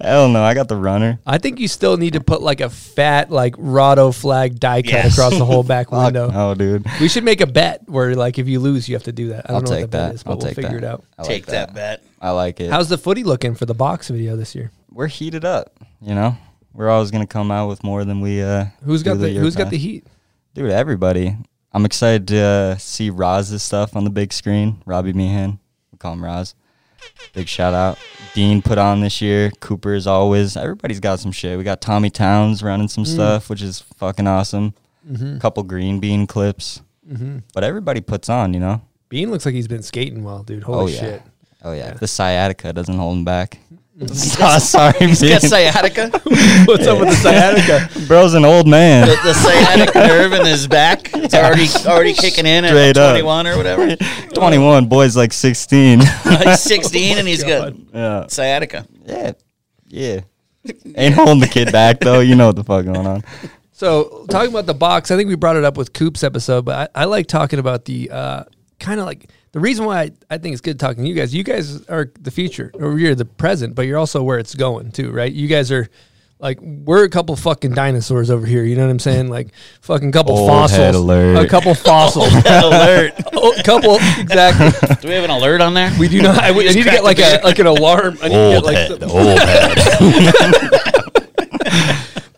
Hell 0.00 0.28
no, 0.28 0.42
I 0.42 0.54
got 0.54 0.68
the 0.68 0.76
runner. 0.76 1.18
I 1.26 1.36
think 1.38 1.60
you 1.60 1.68
still 1.68 1.96
need 1.98 2.14
to 2.14 2.20
put 2.20 2.40
like 2.40 2.60
a 2.60 2.70
fat 2.70 3.30
like 3.30 3.54
Rado 3.56 4.14
flag 4.18 4.58
die 4.58 4.80
cut 4.82 4.92
Yes. 4.92 5.12
across 5.12 5.36
the 5.36 5.44
whole 5.44 5.62
back 5.74 5.90
Fuck 5.90 6.04
window. 6.04 6.30
no, 6.30 6.54
dude. 6.54 6.86
We 7.00 7.08
should 7.08 7.24
make 7.24 7.40
a 7.42 7.46
bet 7.46 7.86
where 7.88 8.14
like 8.14 8.38
if 8.38 8.48
you 8.48 8.58
lose, 8.60 8.88
you 8.88 8.94
have 8.94 9.02
to 9.04 9.12
do 9.12 9.28
that. 9.28 9.50
I 9.50 9.52
don't 9.52 9.56
I'll 9.56 9.62
know 9.62 9.70
what 9.70 9.76
take 9.76 9.82
that. 9.82 9.90
bet 9.90 10.08
that. 10.08 10.14
is, 10.14 10.22
but 10.22 10.30
I'll 10.30 10.36
we'll 10.38 10.46
take 10.46 10.56
figure 10.56 10.80
that. 10.80 10.86
it 10.86 10.90
out. 10.90 11.04
I 11.18 11.22
like 11.22 11.28
Take 11.28 11.46
that 11.46 11.74
bet. 11.74 12.02
I 12.20 12.30
like 12.30 12.60
it. 12.60 12.70
How's 12.70 12.88
the 12.88 12.98
footy 12.98 13.22
looking 13.24 13.54
for 13.54 13.66
the 13.66 13.74
box 13.74 14.08
video 14.08 14.36
this 14.36 14.54
year? 14.54 14.70
We're 14.90 15.06
heated 15.08 15.44
up. 15.44 15.72
You 16.00 16.14
know, 16.14 16.36
we're 16.72 16.88
always 16.88 17.10
gonna 17.10 17.26
come 17.26 17.50
out 17.50 17.68
with 17.68 17.84
more 17.84 18.04
than 18.04 18.20
we. 18.22 18.42
uh 18.42 18.64
Who's 18.84 19.02
do 19.02 19.10
got 19.10 19.20
the 19.20 19.30
year 19.30 19.40
Who's 19.42 19.56
got 19.56 19.68
the 19.70 19.76
heat? 19.78 20.06
Dude, 20.54 20.70
everybody. 20.70 21.36
I'm 21.72 21.84
excited 21.84 22.26
to 22.28 22.40
uh, 22.40 22.76
see 22.78 23.10
Roz's 23.10 23.62
stuff 23.62 23.94
on 23.94 24.02
the 24.02 24.10
big 24.10 24.32
screen. 24.32 24.82
Robbie 24.86 25.12
Meehan. 25.12 25.59
Call 26.00 26.14
him 26.14 26.24
Roz. 26.24 26.56
Big 27.32 27.46
shout 27.46 27.72
out. 27.74 27.98
Dean 28.34 28.60
put 28.62 28.76
on 28.78 29.00
this 29.00 29.20
year. 29.22 29.50
Cooper 29.60 29.94
as 29.94 30.06
always. 30.06 30.56
Everybody's 30.56 30.98
got 31.00 31.20
some 31.20 31.30
shit. 31.32 31.56
We 31.56 31.62
got 31.64 31.80
Tommy 31.80 32.10
Towns 32.10 32.62
running 32.62 32.88
some 32.88 33.04
Mm. 33.04 33.14
stuff, 33.14 33.48
which 33.48 33.62
is 33.62 33.80
fucking 33.98 34.26
awesome. 34.26 34.74
Mm-hmm. 35.10 35.38
Couple 35.38 35.62
green 35.62 36.00
bean 36.00 36.26
clips. 36.26 36.82
But 37.54 37.64
everybody 37.64 38.00
puts 38.00 38.28
on, 38.28 38.52
you 38.54 38.60
know? 38.60 38.82
Bean 39.08 39.30
looks 39.30 39.44
like 39.44 39.54
he's 39.54 39.66
been 39.68 39.82
skating 39.82 40.22
well, 40.24 40.42
dude. 40.42 40.62
oh, 40.66 40.74
Holy 40.74 40.92
yeah. 40.94 41.00
shit! 41.00 41.22
Oh, 41.64 41.72
yeah. 41.72 41.94
The 41.94 42.06
sciatica 42.06 42.72
doesn't 42.72 42.96
hold 42.96 43.16
him 43.18 43.24
back. 43.24 43.58
Sorry, 44.06 44.94
He's 44.98 45.20
got 45.20 45.40
Bean. 45.42 45.50
sciatica. 45.50 46.10
What's 46.64 46.86
up 46.86 46.98
with 47.00 47.10
the 47.10 47.16
sciatica? 47.16 48.06
Bro's 48.06 48.32
an 48.32 48.46
old 48.46 48.66
man. 48.66 49.06
the, 49.06 49.14
the 49.22 49.34
sciatic 49.34 49.94
nerve 49.94 50.32
in 50.32 50.46
his 50.46 50.66
back. 50.66 51.10
It's 51.12 51.34
already 51.34 51.66
already 51.86 52.14
kicking 52.14 52.46
in 52.46 52.64
at 52.64 52.70
Straight 52.70 52.96
up. 52.96 53.10
21 53.12 53.46
or 53.46 53.56
whatever. 53.58 53.96
21, 54.34 54.86
boy's 54.86 55.16
like 55.16 55.34
16. 55.34 56.00
He's 56.00 56.60
16 56.60 57.18
and 57.18 57.28
he's 57.28 57.44
got 57.44 57.74
yeah. 57.92 58.26
sciatica. 58.28 58.86
Yeah. 59.04 59.32
Yeah. 59.88 60.20
Ain't 60.94 61.14
holding 61.14 61.40
the 61.40 61.48
kid 61.48 61.70
back 61.70 62.00
though. 62.00 62.20
You 62.20 62.36
know 62.36 62.46
what 62.46 62.56
the 62.56 62.64
fuck 62.64 62.86
going 62.86 63.06
on. 63.06 63.22
So 63.72 64.24
talking 64.30 64.50
about 64.50 64.66
the 64.66 64.74
box, 64.74 65.10
I 65.10 65.16
think 65.16 65.28
we 65.28 65.34
brought 65.34 65.56
it 65.56 65.64
up 65.64 65.76
with 65.76 65.92
Coop's 65.92 66.24
episode, 66.24 66.64
but 66.64 66.90
I, 66.96 67.02
I 67.02 67.04
like 67.04 67.26
talking 67.26 67.58
about 67.58 67.84
the 67.84 68.10
uh, 68.10 68.44
kind 68.78 68.98
of 68.98 69.04
like 69.06 69.28
the 69.52 69.60
reason 69.60 69.84
why 69.84 70.00
I, 70.02 70.10
I 70.30 70.38
think 70.38 70.52
it's 70.52 70.60
good 70.60 70.78
talking 70.78 71.02
to 71.04 71.08
you 71.08 71.14
guys. 71.14 71.34
You 71.34 71.42
guys 71.42 71.84
are 71.86 72.10
the 72.20 72.30
future, 72.30 72.70
or 72.74 72.98
you're 72.98 73.14
the 73.14 73.24
present, 73.24 73.74
but 73.74 73.82
you're 73.86 73.98
also 73.98 74.22
where 74.22 74.38
it's 74.38 74.54
going 74.54 74.92
too, 74.92 75.10
right? 75.10 75.32
You 75.32 75.48
guys 75.48 75.72
are 75.72 75.88
like 76.38 76.58
we're 76.62 77.04
a 77.04 77.10
couple 77.10 77.36
fucking 77.36 77.72
dinosaurs 77.72 78.30
over 78.30 78.46
here. 78.46 78.64
You 78.64 78.74
know 78.76 78.84
what 78.86 78.90
I'm 78.92 78.98
saying? 78.98 79.28
Like 79.28 79.48
fucking 79.82 80.10
couple 80.12 80.38
Old 80.38 80.48
fossils, 80.48 80.78
head 80.78 80.94
alert. 80.94 81.44
a 81.44 81.48
couple 81.48 81.74
fossils, 81.74 82.32
alert. 82.46 83.12
oh, 83.34 83.52
a 83.58 83.62
couple 83.62 83.96
exactly. 84.18 84.70
Do 85.02 85.08
we 85.08 85.14
have 85.14 85.24
an 85.24 85.30
alert 85.30 85.60
on 85.60 85.74
there? 85.74 85.92
We 85.98 86.08
do 86.08 86.22
not. 86.22 86.38
I, 86.42 86.48
I 86.48 86.52
need 86.52 86.72
to 86.72 86.84
get 86.84 87.04
like 87.04 87.18
a 87.18 87.40
like 87.44 87.58
an 87.58 87.66
alarm. 87.66 88.16
I 88.22 88.28
need 88.28 88.36
Old 88.54 88.64
to 88.64 88.70
get 88.70 88.78
head. 88.78 88.90
like 88.90 89.00
the, 89.00 89.06
Old 89.06 89.38
head. 89.38 90.89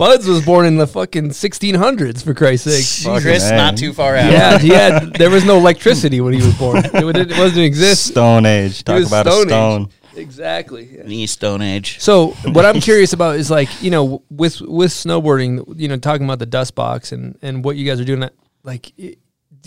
Buds 0.03 0.27
was 0.27 0.45
born 0.45 0.67
in 0.67 0.79
the 0.79 0.87
fucking 0.89 1.29
1600s 1.29 2.25
for 2.25 2.35
Christ's 2.35 3.03
sake. 3.05 3.23
Chris, 3.23 3.49
A. 3.49 3.55
not 3.55 3.77
too 3.77 3.93
far 3.93 4.17
out. 4.17 4.33
Yeah, 4.33 4.59
he 4.59 4.71
had. 4.71 5.15
There 5.23 5.31
was 5.31 5.45
no 5.45 5.59
electricity 5.59 6.21
when 6.21 6.33
he 6.33 6.45
was 6.45 6.53
born. 6.59 6.79
It, 6.79 7.05
would- 7.05 7.17
it 7.17 7.39
wasn't 7.39 7.61
exist. 7.61 8.07
Stone 8.07 8.45
Age. 8.45 8.83
Talk 8.83 8.97
was 8.97 9.07
about 9.07 9.27
Stone 9.27 9.47
a 9.47 9.49
stone. 9.49 9.83
Age. 9.83 10.19
Exactly. 10.19 10.87
The 11.05 11.27
Stone 11.29 11.63
Age. 11.63 12.01
So 12.01 12.31
what 12.47 12.67
I'm 12.67 12.81
curious 12.81 13.13
about 13.13 13.37
is 13.37 13.49
like 13.49 13.69
you 13.81 13.93
know 13.93 14.25
with 14.29 14.61
with 14.63 14.91
snowboarding, 14.91 15.79
you 15.79 15.87
know, 15.87 15.97
talking 15.99 16.25
about 16.25 16.41
the 16.41 16.47
dust 16.47 16.75
box 16.75 17.13
and 17.13 17.39
and 17.41 17.65
what 17.65 17.77
you 17.77 17.87
guys 17.87 18.01
are 18.01 18.05
doing. 18.05 18.29
Like, 18.65 18.93
it, 18.99 19.19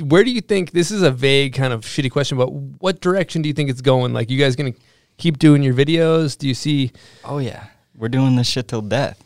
where 0.02 0.26
do 0.26 0.32
you 0.32 0.42
think 0.42 0.72
this 0.72 0.92
is 0.92 1.02
a 1.02 1.12
vague 1.12 1.54
kind 1.54 1.72
of 1.72 1.86
shitty 1.86 2.12
question, 2.12 2.38
but 2.38 2.52
what 2.52 3.00
direction 3.00 3.42
do 3.42 3.48
you 3.48 3.54
think 3.54 3.70
it's 3.70 3.82
going? 3.82 4.12
Like, 4.12 4.30
you 4.30 4.38
guys 4.38 4.58
gonna 4.58 4.74
keep 5.18 5.40
doing 5.40 5.64
your 5.64 5.74
videos? 5.74 6.38
Do 6.38 6.46
you 6.46 6.54
see? 6.56 6.92
Oh 7.24 7.38
yeah. 7.38 7.68
We're 7.98 8.10
doing 8.10 8.36
this 8.36 8.48
shit 8.48 8.68
till 8.68 8.82
death. 8.82 9.22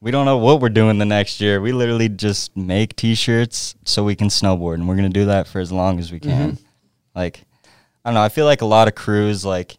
We 0.00 0.10
don't 0.10 0.26
know 0.26 0.38
what 0.38 0.60
we're 0.60 0.68
doing 0.68 0.98
the 0.98 1.04
next 1.04 1.40
year. 1.40 1.60
We 1.60 1.72
literally 1.72 2.08
just 2.08 2.56
make 2.56 2.94
t-shirts 2.94 3.74
so 3.84 4.04
we 4.04 4.14
can 4.14 4.28
snowboard 4.28 4.74
and 4.74 4.88
we're 4.88 4.96
going 4.96 5.12
to 5.12 5.20
do 5.20 5.26
that 5.26 5.48
for 5.48 5.60
as 5.60 5.72
long 5.72 5.98
as 5.98 6.12
we 6.12 6.20
mm-hmm. 6.20 6.30
can. 6.30 6.58
Like 7.14 7.44
I 8.04 8.10
don't 8.10 8.14
know, 8.14 8.22
I 8.22 8.28
feel 8.28 8.44
like 8.44 8.62
a 8.62 8.66
lot 8.66 8.88
of 8.88 8.94
crews 8.94 9.44
like 9.44 9.76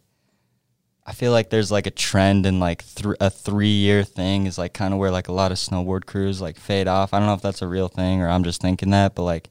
I 1.05 1.13
feel 1.13 1.32
like 1.32 1.49
there's 1.49 1.72
like 1.72 1.88
a 1.88 1.91
trend 1.91 2.45
in 2.45 2.59
like 2.59 2.86
th- 2.93 3.15
a 3.20 3.32
3-year 3.32 4.03
thing 4.03 4.45
is 4.45 4.59
like 4.59 4.74
kind 4.74 4.93
of 4.93 4.99
where 4.99 5.09
like 5.09 5.28
a 5.28 5.32
lot 5.32 5.51
of 5.51 5.57
snowboard 5.57 6.05
crews 6.05 6.39
like 6.39 6.59
fade 6.59 6.88
off. 6.88 7.13
I 7.13 7.17
don't 7.17 7.28
know 7.28 7.34
if 7.34 7.41
that's 7.41 7.63
a 7.63 7.67
real 7.67 7.88
thing 7.88 8.22
or 8.22 8.30
I'm 8.30 8.43
just 8.43 8.61
thinking 8.61 8.91
that, 8.91 9.15
but 9.15 9.24
like 9.24 9.49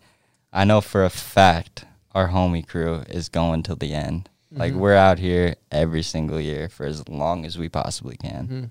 I 0.52 0.64
know 0.64 0.80
for 0.80 1.04
a 1.04 1.10
fact 1.10 1.86
our 2.14 2.28
homie 2.28 2.66
crew 2.66 3.02
is 3.08 3.28
going 3.28 3.62
till 3.62 3.76
the 3.76 3.94
end. 3.94 4.28
Like 4.50 4.72
mm-hmm. 4.72 4.80
we're 4.80 4.94
out 4.94 5.18
here 5.18 5.56
every 5.70 6.02
single 6.02 6.40
year 6.40 6.68
for 6.68 6.86
as 6.86 7.06
long 7.08 7.44
as 7.44 7.58
we 7.58 7.68
possibly 7.68 8.16
can. 8.16 8.46
Mm-hmm. 8.46 8.64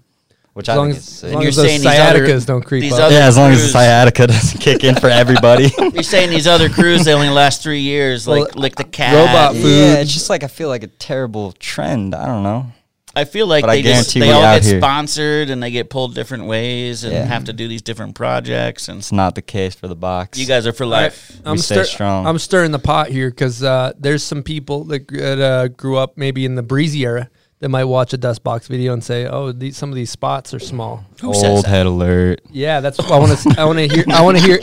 Which 0.58 0.70
As 0.70 0.74
I 0.74 0.78
long 0.78 0.88
think 0.88 0.98
as, 0.98 1.04
is 1.08 1.14
as 1.14 1.20
sick. 1.20 1.34
long 1.34 1.42
you're 1.44 1.50
as 1.50 1.56
those 1.56 1.66
saying 1.68 1.82
these 1.82 1.88
other- 2.00 2.28
sciaticas 2.28 2.46
don't 2.48 2.66
creep 2.66 2.92
up. 2.92 3.12
yeah, 3.12 3.28
as 3.28 3.38
long 3.38 3.52
as 3.52 3.62
the 3.62 3.68
sciatica 3.68 4.26
doesn't 4.28 4.60
kick 4.60 4.84
in 4.84 4.96
for 4.96 5.08
everybody. 5.08 5.70
You're 5.94 6.02
saying 6.02 6.32
these 6.32 6.48
other 6.48 6.68
crews 6.68 7.06
they 7.06 7.14
only 7.14 7.30
last 7.30 7.62
three 7.62 7.82
years, 7.82 8.28
like 8.28 8.40
Well, 8.56 8.62
lick 8.64 8.76
the 8.76 8.84
cat. 8.84 9.14
robot 9.14 9.54
food. 9.54 9.64
yeah, 9.70 10.00
it's 10.00 10.12
just 10.12 10.32
like 10.32 10.44
I 10.44 10.48
feel 10.48 10.68
like 10.70 10.82
a 10.82 10.88
terrible 10.88 11.52
trend. 11.52 12.16
I 12.16 12.26
don't 12.26 12.42
know. 12.42 12.72
I 13.16 13.26
feel 13.26 13.46
like 13.48 13.64
But 13.66 13.72
they 13.72 13.82
just 13.84 14.14
they 14.16 14.32
all 14.32 14.42
get 14.42 14.64
here. 14.64 14.80
sponsored 14.80 15.50
and 15.52 15.62
they 15.62 15.70
get 15.72 15.90
pulled 15.92 16.14
different 16.16 16.46
ways 16.46 17.04
and 17.04 17.14
Yeah. 17.14 17.26
have 17.26 17.46
to 17.46 17.54
do 17.54 17.68
these 17.68 17.82
different 17.84 18.16
projects. 18.16 18.90
And 18.90 18.98
It's 19.00 19.12
not 19.12 19.36
the 19.36 19.42
case 19.44 19.76
for 19.76 19.88
the 19.88 19.96
box. 19.96 20.38
you 20.40 20.46
guys 20.48 20.66
are 20.68 20.74
for 20.74 20.84
All 20.86 20.92
right, 20.92 21.04
life. 21.04 21.32
I'm 21.46 21.58
stay 21.58 21.76
stir- 21.76 21.84
strong. 21.86 22.26
I'm 22.28 22.38
stirring 22.40 22.72
the 22.72 22.80
pot 22.80 23.10
here 23.10 23.30
because 23.30 23.64
uh, 23.64 23.94
there's 24.00 24.24
some 24.24 24.42
people 24.44 24.84
that, 24.86 25.08
that 25.10 25.40
uh, 25.40 25.68
grew 25.70 25.98
up 25.98 26.18
maybe 26.18 26.46
in 26.46 26.56
the 26.56 26.64
breezy 26.64 27.06
era 27.06 27.30
that 27.60 27.70
might 27.70 27.86
watch 27.86 28.14
a 28.14 28.18
dust 28.18 28.44
box 28.44 28.68
video 28.68 28.94
and 28.94 29.04
say, 29.04 29.26
"Oh, 29.26 29.52
these, 29.52 29.78
some 29.78 29.90
of 29.90 29.96
these 29.96 30.12
spots 30.12 30.54
are 30.54 30.60
small." 30.60 31.06
Who 31.22 31.34
says 31.34 31.44
Old 31.46 31.66
that? 31.66 31.70
head 31.70 31.86
alert. 31.86 32.42
Yeah, 32.52 32.80
that's 32.80 33.00
I 33.00 33.18
want 33.18 33.38
to. 33.38 33.56
I 33.58 33.66
want 33.66 33.80
to 33.80 33.88
hear. 33.88 34.04
I 34.12 34.22
want 34.22 34.38
to 34.38 34.44
hear. 34.44 34.60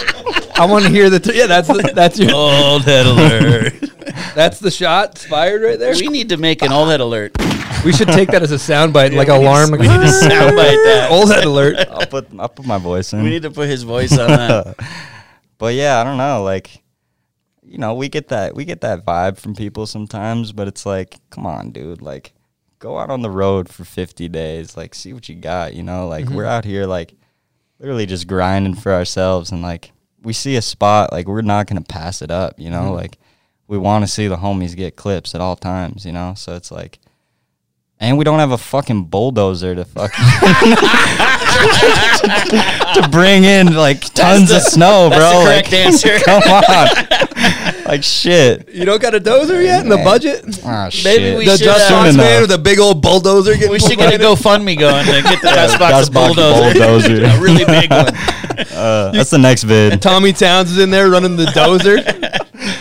I 0.57 0.66
want 0.66 0.84
to 0.84 0.90
hear 0.90 1.11
the. 1.11 1.18
T- 1.20 1.36
yeah, 1.36 1.47
that's 1.47 1.68
the, 1.68 1.92
that's 1.95 2.18
your. 2.18 2.34
Old 2.34 2.84
head 2.84 3.07
alert. 3.07 3.74
That's 4.34 4.59
the 4.59 4.70
shot. 4.70 5.18
Fired 5.18 5.62
right 5.62 5.78
there. 5.78 5.95
we 5.95 6.09
need 6.09 6.28
to 6.30 6.36
make 6.36 6.62
an 6.62 6.72
old 6.72 6.88
head 6.88 7.01
alert. 7.01 7.36
We 7.84 7.92
should 7.92 8.09
take 8.09 8.30
that 8.30 8.42
as 8.42 8.51
a 8.53 8.57
soundbite, 8.57 9.14
like 9.14 9.28
we 9.28 9.38
need 9.38 9.45
alarm. 9.45 9.70
we 9.70 9.78
need 9.78 9.86
to 9.86 9.90
soundbite 9.92 10.55
that. 10.84 11.09
Old 11.11 11.30
head 11.30 11.45
alert. 11.45 11.76
I'll 11.88 12.07
put 12.07 12.28
I'll 12.38 12.49
put 12.49 12.66
my 12.66 12.78
voice 12.78 13.12
in. 13.12 13.22
We 13.22 13.30
need 13.30 13.42
to 13.42 13.51
put 13.51 13.68
his 13.68 13.82
voice 13.84 14.16
on 14.18 14.28
that. 14.28 14.76
but 15.59 15.74
yeah, 15.74 16.01
I 16.01 16.05
don't 16.05 16.16
know. 16.18 16.42
Like, 16.42 16.82
you 17.62 17.78
know, 17.78 17.95
we 17.95 18.09
get 18.09 18.28
that 18.28 18.55
we 18.55 18.64
get 18.64 18.80
that 18.82 19.05
vibe 19.05 19.38
from 19.38 19.55
people 19.55 19.86
sometimes, 19.86 20.53
but 20.53 20.68
it's 20.68 20.84
like, 20.84 21.16
come 21.30 21.47
on, 21.47 21.70
dude. 21.70 22.03
Like, 22.03 22.32
go 22.85 22.99
out 22.99 23.11
on 23.11 23.22
the 23.22 23.30
road 23.30 23.68
for 23.68 23.85
fifty 23.85 24.28
days. 24.28 24.76
Like, 24.76 24.95
see 24.95 25.14
what 25.14 25.28
you 25.28 25.35
got. 25.35 25.74
You 25.74 25.82
know, 25.82 26.07
like 26.07 26.26
we're 26.26 26.43
mm-hmm. 26.43 26.53
out 26.53 26.64
here 26.66 26.87
like 26.87 27.14
literally 27.78 28.07
just 28.07 28.28
grinding 28.28 28.74
for 28.74 28.93
ourselves, 28.93 29.51
and 29.51 29.62
like 29.62 29.93
we 30.22 30.35
see 30.35 30.57
a 30.57 30.62
spot, 30.62 31.11
like 31.11 31.26
we're 31.26 31.43
not 31.43 31.66
gonna 31.66 31.80
pass 31.80 32.20
it 32.20 32.30
up. 32.30 32.61
You 32.61 32.70
know, 32.70 32.82
mm-hmm. 32.82 32.95
like 32.95 33.18
we 33.66 33.78
want 33.78 34.05
to 34.05 34.11
see 34.11 34.28
the 34.28 34.37
homies 34.37 34.76
get 34.76 34.97
clips 34.97 35.35
at 35.35 35.41
all 35.41 35.57
times. 35.57 36.05
You 36.05 36.12
know, 36.12 36.35
so 36.37 36.55
it's 36.55 36.70
like. 36.70 36.99
And 38.01 38.18
we 38.18 38.24
don't 38.24 38.40
have 38.40 38.51
a 38.51 38.59
fucking 38.59 39.05
bulldozer 39.05 39.74
to 39.74 39.84
fucking 39.84 40.24
to 42.95 43.09
bring 43.11 43.45
in 43.45 43.74
like 43.74 44.01
tons 44.14 44.51
of 44.51 44.62
snow, 44.62 45.09
bro. 45.09 45.18
That's 45.18 45.36
like, 45.36 45.70
correct 45.70 45.72
answer. 45.72 46.18
Come 46.24 46.42
on, 46.42 47.84
like 47.86 48.03
shit. 48.03 48.68
You 48.68 48.84
don't 48.84 49.01
got 49.01 49.14
a 49.14 49.20
dozer 49.20 49.62
yet 49.62 49.82
in 49.82 49.88
the 49.88 49.97
budget? 49.99 50.45
Ah, 50.64 50.90
Maybe 51.05 51.24
shit. 51.24 51.38
we 51.38 51.45
The 51.47 51.57
should, 51.57 51.64
dust 51.64 51.90
uh, 51.90 52.12
man 52.16 52.42
with 52.42 52.51
a 52.53 52.59
big 52.59 52.78
old 52.78 53.01
bulldozer. 53.01 53.55
Getting 53.55 53.70
We 53.70 53.78
should 53.78 53.97
get 53.97 54.12
a 54.12 54.18
GoFundMe 54.22 54.78
going 54.78 55.07
to 55.07 55.22
get 55.22 55.40
the 55.40 55.49
dust 55.49 55.78
box 55.78 55.92
Dust 55.92 56.12
box 56.12 56.34
bulldozer. 56.34 56.78
bulldozer. 56.78 57.24
a 57.24 57.40
really 57.40 57.64
big 57.64 57.90
one. 57.90 58.09
Uh, 58.74 59.11
that's 59.12 59.30
the 59.30 59.38
next 59.38 59.62
vid. 59.64 60.03
Tommy 60.03 60.32
Towns 60.32 60.70
is 60.72 60.78
in 60.78 60.90
there 60.90 61.09
running 61.09 61.36
the 61.36 61.47
dozer. 61.47 62.05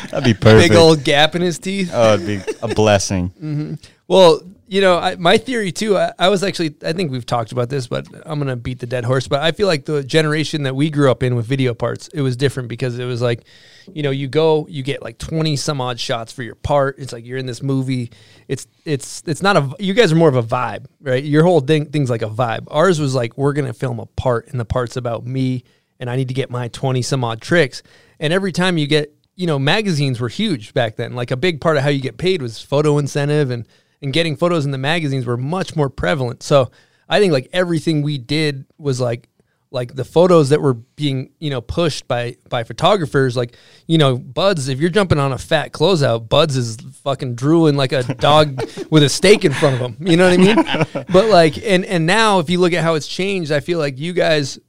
That'd 0.09 0.24
be 0.24 0.34
perfect. 0.34 0.70
big 0.72 0.78
old 0.78 1.03
gap 1.03 1.36
in 1.36 1.41
his 1.41 1.59
teeth. 1.59 1.91
oh, 1.93 2.16
it'd 2.16 2.26
be 2.28 2.41
a 2.61 2.68
blessing. 2.74 3.78
Well, 4.07 4.41
you 4.74 4.82
know, 4.82 4.98
I, 4.98 5.18
my 5.18 5.38
theory 5.38 5.72
too. 5.72 5.96
I, 6.00 6.14
I 6.18 6.30
was 6.30 6.44
actually, 6.44 6.74
I 6.84 6.94
think 6.94 7.12
we've 7.12 7.28
talked 7.28 7.52
about 7.52 7.70
this, 7.70 7.86
but 7.86 8.08
I'm 8.26 8.40
gonna 8.40 8.56
beat 8.56 8.80
the 8.80 8.88
dead 8.88 9.06
horse. 9.06 9.28
But 9.28 9.44
I 9.44 9.52
feel 9.52 9.68
like 9.68 9.86
the 9.86 10.04
generation 10.04 10.64
that 10.64 10.76
we 10.76 10.90
grew 10.90 11.12
up 11.12 11.22
in 11.22 11.36
with 11.36 11.46
video 11.46 11.76
parts, 11.76 12.08
it 12.08 12.22
was 12.22 12.36
different 12.36 12.70
because 12.70 12.98
it 12.98 13.06
was 13.06 13.22
like, 13.22 13.44
you 13.94 14.02
know, 14.02 14.10
you 14.10 14.28
go, 14.28 14.66
you 14.68 14.82
get 14.82 15.04
like 15.04 15.20
20 15.20 15.58
some 15.58 15.80
odd 15.80 16.00
shots 16.00 16.34
for 16.34 16.42
your 16.42 16.56
part. 16.56 16.98
It's 16.98 17.14
like 17.14 17.24
you're 17.24 17.38
in 17.38 17.46
this 17.46 17.62
movie. 17.62 18.10
It's 18.48 18.66
it's 18.84 19.22
it's 19.28 19.44
not 19.44 19.58
a. 19.58 19.76
You 19.78 19.94
guys 19.94 20.12
are 20.12 20.16
more 20.16 20.30
of 20.30 20.38
a 20.38 20.42
vibe, 20.42 20.88
right? 21.02 21.24
Your 21.24 21.44
whole 21.44 21.60
thing 21.60 21.92
thing's 21.92 22.10
like 22.10 22.24
a 22.24 22.30
vibe. 22.30 22.64
Ours 22.72 23.00
was 23.00 23.14
like 23.14 23.38
we're 23.38 23.54
gonna 23.54 23.74
film 23.74 24.00
a 24.00 24.08
part, 24.08 24.48
and 24.48 24.60
the 24.60 24.66
part's 24.66 24.98
about 24.98 25.24
me, 25.24 25.66
and 26.00 26.10
I 26.10 26.16
need 26.16 26.30
to 26.30 26.34
get 26.34 26.50
my 26.50 26.70
20 26.70 27.04
some 27.04 27.24
odd 27.24 27.42
tricks. 27.42 27.84
And 28.20 28.34
every 28.34 28.52
time 28.52 28.80
you 28.80 28.88
get 28.88 29.14
you 29.36 29.48
know, 29.48 29.58
magazines 29.58 30.20
were 30.20 30.30
huge 30.30 30.74
back 30.74 30.96
then. 30.96 31.14
Like 31.14 31.32
a 31.32 31.38
big 31.38 31.60
part 31.60 31.78
of 31.78 31.84
how 31.84 31.90
you 31.90 32.02
get 32.02 32.18
paid 32.18 32.42
was 32.42 32.62
photo 32.62 32.98
incentive 32.98 33.50
and 33.50 33.68
and 34.04 34.12
getting 34.12 34.36
photos 34.36 34.66
in 34.66 34.72
the 34.72 34.78
magazines 34.78 35.26
were 35.26 35.38
much 35.38 35.76
more 35.76 35.89
prevalent. 35.89 36.43
So 36.43 36.70
I 37.08 37.20
think 37.20 37.32
like 37.32 37.49
everything 37.54 38.01
we 38.01 38.18
did 38.18 38.66
was 38.78 38.99
like 38.99 39.30
like 39.72 39.95
the 39.95 40.06
photos 40.06 40.49
that 40.49 40.62
were 40.62 40.76
being, 40.76 41.32
you 41.39 41.49
know, 41.49 41.62
pushed 41.62 42.08
by 42.08 42.36
by 42.49 42.64
photographers, 42.64 43.36
like, 43.36 43.56
you 43.88 43.97
know, 43.97 44.18
Buds, 44.18 44.68
if 44.68 44.80
you're 44.80 44.91
jumping 44.91 45.18
on 45.18 45.32
a 45.32 45.38
fat 45.38 45.72
closeout, 45.72 46.30
Buds 46.30 46.56
is 46.56 46.78
fucking 47.04 47.34
drooling 47.34 47.76
like 47.76 47.91
a 47.91 48.04
dog 48.04 48.62
with 48.91 49.01
a 49.01 49.10
steak 49.10 49.45
in 49.45 49.54
front 49.54 49.76
of 49.76 49.82
him. 49.82 50.08
You 50.08 50.18
know 50.18 50.30
what 50.30 50.39
I 50.39 50.43
mean? 50.93 51.06
but 51.12 51.30
like 51.30 51.58
and 51.66 51.86
and 51.86 52.06
now 52.06 52.39
if 52.39 52.49
you 52.49 52.60
look 52.60 52.74
at 52.74 52.84
how 52.84 52.95
it's 52.95 53.08
changed, 53.08 53.51
I 53.51 53.62
feel 53.62 53.80
like 53.80 53.97
you 53.97 54.12
guys 54.14 54.60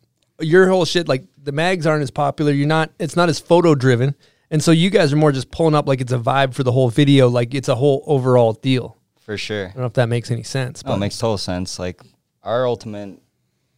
your 0.40 0.68
whole 0.68 0.84
shit 0.84 1.08
like 1.08 1.24
the 1.42 1.52
mags 1.52 1.86
aren't 1.86 2.02
as 2.02 2.10
popular. 2.12 2.52
You're 2.52 2.68
not 2.68 2.92
it's 3.00 3.16
not 3.16 3.28
as 3.28 3.40
photo 3.40 3.74
driven. 3.74 4.14
And 4.50 4.62
so 4.62 4.70
you 4.70 4.90
guys 4.90 5.12
are 5.12 5.16
more 5.16 5.32
just 5.32 5.50
pulling 5.50 5.74
up 5.74 5.88
like 5.88 6.00
it's 6.00 6.12
a 6.12 6.18
vibe 6.18 6.54
for 6.54 6.62
the 6.62 6.70
whole 6.70 6.88
video, 6.88 7.28
like 7.28 7.52
it's 7.52 7.68
a 7.68 7.74
whole 7.74 8.04
overall 8.06 8.52
deal. 8.52 8.96
For 9.24 9.38
sure. 9.38 9.68
I 9.68 9.72
don't 9.72 9.80
know 9.80 9.86
if 9.86 9.94
that 9.94 10.08
makes 10.08 10.30
any 10.30 10.42
sense. 10.42 10.84
No, 10.84 10.94
it 10.94 10.98
makes 10.98 11.16
total 11.18 11.38
sense. 11.38 11.78
Like 11.78 12.02
our 12.42 12.66
ultimate 12.66 13.20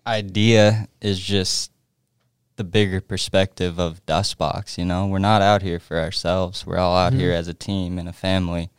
idea 0.06 0.88
is 1.00 1.20
just 1.20 1.70
the 2.56 2.64
bigger 2.64 3.00
perspective 3.00 3.78
of 3.78 4.04
Dustbox. 4.06 4.76
You 4.76 4.84
know, 4.84 5.06
we're 5.06 5.18
not 5.18 5.42
out 5.42 5.62
here 5.62 5.78
for 5.78 5.98
ourselves. 6.00 6.66
We're 6.66 6.78
all 6.78 6.96
out 6.96 7.12
here 7.12 7.32
as 7.32 7.46
a 7.46 7.54
team 7.54 7.98
and 7.98 8.08
a 8.08 8.12
family 8.12 8.70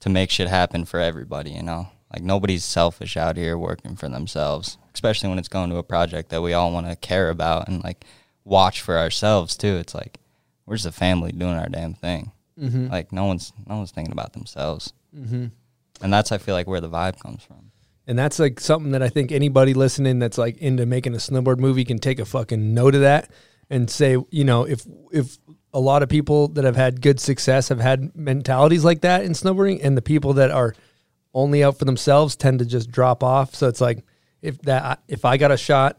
to 0.00 0.10
make 0.10 0.30
shit 0.30 0.48
happen 0.48 0.84
for 0.84 1.00
everybody. 1.00 1.52
You 1.52 1.62
know, 1.62 1.88
like 2.12 2.22
nobody's 2.22 2.64
selfish 2.64 3.16
out 3.16 3.38
here 3.38 3.56
working 3.56 3.96
for 3.96 4.08
themselves, 4.10 4.76
especially 4.92 5.30
when 5.30 5.38
it's 5.38 5.48
going 5.48 5.70
to 5.70 5.76
a 5.76 5.82
project 5.82 6.28
that 6.30 6.42
we 6.42 6.52
all 6.52 6.70
want 6.70 6.86
to 6.86 6.96
care 6.96 7.30
about 7.30 7.66
and 7.66 7.82
like 7.82 8.04
watch 8.44 8.82
for 8.82 8.98
ourselves 8.98 9.56
too. 9.56 9.76
It's 9.76 9.94
like 9.94 10.18
we're 10.66 10.76
just 10.76 10.86
a 10.86 10.92
family 10.92 11.32
doing 11.32 11.54
our 11.56 11.68
damn 11.68 11.94
thing. 11.94 12.32
Like 12.90 13.10
no 13.10 13.24
one's 13.24 13.54
no 13.66 13.76
one's 13.76 13.90
thinking 13.90 14.12
about 14.12 14.34
themselves. 14.34 14.92
Mm-hmm. 15.16 15.46
And 16.00 16.12
that's 16.12 16.32
I 16.32 16.38
feel 16.38 16.54
like 16.54 16.66
where 16.66 16.80
the 16.80 16.88
vibe 16.88 17.20
comes 17.20 17.42
from. 17.42 17.70
And 18.06 18.18
that's 18.18 18.38
like 18.38 18.58
something 18.58 18.92
that 18.92 19.02
I 19.02 19.08
think 19.08 19.30
anybody 19.30 19.74
listening 19.74 20.18
that's 20.18 20.38
like 20.38 20.58
into 20.58 20.86
making 20.86 21.14
a 21.14 21.18
snowboard 21.18 21.58
movie 21.58 21.84
can 21.84 21.98
take 21.98 22.18
a 22.18 22.24
fucking 22.24 22.74
note 22.74 22.94
of 22.94 23.02
that 23.02 23.30
and 23.68 23.88
say, 23.88 24.16
you 24.30 24.44
know, 24.44 24.64
if 24.64 24.84
if 25.12 25.38
a 25.72 25.80
lot 25.80 26.02
of 26.02 26.08
people 26.08 26.48
that 26.48 26.64
have 26.64 26.76
had 26.76 27.00
good 27.00 27.20
success 27.20 27.68
have 27.68 27.80
had 27.80 28.16
mentalities 28.16 28.84
like 28.84 29.02
that 29.02 29.24
in 29.24 29.32
snowboarding, 29.32 29.78
and 29.82 29.96
the 29.96 30.02
people 30.02 30.32
that 30.34 30.50
are 30.50 30.74
only 31.32 31.62
out 31.62 31.78
for 31.78 31.84
themselves 31.84 32.34
tend 32.34 32.58
to 32.58 32.64
just 32.64 32.90
drop 32.90 33.22
off. 33.22 33.54
So 33.54 33.68
it's 33.68 33.80
like 33.80 34.04
if 34.42 34.60
that 34.62 35.02
if 35.06 35.24
I 35.24 35.36
got 35.36 35.52
a 35.52 35.56
shot, 35.56 35.98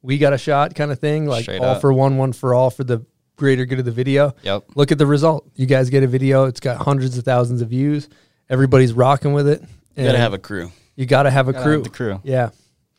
we 0.00 0.16
got 0.16 0.32
a 0.32 0.38
shot 0.38 0.74
kind 0.74 0.90
of 0.90 0.98
thing, 0.98 1.26
like 1.26 1.42
Straight 1.42 1.60
all 1.60 1.74
up. 1.74 1.80
for 1.80 1.92
one, 1.92 2.16
one 2.16 2.32
for 2.32 2.54
all 2.54 2.70
for 2.70 2.84
the 2.84 3.04
greater 3.36 3.66
good 3.66 3.78
of 3.78 3.84
the 3.84 3.90
video. 3.90 4.34
Yep. 4.42 4.64
Look 4.76 4.92
at 4.92 4.98
the 4.98 5.06
result. 5.06 5.50
You 5.56 5.66
guys 5.66 5.90
get 5.90 6.02
a 6.02 6.06
video. 6.06 6.44
It's 6.44 6.60
got 6.60 6.78
hundreds 6.78 7.18
of 7.18 7.24
thousands 7.24 7.62
of 7.62 7.68
views. 7.68 8.08
Everybody's 8.50 8.92
rocking 8.92 9.32
with 9.32 9.48
it. 9.48 9.62
You 9.96 10.04
gotta 10.04 10.18
have 10.18 10.34
a 10.34 10.38
crew. 10.38 10.70
You 10.96 11.06
gotta 11.06 11.30
have 11.30 11.48
a 11.48 11.52
Gotta 11.52 11.64
crew. 11.64 11.72
have 11.74 11.84
the 11.84 11.90
crew. 11.90 12.20
Yeah. 12.24 12.50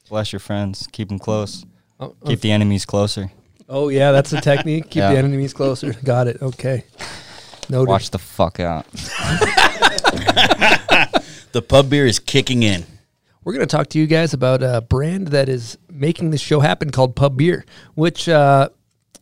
Bless 0.09 0.33
your 0.33 0.39
friends. 0.39 0.87
Keep 0.91 1.09
them 1.09 1.19
close. 1.19 1.63
Oh, 1.99 2.15
Keep 2.25 2.41
the 2.41 2.51
enemies 2.51 2.85
closer. 2.85 3.29
Oh 3.69 3.89
yeah, 3.89 4.11
that's 4.11 4.31
the 4.31 4.41
technique. 4.41 4.85
Keep 4.85 4.95
Yeah. 5.01 5.11
the 5.13 5.19
enemies 5.19 5.53
closer. 5.53 5.93
Got 6.03 6.27
it. 6.27 6.41
Okay. 6.41 6.85
Noted. 7.69 7.89
Watch 7.89 8.09
the 8.09 8.17
fuck 8.19 8.59
out. 8.59 8.87
The 11.53 11.61
pub 11.61 11.89
beer 11.89 12.05
is 12.05 12.17
kicking 12.17 12.63
in. 12.63 12.85
We're 13.43 13.51
going 13.51 13.67
to 13.67 13.69
talk 13.75 13.87
to 13.89 13.99
you 13.99 14.07
guys 14.07 14.33
about 14.33 14.63
a 14.63 14.79
brand 14.79 15.27
that 15.29 15.49
is 15.49 15.77
making 15.89 16.29
this 16.31 16.39
show 16.39 16.61
happen 16.61 16.91
called 16.91 17.13
Pub 17.13 17.35
Beer, 17.35 17.65
which 17.93 18.29
uh, 18.29 18.69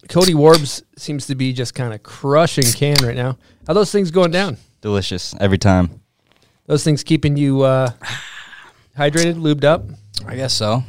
Cody 0.09 0.33
Warbs 0.35 0.83
seems 0.95 1.25
to 1.25 1.33
be 1.35 1.53
just 1.53 1.73
kind 1.73 1.91
of 1.91 2.03
crushing 2.03 2.65
can 2.65 2.97
right 3.01 3.15
now. 3.15 3.39
How 3.65 3.73
those 3.73 3.91
things 3.91 4.11
going 4.11 4.29
down? 4.29 4.57
Delicious 4.81 5.33
every 5.39 5.57
time. 5.57 5.98
Those 6.69 6.83
things 6.83 7.03
keeping 7.03 7.35
you 7.35 7.63
uh, 7.63 7.89
hydrated, 8.95 9.41
lubed 9.41 9.63
up, 9.63 9.85
I 10.27 10.35
guess 10.35 10.53
so. 10.53 10.83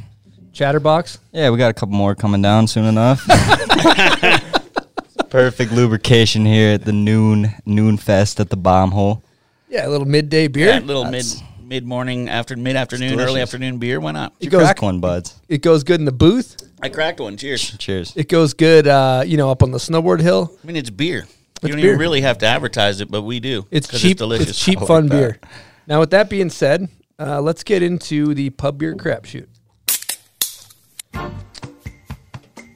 chatterbox. 0.53 1.17
Yeah, 1.31 1.49
we 1.49 1.57
got 1.57 1.71
a 1.71 1.73
couple 1.73 1.95
more 1.95 2.13
coming 2.13 2.39
down 2.43 2.67
soon 2.67 2.85
enough. 2.85 3.25
Perfect 5.31 5.71
lubrication 5.71 6.45
here 6.45 6.75
at 6.75 6.85
the 6.85 6.91
noon 6.91 7.55
noon 7.65 7.97
fest 7.97 8.39
at 8.39 8.51
the 8.51 8.57
bomb 8.57 8.91
hole. 8.91 9.23
Yeah, 9.69 9.87
a 9.87 9.89
little 9.89 10.05
midday 10.05 10.47
beer. 10.49 10.67
Yeah, 10.67 10.79
little 10.81 11.05
mid 11.05 11.25
That's- 11.25 11.41
mid 11.63 11.83
morning, 11.83 12.29
after 12.29 12.55
mid 12.55 12.75
afternoon, 12.75 13.13
delicious. 13.13 13.31
early 13.31 13.41
afternoon 13.41 13.79
beer. 13.79 13.99
Why 13.99 14.11
not? 14.11 14.33
It 14.39 14.45
You 14.45 14.49
goes, 14.51 14.61
crack 14.61 14.83
one, 14.83 14.99
buds. 14.99 15.41
it 15.49 15.63
goes 15.63 15.83
good 15.83 15.99
in 15.99 16.05
the 16.05 16.11
booth. 16.11 16.57
I 16.79 16.89
cracked 16.89 17.19
one. 17.21 17.37
Cheers. 17.37 17.75
Cheers. 17.79 18.13
It 18.15 18.29
goes 18.29 18.53
good, 18.53 18.85
uh, 18.87 19.23
you 19.25 19.37
know, 19.37 19.49
up 19.49 19.63
on 19.63 19.71
the 19.71 19.79
snowboard 19.79 20.21
hill. 20.21 20.55
I 20.63 20.67
mean, 20.67 20.75
it's 20.75 20.91
beer. 20.91 21.21
It's 21.23 21.63
you 21.63 21.69
don't 21.69 21.77
beer. 21.77 21.87
even 21.87 21.99
really 21.99 22.21
have 22.21 22.37
to 22.39 22.45
advertise 22.45 23.01
it, 23.01 23.09
but 23.09 23.23
we 23.23 23.39
do. 23.39 23.65
It's 23.71 23.89
'cause 23.89 23.99
cheap. 24.01 24.11
It's, 24.11 24.19
delicious. 24.19 24.59
cheap, 24.63 24.77
I 24.77 24.81
like 24.81 24.87
fun 24.87 25.07
that. 25.07 25.15
beer. 25.15 25.39
Now, 25.87 25.99
with 25.99 26.11
that 26.11 26.29
being 26.29 26.49
said, 26.49 26.89
uh, 27.19 27.41
let's 27.41 27.63
get 27.63 27.81
into 27.83 28.33
the 28.33 28.49
pub 28.51 28.77
beer 28.77 28.95
crapshoot. 28.95 29.47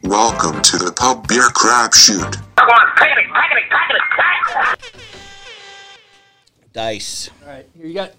Welcome 0.04 0.62
to 0.62 0.78
the 0.78 0.92
Pub 0.96 1.28
Beer 1.28 1.50
Crapshoot. 1.50 2.42
Dice. 6.74 7.30
All 7.42 7.50
right, 7.50 7.66
here 7.76 7.88
you 7.88 7.94
got. 7.94 8.12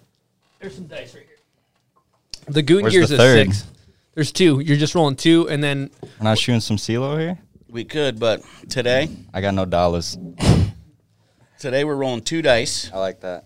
There's 0.61 0.75
some 0.75 0.87
dice 0.87 1.15
right 1.15 1.25
here. 1.27 1.37
The 2.49 2.63
Goon 2.63 2.83
Where's 2.83 2.93
Gear's 2.93 3.09
the 3.11 3.15
a 3.15 3.19
third? 3.19 3.47
six. 3.55 3.67
There's 4.15 4.33
two. 4.33 4.61
You're 4.61 4.77
just 4.79 4.95
rolling 4.95 5.17
two, 5.17 5.49
and 5.49 5.63
then 5.63 5.91
We're 6.03 6.25
not 6.25 6.39
shooting 6.39 6.61
some 6.61 6.77
CeeLo 6.77 7.19
here? 7.21 7.39
We 7.69 7.85
could, 7.85 8.19
but 8.19 8.43
today, 8.69 9.09
I 9.33 9.41
got 9.41 9.55
no 9.55 9.65
dollars. 9.65 10.19
today 11.59 11.85
we're 11.85 11.95
rolling 11.97 12.23
two 12.23 12.43
dice. 12.43 12.91
I 12.93 12.99
like 12.99 13.21
that. 13.21 13.45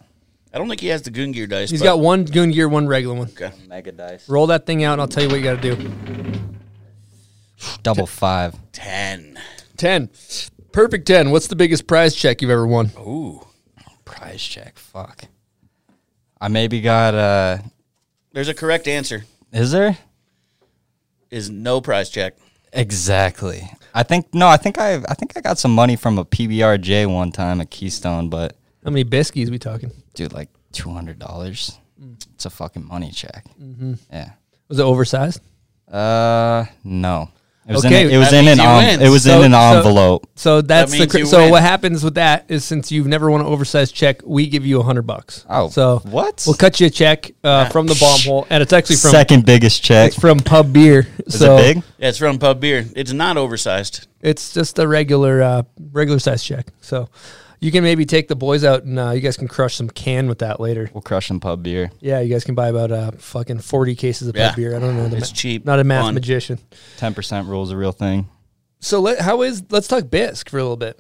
I 0.53 0.59
don't 0.59 0.69
think 0.69 0.81
he 0.81 0.89
has 0.89 1.03
the 1.03 1.11
Goon 1.11 1.33
Gear 1.33 1.47
dice. 1.47 1.71
He's 1.71 1.81
but- 1.81 1.85
got 1.87 2.01
one 2.01 2.25
Goon 2.25 2.51
Gear, 2.51 2.69
one 2.69 2.87
regular 2.89 3.15
one. 3.15 3.29
Okay. 3.29 3.53
Mega 3.69 3.93
dice. 3.93 4.29
Roll 4.29 4.47
that 4.49 4.67
thing 4.67 4.83
out, 4.85 4.93
and 4.95 5.01
I'll 5.01 5.09
tell 5.09 5.23
you 5.23 5.29
what 5.29 5.37
you 5.37 5.45
got 5.45 5.63
to 5.63 5.75
do. 5.77 5.91
Double 7.83 8.07
five. 8.07 8.55
ten. 8.73 9.39
Ten. 9.77 10.09
Perfect 10.73 11.07
ten. 11.07 11.31
What's 11.31 11.47
the 11.49 11.57
biggest 11.57 11.87
prize 11.87 12.15
check 12.15 12.41
you've 12.43 12.51
ever 12.51 12.67
won? 12.67 12.91
Ooh. 12.99 13.47
Prize 14.05 14.43
check. 14.43 14.79
Fuck. 14.79 15.25
I 16.41 16.49
maybe 16.49 16.81
got 16.81 17.15
uh 17.15 17.59
There's 18.33 18.49
a 18.49 18.55
correct 18.55 18.89
answer. 18.89 19.25
is 19.53 19.73
there? 19.73 19.99
Is 21.31 21.51
no 21.51 21.81
prize 21.81 22.09
check. 22.11 22.35
Exactly. 22.73 23.71
I 23.95 24.03
think 24.05 24.33
no, 24.33 24.49
I 24.49 24.57
think 24.57 24.79
I 24.79 24.95
I 25.09 25.15
think 25.15 25.37
I 25.37 25.41
got 25.41 25.59
some 25.59 25.75
money 25.75 25.97
from 25.97 26.19
a 26.19 26.25
PBRJ 26.25 27.13
one 27.13 27.31
time 27.31 27.61
at 27.61 27.71
Keystone, 27.71 28.29
but 28.31 28.57
How 28.85 28.91
many 28.91 29.03
biscuits 29.05 29.51
we 29.51 29.59
talking? 29.59 29.91
dude, 30.15 30.33
like 30.33 30.49
two 30.73 30.91
hundred 30.91 31.19
dollars. 31.19 31.79
It's 32.35 32.47
a 32.47 32.51
fucking 32.51 32.87
money 32.87 33.11
check. 33.11 33.45
Mm-hmm. 33.61 33.95
Yeah. 34.11 34.31
Was 34.69 34.79
it 34.79 34.83
oversized? 34.85 35.41
Uh, 35.91 36.65
no. 36.85 37.29
It 37.69 37.75
was 37.75 37.85
Okay, 37.85 38.07
in, 38.07 38.11
it 38.11 38.17
was 38.17 38.33
in 38.33 38.49
an 38.49 38.59
you 38.59 39.05
it 39.07 39.11
was 39.11 39.25
So- 39.25 39.43
in 39.43 39.53
an 39.53 39.55
envelope. 39.55 40.27
So 40.35 40.61
that's 40.63 40.91
the 40.91 41.07
cr- 41.07 41.25
so 41.27 41.39
win. 41.43 41.51
what 41.51 41.63
happens 41.63 42.03
with 42.03 42.15
that 42.15 42.47
is 42.49 42.65
since 42.65 42.91
you've 42.91 43.07
never 43.07 43.31
won 43.31 43.43
an 43.43 43.47
oversized 43.47 43.95
check, 43.95 44.23
we 44.25 44.47
give 44.49 44.65
you 44.67 44.81
a 44.81 44.83
hundred 44.83 45.03
bucks. 45.03 45.45
Oh, 45.49 45.69
so 45.69 45.99
what? 46.07 46.43
We'll 46.47 46.57
cut 46.57 46.81
you 46.81 46.87
a 46.87 46.91
check 46.91 47.31
uh, 47.45 47.69
from 47.69 47.87
the 47.87 47.95
bomb 48.01 48.19
hole, 48.21 48.47
and 48.51 48.63
it's 48.63 48.73
actually 48.73 48.97
from 48.97 49.11
Second 49.11 49.45
biggest 49.47 49.83
check. 49.85 50.09
it's 50.09 50.19
from 50.19 50.39
Pub 50.39 50.73
Beer. 50.73 51.07
Is 51.27 51.39
so 51.39 51.59
it 51.59 51.75
big? 51.75 51.77
Yeah, 51.99 52.09
it's 52.09 52.19
from 52.19 52.39
Pub 52.39 52.59
Beer. 52.61 52.87
It's 52.97 53.13
not 53.13 53.37
oversized. 53.37 54.09
It's 54.21 54.53
just 54.55 54.79
a 54.79 54.89
regular 54.89 55.43
uh, 55.43 55.63
regular 55.93 56.19
size 56.19 56.43
check. 56.43 56.67
So 56.81 57.09
you 57.61 57.71
can 57.71 57.85
maybe 57.85 58.05
take 58.07 58.27
the 58.29 58.37
boys 58.37 58.65
out, 58.65 58.85
and 58.85 58.99
uh, 58.99 59.11
you 59.11 59.21
guys 59.21 59.37
can 59.37 59.47
crush 59.49 59.75
some 59.77 59.89
can 59.91 60.29
with 60.29 60.39
that 60.41 60.59
later. 60.61 60.91
We'll 60.93 61.03
crush 61.03 61.29
some 61.29 61.41
pub 61.41 61.63
beer. 61.63 61.91
Yeah, 62.01 62.21
you 62.21 62.33
guys 62.33 62.45
can 62.45 62.55
buy 62.55 62.69
about 62.69 62.91
uh, 62.91 63.11
fucking 63.19 63.59
forty 63.61 63.95
cases 63.95 64.29
of 64.29 64.37
Yeah. 64.37 64.49
Pub 64.49 64.57
Beer. 64.57 64.77
I 64.77 64.79
don't 64.81 64.97
know. 64.97 65.09
The 65.09 65.19
It's 65.19 65.31
cheap, 65.33 65.65
Not 65.65 65.79
a 65.79 65.85
math 65.85 66.05
fun. 66.05 66.15
magician. 66.15 66.59
Ten 66.97 67.15
percent 67.15 67.47
rules 67.49 67.71
a 67.71 67.77
real 67.77 67.93
thing. 67.93 68.29
So 68.81 69.01
let, 69.01 69.21
how 69.21 69.43
is 69.43 69.63
let's 69.71 69.89
talk 69.89 70.09
bisque 70.11 70.49
for 70.49 70.59
a 70.59 70.63
little 70.63 70.77
bit. 70.77 70.99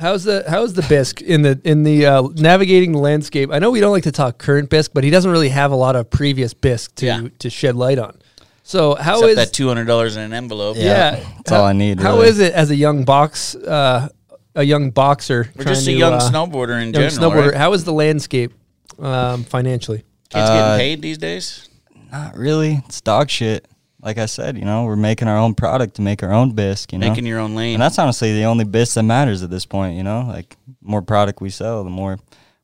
How's 0.00 0.24
the 0.24 0.44
how's 0.48 0.72
the 0.72 0.82
bisque 0.82 1.20
in 1.20 1.42
the 1.42 1.60
in 1.62 1.82
the 1.84 2.06
uh, 2.06 2.22
navigating 2.34 2.92
the 2.92 2.98
landscape? 2.98 3.50
I 3.52 3.58
know 3.58 3.70
we 3.70 3.80
don't 3.80 3.92
like 3.92 4.04
to 4.04 4.12
talk 4.12 4.38
current 4.38 4.70
bisque, 4.70 4.92
but 4.94 5.04
he 5.04 5.10
doesn't 5.10 5.30
really 5.30 5.50
have 5.50 5.70
a 5.72 5.76
lot 5.76 5.94
of 5.94 6.08
previous 6.10 6.54
bisque 6.54 6.94
to 6.96 7.06
Yeah. 7.06 7.28
to 7.38 7.50
shed 7.50 7.76
light 7.76 7.98
on. 7.98 8.16
So 8.62 8.94
how 8.94 9.14
Except 9.16 9.30
is 9.30 9.36
that 9.36 9.52
two 9.52 9.68
hundred 9.68 9.84
dollars 9.86 10.16
in 10.16 10.22
an 10.22 10.32
envelope. 10.32 10.76
yeah? 10.78 11.20
That's 11.36 11.52
all 11.52 11.64
I 11.66 11.72
need, 11.72 12.00
How 12.00 12.14
really. 12.16 12.28
is 12.28 12.38
it 12.38 12.52
as 12.54 12.70
a 12.70 12.76
young 12.76 13.04
box 13.04 13.54
uh, 13.56 14.08
a 14.54 14.62
young 14.62 14.90
boxer? 14.90 15.50
We're 15.56 15.64
trying 15.64 15.74
just 15.74 15.86
a 15.88 15.92
to, 15.92 15.96
young 15.96 16.12
uh, 16.14 16.20
snowboarder 16.20 16.80
in 16.82 16.92
young 16.92 17.08
general. 17.08 17.30
snowboarder. 17.30 17.48
Right? 17.52 17.56
How 17.56 17.72
is 17.72 17.84
the 17.84 17.92
landscape 17.92 18.52
um, 18.98 19.44
financially? 19.44 19.98
Kids 20.28 20.48
Uh, 20.48 20.76
getting 20.76 20.78
paid 20.80 21.02
these 21.02 21.18
days. 21.18 21.68
Not 22.12 22.36
really. 22.36 22.82
It's 22.86 23.00
dog 23.00 23.30
shit. 23.30 23.66
Like 24.02 24.16
I 24.16 24.26
said, 24.26 24.56
you 24.56 24.64
know, 24.64 24.84
we're 24.84 24.96
making 24.96 25.28
our 25.28 25.36
own 25.36 25.54
product 25.54 25.96
to 25.96 26.02
make 26.02 26.22
our 26.22 26.32
own 26.32 26.52
bisque. 26.52 26.92
You 26.92 26.98
know, 26.98 27.08
Making 27.10 27.26
your 27.26 27.38
own 27.38 27.54
lane. 27.54 27.74
and 27.74 27.82
that's 27.82 27.98
honestly 27.98 28.32
the 28.32 28.44
only 28.44 28.64
bisque 28.64 28.94
that 28.94 29.02
matters 29.02 29.42
at 29.42 29.50
this 29.50 29.66
point. 29.66 29.96
You 29.96 30.02
know, 30.02 30.22
like 30.26 30.56
more 30.80 31.02
product 31.02 31.40
we 31.42 31.50
sell, 31.50 31.84
the 31.84 31.90
more 31.90 32.18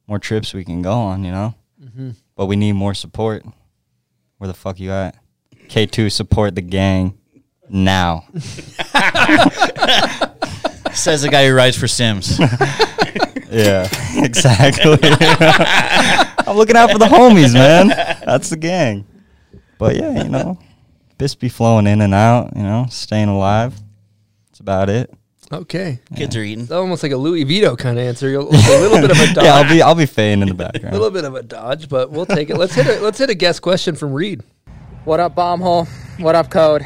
more 0.06 0.18
trips 0.18 0.54
we 0.54 0.64
can 0.64 0.80
go 0.82 0.92
on. 0.92 1.24
You 1.24 1.32
know, 1.32 1.54
Mm-hmm. 1.84 2.10
but 2.36 2.46
we 2.46 2.56
need 2.56 2.72
more 2.72 2.94
support. 2.94 3.44
Where 4.38 4.48
the 4.48 4.54
fuck 4.54 4.80
you 4.80 4.90
at? 4.92 5.16
K 5.68 5.84
two 5.86 6.08
support 6.08 6.54
the 6.54 6.62
gang 6.62 7.18
now. 7.68 8.24
Says 10.96 11.22
the 11.22 11.28
guy 11.28 11.46
who 11.46 11.54
rides 11.54 11.76
for 11.76 11.86
Sims. 11.86 12.40
Yeah, 13.48 13.88
exactly. 14.24 14.98
I'm 15.02 16.56
looking 16.56 16.76
out 16.76 16.90
for 16.90 16.98
the 16.98 17.06
homies, 17.06 17.54
man. 17.54 17.88
That's 17.88 18.50
the 18.50 18.56
gang. 18.56 19.06
But 19.78 19.96
yeah, 19.96 20.24
you 20.24 20.28
know, 20.28 20.58
bisque 21.16 21.38
be 21.38 21.48
flowing 21.48 21.86
in 21.86 22.00
and 22.00 22.12
out. 22.12 22.54
You 22.56 22.64
know, 22.64 22.86
staying 22.90 23.28
alive. 23.28 23.74
That's 24.48 24.60
about 24.60 24.90
it. 24.90 25.12
Okay, 25.52 26.00
Kids 26.16 26.36
are 26.36 26.42
eating. 26.42 26.64
it's 26.64 26.72
almost 26.72 27.04
like 27.04 27.12
a 27.12 27.16
Louie 27.16 27.44
Vito 27.44 27.76
kind 27.76 27.98
of 27.98 28.04
answer. 28.04 28.34
A 28.34 28.42
little 28.42 29.00
bit 29.00 29.12
of 29.12 29.20
a 29.20 29.32
dodge. 29.32 29.44
Yeah, 29.44 29.54
I'll 29.54 29.68
be 29.68 29.80
I'll 29.80 29.94
be 29.94 30.06
fading 30.06 30.42
in 30.42 30.48
the 30.48 30.54
background. 30.54 30.94
a 30.94 30.98
little 30.98 31.12
bit 31.12 31.24
of 31.24 31.34
a 31.36 31.42
dodge, 31.42 31.88
but 31.88 32.10
we'll 32.10 32.26
take 32.26 32.50
it. 32.50 32.56
Let's 32.56 32.74
hit 32.74 32.86
a 32.86 33.00
let's 33.00 33.18
hit 33.18 33.30
a 33.30 33.34
guest 33.34 33.62
question 33.62 33.94
from 33.94 34.12
Reed. 34.12 34.42
What 35.04 35.20
up, 35.20 35.36
Bombhole? 35.36 35.86
What 36.18 36.34
up, 36.34 36.50
Code? 36.50 36.84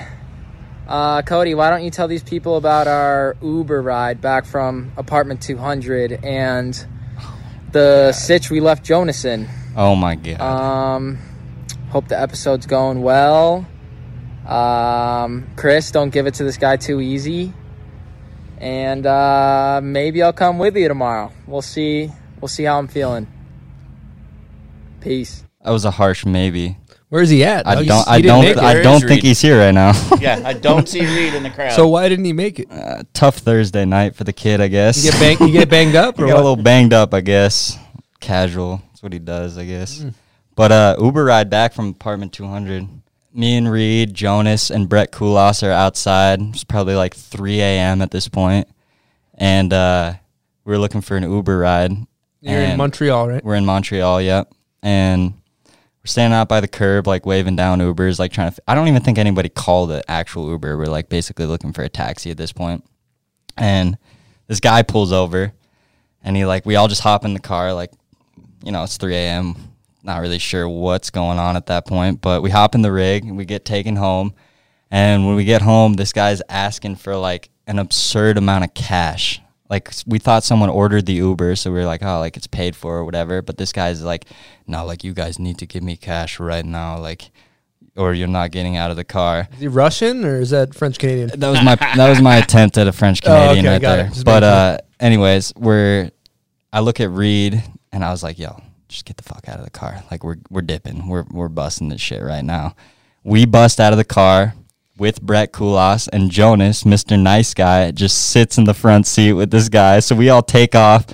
Uh, 0.90 1.22
Cody, 1.22 1.54
why 1.54 1.70
don't 1.70 1.84
you 1.84 1.90
tell 1.90 2.08
these 2.08 2.24
people 2.24 2.56
about 2.56 2.88
our 2.88 3.36
Uber 3.40 3.80
ride 3.80 4.20
back 4.20 4.44
from 4.44 4.90
apartment 4.96 5.40
200 5.40 6.24
and 6.24 6.84
the 7.70 8.10
sitch 8.10 8.50
we 8.50 8.58
left 8.58 8.84
Jonas 8.84 9.24
in? 9.24 9.48
Oh 9.76 9.94
my 9.94 10.16
god. 10.16 10.40
Um, 10.40 11.18
hope 11.90 12.08
the 12.08 12.20
episode's 12.20 12.66
going 12.66 13.02
well. 13.02 13.64
Um, 14.44 15.46
Chris, 15.54 15.92
don't 15.92 16.10
give 16.10 16.26
it 16.26 16.34
to 16.34 16.44
this 16.44 16.56
guy 16.56 16.76
too 16.76 17.00
easy. 17.00 17.52
And 18.58 19.06
uh, 19.06 19.80
maybe 19.80 20.24
I'll 20.24 20.32
come 20.32 20.58
with 20.58 20.76
you 20.76 20.88
tomorrow. 20.88 21.30
We'll 21.46 21.62
see. 21.62 22.10
We'll 22.40 22.48
see 22.48 22.64
how 22.64 22.80
I'm 22.80 22.88
feeling. 22.88 23.28
Peace. 25.00 25.44
that 25.62 25.70
was 25.70 25.84
a 25.84 25.92
harsh 25.92 26.26
maybe. 26.26 26.78
Where's 27.10 27.28
he 27.28 27.42
at? 27.44 27.66
I 27.66 27.74
don't 27.74 27.84
He 27.84 27.90
I 27.90 28.16
didn't 28.16 28.26
don't 28.26 28.44
make 28.44 28.56
it. 28.56 28.58
I 28.58 28.74
Where 28.74 28.82
don't 28.84 28.94
is 28.96 29.00
think 29.02 29.10
Reed? 29.18 29.24
he's 29.24 29.40
here 29.40 29.58
right 29.58 29.72
now. 29.74 29.92
Yeah, 30.20 30.40
I 30.44 30.52
don't 30.52 30.88
see 30.88 31.00
Reed 31.00 31.34
in 31.34 31.42
the 31.42 31.50
crowd. 31.50 31.72
So 31.72 31.88
why 31.88 32.08
didn't 32.08 32.24
he 32.24 32.32
make 32.32 32.60
it? 32.60 32.70
Uh, 32.70 33.02
tough 33.12 33.38
Thursday 33.38 33.84
night 33.84 34.14
for 34.14 34.22
the 34.24 34.32
kid, 34.32 34.60
I 34.60 34.68
guess. 34.68 35.04
You 35.04 35.10
get 35.10 35.20
bang, 35.20 35.48
you 35.48 35.52
get 35.52 35.68
banged 35.68 35.96
up, 35.96 36.16
He 36.16 36.22
or 36.24 36.26
got 36.28 36.34
a 36.34 36.36
little 36.36 36.56
banged 36.56 36.92
up, 36.92 37.12
I 37.12 37.20
guess. 37.20 37.76
Casual. 38.20 38.80
That's 38.88 39.02
what 39.02 39.12
he 39.12 39.18
does, 39.18 39.58
I 39.58 39.64
guess. 39.64 40.02
Hmm. 40.02 40.08
But 40.54 40.72
uh, 40.72 40.96
Uber 41.00 41.24
ride 41.24 41.50
back 41.50 41.72
from 41.72 41.88
apartment 41.88 42.32
200. 42.32 42.86
Me 43.32 43.56
and 43.56 43.70
Reed, 43.70 44.14
Jonas, 44.14 44.70
and 44.70 44.88
Brett 44.88 45.10
Kulas 45.10 45.66
are 45.66 45.72
outside. 45.72 46.40
It's 46.40 46.64
probably 46.64 46.94
like 46.94 47.14
3 47.14 47.60
a.m. 47.60 48.02
at 48.02 48.10
this. 48.10 48.28
And 49.34 49.72
uh, 49.72 50.14
we 50.64 50.74
are 50.74 50.78
looking 50.78 51.00
for 51.00 51.16
an 51.16 51.22
Uber 51.22 51.58
ride. 51.58 51.92
You're 52.40 52.60
in 52.60 52.76
Montreal, 52.76 53.28
right? 53.28 53.44
We're 53.44 53.54
in 53.56 53.64
Montreal, 53.66 54.20
yep. 54.22 54.52
And 54.82 55.34
we're 56.02 56.08
standing 56.08 56.34
out 56.34 56.48
by 56.48 56.60
the 56.60 56.68
curb, 56.68 57.06
like 57.06 57.26
waving 57.26 57.56
down 57.56 57.80
Ubers, 57.80 58.18
like 58.18 58.32
trying 58.32 58.50
to. 58.50 58.62
I 58.66 58.74
don't 58.74 58.88
even 58.88 59.02
think 59.02 59.18
anybody 59.18 59.50
called 59.50 59.92
it 59.92 60.04
actual 60.08 60.48
Uber. 60.48 60.78
We're 60.78 60.86
like 60.86 61.10
basically 61.10 61.44
looking 61.44 61.72
for 61.74 61.82
a 61.82 61.90
taxi 61.90 62.30
at 62.30 62.38
this 62.38 62.52
point. 62.52 62.84
And 63.56 63.98
this 64.46 64.60
guy 64.60 64.82
pulls 64.82 65.12
over, 65.12 65.52
and 66.22 66.36
he 66.36 66.46
like 66.46 66.64
we 66.64 66.76
all 66.76 66.88
just 66.88 67.02
hop 67.02 67.26
in 67.26 67.34
the 67.34 67.40
car, 67.40 67.74
like 67.74 67.90
you 68.64 68.72
know 68.72 68.82
it's 68.82 68.96
3 68.96 69.14
a.m. 69.14 69.56
Not 70.02 70.22
really 70.22 70.38
sure 70.38 70.66
what's 70.66 71.10
going 71.10 71.38
on 71.38 71.56
at 71.56 71.66
that 71.66 71.86
point, 71.86 72.22
but 72.22 72.42
we 72.42 72.48
hop 72.48 72.74
in 72.74 72.80
the 72.80 72.92
rig 72.92 73.24
and 73.24 73.36
we 73.36 73.44
get 73.44 73.66
taken 73.66 73.96
home. 73.96 74.32
And 74.90 75.26
when 75.26 75.36
we 75.36 75.44
get 75.44 75.60
home, 75.60 75.94
this 75.94 76.14
guy's 76.14 76.40
asking 76.48 76.96
for 76.96 77.14
like 77.14 77.50
an 77.66 77.78
absurd 77.78 78.38
amount 78.38 78.64
of 78.64 78.72
cash. 78.72 79.42
Like 79.70 79.92
we 80.04 80.18
thought 80.18 80.42
someone 80.42 80.68
ordered 80.68 81.06
the 81.06 81.12
Uber, 81.12 81.54
so 81.54 81.70
we 81.70 81.78
were 81.78 81.84
like, 81.84 82.02
oh, 82.02 82.18
like 82.18 82.36
it's 82.36 82.48
paid 82.48 82.74
for 82.74 82.98
or 82.98 83.04
whatever. 83.04 83.40
But 83.40 83.56
this 83.56 83.72
guy's 83.72 84.02
like, 84.02 84.26
no, 84.66 84.84
like 84.84 85.04
you 85.04 85.14
guys 85.14 85.38
need 85.38 85.58
to 85.58 85.66
give 85.66 85.84
me 85.84 85.96
cash 85.96 86.40
right 86.40 86.64
now, 86.64 86.98
like, 86.98 87.30
or 87.96 88.12
you're 88.12 88.26
not 88.26 88.50
getting 88.50 88.76
out 88.76 88.90
of 88.90 88.96
the 88.96 89.04
car. 89.04 89.48
Is 89.52 89.60
he 89.60 89.68
Russian 89.68 90.24
or 90.24 90.40
is 90.40 90.50
that 90.50 90.74
French 90.74 90.98
Canadian? 90.98 91.38
That 91.38 91.48
was 91.50 91.62
my 91.62 91.76
that 91.76 92.08
was 92.08 92.20
my 92.20 92.36
attempt 92.42 92.78
at 92.78 92.88
a 92.88 92.92
French 92.92 93.22
Canadian 93.22 93.64
Oh, 93.66 93.74
okay, 93.76 93.86
right 93.86 94.12
there. 94.12 94.24
But 94.24 94.42
uh, 94.42 94.78
anyways, 94.98 95.52
we're 95.56 96.10
I 96.72 96.80
look 96.80 96.98
at 96.98 97.10
Reed 97.10 97.62
and 97.92 98.04
I 98.04 98.10
was 98.10 98.24
like, 98.24 98.40
yo, 98.40 98.60
just 98.88 99.04
get 99.04 99.18
the 99.18 99.22
fuck 99.22 99.48
out 99.48 99.58
of 99.60 99.64
the 99.64 99.70
car. 99.70 100.02
Like 100.10 100.24
we're 100.24 100.38
we're 100.50 100.62
dipping. 100.62 101.06
We're 101.06 101.26
we're 101.30 101.48
busting 101.48 101.90
this 101.90 102.00
shit 102.00 102.22
right 102.22 102.44
now. 102.44 102.74
We 103.22 103.46
bust 103.46 103.78
out 103.78 103.92
of 103.92 103.98
the 103.98 104.04
car 104.04 104.54
with 105.00 105.22
Brett 105.22 105.50
Kulas 105.50 106.10
and 106.12 106.30
Jonas, 106.30 106.84
Mr. 106.84 107.18
Nice 107.18 107.54
Guy, 107.54 107.90
just 107.90 108.30
sits 108.30 108.58
in 108.58 108.64
the 108.64 108.74
front 108.74 109.06
seat 109.06 109.32
with 109.32 109.50
this 109.50 109.70
guy. 109.70 109.98
So 110.00 110.14
we 110.14 110.28
all 110.28 110.42
take 110.42 110.74
off 110.74 111.06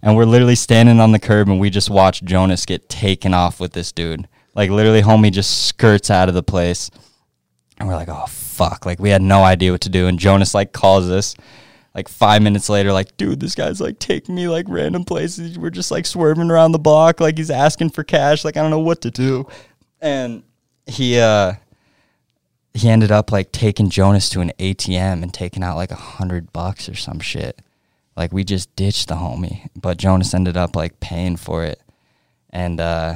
and 0.00 0.16
we're 0.16 0.24
literally 0.24 0.54
standing 0.54 0.98
on 0.98 1.12
the 1.12 1.18
curb 1.18 1.50
and 1.50 1.60
we 1.60 1.68
just 1.68 1.90
watch 1.90 2.24
Jonas 2.24 2.64
get 2.64 2.88
taken 2.88 3.34
off 3.34 3.60
with 3.60 3.74
this 3.74 3.92
dude. 3.92 4.26
Like 4.54 4.70
literally 4.70 5.02
homie 5.02 5.30
just 5.30 5.66
skirts 5.66 6.10
out 6.10 6.30
of 6.30 6.34
the 6.34 6.42
place. 6.42 6.90
And 7.76 7.86
we're 7.86 7.96
like, 7.96 8.08
oh 8.08 8.24
fuck. 8.28 8.86
Like 8.86 8.98
we 8.98 9.10
had 9.10 9.20
no 9.20 9.42
idea 9.42 9.72
what 9.72 9.82
to 9.82 9.90
do. 9.90 10.06
And 10.06 10.18
Jonas 10.18 10.54
like 10.54 10.72
calls 10.72 11.10
us 11.10 11.36
like 11.94 12.08
five 12.08 12.40
minutes 12.40 12.70
later, 12.70 12.94
like, 12.94 13.14
dude, 13.18 13.40
this 13.40 13.54
guy's 13.54 13.78
like 13.78 13.98
taking 13.98 14.36
me 14.36 14.48
like 14.48 14.64
random 14.70 15.04
places. 15.04 15.58
We're 15.58 15.68
just 15.68 15.90
like 15.90 16.06
swerving 16.06 16.50
around 16.50 16.72
the 16.72 16.78
block, 16.78 17.20
like 17.20 17.36
he's 17.36 17.50
asking 17.50 17.90
for 17.90 18.04
cash. 18.04 18.42
Like 18.42 18.56
I 18.56 18.62
don't 18.62 18.70
know 18.70 18.78
what 18.78 19.02
to 19.02 19.10
do. 19.10 19.46
And 20.00 20.44
he 20.86 21.18
uh 21.18 21.54
he 22.74 22.88
ended 22.88 23.10
up 23.10 23.32
like 23.32 23.52
taking 23.52 23.88
Jonas 23.88 24.28
to 24.30 24.40
an 24.40 24.52
ATM 24.58 25.22
and 25.22 25.32
taking 25.32 25.62
out 25.62 25.76
like 25.76 25.92
a 25.92 25.96
hundred 25.96 26.52
bucks 26.52 26.88
or 26.88 26.94
some 26.94 27.20
shit. 27.20 27.62
Like 28.16 28.32
we 28.32 28.44
just 28.44 28.74
ditched 28.76 29.08
the 29.08 29.14
homie. 29.14 29.68
But 29.80 29.96
Jonas 29.96 30.34
ended 30.34 30.56
up 30.56 30.76
like 30.76 31.00
paying 31.00 31.36
for 31.36 31.64
it. 31.64 31.80
And 32.50 32.80
uh 32.80 33.14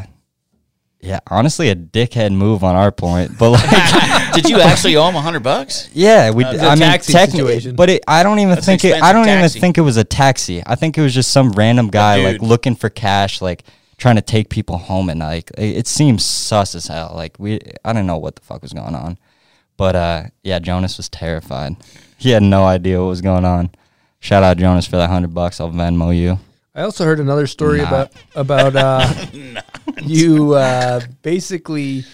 yeah, 1.00 1.20
honestly 1.28 1.68
a 1.68 1.76
dickhead 1.76 2.32
move 2.32 2.64
on 2.64 2.74
our 2.74 2.90
point. 2.90 3.38
But 3.38 3.50
like 3.50 4.32
Did 4.42 4.50
you 4.50 4.60
actually 4.60 4.96
owe 4.96 5.08
him 5.08 5.16
a 5.16 5.20
hundred 5.20 5.42
bucks? 5.42 5.88
Yeah, 5.92 6.30
we. 6.30 6.44
Uh, 6.44 6.50
d- 6.50 6.56
it's 6.56 6.64
a 6.64 6.68
I 6.68 6.70
mean, 6.70 6.78
taxi 6.80 7.12
technically, 7.12 7.54
situation. 7.54 7.76
but 7.76 7.90
it, 7.90 8.04
I 8.06 8.22
don't 8.22 8.38
even 8.38 8.54
That's 8.54 8.66
think 8.66 8.84
it. 8.84 9.02
I 9.02 9.12
don't 9.12 9.22
expensive 9.22 9.56
even 9.56 9.60
think 9.60 9.78
it 9.78 9.82
was 9.82 9.96
a 9.96 10.04
taxi. 10.04 10.62
I 10.66 10.74
think 10.74 10.96
it 10.98 11.02
was 11.02 11.14
just 11.14 11.32
some 11.32 11.50
random 11.52 11.88
guy 11.88 12.22
like 12.24 12.42
looking 12.42 12.74
for 12.76 12.88
cash, 12.88 13.40
like 13.40 13.64
trying 13.96 14.16
to 14.16 14.22
take 14.22 14.48
people 14.48 14.76
home 14.78 15.10
at 15.10 15.16
night. 15.16 15.50
It, 15.58 15.78
it 15.78 15.86
seems 15.86 16.24
sus 16.24 16.74
as 16.74 16.86
hell. 16.86 17.12
Like 17.14 17.36
we, 17.38 17.60
I 17.84 17.92
don't 17.92 18.06
know 18.06 18.18
what 18.18 18.36
the 18.36 18.42
fuck 18.42 18.62
was 18.62 18.72
going 18.72 18.94
on, 18.94 19.18
but 19.78 19.96
uh, 19.96 20.22
yeah, 20.42 20.58
Jonas 20.58 20.98
was 20.98 21.08
terrified. 21.08 21.76
He 22.18 22.30
had 22.30 22.42
no 22.42 22.64
idea 22.64 23.00
what 23.00 23.08
was 23.08 23.22
going 23.22 23.46
on. 23.46 23.70
Shout 24.20 24.42
out 24.42 24.58
Jonas 24.58 24.86
for 24.86 24.96
that 24.96 25.08
hundred 25.08 25.32
bucks. 25.32 25.58
I'll 25.60 25.70
Venmo 25.70 26.14
you. 26.14 26.38
I 26.74 26.82
also 26.82 27.04
heard 27.04 27.18
another 27.20 27.46
story 27.46 27.78
Nah. 27.78 27.88
about 27.88 28.12
about 28.34 28.76
uh, 28.76 29.62
you 30.02 30.52
uh, 30.54 31.00
basically 31.22 32.04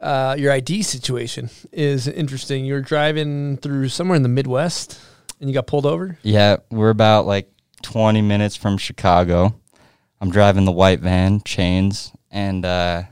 uh, 0.00 0.34
your 0.38 0.52
ID 0.52 0.82
situation 0.82 1.50
is 1.72 2.08
interesting. 2.08 2.64
You 2.64 2.74
were 2.74 2.80
driving 2.80 3.58
through 3.58 3.90
somewhere 3.90 4.16
in 4.16 4.22
the 4.22 4.28
Midwest 4.30 4.98
and 5.40 5.48
you 5.50 5.54
got 5.54 5.66
pulled 5.66 5.86
over. 5.86 6.18
Yeah, 6.22 6.56
we're 6.70 6.90
about 6.90 7.26
like 7.26 7.50
20 7.82 8.22
minutes 8.22 8.56
from 8.56 8.78
Chicago. 8.78 9.54
I'm 10.20 10.30
driving 10.30 10.64
the 10.66 10.72
white 10.72 11.00
van, 11.00 11.40
chains, 11.42 12.12
and 12.30 12.64
uh, 12.64 13.02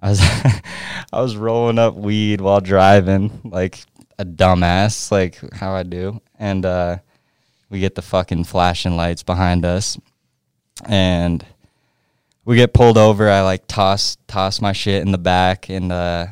I 0.00 0.10
was 0.10 0.20
I 1.12 1.20
was 1.20 1.36
rolling 1.36 1.78
up 1.78 1.94
weed 1.94 2.40
while 2.40 2.60
driving, 2.60 3.40
like 3.44 3.78
a 4.18 4.24
dumbass, 4.24 5.10
like 5.10 5.38
how 5.54 5.72
I 5.72 5.82
do. 5.82 6.20
And 6.38 6.64
uh, 6.64 6.98
we 7.70 7.80
get 7.80 7.94
the 7.94 8.02
fucking 8.02 8.44
flashing 8.44 8.96
lights 8.96 9.22
behind 9.22 9.64
us, 9.64 9.98
and 10.84 11.44
we 12.44 12.56
get 12.56 12.72
pulled 12.74 12.98
over. 12.98 13.28
I 13.28 13.42
like 13.42 13.66
toss 13.66 14.16
toss 14.26 14.60
my 14.60 14.72
shit 14.72 15.02
in 15.02 15.12
the 15.12 15.18
back, 15.18 15.68
and 15.68 15.92
uh, 15.92 16.26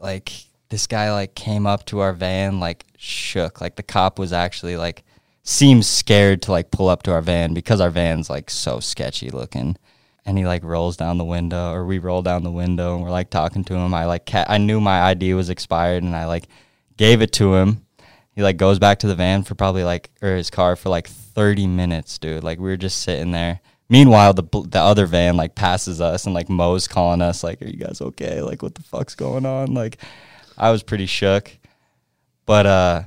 like 0.00 0.32
this 0.68 0.86
guy 0.86 1.12
like 1.12 1.34
came 1.34 1.66
up 1.66 1.84
to 1.86 2.00
our 2.00 2.12
van, 2.12 2.60
like 2.60 2.84
shook. 2.96 3.60
Like 3.60 3.76
the 3.76 3.82
cop 3.82 4.18
was 4.18 4.32
actually 4.32 4.76
like 4.76 5.04
seems 5.42 5.86
scared 5.86 6.42
to 6.42 6.52
like 6.52 6.70
pull 6.70 6.88
up 6.88 7.02
to 7.02 7.12
our 7.12 7.22
van 7.22 7.54
because 7.54 7.80
our 7.80 7.90
van's 7.90 8.30
like 8.30 8.50
so 8.50 8.80
sketchy 8.80 9.30
looking. 9.30 9.76
And 10.30 10.38
he 10.38 10.46
like 10.46 10.62
rolls 10.62 10.96
down 10.96 11.18
the 11.18 11.24
window, 11.24 11.72
or 11.72 11.84
we 11.84 11.98
roll 11.98 12.22
down 12.22 12.44
the 12.44 12.52
window, 12.52 12.94
and 12.94 13.02
we're 13.02 13.10
like 13.10 13.30
talking 13.30 13.64
to 13.64 13.74
him. 13.74 13.92
I 13.92 14.04
like 14.04 14.26
ca- 14.26 14.44
I 14.46 14.58
knew 14.58 14.80
my 14.80 15.02
ID 15.02 15.34
was 15.34 15.50
expired, 15.50 16.04
and 16.04 16.14
I 16.14 16.26
like 16.26 16.46
gave 16.96 17.20
it 17.20 17.32
to 17.32 17.56
him. 17.56 17.84
He 18.36 18.40
like 18.40 18.56
goes 18.56 18.78
back 18.78 19.00
to 19.00 19.08
the 19.08 19.16
van 19.16 19.42
for 19.42 19.56
probably 19.56 19.82
like 19.82 20.08
or 20.22 20.36
his 20.36 20.48
car 20.48 20.76
for 20.76 20.88
like 20.88 21.08
30 21.08 21.66
minutes, 21.66 22.16
dude. 22.16 22.44
Like 22.44 22.60
we 22.60 22.68
were 22.70 22.76
just 22.76 23.02
sitting 23.02 23.32
there. 23.32 23.60
Meanwhile, 23.88 24.34
the 24.34 24.44
the 24.68 24.78
other 24.78 25.06
van 25.06 25.36
like 25.36 25.56
passes 25.56 26.00
us 26.00 26.26
and 26.26 26.32
like 26.32 26.48
Mo's 26.48 26.86
calling 26.86 27.22
us 27.22 27.42
like, 27.42 27.60
"Are 27.60 27.66
you 27.66 27.78
guys 27.78 28.00
okay? 28.00 28.40
Like 28.40 28.62
what 28.62 28.76
the 28.76 28.84
fuck's 28.84 29.16
going 29.16 29.44
on?" 29.44 29.74
Like 29.74 29.98
I 30.56 30.70
was 30.70 30.84
pretty 30.84 31.06
shook. 31.06 31.50
But 32.46 32.66
uh 32.66 33.02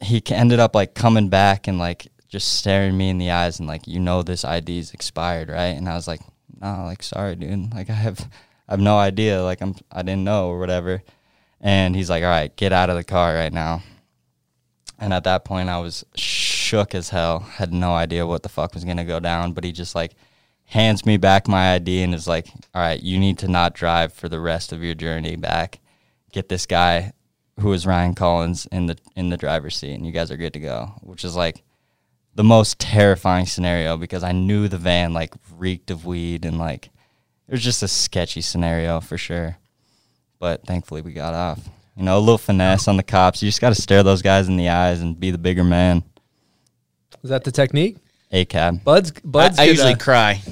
he 0.00 0.22
ended 0.30 0.60
up 0.60 0.74
like 0.74 0.94
coming 0.94 1.28
back 1.28 1.68
and 1.68 1.78
like 1.78 2.08
just 2.26 2.54
staring 2.54 2.96
me 2.96 3.10
in 3.10 3.18
the 3.18 3.32
eyes 3.32 3.58
and 3.58 3.68
like, 3.68 3.86
"You 3.86 4.00
know 4.00 4.22
this 4.22 4.46
ID's 4.46 4.94
expired, 4.94 5.50
right?" 5.50 5.76
And 5.76 5.90
I 5.90 5.94
was 5.94 6.08
like, 6.08 6.20
"No, 6.60 6.84
like 6.84 7.02
sorry, 7.02 7.36
dude. 7.36 7.74
Like 7.74 7.90
I 7.90 7.94
have 7.94 8.28
I 8.68 8.72
have 8.72 8.80
no 8.80 8.98
idea. 8.98 9.42
Like 9.42 9.60
I'm 9.60 9.74
I 9.90 10.02
didn't 10.02 10.24
know 10.24 10.48
or 10.48 10.58
whatever." 10.58 11.02
And 11.60 11.96
he's 11.96 12.10
like, 12.10 12.22
"All 12.22 12.30
right, 12.30 12.54
get 12.56 12.72
out 12.72 12.90
of 12.90 12.96
the 12.96 13.04
car 13.04 13.34
right 13.34 13.52
now." 13.52 13.82
And 14.98 15.12
at 15.12 15.24
that 15.24 15.44
point, 15.44 15.68
I 15.68 15.78
was 15.78 16.04
shook 16.14 16.94
as 16.94 17.10
hell. 17.10 17.40
Had 17.40 17.72
no 17.72 17.92
idea 17.92 18.26
what 18.26 18.42
the 18.42 18.48
fuck 18.48 18.74
was 18.74 18.84
gonna 18.84 19.04
go 19.04 19.20
down. 19.20 19.52
But 19.52 19.64
he 19.64 19.72
just 19.72 19.94
like 19.94 20.14
hands 20.66 21.06
me 21.06 21.16
back 21.16 21.48
my 21.48 21.74
ID 21.74 22.02
and 22.02 22.14
is 22.14 22.28
like, 22.28 22.48
"All 22.74 22.82
right, 22.82 23.02
you 23.02 23.18
need 23.18 23.38
to 23.38 23.48
not 23.48 23.74
drive 23.74 24.12
for 24.12 24.28
the 24.28 24.40
rest 24.40 24.72
of 24.72 24.82
your 24.82 24.94
journey 24.94 25.36
back. 25.36 25.80
Get 26.32 26.48
this 26.48 26.66
guy 26.66 27.12
who 27.60 27.72
is 27.72 27.86
Ryan 27.86 28.14
Collins 28.14 28.66
in 28.66 28.86
the 28.86 28.96
in 29.16 29.30
the 29.30 29.36
driver's 29.36 29.76
seat, 29.76 29.94
and 29.94 30.06
you 30.06 30.12
guys 30.12 30.30
are 30.30 30.36
good 30.36 30.52
to 30.54 30.60
go." 30.60 30.92
Which 31.02 31.24
is 31.24 31.36
like 31.36 31.62
the 32.38 32.44
most 32.44 32.78
terrifying 32.78 33.46
scenario 33.46 33.96
because 33.96 34.22
I 34.22 34.30
knew 34.30 34.68
the 34.68 34.78
van 34.78 35.12
like 35.12 35.34
reeked 35.56 35.90
of 35.90 36.06
weed 36.06 36.44
and 36.44 36.56
like 36.56 36.86
it 37.48 37.50
was 37.50 37.64
just 37.64 37.82
a 37.82 37.88
sketchy 37.88 38.42
scenario 38.42 39.00
for 39.00 39.18
sure. 39.18 39.56
But 40.38 40.64
thankfully, 40.64 41.02
we 41.02 41.12
got 41.12 41.34
off. 41.34 41.68
You 41.96 42.04
know, 42.04 42.16
a 42.16 42.20
little 42.20 42.38
finesse 42.38 42.86
on 42.86 42.96
the 42.96 43.02
cops. 43.02 43.42
You 43.42 43.48
just 43.48 43.60
got 43.60 43.70
to 43.70 43.82
stare 43.82 44.04
those 44.04 44.22
guys 44.22 44.46
in 44.46 44.56
the 44.56 44.68
eyes 44.68 45.00
and 45.00 45.18
be 45.18 45.32
the 45.32 45.38
bigger 45.38 45.64
man. 45.64 46.04
Is 47.24 47.30
that 47.30 47.42
the 47.42 47.50
technique? 47.50 47.96
A 48.30 48.44
cab. 48.44 48.84
Buds, 48.84 49.10
buds. 49.24 49.58
I, 49.58 49.62
I 49.62 49.66
could, 49.66 49.70
usually 49.76 49.94
uh, 49.94 49.96
cry, 49.96 50.42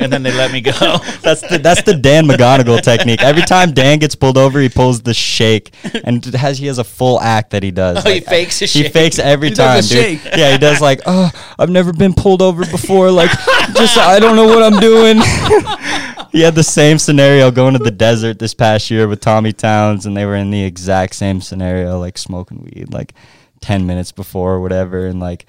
and 0.00 0.12
then 0.12 0.22
they 0.22 0.32
let 0.32 0.52
me 0.52 0.60
go. 0.60 0.70
That's 1.22 1.40
the 1.40 1.58
that's 1.62 1.80
the 1.82 1.94
Dan 1.94 2.26
McGonigal 2.26 2.82
technique. 2.82 3.22
Every 3.22 3.40
time 3.40 3.72
Dan 3.72 4.00
gets 4.00 4.14
pulled 4.14 4.36
over, 4.36 4.60
he 4.60 4.68
pulls 4.68 5.00
the 5.00 5.14
shake, 5.14 5.72
and 6.04 6.22
has 6.34 6.58
he 6.58 6.66
has 6.66 6.76
a 6.76 6.84
full 6.84 7.18
act 7.22 7.52
that 7.52 7.62
he 7.62 7.70
does. 7.70 8.04
Oh, 8.04 8.10
he 8.10 8.20
fakes 8.20 8.60
a 8.60 8.66
He 8.66 8.82
shake. 8.82 8.92
fakes 8.92 9.18
every 9.18 9.48
He 9.48 9.54
time, 9.54 9.76
does 9.78 9.90
a 9.90 9.94
dude. 9.94 10.20
shake. 10.20 10.36
Yeah, 10.36 10.52
he 10.52 10.58
does 10.58 10.82
like, 10.82 11.00
oh, 11.06 11.30
I've 11.58 11.70
never 11.70 11.94
been 11.94 12.12
pulled 12.12 12.42
over 12.42 12.66
before. 12.66 13.10
Like, 13.10 13.30
just 13.74 13.96
I 13.96 14.20
don't 14.20 14.36
know 14.36 14.44
what 14.44 14.62
I'm 14.62 14.78
doing. 14.78 15.16
he 16.32 16.42
had 16.42 16.54
the 16.54 16.62
same 16.62 16.98
scenario 16.98 17.50
going 17.50 17.72
to 17.72 17.78
the 17.82 17.90
desert 17.90 18.38
this 18.38 18.52
past 18.52 18.90
year 18.90 19.08
with 19.08 19.20
Tommy 19.20 19.54
Towns, 19.54 20.04
and 20.04 20.14
they 20.14 20.26
were 20.26 20.36
in 20.36 20.50
the 20.50 20.62
exact 20.64 21.14
same 21.14 21.40
scenario, 21.40 21.98
like 21.98 22.18
smoking 22.18 22.62
weed, 22.62 22.92
like 22.92 23.14
ten 23.62 23.86
minutes 23.86 24.12
before 24.12 24.52
or 24.54 24.60
whatever, 24.60 25.06
and 25.06 25.18
like 25.18 25.46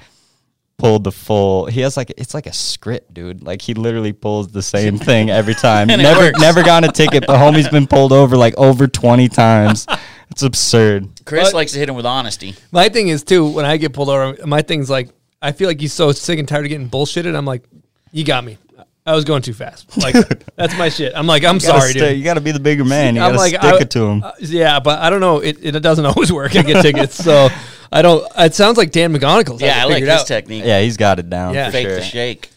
pulled 0.83 1.05
the 1.05 1.11
full. 1.13 1.65
He 1.67 1.79
has 1.79 1.95
like 1.95 2.13
it's 2.17 2.33
like 2.33 2.45
a 2.45 2.51
script, 2.51 3.13
dude. 3.13 3.41
Like 3.41 3.61
he 3.61 3.73
literally 3.73 4.11
pulls 4.11 4.49
the 4.49 4.61
same 4.61 4.97
thing 5.09 5.29
every 5.29 5.55
time. 5.55 5.87
Never 5.87 6.31
never 6.37 6.61
gotten 6.61 6.89
a 6.89 6.91
ticket, 6.91 7.23
but 7.25 7.37
homie's 7.39 7.69
been 7.69 7.87
pulled 7.87 8.11
over 8.11 8.35
like 8.35 8.53
over 8.57 8.87
twenty 8.87 9.29
times. 9.29 9.87
It's 10.31 10.41
absurd. 10.41 11.09
Chris 11.25 11.49
But- 11.49 11.53
likes 11.53 11.73
to 11.73 11.79
hit 11.79 11.87
him 11.89 11.93
with 11.95 12.07
honesty. 12.07 12.55
My 12.71 12.89
thing 12.89 13.07
is 13.09 13.23
too 13.23 13.47
when 13.47 13.65
I 13.65 13.77
get 13.77 13.93
pulled 13.93 14.09
over. 14.09 14.35
My 14.47 14.63
thing's 14.63 14.89
like 14.89 15.09
I 15.43 15.51
feel 15.51 15.67
like 15.67 15.79
he's 15.79 15.93
so 15.93 16.11
sick 16.11 16.39
and 16.39 16.47
tired 16.47 16.65
of 16.65 16.69
getting 16.69 16.89
bullshitted. 16.89 17.35
I'm 17.35 17.45
like, 17.45 17.63
you 18.11 18.23
got 18.25 18.43
me. 18.43 18.57
I 19.05 19.13
was 19.13 19.25
going 19.25 19.43
too 19.43 19.53
fast. 19.53 19.95
Like 19.95 20.15
that's 20.55 20.75
my 20.75 20.89
shit. 20.89 21.13
I'm 21.15 21.27
like, 21.27 21.43
I'm 21.43 21.55
You 21.55 21.61
gotta 21.61 21.81
sorry, 21.81 21.91
stay- 21.91 21.99
dude. 22.09 22.17
You 22.17 22.23
got 22.23 22.33
to 22.35 22.41
be 22.41 22.51
the 22.51 22.59
bigger 22.59 22.83
man. 22.83 23.13
You 23.15 23.21
got 23.21 23.27
I'm 23.27 23.33
to 23.33 23.37
like, 23.37 23.49
stick 23.53 23.63
I- 23.63 23.77
it 23.81 23.91
to 23.91 24.05
him. 24.07 24.23
Uh, 24.23 24.31
yeah, 24.39 24.79
but 24.79 24.99
I 24.99 25.11
don't 25.11 25.19
know. 25.21 25.37
It, 25.39 25.57
it 25.63 25.79
doesn't 25.81 26.05
always 26.05 26.31
work. 26.33 26.55
I 26.55 26.63
get 26.63 26.81
tickets, 26.81 27.13
so 27.15 27.49
I 27.93 28.01
don't. 28.01 28.25
It 28.37 28.55
sounds 28.55 28.77
like 28.77 28.91
Dan 28.91 29.13
McGonigle's. 29.15 29.61
Yeah, 29.61 29.67
I 29.67 29.71
has 29.73 29.83
it 29.83 29.87
like 29.87 29.93
figured 29.95 30.09
his 30.11 30.21
out. 30.21 30.27
technique. 30.27 30.65
yeah, 30.65 30.81
he's 30.81 30.97
got 30.97 31.19
it 31.19 31.29
down. 31.29 31.53
Yeah. 31.53 31.67
for 31.67 31.71
Fake 31.73 31.87
sure. 31.87 31.95
the 31.97 32.01
shake. 32.03 32.49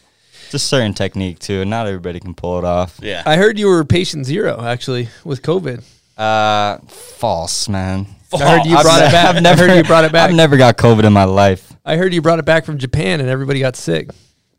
It's 0.45 0.53
a 0.53 0.59
certain 0.59 0.93
technique 0.93 1.39
too. 1.39 1.63
Not 1.65 1.87
everybody 1.87 2.19
can 2.19 2.33
pull 2.33 2.57
it 2.57 2.63
off. 2.65 2.99
Yeah. 3.01 3.21
I 3.25 3.35
heard 3.35 3.59
you 3.59 3.67
were 3.67 3.83
patient 3.85 4.25
zero 4.25 4.61
actually 4.63 5.09
with 5.23 5.41
COVID. 5.41 5.83
Uh, 6.17 6.79
false, 6.87 7.67
man. 7.69 8.07
I 8.33 8.57
heard 8.57 8.65
you 8.65 8.75
I've 8.75 8.83
brought 8.83 9.01
it 9.03 9.11
back. 9.11 9.35
I've 9.35 9.43
never 9.43 9.67
heard 9.67 9.77
you 9.77 9.83
brought 9.83 10.05
it 10.05 10.11
back. 10.11 10.29
I've 10.29 10.35
never 10.35 10.57
got 10.57 10.77
COVID 10.77 11.03
in 11.03 11.13
my 11.13 11.23
life. 11.25 11.71
I 11.85 11.95
heard 11.97 12.13
you 12.13 12.21
brought 12.21 12.39
it 12.39 12.45
back 12.45 12.65
from 12.65 12.77
Japan 12.77 13.19
and 13.19 13.29
everybody 13.29 13.59
got 13.59 13.75
sick. 13.75 14.09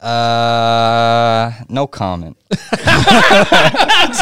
Uh, 0.00 1.52
no 1.68 1.86
comment. 1.88 2.36
this 2.50 2.58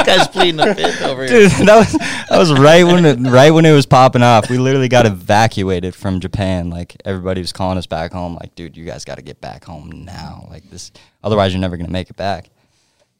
guy's 0.03 0.27
pleading 0.28 0.57
the 0.57 0.74
fifth 0.74 1.03
over 1.03 1.24
here. 1.27 1.48
Dude, 1.48 1.51
that 1.66 1.77
was 1.77 1.93
that 1.93 2.39
was 2.39 2.59
right 2.59 2.85
when 2.85 3.05
it 3.05 3.19
right 3.31 3.51
when 3.51 3.66
it 3.66 3.73
was 3.73 3.85
popping 3.85 4.23
off. 4.23 4.48
We 4.48 4.57
literally 4.57 4.89
got 4.89 5.05
evacuated 5.05 5.94
from 5.94 6.20
Japan. 6.20 6.70
Like 6.70 6.97
everybody 7.05 7.43
was 7.43 7.53
calling 7.53 7.77
us 7.77 7.86
back 7.86 8.12
home. 8.12 8.35
Like, 8.35 8.55
dude, 8.55 8.77
you 8.77 8.85
guys 8.86 9.05
got 9.05 9.16
to 9.16 9.23
get 9.23 9.40
back 9.40 9.65
home 9.65 9.90
now. 10.07 10.47
Like 10.51 10.69
this, 10.70 10.93
otherwise 11.23 11.53
you're 11.53 11.61
never 11.61 11.77
gonna 11.77 11.90
make 11.90 12.09
it 12.09 12.16
back. 12.16 12.48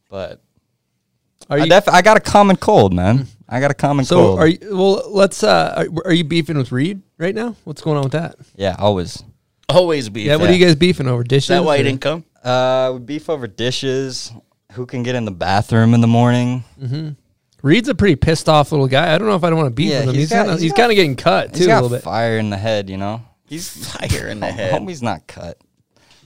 But 0.09 0.41
Are 1.51 1.59
I, 1.59 1.65
you 1.65 1.69
def- 1.69 1.89
I 1.89 2.01
got 2.01 2.17
a 2.17 2.21
common 2.21 2.57
cold, 2.57 2.95
man. 2.95 3.27
I 3.49 3.61
got 3.61 3.71
a 3.71 3.75
common 3.75 4.07
so? 4.07 4.17
cold. 4.17 4.39
Are 4.39 4.47
you 4.47 4.59
well? 4.71 5.03
Let's. 5.11 5.43
uh 5.43 5.75
Are, 5.77 6.07
are 6.07 6.15
you 6.15 6.25
beefing 6.25 6.57
with 6.57 6.73
Reed 6.73 7.03
right 7.19 7.35
now? 7.35 7.55
What's 7.65 7.83
going 7.83 7.99
on 7.99 8.05
with 8.05 8.13
that? 8.13 8.37
yeah, 8.57 8.77
always. 8.79 9.23
Always 9.69 10.09
be. 10.09 10.23
Yeah, 10.23 10.37
what 10.37 10.49
are 10.49 10.55
you 10.55 10.65
guys 10.65 10.75
beefing 10.77 11.09
over? 11.09 11.23
Dishes? 11.23 11.45
Is 11.45 11.49
that 11.49 11.65
why 11.65 11.75
or- 11.75 11.79
he 11.79 11.83
didn't 11.83 12.01
come? 12.01 12.25
Uh, 12.47 12.93
we 12.95 13.01
beef 13.01 13.29
over 13.29 13.47
dishes. 13.47 14.33
Who 14.73 14.87
can 14.87 15.03
get 15.03 15.15
in 15.15 15.25
the 15.25 15.31
bathroom 15.31 15.95
in 15.95 16.01
the 16.01 16.07
morning? 16.07 16.65
Reed's 17.63 17.89
a 17.89 17.95
pretty 17.95 18.17
pissed 18.17 18.49
off 18.49 18.71
little 18.73 18.87
guy. 18.89 19.15
I 19.15 19.19
don't 19.19 19.27
know 19.29 19.35
if 19.35 19.43
I 19.45 19.49
don't 19.51 19.59
want 19.59 19.69
to 19.69 19.75
beef 19.75 19.91
Yeah, 19.91 20.01
with 20.01 20.09
him. 20.11 20.15
he's 20.15 20.23
He's, 20.25 20.31
got- 20.31 20.37
kind 20.37 20.49
of 20.51 20.55
he's 20.55 20.63
he's 20.63 20.73
got- 20.73 20.77
kind 20.77 20.93
of 20.93 20.97
getting 20.97 21.17
cut 21.17 21.53
too 21.53 21.59
He's 21.59 21.67
a 21.67 21.71
got 21.71 21.83
little 21.83 21.97
bit. 21.97 22.05
fire 22.05 22.39
in 22.39 22.51
the 22.51 22.57
head, 22.57 22.89
you 22.91 22.97
know. 22.97 23.23
He's 23.49 23.69
fire 23.69 24.29
in 24.29 24.41
the 24.41 24.47
head. 24.53 24.73
Homie's 24.75 25.03
not 25.03 25.27
cut. 25.27 25.59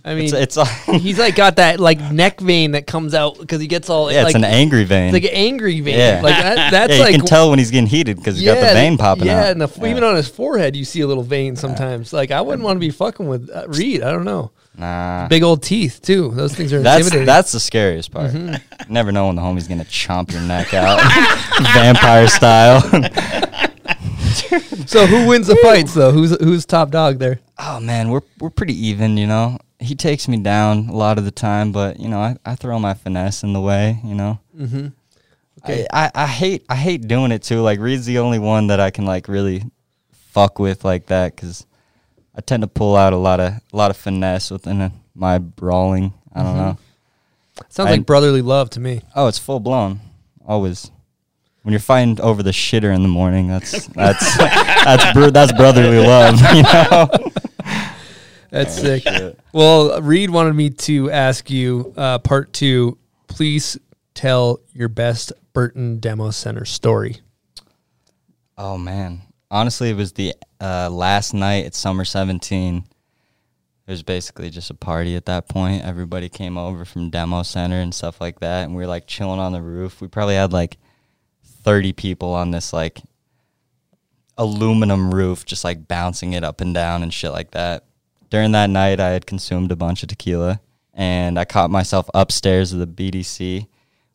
I 0.02 0.14
mean, 0.14 0.34
It's 0.34 0.56
it's 0.56 0.70
he's 1.02 1.18
like 1.18 1.36
got 1.36 1.56
that 1.56 1.78
like 1.78 2.00
neck 2.00 2.40
vein 2.40 2.72
that 2.72 2.86
comes 2.86 3.12
out 3.14 3.38
because 3.38 3.60
he 3.60 3.66
gets 3.66 3.90
all 3.90 4.10
yeah, 4.10 4.22
like 4.22 4.34
it's 4.34 4.34
an 4.36 4.44
angry 4.44 4.84
vein. 4.84 5.08
it's 5.08 5.12
like 5.12 5.24
an 5.30 5.36
angry 5.36 5.78
vein. 5.80 5.98
Yeah. 5.98 6.20
Like 6.22 6.36
that, 6.42 6.70
that's 6.70 6.90
yeah, 6.92 6.96
you 6.96 7.02
like 7.04 7.14
can 7.16 7.26
tell 7.26 7.50
when 7.50 7.58
he's 7.58 7.70
getting 7.70 7.86
heated 7.86 8.16
because 8.16 8.36
he's 8.36 8.46
got 8.46 8.54
the 8.54 8.74
vein 8.74 8.96
popping 8.96 9.26
yeah, 9.26 9.40
out. 9.44 9.50
and 9.52 9.60
the, 9.60 9.86
even 9.86 10.02
on 10.02 10.16
his 10.16 10.26
forehead 10.28 10.74
you 10.74 10.86
see 10.86 11.02
a 11.02 11.06
little 11.06 11.22
vein 11.22 11.54
sometimes. 11.54 12.12
Like 12.14 12.30
I 12.30 12.40
wouldn't 12.40 12.64
want 12.64 12.76
to 12.76 12.80
be 12.80 12.90
fucking 12.90 13.28
with 13.28 13.50
uh, 13.50 13.66
Reed. 13.68 14.02
I 14.02 14.10
don't 14.10 14.24
know. 14.24 14.50
Nah, 14.76 15.28
Big 15.28 15.42
old 15.42 15.62
teeth 15.62 16.00
too. 16.02 16.30
Those 16.34 16.54
things 16.54 16.72
are 16.72 16.80
that's 16.80 17.04
intimidating. 17.04 17.26
that's 17.26 17.52
the 17.52 17.60
scariest 17.60 18.12
part. 18.12 18.32
Mm-hmm. 18.32 18.56
Never 18.92 19.12
know 19.12 19.26
when 19.26 19.36
the 19.36 19.42
homie's 19.42 19.68
gonna 19.68 19.84
chomp 19.84 20.32
your 20.32 20.42
neck 20.42 20.74
out, 20.74 21.00
vampire 21.74 22.28
style. 22.28 22.80
so 24.86 25.06
who 25.06 25.26
wins 25.26 25.46
the 25.46 25.56
fights 25.62 25.94
though? 25.94 26.12
Who's 26.12 26.36
who's 26.40 26.66
top 26.66 26.90
dog 26.90 27.18
there? 27.18 27.40
oh 27.60 27.80
man, 27.80 28.10
we're 28.10 28.22
we're 28.38 28.50
pretty 28.50 28.74
even, 28.88 29.16
you 29.16 29.26
know. 29.26 29.58
He 29.78 29.94
takes 29.94 30.28
me 30.28 30.38
down 30.38 30.88
a 30.88 30.96
lot 30.96 31.18
of 31.18 31.24
the 31.24 31.30
time, 31.30 31.72
but 31.72 31.98
you 31.98 32.08
know, 32.08 32.20
I, 32.20 32.36
I 32.44 32.54
throw 32.54 32.78
my 32.78 32.94
finesse 32.94 33.42
in 33.42 33.52
the 33.52 33.60
way, 33.60 33.98
you 34.04 34.14
know. 34.14 34.38
Mm-hmm. 34.58 34.88
Okay. 35.64 35.86
I, 35.92 36.06
I, 36.06 36.10
I 36.14 36.26
hate 36.26 36.64
I 36.68 36.76
hate 36.76 37.06
doing 37.06 37.32
it 37.32 37.42
too. 37.42 37.60
Like 37.60 37.80
Reed's 37.80 38.06
the 38.06 38.18
only 38.18 38.38
one 38.38 38.68
that 38.68 38.80
I 38.80 38.90
can 38.90 39.06
like 39.06 39.28
really 39.28 39.64
fuck 40.12 40.58
with 40.58 40.84
like 40.84 41.06
that 41.06 41.34
because 41.34 41.66
I 42.34 42.40
tend 42.40 42.62
to 42.62 42.66
pull 42.68 42.96
out 42.96 43.12
a 43.12 43.16
lot 43.16 43.40
of 43.40 43.54
a 43.72 43.76
lot 43.76 43.90
of 43.90 43.96
finesse 43.96 44.50
within 44.50 44.80
uh, 44.80 44.90
my 45.14 45.38
brawling. 45.38 46.12
I 46.34 46.42
don't 46.42 46.54
Mhm. 46.54 46.58
know. 46.58 46.78
Sounds 47.68 47.88
I- 47.88 47.92
like 47.92 48.06
brotherly 48.06 48.42
love 48.42 48.70
to 48.70 48.80
me. 48.80 49.02
Oh, 49.14 49.26
it's 49.26 49.38
full 49.38 49.60
blown. 49.60 50.00
Always. 50.46 50.90
When 51.62 51.72
you're 51.72 51.80
fighting 51.80 52.18
over 52.22 52.42
the 52.42 52.52
shitter 52.52 52.94
in 52.94 53.02
the 53.02 53.08
morning, 53.08 53.48
that's 53.48 53.86
that's 53.88 54.36
that's 54.38 55.12
bro- 55.12 55.30
that's 55.30 55.52
brotherly 55.52 55.98
love, 56.06 56.40
you 56.54 56.62
know. 56.62 57.08
That's 58.50 58.74
sick. 58.74 59.04
Well, 59.52 60.00
Reed 60.00 60.30
wanted 60.30 60.54
me 60.54 60.70
to 60.70 61.10
ask 61.10 61.50
you 61.50 61.92
uh, 61.96 62.18
part 62.18 62.52
two. 62.52 62.98
Please 63.28 63.78
tell 64.14 64.60
your 64.72 64.88
best 64.88 65.32
Burton 65.52 65.98
Demo 66.00 66.30
Center 66.30 66.64
story. 66.64 67.18
Oh 68.58 68.76
man, 68.78 69.20
honestly, 69.50 69.90
it 69.90 69.96
was 69.96 70.12
the 70.12 70.34
uh, 70.60 70.88
last 70.90 71.34
night 71.34 71.66
at 71.66 71.74
Summer 71.74 72.04
17. 72.04 72.84
It 73.86 73.90
was 73.90 74.02
basically 74.02 74.50
just 74.50 74.70
a 74.70 74.74
party 74.74 75.16
at 75.16 75.26
that 75.26 75.48
point. 75.48 75.84
Everybody 75.84 76.28
came 76.28 76.56
over 76.56 76.84
from 76.84 77.10
demo 77.10 77.42
center 77.42 77.80
and 77.80 77.94
stuff 77.94 78.20
like 78.20 78.40
that, 78.40 78.64
and 78.64 78.76
we 78.76 78.82
were 78.82 78.88
like 78.88 79.06
chilling 79.06 79.40
on 79.40 79.52
the 79.52 79.62
roof. 79.62 80.00
We 80.00 80.08
probably 80.08 80.36
had 80.36 80.52
like 80.52 80.76
30 81.44 81.92
people 81.92 82.32
on 82.32 82.52
this 82.52 82.72
like 82.72 83.00
aluminum 84.38 85.12
roof, 85.12 85.44
just 85.44 85.64
like 85.64 85.88
bouncing 85.88 86.32
it 86.34 86.44
up 86.44 86.60
and 86.60 86.72
down 86.72 87.02
and 87.02 87.12
shit 87.12 87.32
like 87.32 87.50
that. 87.50 87.84
During 88.30 88.52
that 88.52 88.70
night, 88.70 89.00
I 89.00 89.10
had 89.10 89.26
consumed 89.26 89.72
a 89.72 89.76
bunch 89.76 90.04
of 90.04 90.08
tequila, 90.08 90.60
and 90.94 91.36
I 91.38 91.44
caught 91.44 91.70
myself 91.70 92.08
upstairs 92.14 92.72
of 92.72 92.78
the 92.78 92.86
BDC, 92.86 93.66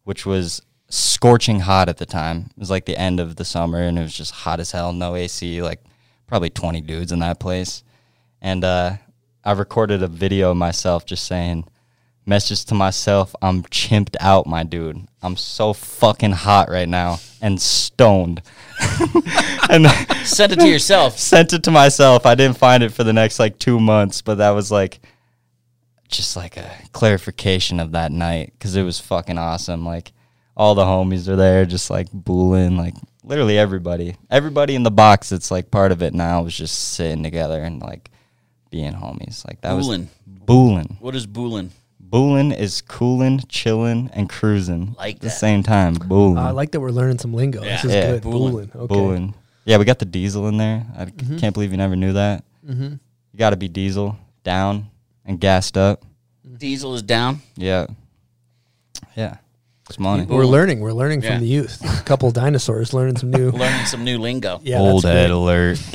which 0.05 0.25
was 0.25 0.61
scorching 0.89 1.61
hot 1.61 1.89
at 1.89 1.97
the 1.97 2.05
time. 2.05 2.49
It 2.51 2.59
was 2.59 2.69
like 2.69 2.85
the 2.85 2.97
end 2.97 3.19
of 3.19 3.35
the 3.35 3.45
summer, 3.45 3.81
and 3.81 3.97
it 3.97 4.03
was 4.03 4.13
just 4.13 4.31
hot 4.31 4.59
as 4.59 4.71
hell, 4.71 4.93
no 4.93 5.15
AC, 5.15 5.61
like 5.61 5.83
probably 6.27 6.49
20 6.49 6.81
dudes 6.81 7.11
in 7.11 7.19
that 7.19 7.39
place. 7.39 7.83
And 8.41 8.63
uh, 8.63 8.97
I 9.43 9.51
recorded 9.53 10.03
a 10.03 10.07
video 10.07 10.51
of 10.51 10.57
myself 10.57 11.05
just 11.05 11.25
saying, 11.25 11.67
message 12.25 12.65
to 12.65 12.75
myself, 12.75 13.35
I'm 13.41 13.63
chimped 13.63 14.15
out, 14.19 14.47
my 14.47 14.63
dude. 14.63 15.07
I'm 15.21 15.37
so 15.37 15.73
fucking 15.73 16.31
hot 16.31 16.69
right 16.69 16.89
now 16.89 17.19
and 17.41 17.61
stoned. 17.61 18.41
and 19.69 19.87
sent 20.23 20.53
it 20.53 20.59
to 20.59 20.67
yourself. 20.67 21.17
sent 21.19 21.53
it 21.53 21.63
to 21.63 21.71
myself. 21.71 22.25
I 22.25 22.35
didn't 22.35 22.57
find 22.57 22.83
it 22.83 22.93
for 22.93 23.03
the 23.03 23.13
next 23.13 23.39
like 23.39 23.59
two 23.59 23.79
months, 23.79 24.21
but 24.21 24.35
that 24.35 24.51
was 24.51 24.71
like 24.71 24.99
just 26.07 26.35
like 26.35 26.57
a 26.57 26.71
clarification 26.91 27.79
of 27.79 27.91
that 27.91 28.11
night 28.11 28.53
because 28.53 28.75
it 28.75 28.83
was 28.83 28.99
fucking 28.99 29.37
awesome. 29.37 29.85
Like 29.85 30.11
all 30.57 30.76
the 30.76 30.84
homies 30.84 31.27
are 31.27 31.36
there, 31.36 31.65
just 31.65 31.90
like 31.90 32.07
booling, 32.11 32.77
like 32.77 32.95
literally 33.23 33.57
everybody, 33.57 34.15
everybody 34.30 34.76
in 34.76 34.84
the 34.84 34.91
box 34.91 35.30
that's 35.30 35.52
like 35.52 35.69
part 35.72 35.91
of 35.91 36.02
it 36.02 36.14
now 36.14 36.44
was 36.44 36.56
just 36.57 36.94
sitting 36.94 37.23
together 37.23 37.61
and 37.61 37.82
like 37.82 38.10
being 38.69 38.94
homies. 38.94 39.45
Like 39.48 39.61
that 39.61 39.72
Boolin'. 39.73 39.99
was 40.02 40.10
booling. 40.26 40.98
What 40.99 41.15
is 41.15 41.27
boolin'? 41.27 41.72
Booling 41.99 42.52
is 42.52 42.82
cooling, 42.82 43.41
chilling, 43.49 44.10
and 44.14 44.30
cruising 44.30 44.95
Like 44.98 45.15
at 45.15 45.22
the 45.22 45.27
that. 45.27 45.34
same 45.34 45.64
time. 45.64 45.95
Booling. 45.95 46.38
I 46.38 46.52
like 46.52 46.72
that 46.72 46.80
we're 46.80 46.91
learning 46.91 47.19
some 47.19 47.34
lingo. 47.34 47.61
This 47.61 47.84
is 47.84 47.94
Yeah. 47.94 48.11
good. 48.11 48.23
Boolin'. 48.23 48.52
Boolin'. 48.53 48.76
Okay. 48.76 48.94
Booling. 48.94 49.34
Yeah, 49.65 49.77
we 49.77 49.86
got 49.86 49.98
the 49.99 50.06
diesel 50.06 50.48
in 50.48 50.57
there. 50.57 50.86
I 50.95 51.06
can't 51.40 51.53
believe 51.53 51.72
you 51.72 51.77
never 51.77 51.95
knew 51.95 52.14
that. 52.14 52.44
Mm-hmm. 52.65 52.84
You 53.34 53.38
got 53.40 53.49
to 53.49 53.57
be 53.57 53.68
diesel, 53.68 54.15
down, 54.44 54.91
and 55.26 55.40
gassed 55.40 55.76
up. 55.76 56.03
Diesel 56.57 56.94
is 56.94 57.02
down. 57.02 57.41
Yeah. 57.57 57.88
Yeah. 59.18 59.38
It's 59.89 59.99
money. 59.99 60.25
We're 60.25 60.45
learning. 60.45 60.79
We're 60.79 60.93
learning 60.93 61.21
Yeah. 61.21 61.33
from 61.33 61.41
the 61.41 61.47
youth. 61.47 61.79
A 61.83 62.03
couple 62.03 62.31
dinosaurs 62.31 62.93
learning 62.93 63.17
some 63.17 63.29
new. 63.31 63.51
Learning 63.63 63.85
some 63.85 64.03
new 64.03 64.17
lingo. 64.17 64.59
Yeah, 64.63 64.79
Old 64.79 65.03
head 65.03 65.29
alert. 65.31 65.79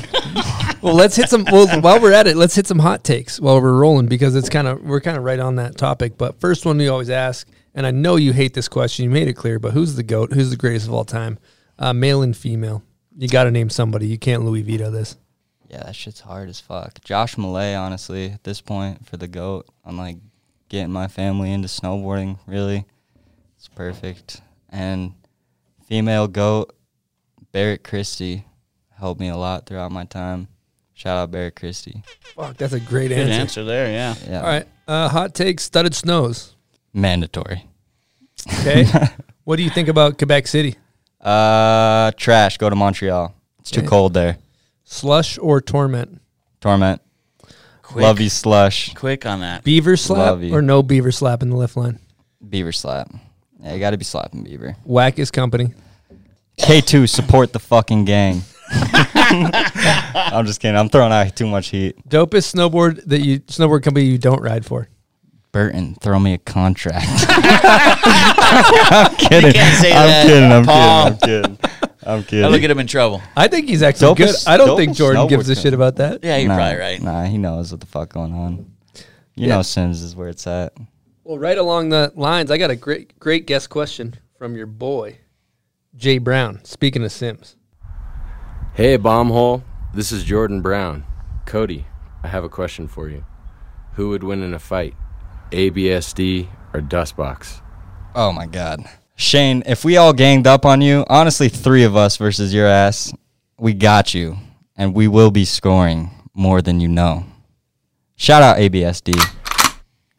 Well, 0.83 0.95
let's 0.95 1.15
hit 1.15 1.29
some. 1.29 1.45
Well, 1.45 1.67
while 1.83 2.01
we're 2.01 2.15
at 2.15 2.27
it, 2.27 2.37
let's 2.39 2.55
hit 2.55 2.67
some 2.67 2.79
hot 2.79 3.05
takes 3.05 3.39
while 3.39 3.61
we're 3.61 3.77
rolling 3.79 4.07
because 4.07 4.35
it's 4.35 4.49
kind 4.49 4.67
of 4.67 4.83
we're 4.83 5.03
kind 5.03 5.19
of 5.19 5.25
right 5.25 5.39
on 5.39 5.57
that 5.57 5.77
topic. 5.77 6.17
But 6.17 6.41
first 6.41 6.65
one 6.65 6.79
we 6.79 6.89
always 6.89 7.11
ask, 7.11 7.47
and 7.75 7.87
I 7.87 7.91
know 7.91 8.17
you 8.17 8.33
hate 8.33 8.55
this 8.55 8.67
question. 8.67 9.05
You 9.05 9.11
made 9.11 9.29
it 9.29 9.35
clear, 9.35 9.59
but 9.59 9.73
who's 9.75 9.95
the 9.97 10.03
goat? 10.03 10.33
Who's 10.33 10.49
the 10.49 10.57
greatest 10.57 10.87
of 10.87 10.95
all 10.95 11.05
time? 11.05 11.39
Uh, 11.79 11.93
male 11.93 12.23
and 12.23 12.35
female. 12.35 12.83
You 13.15 13.29
got 13.29 13.45
to 13.45 13.51
name 13.51 13.69
somebody. 13.69 14.07
You 14.07 14.17
can't 14.17 14.43
Louie 14.43 14.63
Vito 14.63 14.91
this. 14.91 15.19
Yeah, 15.69 15.83
that 15.83 15.95
shit's 15.95 16.21
hard 16.21 16.49
as 16.49 16.61
fuck. 16.61 16.99
Josh 17.05 17.37
Malay, 17.37 17.75
honestly, 17.75 18.31
at 18.31 18.45
this 18.45 18.63
point 18.63 19.07
for 19.07 19.19
the 19.19 19.29
GOAT, 19.29 19.67
I'm 19.85 19.99
like 19.99 20.17
getting 20.71 20.93
my 20.93 21.09
family 21.09 21.53
into 21.53 21.69
snowboarding, 21.69 22.39
really. 22.47 22.87
It's 23.61 23.69
perfect. 23.69 24.41
And 24.71 25.13
female 25.87 26.27
GOAT, 26.29 26.75
Barrett 27.53 27.85
Christy, 27.85 28.47
helped 28.99 29.21
me 29.21 29.29
a 29.29 29.37
lot 29.37 29.67
throughout 29.67 29.93
my 29.93 30.05
time. 30.07 30.49
Shout 30.95 31.19
out 31.19 31.31
Barrett 31.31 31.57
Christy. 31.57 32.03
Fuck, 32.35 32.57
that's 32.57 32.73
a 32.73 32.81
great 32.81 33.09
Good 33.09 33.19
answer. 33.19 33.33
answer 33.41 33.65
there, 33.65 33.91
yeah. 33.93 34.15
Yeah. 34.27 34.39
All 34.41 34.47
right, 34.47 34.67
uh, 34.89 35.09
hot 35.11 35.35
take: 35.35 35.61
studded 35.61 35.95
snows. 35.95 36.57
Mandatory. 36.95 37.67
Okay, 38.61 38.87
what 39.45 39.57
do 39.57 39.63
you 39.63 39.69
think 39.71 39.89
about 39.89 40.17
Quebec 40.17 40.47
City? 40.47 40.77
Uh, 41.21 42.13
trash. 42.13 42.57
Go 42.57 42.71
to 42.71 42.77
Montreal. 42.77 43.35
It's 43.59 43.71
too 43.71 43.81
Okay. 43.81 43.89
cold 43.89 44.15
there. 44.15 44.39
Slush 44.85 45.37
or 45.39 45.61
torment? 45.61 46.23
Torment. 46.63 47.03
Quick, 47.83 48.05
Love 48.05 48.21
you, 48.21 48.31
slush. 48.31 48.95
quick 48.95 49.27
on 49.27 49.41
that. 49.41 49.65
Beaver 49.65 49.99
slap 49.99 50.19
Love 50.19 50.43
you. 50.45 50.55
or 50.55 50.63
no 50.63 50.83
beaver 50.83 51.13
slap 51.13 51.43
in 51.43 51.51
the 51.51 51.57
lift 51.57 51.77
line? 51.77 51.99
Beaver 52.49 52.73
slap. 52.73 53.11
Yeah, 53.63 53.75
you 53.75 53.81
got 53.81 53.91
to 53.91 53.99
be 53.99 54.05
slapping 54.05 54.43
Beaver. 54.43 54.77
Wackest 54.87 55.33
company. 55.33 55.75
K2, 56.59 57.09
support 57.09 57.53
the 57.53 57.59
fucking 57.59 58.05
gang. 58.05 58.43
I'm 58.73 60.47
just 60.47 60.61
kidding. 60.61 60.77
I'm 60.77 60.89
throwing 60.89 61.13
out 61.13 61.35
too 61.35 61.47
much 61.47 61.69
heat. 61.69 61.97
Dopest 62.09 62.55
snowboard 62.55 63.05
that 63.07 63.21
you 63.21 63.41
snowboard 63.41 63.83
company 63.83 64.07
you 64.07 64.19
don't 64.19 64.41
ride 64.43 64.65
for. 64.65 64.89
Burton, 65.53 65.97
throw 66.01 66.19
me 66.21 66.35
a 66.35 66.39
contract. 66.39 67.07
I'm 67.29 69.17
kidding. 69.17 69.53
can't 69.53 69.77
say 69.83 69.91
I'm 69.93 70.07
that. 70.07 70.27
kidding. 70.27 70.53
I'm 70.53 70.65
Paul. 70.65 71.11
kidding. 71.17 71.19
I'm 71.19 71.19
kidding. 71.19 71.59
I'm 72.07 72.23
kidding. 72.23 72.43
That'll 72.43 72.59
get 72.59 72.71
him 72.71 72.79
in 72.79 72.87
trouble. 72.87 73.21
I 73.37 73.49
think 73.49 73.69
he's 73.69 73.83
actually 73.83 74.15
Dopest- 74.15 74.45
good. 74.45 74.49
I 74.53 74.57
don't 74.57 74.77
think 74.77 74.93
dopest 74.93 74.97
Jordan 74.97 75.27
gives 75.27 75.49
a 75.49 75.55
snowboard 75.55 75.63
shit 75.63 75.75
about 75.75 75.97
that. 75.97 76.23
Yeah, 76.23 76.37
you're 76.37 76.49
nah, 76.49 76.57
probably 76.57 76.79
right. 76.79 77.03
Nah, 77.03 77.25
he 77.25 77.37
knows 77.39 77.73
what 77.73 77.81
the 77.81 77.87
fuck 77.87 78.13
going 78.13 78.33
on. 78.33 78.71
You 79.35 79.49
Yeah. 79.49 79.57
know 79.57 79.63
Sims 79.63 80.03
is 80.03 80.15
where 80.15 80.29
it's 80.29 80.47
at. 80.47 80.73
Well, 81.23 81.39
right 81.39 81.59
along 81.59 81.91
the 81.91 82.13
lines, 82.15 82.51
I 82.51 82.57
got 82.57 82.71
a 82.71 82.77
great 82.77 83.19
great 83.19 83.47
guest 83.47 83.69
question 83.69 84.15
from 84.39 84.57
your 84.57 84.67
boy, 84.67 85.19
Jay 85.95 86.17
Brown. 86.19 86.65
Speaking 86.65 87.05
of 87.05 87.13
Sims. 87.13 87.57
Hey, 88.73 88.97
Bombhole. 88.97 89.63
This 89.93 90.13
is 90.13 90.25
Jordan 90.25 90.63
Brown. 90.63 91.05
Cody, 91.45 91.85
I 92.23 92.29
have 92.29 92.45
a 92.45 92.49
question 92.49 92.89
for 92.89 93.09
you. 93.09 93.25
Who 93.95 94.09
would 94.09 94.25
win 94.25 94.43
in 94.43 94.55
a 94.55 94.59
fight, 94.59 94.95
ABSD 95.51 96.49
or 96.73 96.81
Dustbox? 96.81 97.61
Oh 98.15 98.33
my 98.33 98.47
god. 98.47 98.85
Shane, 99.15 99.63
if 99.67 99.85
we 99.85 99.99
all 99.99 100.15
ganged 100.15 100.47
up 100.47 100.65
on 100.65 100.81
you, 100.81 101.05
honestly, 101.09 101.51
three 101.51 101.85
of 101.85 101.97
us 101.97 102.17
versus 102.17 102.55
your 102.55 102.67
ass, 102.67 103.13
we 103.59 103.75
got 103.75 104.15
you. 104.15 104.39
And 104.75 104.95
we 104.95 105.07
will 105.09 105.31
be 105.31 105.45
scoring 105.45 106.11
more 106.33 106.63
than 106.63 106.81
you 106.81 106.89
know. 106.89 107.27
Shout 108.17 108.43
out 108.43 108.57
ABSD. 108.57 109.13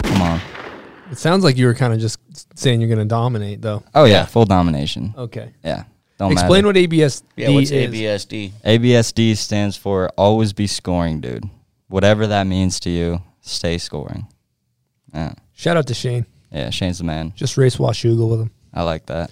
Come 0.04 0.22
on. 0.22 0.42
It 1.12 1.18
sounds 1.18 1.44
like 1.44 1.58
you 1.58 1.66
were 1.66 1.74
kind 1.74 1.94
of 1.94 2.00
just 2.00 2.20
saying 2.58 2.80
you're 2.82 2.88
going 2.88 3.00
to 3.00 3.06
dominate, 3.06 3.62
though. 3.62 3.84
Oh 3.94 4.06
yeah, 4.06 4.26
full 4.26 4.46
domination. 4.46 5.14
Okay. 5.18 5.54
Yeah. 5.64 5.84
Don't 6.18 6.32
Explain 6.32 6.66
matter. 6.66 6.68
what 6.68 6.76
ABSD 6.76 7.24
Yeah, 7.36 7.50
what's 7.50 7.72
is. 7.72 7.92
ABSD? 7.94 8.52
ABSD 8.64 9.36
stands 9.38 9.76
for 9.76 10.10
always 10.18 10.54
be 10.54 10.68
scoring, 10.68 11.20
dude. 11.20 11.50
Whatever 11.88 12.28
that 12.28 12.46
means 12.48 12.80
to 12.82 12.90
you, 12.90 13.22
stay 13.42 13.78
scoring. 13.78 14.28
Yeah. 15.14 15.34
Shout 15.54 15.78
out 15.78 15.88
to 15.88 15.94
Shane. 15.94 16.26
Yeah, 16.52 16.70
Shane's 16.70 17.00
the 17.00 17.04
man. 17.04 17.34
Just 17.36 17.58
race 17.58 17.78
Washougal 17.78 18.30
with 18.30 18.40
him. 18.42 18.52
I 18.74 18.84
like 18.84 19.08
that. 19.08 19.32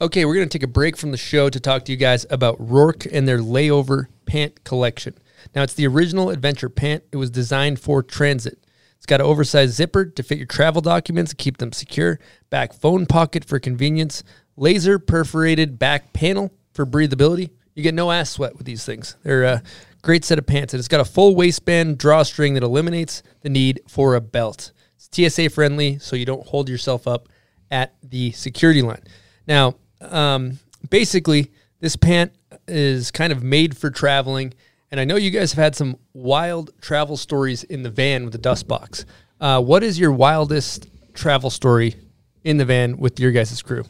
Okay, 0.00 0.24
we're 0.24 0.34
going 0.34 0.48
to 0.48 0.58
take 0.58 0.62
a 0.62 0.70
break 0.70 0.96
from 0.96 1.10
the 1.10 1.16
show 1.16 1.48
to 1.50 1.60
talk 1.60 1.84
to 1.84 1.92
you 1.92 1.98
guys 1.98 2.24
about 2.30 2.58
Roark 2.58 3.06
and 3.12 3.26
their 3.28 3.38
layover 3.38 4.06
pant 4.26 4.64
collection. 4.64 5.14
Now, 5.54 5.62
it's 5.62 5.74
the 5.74 5.86
original 5.86 6.30
adventure 6.30 6.68
pant. 6.68 7.04
It 7.12 7.16
was 7.16 7.30
designed 7.30 7.80
for 7.80 8.02
transit. 8.02 8.58
It's 9.02 9.06
got 9.08 9.20
an 9.20 9.26
oversized 9.26 9.74
zipper 9.74 10.04
to 10.04 10.22
fit 10.22 10.38
your 10.38 10.46
travel 10.46 10.80
documents 10.80 11.32
and 11.32 11.38
keep 11.38 11.56
them 11.56 11.72
secure, 11.72 12.20
back 12.50 12.72
phone 12.72 13.04
pocket 13.04 13.44
for 13.44 13.58
convenience, 13.58 14.22
laser 14.56 15.00
perforated 15.00 15.76
back 15.76 16.12
panel 16.12 16.52
for 16.72 16.86
breathability. 16.86 17.50
You 17.74 17.82
get 17.82 17.94
no 17.94 18.12
ass 18.12 18.30
sweat 18.30 18.56
with 18.56 18.64
these 18.64 18.84
things. 18.84 19.16
They're 19.24 19.42
a 19.42 19.62
great 20.02 20.24
set 20.24 20.38
of 20.38 20.46
pants. 20.46 20.72
And 20.72 20.78
it's 20.78 20.86
got 20.86 21.00
a 21.00 21.04
full 21.04 21.34
waistband 21.34 21.98
drawstring 21.98 22.54
that 22.54 22.62
eliminates 22.62 23.24
the 23.40 23.48
need 23.48 23.80
for 23.88 24.14
a 24.14 24.20
belt. 24.20 24.70
It's 24.94 25.34
TSA 25.34 25.50
friendly, 25.50 25.98
so 25.98 26.14
you 26.14 26.24
don't 26.24 26.46
hold 26.46 26.68
yourself 26.68 27.08
up 27.08 27.28
at 27.72 27.96
the 28.04 28.30
security 28.30 28.82
line. 28.82 29.02
Now, 29.48 29.74
um, 30.00 30.60
basically, 30.90 31.50
this 31.80 31.96
pant 31.96 32.30
is 32.68 33.10
kind 33.10 33.32
of 33.32 33.42
made 33.42 33.76
for 33.76 33.90
traveling. 33.90 34.54
And 34.92 35.00
I 35.00 35.04
know 35.04 35.16
you 35.16 35.30
guys 35.30 35.54
have 35.54 35.64
had 35.64 35.74
some 35.74 35.96
wild 36.12 36.78
travel 36.82 37.16
stories 37.16 37.64
in 37.64 37.82
the 37.82 37.88
van 37.88 38.24
with 38.24 38.32
the 38.32 38.38
dust 38.38 38.68
box. 38.68 39.06
Uh, 39.40 39.58
what 39.58 39.82
is 39.82 39.98
your 39.98 40.12
wildest 40.12 40.86
travel 41.14 41.48
story 41.48 41.96
in 42.44 42.58
the 42.58 42.66
van 42.66 42.98
with 42.98 43.18
your 43.18 43.32
guys' 43.32 43.62
crew? 43.62 43.84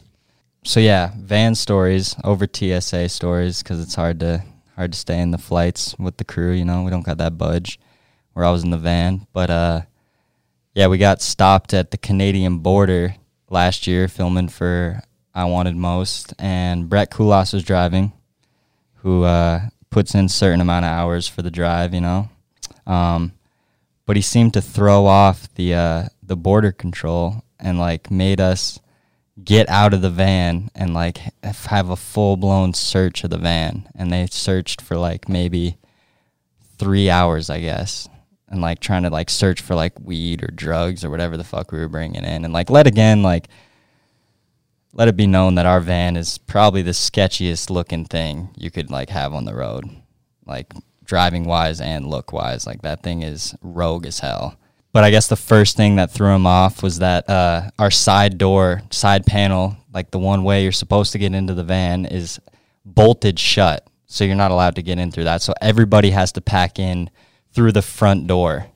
So 0.63 0.79
yeah, 0.79 1.11
van 1.17 1.55
stories 1.55 2.15
over 2.23 2.47
TSA 2.47 3.09
stories 3.09 3.61
because 3.61 3.81
it's 3.81 3.95
hard 3.95 4.21
to 4.21 4.45
hard 4.77 4.93
to 4.93 4.97
stay 4.97 5.19
in 5.19 5.31
the 5.31 5.37
flights 5.37 5.93
with 5.99 6.15
the 6.15 6.23
crew. 6.23 6.53
You 6.53 6.63
know, 6.63 6.83
we 6.83 6.89
don't 6.89 7.05
got 7.05 7.17
that 7.17 7.37
budge. 7.37 7.81
Where 8.31 8.45
I 8.45 8.51
was 8.51 8.63
in 8.63 8.71
the 8.71 8.77
van, 8.77 9.27
but 9.33 9.49
uh, 9.51 9.81
yeah, 10.73 10.87
we 10.87 10.97
got 10.97 11.21
stopped 11.21 11.73
at 11.73 11.91
the 11.91 11.97
Canadian 11.97 12.59
border 12.59 13.15
last 13.49 13.85
year 13.85 14.07
filming 14.07 14.47
for 14.47 15.01
I 15.35 15.45
Wanted 15.45 15.75
Most, 15.75 16.33
and 16.39 16.89
Brett 16.89 17.11
Kulas 17.11 17.53
was 17.53 17.63
driving, 17.63 18.11
who 18.95 19.23
uh, 19.23 19.67
puts 19.93 20.15
in 20.15 20.27
certain 20.27 20.59
amount 20.59 20.85
of 20.85 20.91
hours 20.91 21.27
for 21.27 21.41
the 21.41 21.51
drive, 21.51 21.93
you 21.93 22.01
know. 22.01 22.29
Um, 22.85 23.33
but 24.05 24.15
he 24.15 24.21
seemed 24.21 24.53
to 24.55 24.61
throw 24.61 25.05
off 25.05 25.53
the 25.55 25.73
uh, 25.73 26.03
the 26.21 26.35
border 26.35 26.71
control 26.71 27.43
and 27.59 27.79
like 27.79 28.11
made 28.11 28.41
us 28.41 28.79
get 29.41 29.67
out 29.69 29.93
of 29.93 30.01
the 30.01 30.09
van 30.09 30.69
and 30.75 30.93
like 30.93 31.19
have 31.43 31.89
a 31.89 31.95
full 31.95 32.37
blown 32.37 32.73
search 32.73 33.23
of 33.23 33.29
the 33.29 33.37
van, 33.37 33.87
and 33.95 34.11
they 34.11 34.27
searched 34.27 34.81
for 34.81 34.97
like 34.97 35.29
maybe 35.29 35.77
three 36.77 37.09
hours, 37.09 37.49
I 37.49 37.61
guess, 37.61 38.09
and 38.49 38.61
like 38.61 38.79
trying 38.79 39.03
to 39.03 39.09
like 39.09 39.29
search 39.29 39.61
for 39.61 39.75
like 39.75 39.99
weed 39.99 40.43
or 40.43 40.47
drugs 40.47 41.05
or 41.05 41.09
whatever 41.09 41.37
the 41.37 41.43
fuck 41.43 41.71
we 41.71 41.79
were 41.79 41.87
bringing 41.87 42.23
in, 42.23 42.43
and 42.43 42.53
like 42.53 42.69
let 42.69 42.87
again 42.87 43.23
like 43.23 43.47
let 44.93 45.07
it 45.07 45.17
be 45.17 45.27
known 45.27 45.55
that 45.55 45.65
our 45.65 45.79
van 45.79 46.15
is 46.15 46.37
probably 46.37 46.83
the 46.83 46.91
sketchiest 46.91 47.69
looking 47.69 48.05
thing 48.05 48.49
you 48.55 48.69
could 48.69 48.91
like 48.91 49.09
have 49.09 49.33
on 49.33 49.45
the 49.45 49.55
road, 49.55 49.89
like 50.45 50.71
driving 51.03 51.45
wise 51.45 51.81
and 51.81 52.07
look 52.07 52.31
wise. 52.31 52.67
Like 52.67 52.83
that 52.83 53.01
thing 53.01 53.23
is 53.23 53.55
rogue 53.61 54.05
as 54.05 54.19
hell. 54.19 54.57
But 54.91 55.03
I 55.03 55.09
guess 55.09 55.27
the 55.27 55.35
first 55.35 55.75
thing 55.75 55.95
that 55.95 56.11
threw 56.11 56.33
him 56.33 56.45
off 56.45 56.83
was 56.83 56.99
that 56.99 57.27
uh, 57.27 57.71
our 57.79 57.89
side 57.89 58.37
door, 58.37 58.83
side 58.91 59.25
panel, 59.25 59.75
like 59.91 60.11
the 60.11 60.19
one 60.19 60.43
way 60.43 60.61
you're 60.61 60.71
supposed 60.71 61.11
to 61.13 61.17
get 61.17 61.33
into 61.33 61.55
the 61.55 61.63
van, 61.63 62.05
is 62.05 62.39
bolted 62.85 63.39
shut. 63.39 63.87
So 64.05 64.23
you're 64.23 64.35
not 64.35 64.51
allowed 64.51 64.75
to 64.75 64.83
get 64.83 64.99
in 64.99 65.11
through 65.11 65.23
that. 65.23 65.41
So 65.41 65.55
everybody 65.59 66.11
has 66.11 66.31
to 66.33 66.41
pack 66.41 66.77
in 66.77 67.09
through 67.51 67.71
the 67.71 67.81
front 67.81 68.27
door. 68.27 68.67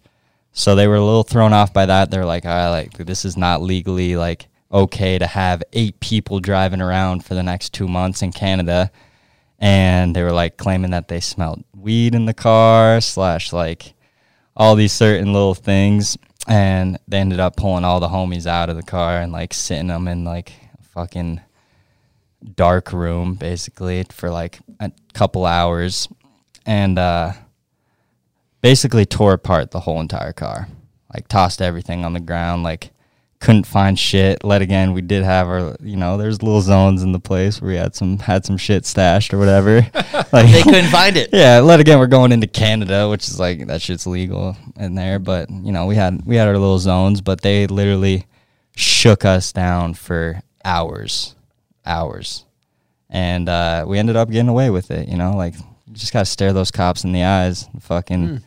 So 0.52 0.74
they 0.74 0.88
were 0.88 0.96
a 0.96 1.06
little 1.06 1.24
thrown 1.24 1.54
off 1.54 1.72
by 1.72 1.86
that. 1.86 2.10
They're 2.10 2.26
like, 2.26 2.48
"I 2.48 2.72
like 2.72 2.98
this 2.98 3.24
is 3.24 3.38
not 3.38 3.62
legally 3.62 4.16
like 4.16 4.48
okay 4.72 5.18
to 5.18 5.28
have 5.28 5.64
eight 5.74 6.00
people 6.00 6.40
driving 6.40 6.82
around 6.82 7.24
for 7.26 7.34
the 7.34 7.44
next 7.44 7.74
two 7.74 7.88
months 7.88 8.22
in 8.22 8.32
Canada." 8.32 8.92
And 9.60 10.16
they 10.16 10.22
were 10.22 10.32
like 10.32 10.58
claiming 10.58 10.92
that 10.92 11.08
they 11.08 11.20
smelled 11.20 11.64
weed 11.76 12.14
in 12.14 12.26
the 12.26 12.34
car 12.34 13.02
slash 13.02 13.52
like 13.52 13.94
all 14.56 14.76
these 14.76 14.94
certain 14.94 15.34
little 15.34 15.56
things. 15.56 16.18
And 16.48 17.00
they 17.08 17.20
ended 17.20 17.40
up 17.40 17.56
pulling 17.58 17.84
all 17.84 18.00
the 18.00 18.08
homies 18.08 18.46
out 18.46 18.70
of 18.70 18.76
the 18.76 18.84
car 18.84 19.20
and 19.20 19.32
like 19.32 19.54
sitting 19.54 19.88
them 19.88 20.08
in 20.08 20.24
like 20.24 20.54
a 20.80 20.84
fucking 20.84 21.42
dark 22.56 22.94
room 22.94 23.34
basically 23.36 24.06
for 24.12 24.30
like 24.30 24.60
a 24.80 24.92
couple 25.14 25.46
hours 25.46 26.08
and 26.66 27.00
uh 27.00 27.34
basically 28.62 29.06
tore 29.06 29.34
apart 29.34 29.72
the 29.72 29.80
whole 29.82 30.00
entire 30.00 30.34
car 30.34 30.68
like 31.14 31.28
tossed 31.28 31.62
everything 31.62 32.06
on 32.06 32.14
the 32.14 32.20
ground 32.20 32.64
like 32.64 32.92
couldn't 33.40 33.66
find 33.68 34.00
shit 34.00 34.44
let 34.44 34.62
again 34.64 34.94
we 34.94 35.02
did 35.02 35.24
have 35.24 35.48
our 35.48 35.76
you 35.82 35.96
know 35.96 36.18
there's 36.18 36.42
little 36.42 36.62
zones 36.62 37.04
in 37.04 37.12
the 37.12 37.20
place 37.20 37.62
where 37.62 37.70
we 37.70 37.78
had 37.78 37.94
some 37.96 38.18
had 38.18 38.44
some 38.44 38.58
shit 38.58 38.84
stashed 38.86 39.32
or 39.34 39.38
whatever 39.38 39.82
like 40.34 40.52
They 40.52 40.64
couldn't 40.64 40.90
find 40.90 41.16
it. 41.16 41.30
yeah 41.34 41.60
let 41.60 41.80
again 41.80 42.00
we're 42.00 42.08
going 42.08 42.32
into 42.32 42.48
canada 42.48 43.08
which 43.10 43.28
is 43.28 43.40
like 43.40 43.68
that 43.68 43.82
shit's 43.82 44.08
legal 44.08 44.58
in 44.78 44.96
there 44.96 45.20
but 45.20 45.50
you 45.52 45.72
know 45.72 45.86
we 45.86 45.96
had 45.96 46.26
we 46.26 46.36
had 46.36 46.48
our 46.48 46.58
little 46.58 46.80
zones 46.80 47.22
but 47.22 47.42
they 47.42 47.68
literally 47.68 48.26
shook 48.76 49.24
us 49.24 49.52
down 49.52 49.94
for 49.94 50.42
hours 50.66 51.36
hours 51.86 52.44
and 53.10 53.48
uh, 53.48 53.86
we 53.88 53.98
ended 54.00 54.16
up 54.16 54.30
getting 54.30 54.50
away 54.50 54.70
with 54.70 54.92
it 54.92 55.08
you 55.08 55.16
know 55.16 55.36
like 55.36 55.54
you 55.86 55.94
just 55.94 56.12
gotta 56.12 56.26
stare 56.26 56.54
those 56.54 56.72
cops 56.72 57.04
in 57.04 57.12
the 57.12 57.24
eyes 57.24 57.68
and 57.72 57.82
fucking 57.84 58.28
Hmm. 58.28 58.38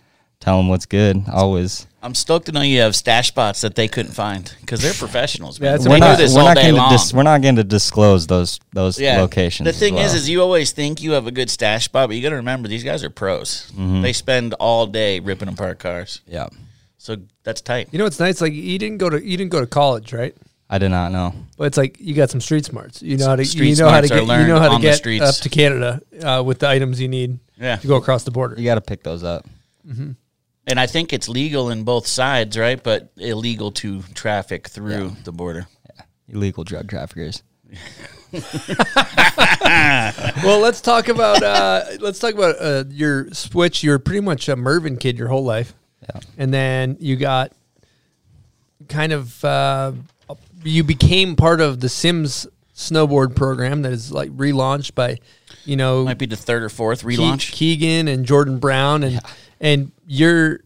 tell 0.40 0.56
them 0.56 0.68
what's 0.68 0.86
good 0.86 1.22
always 1.32 1.86
I'm 2.02 2.14
stoked 2.14 2.47
to 2.47 2.52
know 2.52 2.62
you 2.62 2.81
have 2.81 2.97
stash 2.97 3.28
spots 3.28 3.60
that 3.60 3.74
they 3.74 3.86
couldn't 3.86 4.12
find 4.12 4.51
because 4.60 4.81
they're 4.81 4.94
professionals, 4.94 5.60
man. 5.60 5.78
we're 5.85 5.98
not, 5.98 6.16
do 6.16 6.22
this 6.22 6.35
we're 6.35 6.40
all 6.40 6.47
not 6.48 6.56
day 6.56 6.62
going 6.62 6.74
to 6.77 6.81
long. 6.81 6.90
dis- 6.93 7.12
we're 7.12 7.22
not 7.22 7.43
going 7.43 7.56
to 7.56 7.64
disclose 7.64 8.27
those 8.27 8.59
those 8.72 8.98
yeah. 8.98 9.18
locations. 9.20 9.66
The 9.66 9.72
thing 9.72 9.98
as 9.98 10.06
is, 10.06 10.12
well. 10.12 10.16
is 10.22 10.31
you 10.31 10.43
always 10.43 10.72
think 10.72 11.02
you 11.02 11.12
have 11.12 11.27
a 11.27 11.31
good 11.31 11.51
stash 11.51 11.85
spot, 11.85 12.09
but 12.09 12.16
you 12.16 12.22
got 12.22 12.31
to 12.31 12.36
remember 12.36 12.68
these 12.68 12.85
guys 12.85 13.05
are 13.05 13.10
pros. 13.10 13.70
Mhm. 13.77 14.01
They 14.02 14.14
spend 14.14 14.55
all 14.55 14.86
day 14.86 15.20
ripping 15.20 15.48
apart 15.48 15.78
cars. 15.78 16.22
Yeah. 16.27 16.48
So 16.97 17.16
that's 17.44 17.60
tight. 17.60 17.89
You 17.93 17.98
know 17.98 18.05
what's 18.05 18.20
nice? 18.20 18.40
Like 18.40 18.55
you 18.55 18.78
didn't 18.78 18.98
go 18.98 19.10
to 19.10 19.22
you 19.22 19.36
didn't 19.36 19.51
go 19.52 19.60
to 19.60 19.66
college, 19.66 20.12
right? 20.14 20.35
I 20.70 20.78
did 20.78 20.90
not 20.90 21.12
know. 21.12 21.35
But 21.59 21.64
it's 21.64 21.77
like 21.77 21.98
you 22.01 22.14
got 22.14 22.31
some 22.31 22.40
street 22.40 22.64
smarts. 22.64 23.02
You 23.02 23.16
know 23.18 23.27
how 23.27 23.36
to 23.36 23.44
Street 23.44 23.70
you 23.70 23.77
know 23.77 23.90
how 23.90 24.01
to 24.01 24.09
get 24.09 24.20
you 24.22 24.47
know 24.47 24.59
how 24.59 24.77
to 24.78 24.81
get 24.81 25.05
up 25.20 25.35
to 25.35 25.48
Canada 25.51 26.01
uh, 26.22 26.43
with 26.47 26.60
the 26.60 26.68
items 26.68 26.98
you 27.01 27.09
need 27.09 27.40
Yeah. 27.60 27.77
to 27.77 27.86
go 27.86 27.97
across 27.97 28.24
the 28.24 28.31
border. 28.31 28.55
You 28.56 28.64
got 28.64 28.77
to 28.77 28.81
pick 28.81 29.02
those 29.02 29.22
up. 29.24 29.47
Mhm. 29.86 30.14
And 30.70 30.80
I 30.80 30.86
think 30.86 31.12
it's 31.12 31.28
legal 31.28 31.70
in 31.70 31.84
both 31.84 32.06
sides, 32.06 32.56
right? 32.56 32.82
But 32.82 33.10
illegal 33.16 33.72
to 33.72 34.02
traffic 34.14 34.68
through 34.68 35.16
the 35.24 35.32
border. 35.32 35.66
Yeah. 35.86 36.02
Illegal 36.28 36.64
drug 36.64 36.88
traffickers. 36.88 37.42
well, 40.42 40.60
let's 40.60 40.80
talk 40.80 41.09
about 41.09 41.42
uh, 41.42 41.84
let's 42.01 42.18
talk 42.18 42.34
about 42.34 42.56
uh, 42.60 42.84
your 42.88 43.30
switch. 43.32 43.82
You're 43.82 43.98
pretty 43.98 44.20
much 44.20 44.48
a 44.48 44.56
Mervin 44.56 44.97
kid 44.97 45.18
your 45.18 45.28
whole 45.28 45.44
life, 45.44 45.74
yeah. 46.02 46.20
and 46.38 46.55
then 46.55 46.97
you 47.01 47.16
got 47.16 47.52
kind 48.88 49.12
of 49.12 49.44
uh, 49.44 49.92
you 50.62 50.84
became 50.84 51.36
part 51.36 51.60
of 51.60 51.80
the 51.80 51.88
Sims 51.88 52.47
snowboard 52.74 53.34
program 53.34 53.82
that 53.82 53.92
is 53.92 54.10
like 54.10 54.30
relaunched 54.30 54.94
by 54.94 55.18
you 55.64 55.76
know 55.76 56.05
Might 56.05 56.18
be 56.18 56.26
the 56.26 56.36
third 56.36 56.62
or 56.62 56.68
fourth 56.68 57.02
relaunch. 57.02 57.52
Keegan 57.52 58.09
and 58.09 58.24
Jordan 58.26 58.59
Brown, 58.59 59.02
and 59.02 59.20
and 59.60 59.92
you're 60.06 60.60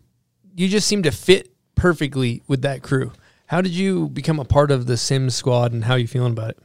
you 0.55 0.69
just 0.69 0.87
seem 0.87 1.03
to 1.03 1.11
fit 1.11 1.51
perfectly 1.75 2.43
with 2.47 2.63
that 2.63 2.83
crew. 2.83 3.13
How 3.47 3.61
did 3.61 3.73
you 3.73 4.09
become 4.09 4.39
a 4.39 4.45
part 4.45 4.71
of 4.71 4.87
the 4.87 4.97
Sims 4.97 5.35
squad, 5.35 5.73
and 5.73 5.85
how 5.85 5.95
are 5.95 5.99
you 5.99 6.09
feeling 6.09 6.33
about 6.33 6.51
it? 6.51 6.59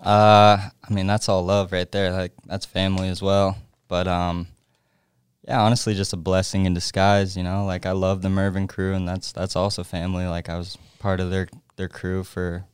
Uh, 0.00 0.70
I 0.88 0.92
mean 0.92 1.06
that's 1.06 1.28
all 1.28 1.44
love 1.44 1.72
right 1.72 1.90
there. 1.90 2.12
Like 2.12 2.32
that's 2.46 2.66
family 2.66 3.08
as 3.08 3.22
well. 3.22 3.56
But 3.88 4.06
um, 4.06 4.48
yeah, 5.46 5.60
honestly, 5.62 5.94
just 5.94 6.12
a 6.12 6.16
blessing 6.16 6.66
in 6.66 6.74
disguise. 6.74 7.36
You 7.36 7.42
know, 7.42 7.64
like 7.64 7.86
I 7.86 7.92
love 7.92 8.22
the 8.22 8.28
Mervin 8.28 8.66
crew, 8.66 8.94
and 8.94 9.08
that's 9.08 9.32
that's 9.32 9.56
also 9.56 9.82
family. 9.82 10.26
Like 10.26 10.48
I 10.48 10.58
was 10.58 10.76
part 10.98 11.20
of 11.20 11.30
their 11.30 11.48
their 11.76 11.88
crew 11.88 12.24
for 12.24 12.64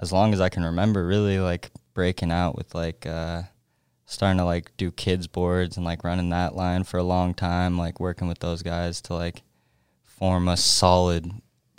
as 0.00 0.12
long 0.12 0.32
as 0.32 0.40
I 0.40 0.48
can 0.48 0.64
remember. 0.64 1.06
Really, 1.06 1.38
like 1.38 1.70
breaking 1.94 2.32
out 2.32 2.56
with 2.56 2.74
like 2.74 3.06
uh, 3.06 3.42
starting 4.12 4.38
to 4.38 4.44
like 4.44 4.76
do 4.76 4.90
kids 4.90 5.26
boards 5.26 5.76
and 5.76 5.86
like 5.86 6.04
running 6.04 6.30
that 6.30 6.54
line 6.54 6.84
for 6.84 6.98
a 6.98 7.02
long 7.02 7.32
time. 7.32 7.78
Like 7.78 7.98
working 7.98 8.28
with 8.28 8.40
those 8.40 8.62
guys 8.62 9.00
to 9.02 9.14
like 9.14 9.42
form 10.04 10.48
a 10.48 10.56
solid 10.56 11.30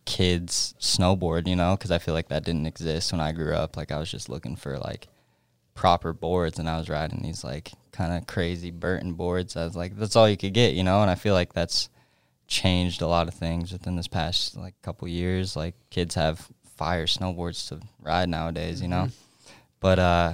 kids 0.06 0.74
snowboard, 0.80 1.48
you 1.48 1.56
know, 1.56 1.76
because 1.76 1.92
I 1.92 2.00
feel 2.00 2.14
like 2.14 2.30
that 2.30 2.44
didn't 2.44 2.66
exist 2.66 3.12
when 3.12 3.22
I 3.22 3.32
grew 3.32 3.54
up. 3.54 3.78
Like 3.78 3.92
I 3.92 4.00
was 4.00 4.10
just 4.12 4.30
looking 4.30 4.56
for 4.56 4.78
like 4.80 5.08
proper 5.76 6.12
boards, 6.12 6.60
and 6.60 6.68
I 6.68 6.78
was 6.78 6.90
riding 6.90 7.22
these 7.22 7.44
like 7.44 7.72
kind 7.92 8.14
of 8.14 8.28
crazy 8.28 8.72
Burton 8.72 9.14
boards. 9.14 9.56
I 9.56 9.64
was 9.64 9.76
like, 9.76 9.96
that's 9.96 10.16
all 10.16 10.28
you 10.28 10.38
could 10.38 10.54
get, 10.54 10.74
you 10.74 10.84
know. 10.84 11.02
And 11.02 11.12
I 11.12 11.16
feel 11.16 11.36
like 11.36 11.54
that's 11.54 11.90
changed 12.48 13.02
a 13.02 13.08
lot 13.08 13.28
of 13.28 13.34
things 13.34 13.72
within 13.72 13.96
this 13.96 14.08
past 14.08 14.58
like 14.58 14.74
couple 14.82 15.08
years. 15.08 15.56
Like 15.56 15.76
kids 15.92 16.16
have 16.16 16.50
fire 16.78 17.06
snowboards 17.06 17.70
to 17.70 17.80
ride 18.02 18.30
nowadays, 18.30 18.82
you 18.82 18.88
know. 18.88 19.10
But 19.80 20.00
uh, 20.00 20.34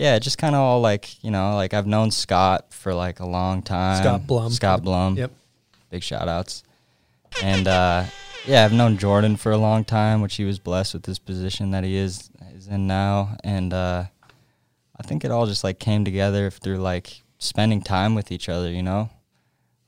yeah, 0.00 0.18
just 0.18 0.38
kind 0.38 0.54
of 0.54 0.60
all 0.62 0.80
like 0.80 1.22
you 1.22 1.30
know, 1.30 1.54
like 1.54 1.74
I've 1.74 1.86
known 1.86 2.10
Scott 2.10 2.72
for 2.72 2.94
like 2.94 3.20
a 3.20 3.26
long 3.26 3.62
time. 3.62 4.02
Scott 4.02 4.26
Blum. 4.26 4.50
Scott 4.50 4.82
Blum. 4.82 5.16
Yep. 5.16 5.30
Big 5.90 6.02
shout 6.02 6.26
outs. 6.26 6.62
And 7.42 7.68
uh, 7.68 8.04
yeah, 8.46 8.64
I've 8.64 8.72
known 8.72 8.96
Jordan 8.96 9.36
for 9.36 9.52
a 9.52 9.58
long 9.58 9.84
time, 9.84 10.22
which 10.22 10.36
he 10.36 10.44
was 10.44 10.58
blessed 10.58 10.94
with 10.94 11.02
this 11.02 11.18
position 11.18 11.72
that 11.72 11.84
he 11.84 11.96
is 11.96 12.30
is 12.54 12.66
in 12.66 12.86
now. 12.86 13.36
And 13.44 13.74
uh, 13.74 14.04
I 14.98 15.02
think 15.02 15.22
it 15.24 15.30
all 15.30 15.46
just 15.46 15.64
like 15.64 15.78
came 15.78 16.04
together 16.04 16.50
through 16.50 16.78
like 16.78 17.22
spending 17.38 17.82
time 17.82 18.14
with 18.14 18.32
each 18.32 18.48
other, 18.48 18.70
you 18.70 18.82
know? 18.82 19.10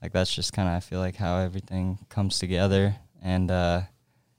Like 0.03 0.13
that's 0.13 0.35
just 0.35 0.53
kind 0.53 0.69
of 0.69 0.75
I 0.75 0.81
feel 0.81 0.99
like 1.01 1.17
how 1.17 1.39
everything 1.39 1.99
comes 2.11 2.39
together. 2.39 2.97
And 3.23 3.51
uh, 3.51 3.83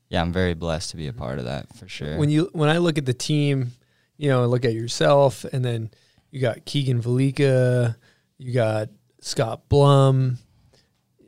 yeah, 0.09 0.21
I'm 0.21 0.31
very 0.31 0.53
blessed 0.53 0.91
to 0.91 0.97
be 0.97 1.07
a 1.07 1.13
part 1.13 1.39
of 1.39 1.45
that 1.45 1.75
for 1.75 1.87
sure. 1.87 2.17
when 2.17 2.29
you 2.29 2.49
when 2.53 2.69
I 2.69 2.77
look 2.77 2.99
at 2.99 3.07
the 3.07 3.13
team, 3.13 3.71
you 4.17 4.29
know, 4.29 4.45
look 4.47 4.65
at 4.65 4.73
yourself, 4.73 5.43
and 5.45 5.63
then 5.63 5.89
you 6.31 6.39
got 6.41 6.65
Keegan 6.65 7.01
Valaika, 7.01 7.95
you 8.37 8.53
got 8.53 8.89
Scott 9.21 9.67
Blum. 9.69 10.37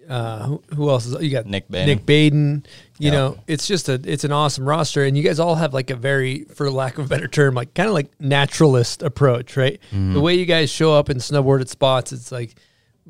Uh, 0.07 0.45
who, 0.45 0.64
who 0.76 0.90
else 0.91 1.07
is 1.07 1.20
you 1.24 1.32
got 1.32 1.48
Nik 1.48 1.68
Baden. 1.68 1.88
Nik 1.88 2.06
Baden. 2.06 2.66
You 2.99 3.07
Yeah. 3.07 3.12
know, 3.12 3.38
it's 3.48 3.66
just 3.66 3.90
a 3.90 3.99
it's 4.06 4.24
an 4.24 4.32
awesome 4.32 4.64
roster, 4.70 5.03
and 5.03 5.18
you 5.18 5.24
guys 5.24 5.40
all 5.40 5.56
have 5.56 5.74
like 5.74 5.90
a 5.90 5.95
very, 5.95 6.44
for 6.44 6.70
lack 6.70 6.99
of 6.99 7.06
a 7.06 7.10
better 7.10 7.28
term, 7.28 7.56
like 7.56 7.74
kind 7.74 7.88
of 7.90 7.95
like 7.95 8.12
naturalist 8.20 9.02
approach, 9.02 9.57
right? 9.57 9.80
Mhm. 9.91 10.14
The 10.14 10.20
way 10.22 10.36
you 10.36 10.45
guys 10.45 10.70
show 10.70 10.94
up 10.94 11.10
and 11.10 11.20
snowboard 11.20 11.62
at 11.62 11.70
spots, 11.70 12.12
it's 12.14 12.32
like 12.32 12.53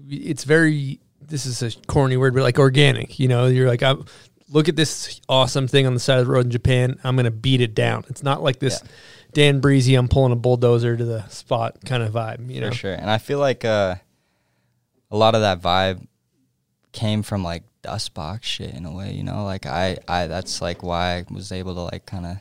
it's 0.10 0.46
very. 0.46 1.00
This 1.28 1.46
is 1.46 1.62
a 1.64 1.72
corny 1.88 2.16
word, 2.16 2.34
but 2.34 2.44
like 2.44 2.60
organic. 2.60 3.20
You 3.20 3.28
know, 3.28 3.48
you're 3.48 3.68
like, 3.68 3.84
I 3.84 3.96
look 4.50 4.70
at 4.70 4.78
this 4.78 5.20
awesome 5.28 5.68
thing 5.68 5.86
on 5.86 5.96
the 5.96 6.00
side 6.00 6.20
of 6.20 6.28
the 6.28 6.32
road 6.32 6.46
in 6.46 6.52
Japan. 6.52 6.98
I'm 7.04 7.18
gonna 7.18 7.30
beat 7.32 7.60
it 7.60 7.76
down. 7.76 8.06
It's 8.08 8.24
not 8.24 8.42
like 8.42 8.60
this 8.60 8.82
Dan 9.36 9.62
Brisse. 9.62 9.96
I'm 9.98 10.08
pulling 10.08 10.32
a 10.32 10.36
bulldozer 10.38 10.96
to 10.98 11.06
the 11.06 11.28
spot 11.28 11.78
kind 11.86 12.02
of 12.02 12.14
vibe. 12.14 12.50
You 12.50 12.62
know, 12.62 12.70
For 12.70 12.76
sure. 12.76 12.94
And 12.94 13.10
I 13.10 13.18
feel 13.20 13.38
like 13.40 13.64
uh, 13.66 13.96
a 15.12 15.18
lot 15.18 15.36
of 15.36 15.42
that 15.42 15.62
vibe 15.62 16.08
came 16.94 17.22
from 17.22 17.44
like 17.44 17.64
dust 17.82 18.14
box 18.14 18.48
shit 18.48 18.74
in 18.74 18.86
a 18.86 18.92
way, 18.94 19.12
you 19.12 19.24
know? 19.24 19.44
Like 19.44 19.66
I, 19.66 19.98
I 20.08 20.28
that's 20.28 20.62
like 20.62 20.82
why 20.84 21.18
I 21.18 21.26
was 21.30 21.52
able 21.52 21.76
to 21.76 21.82
like 21.82 22.06
kind 22.06 22.26
of 22.26 22.38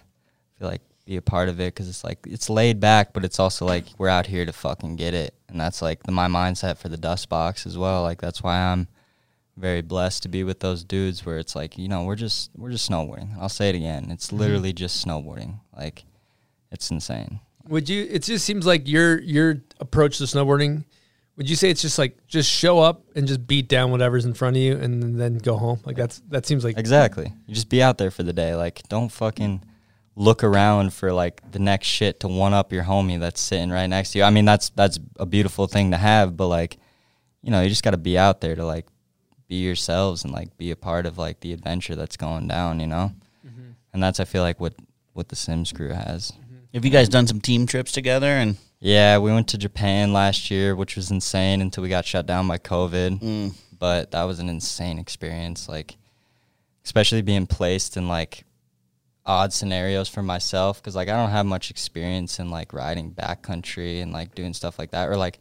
feel 0.59 0.69
like 0.69 0.83
be 1.05 1.17
a 1.17 1.23
part 1.23 1.49
of 1.49 1.61
it 1.61 1.75
because 1.75 1.89
it's 1.89 2.05
like 2.05 2.19
it's 2.27 2.49
laid 2.49 2.79
back, 2.81 3.13
but 3.13 3.25
it's 3.25 3.39
also 3.41 3.67
like 3.67 3.85
we're 3.99 4.09
out 4.09 4.27
here 4.27 4.47
to 4.47 4.53
fucking 4.53 4.97
get 4.97 5.13
it, 5.13 5.35
and 5.49 5.61
that's 5.61 5.83
like 5.83 6.03
the, 6.05 6.13
my 6.13 6.29
mindset 6.29 6.79
for 6.79 6.89
the 6.89 6.97
dust 6.97 7.29
box 7.29 7.67
as 7.67 7.77
well. 7.77 8.03
Like 8.03 8.21
that's 8.23 8.43
why 8.43 8.57
I'm 8.57 8.89
very 9.57 9.83
blessed 9.83 10.23
to 10.23 10.29
be 10.29 10.45
with 10.45 10.61
those 10.61 10.83
dudes 10.83 11.27
where 11.27 11.39
it's 11.39 11.55
like 11.55 11.77
you 11.77 11.89
know 11.89 12.05
we're 12.05 12.17
just 12.17 12.51
we're 12.57 12.71
just 12.71 12.89
snowboarding. 12.89 13.37
I'll 13.39 13.49
say 13.51 13.69
it 13.69 13.75
again, 13.75 14.11
it's 14.11 14.29
Mm-hmm. 14.29 14.37
literally 14.39 14.73
just 14.73 15.05
snowboarding. 15.07 15.59
Like 15.77 16.05
it's 16.75 16.91
insane. 16.91 17.41
Would 17.69 17.89
you? 17.89 18.07
It 18.11 18.25
just 18.25 18.45
seems 18.45 18.67
like 18.67 18.87
your 18.87 19.21
your 19.23 19.63
approach 19.81 20.19
to 20.19 20.25
snowboarding. 20.25 20.85
Would 21.37 21.49
you 21.49 21.57
say 21.57 21.71
it's 21.71 21.83
just 21.83 21.99
like 21.99 22.27
just 22.27 22.51
show 22.51 22.79
up 22.79 23.05
and 23.17 23.27
just 23.27 23.47
beat 23.47 23.69
down 23.69 23.91
whatever's 23.91 24.25
in 24.25 24.35
front 24.35 24.57
of 24.57 24.63
you 24.63 24.77
and 24.77 25.19
then 25.19 25.39
go 25.39 25.57
home? 25.57 25.81
Like 25.85 25.97
that's 25.97 26.21
that 26.29 26.47
seems 26.47 26.65
like 26.65 26.77
Exactly. 26.79 27.33
You 27.47 27.55
just 27.55 27.71
be 27.71 27.83
out 27.83 27.97
there 27.97 28.11
for 28.11 28.23
the 28.23 28.33
day. 28.33 28.55
Like, 28.55 28.83
don't 28.89 29.09
fucking 29.09 29.65
look 30.17 30.45
around 30.45 30.93
for 30.93 31.13
like 31.13 31.41
the 31.51 31.59
next 31.59 31.87
shit 31.87 32.21
to 32.21 32.29
one 32.29 32.55
up 32.55 32.73
your 32.73 32.85
homie 32.85 33.19
that's 33.19 33.41
sitting 33.41 33.71
right 33.71 33.87
next 33.87 34.13
to 34.13 34.19
you. 34.19 34.25
I 34.25 34.31
mean, 34.31 34.45
that's 34.45 34.69
that's 34.71 34.99
a 35.19 35.27
beautiful 35.27 35.67
thing 35.67 35.91
to 35.93 35.97
have, 35.97 36.37
but 36.37 36.49
like, 36.49 36.77
you 37.43 37.51
know, 37.51 37.63
you 37.63 37.69
just 37.69 37.83
got 37.83 37.93
to 37.93 37.97
be 37.97 38.19
out 38.19 38.41
there 38.41 38.55
to 38.55 38.65
like 38.65 38.87
be 39.49 39.57
yourselves 39.57 40.25
and 40.25 40.33
like 40.33 40.57
be 40.57 40.71
a 40.71 40.77
part 40.77 41.07
of 41.07 41.19
like 41.19 41.41
the 41.41 41.53
adventure 41.53 41.95
that's 41.97 42.17
going 42.17 42.47
down. 42.47 42.79
You 42.79 42.87
know, 42.87 43.13
mm-hmm. 43.47 43.71
and 43.93 44.03
that's 44.03 44.21
I 44.21 44.25
feel 44.25 44.43
like 44.43 44.61
what 44.61 44.75
what 45.15 45.29
the 45.29 45.37
Sims 45.37 45.73
crew 45.73 45.91
has. 45.91 46.33
Have 46.75 46.85
you 46.85 46.91
guys 46.91 47.09
done 47.09 47.29
some 47.29 47.41
team 47.41 47.67
trips 47.67 47.93
together? 47.93 48.27
And 48.27 48.57
Yeah, 48.81 49.19
we 49.19 49.31
went 49.31 49.47
to 49.49 49.59
Japan 49.59 50.13
last 50.13 50.51
year, 50.51 50.75
which 50.75 50.97
was 50.97 51.13
insane 51.13 51.61
until 51.61 51.85
we 51.85 51.89
got 51.89 52.05
shut 52.05 52.27
down 52.27 52.49
by 52.49 52.59
COVID. 52.59 53.21
Mm. 53.21 53.55
But 53.79 54.11
that 54.11 54.25
was 54.25 54.41
an 54.41 54.49
insane 54.49 54.99
experience. 54.99 55.69
Like, 55.69 55.97
especially 56.85 57.23
being 57.23 57.47
placed 57.47 57.97
in 57.97 58.09
like 58.09 58.45
odd 59.25 59.53
scenarios 59.53 60.09
for 60.09 60.23
myself 60.23 60.83
because 60.83 60.97
like 60.97 61.09
I 61.09 61.17
don't 61.17 61.31
have 61.31 61.47
much 61.47 61.71
experience 61.71 62.41
in 62.41 62.51
like 62.51 62.73
riding 62.73 63.13
backcountry 63.13 64.03
and 64.03 64.13
like 64.13 64.35
doing 64.35 64.53
stuff 64.53 64.79
like 64.79 64.91
that 64.91 65.09
or 65.09 65.17
like 65.17 65.39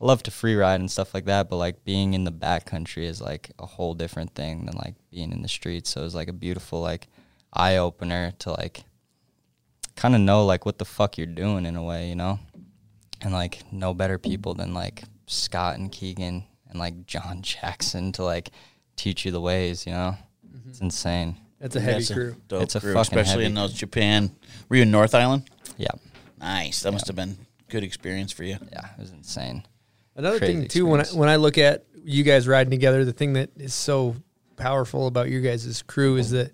I 0.00 0.06
love 0.06 0.22
to 0.24 0.32
free 0.32 0.56
ride 0.56 0.80
and 0.80 0.90
stuff 0.90 1.14
like 1.14 1.26
that 1.26 1.48
but 1.48 1.56
like 1.56 1.84
being 1.84 2.14
in 2.14 2.24
the 2.24 2.32
backcountry 2.32 3.04
is 3.04 3.20
like 3.20 3.52
a 3.60 3.66
whole 3.66 3.94
different 3.94 4.34
thing 4.34 4.66
than 4.66 4.76
like 4.76 4.96
being 5.12 5.30
in 5.30 5.42
the 5.42 5.48
streets 5.48 5.90
so 5.90 6.00
it 6.00 6.04
was 6.04 6.14
like 6.16 6.26
a 6.26 6.32
beautiful 6.32 6.80
like 6.80 7.06
eye 7.52 7.76
opener 7.76 8.32
to 8.40 8.50
like 8.50 8.82
kind 10.00 10.14
of 10.14 10.20
know 10.22 10.46
like 10.46 10.64
what 10.64 10.78
the 10.78 10.84
fuck 10.84 11.18
you're 11.18 11.26
doing 11.26 11.66
in 11.66 11.76
a 11.76 11.82
way 11.82 12.08
you 12.08 12.14
know 12.14 12.38
and 13.20 13.34
like 13.34 13.60
no 13.70 13.92
better 13.92 14.18
people 14.18 14.54
than 14.54 14.72
like 14.72 15.04
Scott 15.26 15.78
and 15.78 15.92
Keegan 15.92 16.42
and 16.70 16.78
like 16.78 17.06
John 17.06 17.42
Jackson 17.42 18.10
to 18.12 18.24
like 18.24 18.50
teach 18.96 19.26
you 19.26 19.30
the 19.30 19.40
ways 19.40 19.86
you 19.86 19.92
know 19.92 20.16
mm-hmm. 20.46 20.70
it's 20.70 20.80
insane 20.80 21.36
That's 21.58 21.76
a 21.76 21.80
heavy 21.80 22.06
crew. 22.06 22.34
dope 22.48 22.62
It's 22.62 22.76
a 22.76 22.80
crew, 22.80 22.94
fucking 22.94 23.18
especially 23.18 23.44
heavy 23.44 23.44
in 23.44 23.54
those 23.54 23.74
Japan. 23.74 24.34
Were 24.70 24.76
you 24.76 24.82
in 24.82 24.90
North 24.90 25.14
Island? 25.14 25.50
Yeah. 25.76 25.90
Nice. 26.38 26.80
That 26.82 26.92
must 26.92 27.06
have 27.06 27.16
been 27.16 27.36
good 27.68 27.84
experience 27.84 28.32
for 28.32 28.44
you. 28.44 28.56
Yeah, 28.72 28.86
it 28.96 28.98
was 28.98 29.10
insane. 29.10 29.64
Another 30.16 30.38
Crazy 30.38 30.54
thing 30.54 30.68
too, 30.68 30.86
when 30.86 31.02
I, 31.02 31.04
when 31.08 31.28
I 31.28 31.36
look 31.36 31.58
at 31.58 31.84
you 32.02 32.24
guys 32.24 32.48
riding 32.48 32.70
together, 32.70 33.04
the 33.04 33.12
thing 33.12 33.34
that 33.34 33.50
is 33.58 33.74
so 33.74 34.16
powerful 34.56 35.06
about 35.06 35.28
your 35.28 35.42
guys' 35.42 35.82
crew 35.82 36.16
is 36.16 36.28
mm-hmm. 36.28 36.36
that 36.36 36.52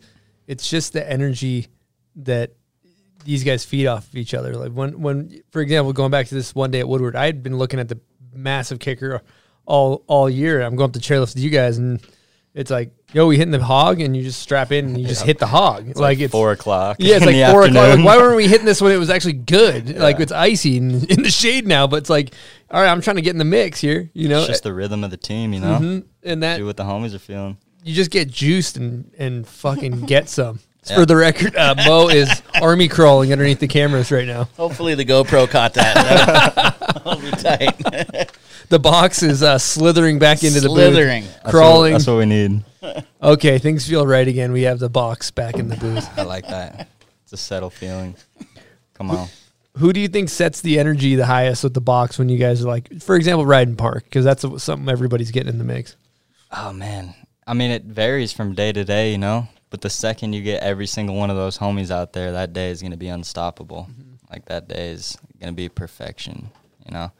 it's 0.49 0.69
just 0.69 0.93
the 0.93 1.09
energy 1.09 1.69
that 2.17 2.56
these 3.27 3.45
guys 3.45 3.65
feed 3.65 3.87
off 3.87 4.09
of 4.09 4.15
each 4.17 4.33
other. 4.33 4.55
Like 4.57 4.73
when, 4.73 5.01
when, 5.03 5.43
for 5.51 5.61
example, 5.61 5.93
going 5.93 6.11
back 6.11 6.27
to 6.29 6.35
this 6.35 6.55
one 6.55 6.71
day 6.71 6.81
at 6.81 6.89
Woodward, 6.89 7.15
I 7.17 7.27
had 7.27 7.43
been 7.43 7.59
looking 7.59 7.79
at 7.81 7.89
the 7.89 8.01
massive 8.33 8.79
kicker 8.79 9.21
all 9.67 10.03
all 10.07 10.31
year. 10.31 10.63
I'm 10.63 10.77
going 10.77 10.89
up 10.91 10.95
to 10.95 11.01
chairlift 11.01 11.35
with 11.35 11.41
you 11.45 11.51
guys, 11.51 11.77
and 11.77 12.01
it's 12.55 12.71
like, 12.71 12.93
yo, 13.13 13.27
we 13.27 13.37
hitting 13.37 13.51
the 13.53 13.63
hog, 13.63 14.01
and 14.01 14.17
you 14.17 14.23
just 14.23 14.41
strap 14.41 14.73
in 14.73 14.87
and 14.87 14.99
you 14.99 15.07
just 15.07 15.25
hit 15.25 15.39
the 15.39 15.47
hog. 15.47 15.89
It's 15.89 16.01
like 16.01 16.19
it's 16.21 16.33
four 16.33 16.53
o'clock 16.53 16.97
Yeah, 17.01 17.17
it's 17.17 17.27
like 17.27 17.35
the 17.35 17.51
four 17.51 17.65
o'clock. 17.65 17.97
Like, 17.99 18.05
why 18.07 18.17
weren't 18.17 18.37
we 18.37 18.49
hitting 18.49 18.65
this 18.65 18.81
when 18.81 18.93
it 18.93 18.97
was 18.97 19.11
actually 19.11 19.35
good? 19.35 19.99
Like 19.99 20.21
it's 20.21 20.33
icy 20.33 20.79
and 20.79 21.05
in 21.11 21.23
the 21.23 21.31
shade 21.31 21.67
now, 21.67 21.87
but 21.87 21.97
it's 21.97 22.09
like, 22.11 22.33
all 22.71 22.81
right, 22.81 22.91
I'm 22.91 23.01
trying 23.03 23.17
to 23.17 23.23
get 23.23 23.33
in 23.33 23.39
the 23.39 23.45
mix 23.45 23.81
here. 23.81 24.09
You 24.15 24.29
know, 24.29 24.39
it's 24.39 24.47
just 24.47 24.63
the 24.63 24.73
rhythm 24.73 25.05
of 25.05 25.11
the 25.11 25.17
team, 25.19 25.53
you 25.53 25.61
know. 25.61 25.79
Mhm. 25.79 26.05
And 26.23 26.43
that- 26.43 26.59
do 26.59 26.65
what 26.67 26.77
the 26.77 26.85
homies 26.85 27.15
are 27.15 27.19
feeling. 27.19 27.59
you 27.85 27.93
just 27.95 28.11
get 28.11 28.31
juiced 28.31 28.77
and 28.77 29.13
and 29.19 29.47
fucking 29.47 30.03
get 30.07 30.29
some. 30.29 30.61
Yeah. 30.89 30.97
For 30.97 31.07
the 31.07 31.17
record, 31.17 31.57
uh, 31.57 31.75
Mo 31.87 32.09
is 32.09 32.43
army 32.63 32.87
crawling 32.89 33.33
underneath 33.33 33.59
the 33.61 33.67
cameras 33.69 34.13
right 34.13 34.27
now. 34.27 34.45
Hopefully 34.57 34.95
the 34.95 35.05
GoPro 35.05 35.49
caught 35.51 35.75
that. 35.75 36.75
That'll 37.05 37.21
be 37.21 37.31
tight. 37.33 38.31
The 38.69 38.81
box 38.81 39.23
is 39.23 39.45
uh, 39.45 39.59
slithering 39.59 40.19
back 40.19 40.43
into 40.43 40.59
the 40.59 40.69
Slithering. 40.69 41.23
booth, 41.23 41.33
That's 41.35 41.45
what- 41.45 41.51
crawling. 41.53 41.93
that's 41.93 42.07
what 42.09 42.17
we 42.17 42.27
need. 42.27 42.65
Okay, 43.23 43.59
things 43.59 43.87
feel 43.89 44.05
right 44.05 44.27
again. 44.27 44.51
We 44.51 44.63
have 44.63 44.81
the 44.81 44.89
box 44.89 45.31
back 45.31 45.55
in 45.55 45.69
the 45.69 45.77
booth. 45.77 46.09
I 46.19 46.23
like 46.23 46.49
that. 46.49 46.89
It's 47.23 47.33
a 47.33 47.37
settled 47.37 47.75
feeling. 47.75 48.17
Come 48.95 49.13
on. 49.13 49.29
Who 49.79 49.93
do 49.93 50.01
you 50.01 50.09
think 50.09 50.29
sets 50.31 50.63
the 50.63 50.81
energy 50.81 51.15
the 51.15 51.27
highest 51.27 51.63
with 51.63 51.75
the 51.75 51.81
box 51.81 52.19
when 52.19 52.29
you 52.29 52.39
guys 52.39 52.65
are 52.65 52.67
like, 52.69 53.01
for 53.03 53.15
example, 53.15 53.47
riding 53.47 53.77
park? 53.77 54.03
Because 54.03 54.25
that's 54.25 54.45
something 54.65 54.89
everybody's 54.89 55.31
getting 55.31 55.51
in 55.51 55.59
the 55.59 55.65
mix. 55.65 55.95
Oh 56.51 56.73
man. 56.73 57.15
I 57.47 57.55
mean, 57.55 57.71
it 57.71 57.85
varies 57.85 58.33
from 58.33 58.55
day 58.57 58.73
to 58.73 58.85
day, 58.85 59.13
you 59.13 59.19
know. 59.19 59.47
But 59.71 59.81
the 59.81 59.91
second 59.91 60.33
you 60.33 60.43
get 60.43 60.63
every 60.63 60.87
single 60.87 61.17
one 61.17 61.29
of 61.31 61.37
those 61.37 61.59
homies 61.59 61.91
out 61.91 62.13
there, 62.13 62.33
that 62.33 62.53
day 62.53 62.71
is 62.71 62.83
gonna 62.83 62.97
be 62.97 63.09
unstoppable. 63.09 63.89
Like 64.31 64.45
that 64.47 64.69
day 64.69 64.91
is 64.91 65.19
gonna 65.41 65.53
be 65.53 65.69
perfection, 65.69 66.51
you 66.87 66.93
know. 66.93 67.11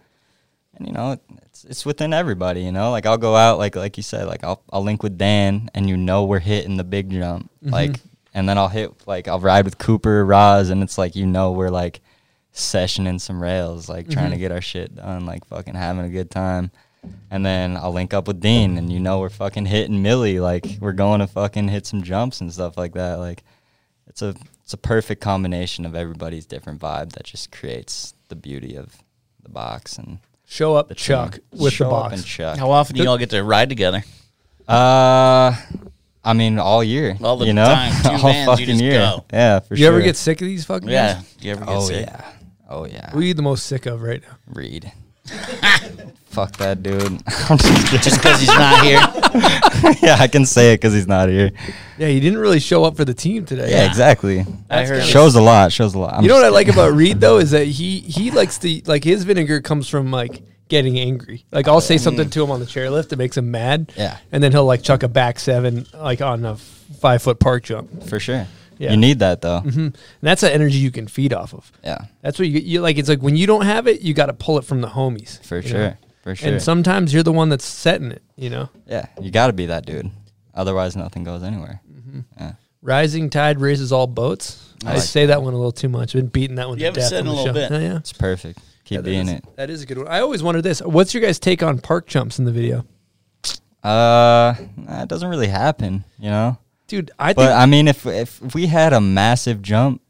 And 0.77 0.87
you 0.87 0.93
know, 0.93 1.19
it's 1.43 1.65
it's 1.65 1.87
within 1.87 2.13
everybody, 2.13 2.63
you 2.63 2.73
know. 2.73 2.91
Like 2.91 3.07
I'll 3.07 3.19
go 3.19 3.35
out, 3.35 3.59
like 3.59 3.75
like 3.77 3.97
you 3.97 4.03
said, 4.03 4.27
like 4.27 4.45
I'll 4.45 4.63
I'll 4.73 4.83
link 4.85 5.03
with 5.03 5.17
Dan, 5.19 5.71
and 5.75 5.89
you 5.89 5.97
know 5.97 6.25
we're 6.25 6.39
hitting 6.39 6.77
the 6.77 6.85
big 6.85 7.11
jump, 7.11 7.51
Mhm. 7.65 7.73
like, 7.73 8.01
and 8.35 8.49
then 8.49 8.59
I'll 8.59 8.69
hit 8.69 8.93
like 9.07 9.27
I'll 9.27 9.41
ride 9.41 9.65
with 9.65 9.79
Cooper, 9.79 10.25
Roz, 10.25 10.69
and 10.71 10.83
it's 10.83 10.99
like 10.99 11.17
you 11.17 11.27
know 11.27 11.53
we're 11.53 11.71
like 11.71 12.01
sessioning 12.55 13.21
some 13.21 13.43
rails, 13.43 13.89
like 13.89 14.09
trying 14.09 14.31
to 14.31 14.37
Mhm. 14.37 14.41
get 14.41 14.53
our 14.53 14.61
shit 14.61 14.95
done, 14.97 15.27
like 15.27 15.45
fucking 15.47 15.75
having 15.75 16.05
a 16.05 16.09
good 16.11 16.31
time. 16.31 16.71
And 17.31 17.45
then 17.45 17.77
I'll 17.77 17.93
link 17.93 18.15
up 18.15 18.29
with 18.29 18.41
Dean, 18.41 18.79
and 18.79 18.93
you 18.93 19.01
know 19.01 19.19
we're 19.21 19.29
fucking 19.29 19.67
hitting 19.67 20.03
Millie, 20.03 20.39
like 20.41 20.65
we're 20.81 20.93
going 20.93 21.21
to 21.21 21.27
fucking 21.27 21.69
hit 21.69 21.85
some 21.87 22.03
jumps 22.03 22.41
and 22.41 22.53
stuff 22.53 22.77
like 22.77 22.95
that. 22.95 23.15
Like 23.19 23.43
it's 24.07 24.23
a 24.23 24.35
it's 24.63 24.73
a 24.73 24.79
perfect 24.79 25.21
combination 25.21 25.85
of 25.87 25.95
everybody's 25.95 26.47
different 26.47 26.81
vibe 26.81 27.13
that 27.13 27.25
just 27.25 27.51
creates 27.53 28.15
the 28.29 28.37
beauty 28.37 28.77
of 28.77 28.97
the 29.43 29.49
box 29.49 29.99
and 29.99 30.19
Show 30.49 30.77
up, 30.77 30.87
the 30.89 30.95
team. 30.95 31.05
Chuck, 31.05 31.39
with 31.51 31.77
the 31.77 31.85
box. 31.87 32.07
Up 32.07 32.13
and 32.19 32.25
Chuck. 32.25 32.59
How 32.59 32.71
often 32.71 32.95
do 32.95 33.03
you 33.03 33.09
all 33.09 33.19
get 33.19 33.31
to 33.31 33.43
ride 33.43 33.69
together? 33.69 34.05
Uh, 34.69 35.57
I 36.25 36.33
mean 36.35 36.59
all 36.61 36.85
year, 36.85 37.17
All 37.21 37.37
the 37.37 37.47
you 37.47 37.53
know, 37.53 37.65
time. 37.65 37.93
Two 38.03 38.09
all 38.11 38.19
vans, 38.19 38.39
you 38.39 38.47
fucking 38.47 38.67
just 38.67 38.81
year. 38.81 38.93
go. 39.01 39.25
Yeah, 39.33 39.59
for 39.61 39.75
you 39.75 39.79
sure. 39.79 39.91
You 39.91 39.97
ever 39.97 40.05
get 40.05 40.17
sick 40.17 40.41
of 40.41 40.47
these 40.47 40.65
fucking 40.65 40.89
Yeah. 40.89 41.15
guys? 41.15 41.37
You 41.41 41.51
ever 41.53 41.65
get 41.65 41.75
oh 41.75 41.81
sick? 41.81 42.07
yeah, 42.07 42.33
oh 42.69 42.85
yeah. 42.87 43.11
Who 43.11 43.19
are 43.19 43.23
you 43.23 43.35
the 43.35 43.43
most 43.43 43.67
sick 43.67 43.87
of 43.87 44.01
right 44.03 44.23
now? 44.23 44.39
Reed. 44.47 44.93
Fuck 46.37 46.57
that 46.59 46.83
dude. 46.83 47.03
I'm 47.03 47.57
just 47.59 47.87
kidding. 47.87 48.01
Just 48.01 48.21
'cause 48.23 48.39
he's 48.41 48.49
not 48.49 48.85
here? 48.85 49.01
yeah, 50.03 50.17
I 50.21 50.29
can 50.31 50.45
say 50.45 50.73
it 50.73 50.77
because 50.77 50.93
he's 50.93 51.07
not 51.09 51.31
here. 51.31 51.51
Yeah, 51.97 52.09
he 52.09 52.21
didn't 52.21 52.39
really 52.39 52.61
show 52.61 52.85
up 52.85 52.95
for 52.97 53.07
the 53.07 53.15
team 53.15 53.47
today. 53.47 53.71
Yeah, 53.71 53.87
exactly. 53.87 54.45
I 54.69 54.85
heard- 54.85 55.03
shows 55.03 55.35
a 55.35 55.41
lot. 55.41 55.73
Shows 55.73 55.95
a 55.95 55.99
lot. 55.99 56.13
I'm 56.15 56.23
you 56.23 56.29
know 56.29 56.35
just 56.35 56.43
what 56.43 56.47
I 56.47 56.51
like 56.51 56.69
about 56.69 56.93
Reed 57.01 57.21
though 57.21 57.39
is 57.39 57.53
that 57.53 57.65
he 57.65 58.01
he 58.01 58.31
likes 58.31 58.59
to 58.59 58.83
like 58.85 59.03
his 59.03 59.25
vinegar 59.25 59.63
comes 59.63 59.89
from 59.89 60.11
like 60.11 60.43
getting 60.69 60.99
angry. 60.99 61.47
Like 61.53 61.69
I'll 61.69 61.81
say 61.81 61.97
something 61.97 62.29
to 62.29 62.43
him 62.45 62.51
on 62.51 62.61
the 62.61 62.67
chairlift 62.67 63.09
that 63.09 63.17
makes 63.17 63.39
him 63.39 63.51
mad. 63.51 63.91
Yeah. 63.97 64.19
and 64.31 64.43
then 64.43 64.53
he'll 64.53 64.67
like 64.67 64.83
chuck 64.83 65.03
a 65.05 65.09
back 65.09 65.39
seven 65.41 65.87
like 65.95 66.21
on 66.21 66.45
a 66.45 66.57
five 66.57 67.23
foot 67.23 67.41
park 67.41 67.65
jump. 67.65 68.03
For 68.09 68.21
sure. 68.21 68.47
Yeah. 68.79 68.91
You 68.91 68.99
need 68.99 69.21
that 69.21 69.41
though. 69.41 69.61
hmm 69.61 69.79
And 69.81 69.97
that's 70.21 70.43
the 70.43 70.53
energy 70.53 70.77
you 70.77 70.91
can 70.91 71.07
feed 71.09 71.33
off 71.33 71.55
of. 71.55 71.73
Yeah. 71.83 72.05
That's 72.21 72.39
what 72.39 72.47
you 72.49 72.59
you 72.61 72.83
like. 72.83 72.99
It's 72.99 73.09
like 73.09 73.23
when 73.23 73.37
you 73.37 73.47
don't 73.47 73.65
have 73.65 73.87
it, 73.87 74.03
you 74.03 74.13
got 74.13 74.27
to 74.27 74.35
pull 74.35 74.59
it 74.59 74.67
from 74.67 74.83
the 74.83 74.89
homies. 74.89 75.43
For 75.47 75.63
sure. 75.63 75.79
know? 75.79 75.95
For 76.27 76.35
sure. 76.35 76.55
And 76.55 76.61
sometimes 76.61 77.15
you're 77.15 77.23
the 77.23 77.31
one 77.31 77.51
that's 77.51 77.65
setting 77.65 78.11
it. 78.11 78.21
You 78.35 78.51
know, 78.51 78.69
Yeah, 78.85 79.07
you 79.21 79.31
got 79.31 79.47
to 79.47 79.53
be 79.53 79.67
that 79.67 79.87
dude. 79.87 80.11
Otherwise, 80.55 80.97
nothing 80.97 81.23
goes 81.23 81.45
anywhere. 81.45 81.81
Yeah. 82.37 82.55
rising 82.83 83.31
tide 83.31 83.61
raises 83.61 83.93
all 83.93 84.09
boats. 84.09 84.75
I 84.85 84.91
I, 84.91 84.95
like 84.95 85.03
say 85.05 85.27
that 85.27 85.41
one 85.41 85.53
a 85.53 85.57
little 85.57 85.71
too 85.71 85.89
much. 85.89 86.17
I've 86.17 86.23
been 86.23 86.27
beating 86.29 86.57
that 86.57 86.69
one. 86.69 86.79
You 86.79 86.81
to 86.81 86.85
haven't 86.87 87.01
death 87.01 87.09
said 87.11 87.21
on 87.21 87.27
in 87.27 87.27
a 87.27 87.31
the 87.31 87.37
little 87.37 87.55
show. 87.63 87.69
bit. 87.69 87.73
Oh, 87.73 87.79
yeah. 87.79 87.97
It's 87.99 88.13
perfect. 88.13 88.59
Keep 88.87 88.97
Yeah, 88.97 89.03
being 89.03 89.29
is- 89.29 89.35
it. 89.35 89.45
That 89.57 89.71
is 89.71 89.83
a 89.83 89.87
good 89.87 89.99
one. 89.99 90.09
I 90.09 90.19
always 90.19 90.43
wondered 90.43 90.63
this. 90.63 90.81
What's 90.83 91.15
your 91.15 91.23
guys' 91.23 91.39
take 91.39 91.63
on 91.63 91.79
park 91.79 92.09
jumps 92.09 92.41
in 92.41 92.45
the 92.45 92.51
video? 92.53 92.85
Uh, 93.85 94.55
nah, 94.77 95.03
it 95.03 95.09
doesn't 95.09 95.29
really 95.29 95.47
happen, 95.47 96.03
you 96.19 96.29
know. 96.31 96.59
Dude, 96.89 97.13
I 97.21 97.35
But 97.35 97.47
think- 97.49 97.57
I 97.61 97.67
mean, 97.67 97.87
if 97.87 98.05
if 98.05 98.53
we 98.55 98.67
had 98.67 98.93
a 98.93 99.01
massive 99.01 99.63
jump, 99.63 100.01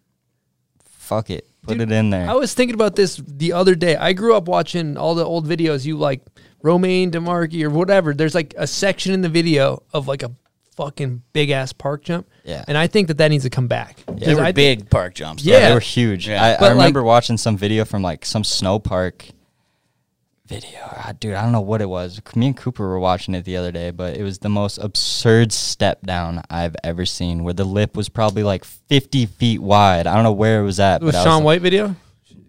fuck 0.85 1.29
it, 1.31 1.47
put 1.67 1.81
it 1.81 1.93
in 1.93 2.11
there. 2.11 2.29
I 2.29 2.35
was 2.35 2.55
thinking 2.55 2.75
about 2.75 2.97
this 2.97 3.17
the 3.27 3.53
other 3.53 3.75
day. 3.75 3.97
I 3.97 4.13
grew 4.13 4.35
up 4.37 4.49
watching 4.49 4.97
all 4.97 5.15
the 5.15 5.25
old 5.25 5.47
videos. 5.47 5.85
You 5.85 5.97
like 5.97 6.23
Romain 6.63 7.11
De 7.11 7.21
Marchi 7.21 7.65
or 7.65 7.71
whatever. 7.71 8.15
There's 8.15 8.35
like 8.35 8.55
a 8.57 8.67
section 8.67 9.13
in 9.13 9.21
the 9.21 9.29
video 9.29 9.83
of 9.93 10.09
like 10.09 10.23
a 10.23 10.33
fucking 10.77 11.23
big 11.33 11.51
ass 11.51 11.73
park 11.73 12.05
jump. 12.05 12.29
Yeah. 12.45 12.65
And 12.69 12.77
I 12.77 12.87
think 12.87 13.09
that 13.09 13.19
that 13.19 13.29
needs 13.29 13.45
to 13.45 13.51
come 13.51 13.67
back. 13.67 13.99
They 14.07 14.35
were 14.35 14.41
I 14.43 14.47
think- 14.53 14.55
big 14.81 14.91
park 14.91 15.15
jumps. 15.15 15.43
Yeah. 15.45 15.69
they 15.69 15.75
were 15.75 15.81
huge. 15.81 16.29
Yeah. 16.29 16.43
I, 16.45 16.57
But, 16.59 16.67
I 16.67 16.71
remember 16.73 17.01
like- 17.01 17.07
watching 17.07 17.37
some 17.39 17.57
video 17.57 17.85
from 17.85 18.03
like 18.03 18.25
some 18.27 18.45
snow 18.45 18.79
park 18.79 19.27
video. 20.47 20.78
Ah, 20.85 21.12
Dude, 21.18 21.35
I 21.35 21.43
don't 21.43 21.52
know 21.52 21.60
what 21.60 21.82
it 21.82 21.89
was. 21.89 22.20
Me 22.35 22.47
and 22.47 22.56
Cooper 22.56 22.86
were 22.86 22.98
watching 22.98 23.35
it 23.35 23.44
the 23.44 23.56
other 23.56 23.73
day, 23.73 23.90
but 23.90 24.16
it 24.16 24.23
was 24.23 24.39
the 24.39 24.48
most 24.48 24.78
absurd 24.78 25.52
step 25.52 26.02
down 26.02 26.43
I've 26.51 26.77
ever 26.85 27.05
seen 27.06 27.43
where 27.44 27.55
the 27.55 27.64
lip 27.64 27.97
was 27.97 28.09
probably 28.09 28.43
like 28.43 28.64
50 28.64 29.27
feet 29.27 29.60
wide. 29.60 30.06
I 30.06 30.14
don't 30.14 30.24
know 30.24 30.32
where 30.32 30.60
it 30.60 30.64
was 30.64 30.78
at. 30.81 31.02
It 31.02 31.05
was 31.05 31.14
but 31.14 31.20
I 31.20 31.24
Sean 31.24 31.36
like- 31.39 31.44
White 31.44 31.62
video 31.62 31.97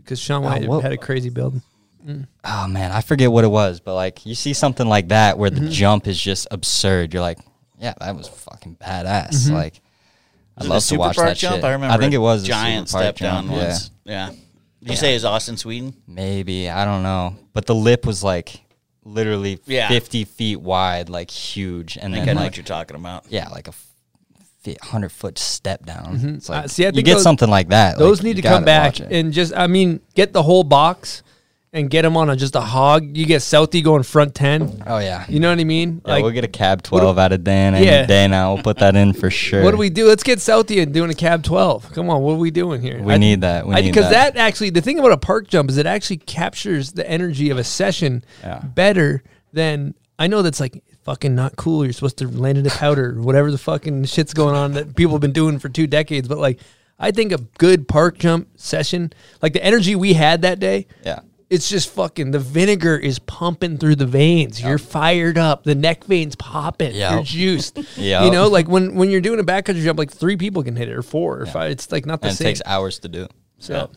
because 0.04 0.20
Sean 0.20 0.44
Oh, 0.44 0.48
White 0.48 0.68
what- 0.68 0.84
had 0.84 0.92
a 0.94 0.98
crazy 0.98 1.30
build. 1.30 1.60
Mm. 2.06 2.28
Oh 2.46 2.68
man, 2.68 2.92
I 2.92 3.02
forget 3.02 3.30
what 3.32 3.44
it 3.44 3.50
was, 3.50 3.82
but 3.82 3.94
like 3.96 4.26
you 4.26 4.34
see 4.36 4.54
something 4.54 4.88
like 4.88 5.10
that 5.10 5.38
where 5.38 5.50
the 5.50 5.62
Mhm. 5.62 5.72
jump 5.72 6.08
is 6.08 6.18
just 6.22 6.48
absurd. 6.52 7.14
You're 7.14 7.22
like, 7.22 7.40
yeah, 7.80 7.94
that 8.00 8.16
was 8.16 8.28
fucking 8.30 8.78
badass. 8.78 9.50
Mhm. 9.50 9.52
Like, 9.52 9.82
I'd 10.58 10.62
Was 10.62 10.66
it 10.68 10.70
love 10.70 10.84
to 10.86 10.96
watch 10.98 11.18
that 11.18 11.38
jump? 11.38 11.56
shit. 11.58 11.64
I 11.66 11.72
remember. 11.74 11.94
I 11.94 11.98
think 11.98 12.14
it 12.14 12.18
was 12.20 12.44
a 12.44 12.48
giant 12.48 12.88
step 12.90 13.18
down 13.18 13.48
jump, 13.48 13.58
once. 13.62 13.92
Yeah. 14.06 14.30
Did 14.80 14.90
you 14.90 14.94
Yeah. 14.94 15.00
say 15.00 15.16
it's 15.16 15.24
Austin, 15.24 15.58
Sweden? 15.58 15.94
Maybe 16.08 16.70
I 16.70 16.86
don't 16.86 17.04
know, 17.04 17.36
but 17.54 17.66
the 17.66 17.76
lip 17.76 18.06
was 18.06 18.24
like 18.24 18.62
literally 19.04 19.60
Yeah. 19.66 19.88
50 19.88 20.26
feet 20.26 20.58
wide, 20.62 21.10
like 21.10 21.32
huge, 21.32 21.98
and 21.98 22.14
I 22.14 22.18
think 22.18 22.26
then 22.28 22.38
I 22.38 22.40
know 22.42 22.44
like 22.46 22.52
what 22.52 22.58
you're 22.58 22.64
talking 22.66 22.96
about. 22.96 23.26
yeah, 23.30 23.48
like 23.50 23.68
a 23.68 23.74
hundred 24.84 25.14
foot 25.14 25.38
step 25.40 25.86
down. 25.86 26.20
Mhm. 26.20 26.36
It's 26.38 26.50
like 26.50 26.66
Uh, 26.66 26.68
see, 26.68 26.86
I 26.86 26.90
you 26.90 27.02
get 27.02 27.14
those- 27.14 27.24
something 27.24 27.50
like 27.50 27.70
that. 27.70 27.98
Those 27.98 28.18
like, 28.20 28.26
need 28.26 28.36
to 28.36 28.42
come 28.42 28.66
back 28.66 29.00
and 29.00 29.32
just, 29.32 29.54
I 29.56 29.66
mean, 29.68 30.02
get 30.14 30.34
the 30.34 30.44
whole 30.44 30.66
box 30.66 31.24
and 31.74 31.90
get 31.90 32.04
them 32.04 32.16
on 32.16 32.30
a, 32.30 32.36
just 32.36 32.56
a 32.56 32.62
hog. 32.62 33.16
You 33.18 33.26
get 33.26 33.42
Southie 33.42 33.84
going 33.84 34.04
front 34.04 34.34
10. 34.34 34.84
Oh 34.88 35.00
yeah, 35.00 35.26
You 35.28 35.40
know 35.40 35.50
what 35.50 35.60
I 35.60 35.64
mean? 35.64 36.02
yeah, 36.06 36.20
we'll 36.22 36.32
get 36.32 36.44
a 36.44 36.48
cab 36.48 36.80
what 36.90 37.00
do- 37.00 37.04
twelve 37.04 37.18
out 37.20 37.34
of 37.34 37.44
Dan 37.44 37.76
any 37.76 37.86
Yeah. 37.86 38.06
day 38.06 38.28
now. 38.28 38.54
We'll 38.54 38.64
put 38.64 38.78
that 38.80 38.96
in 38.96 39.14
for 39.14 39.30
sure. 39.44 39.64
What 39.64 39.72
do 39.72 39.78
we 39.78 39.90
do? 39.90 40.08
Let's 40.08 40.24
get 40.24 40.40
Southie 40.40 40.82
and 40.82 40.94
doing 40.94 41.10
a 41.12 41.16
cab 41.16 41.44
12. 41.44 41.92
Come 41.94 42.10
on, 42.10 42.22
what 42.22 42.34
are 42.34 42.38
we 42.38 42.52
doing 42.52 42.82
here? 42.82 43.02
We 43.02 43.18
need 43.18 43.42
that. 43.42 43.68
We 43.68 43.76
need 43.76 43.82
Because 43.94 44.10
that. 44.12 44.36
that. 44.36 44.40
actually, 44.40 44.70
the 44.72 44.82
thing 44.82 44.98
about 45.00 45.12
a 45.12 45.18
park 45.18 45.48
jump 45.48 45.70
is 45.70 45.78
it 45.78 45.86
actually 45.86 46.18
captures 46.18 46.94
the 46.94 47.08
energy 47.10 47.50
of 47.50 47.58
a 47.58 47.64
session 47.64 48.24
Yeah. 48.42 48.60
better 48.64 49.22
than 49.54 49.94
I 50.20 50.28
know 50.28 50.42
that's 50.42 50.60
like 50.60 50.84
fucking 51.04 51.36
not 51.36 51.56
cool. 51.58 51.84
You're 51.84 51.94
supposed 51.94 52.18
to 52.18 52.28
land 52.28 52.58
in 52.58 52.66
a 52.66 52.70
powder, 52.72 53.18
or 53.18 53.22
whatever 53.22 53.52
the 53.52 53.58
fucking 53.58 54.06
shit's 54.06 54.34
going 54.34 54.56
on 54.56 54.74
that 54.74 54.96
people 54.96 55.14
have 55.14 55.22
been 55.22 55.32
doing 55.32 55.60
for 55.60 55.70
two 55.70 55.86
decades. 55.88 56.28
But 56.28 56.38
like, 56.40 56.60
I 57.00 57.12
think 57.12 57.32
a 57.32 57.38
good 57.60 57.88
park 57.88 58.18
jump 58.18 58.48
session, 58.56 59.14
like 59.42 59.54
the 59.54 59.64
energy 59.64 59.96
we 59.96 60.14
had 60.14 60.42
that 60.42 60.60
day, 60.60 60.88
Yeah. 61.06 61.20
It's 61.50 61.70
just 61.70 61.90
fucking 61.92 62.32
the 62.32 62.40
vinegar 62.40 62.98
is 62.98 63.20
pumping 63.20 63.78
through 63.78 63.96
the 63.96 64.06
veins. 64.06 64.62
You're 64.62 64.78
fired 64.78 65.38
up. 65.38 65.64
The 65.64 65.76
neck 65.76 66.04
veins 66.04 66.36
popping. 66.36 66.94
You're 66.96 67.24
juiced. 67.24 67.78
Yep. 67.98 68.24
You 68.26 68.32
know, 68.32 68.48
like 68.48 68.68
when 68.68 68.96
when 68.96 69.10
you're 69.10 69.22
doing 69.22 69.40
a 69.40 69.44
backcountry 69.44 69.84
jump, 69.84 69.98
like 70.00 70.12
three 70.12 70.38
people 70.38 70.64
can 70.64 70.76
hit 70.76 70.90
it 70.90 70.94
or 70.94 71.02
four 71.04 71.40
or 71.42 71.46
five. 71.46 71.72
It's 71.72 71.92
like 71.92 72.06
not 72.06 72.22
the 72.22 72.28
and 72.28 72.34
it 72.34 72.38
same. 72.38 72.46
takes 72.48 72.62
hours 72.66 73.00
to 73.00 73.08
do. 73.08 73.28
so 73.60 73.90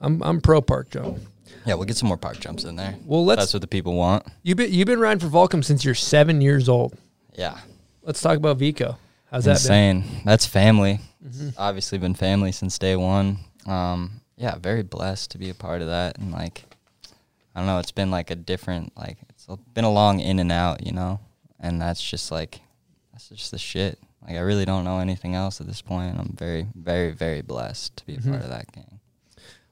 I'm 0.00 0.22
I'm 0.22 0.40
pro 0.40 0.60
park 0.60 0.90
jump. 0.90 1.18
Yeah, 1.66 1.74
we'll 1.74 1.84
get 1.84 1.96
some 1.96 2.08
more 2.08 2.16
park 2.16 2.40
jumps 2.40 2.64
in 2.64 2.74
there. 2.76 2.96
Well, 3.04 3.24
let's- 3.24 3.42
That's 3.42 3.52
what 3.54 3.60
the 3.60 3.66
people 3.68 3.94
want. 3.94 4.26
You've 4.42 4.56
been 4.56 4.72
you've 4.72 4.86
been 4.86 4.98
riding 5.00 5.20
for 5.20 5.26
Volcom 5.28 5.62
since 5.64 5.84
you're 5.84 5.94
seven 5.94 6.40
years 6.40 6.68
old. 6.68 6.96
Yeah. 7.36 7.58
Let's 8.02 8.20
talk 8.20 8.36
about 8.38 8.56
Vico. 8.56 8.96
How's 9.30 9.44
that 9.44 9.52
Insane. 9.52 10.04
That's 10.24 10.46
family. 10.46 11.00
Mhm. 11.24 11.54
Obviously 11.58 11.98
been 11.98 12.14
family 12.14 12.50
since 12.50 12.78
day 12.78 12.96
one. 12.96 13.38
Um, 13.66 14.22
yeah, 14.36 14.56
very 14.56 14.82
blessed 14.82 15.30
to 15.32 15.38
be 15.38 15.50
a 15.50 15.54
part 15.54 15.82
of 15.82 15.88
that. 15.88 16.16
And 16.18 16.32
like, 16.32 16.64
I 17.54 17.60
don't 17.60 17.66
know, 17.66 17.78
it's 17.78 17.90
been 17.90 18.10
like 18.10 18.30
a 18.30 18.36
different, 18.36 18.96
like, 18.96 19.18
it's 19.28 19.46
been 19.74 19.84
a 19.84 19.90
long 19.92 20.20
in 20.20 20.38
and 20.38 20.52
out, 20.52 20.86
you 20.86 20.92
know? 20.92 21.20
And 21.58 21.80
that's 21.80 22.02
just 22.02 22.30
like, 22.30 22.60
that's 23.12 23.28
just 23.28 23.50
the 23.50 23.58
shit. 23.58 23.98
Like, 24.26 24.36
I 24.36 24.40
really 24.40 24.64
don't 24.64 24.84
know 24.84 24.98
anything 24.98 25.34
else 25.34 25.60
at 25.60 25.66
this 25.66 25.82
point. 25.82 26.18
I'm 26.18 26.34
very, 26.38 26.66
very, 26.74 27.10
very 27.12 27.40
blessed 27.42 27.96
to 27.96 28.06
be 28.06 28.14
a 28.14 28.18
Mhm. 28.18 28.30
part 28.30 28.42
of 28.44 28.50
that 28.50 28.70
gang. 28.72 29.00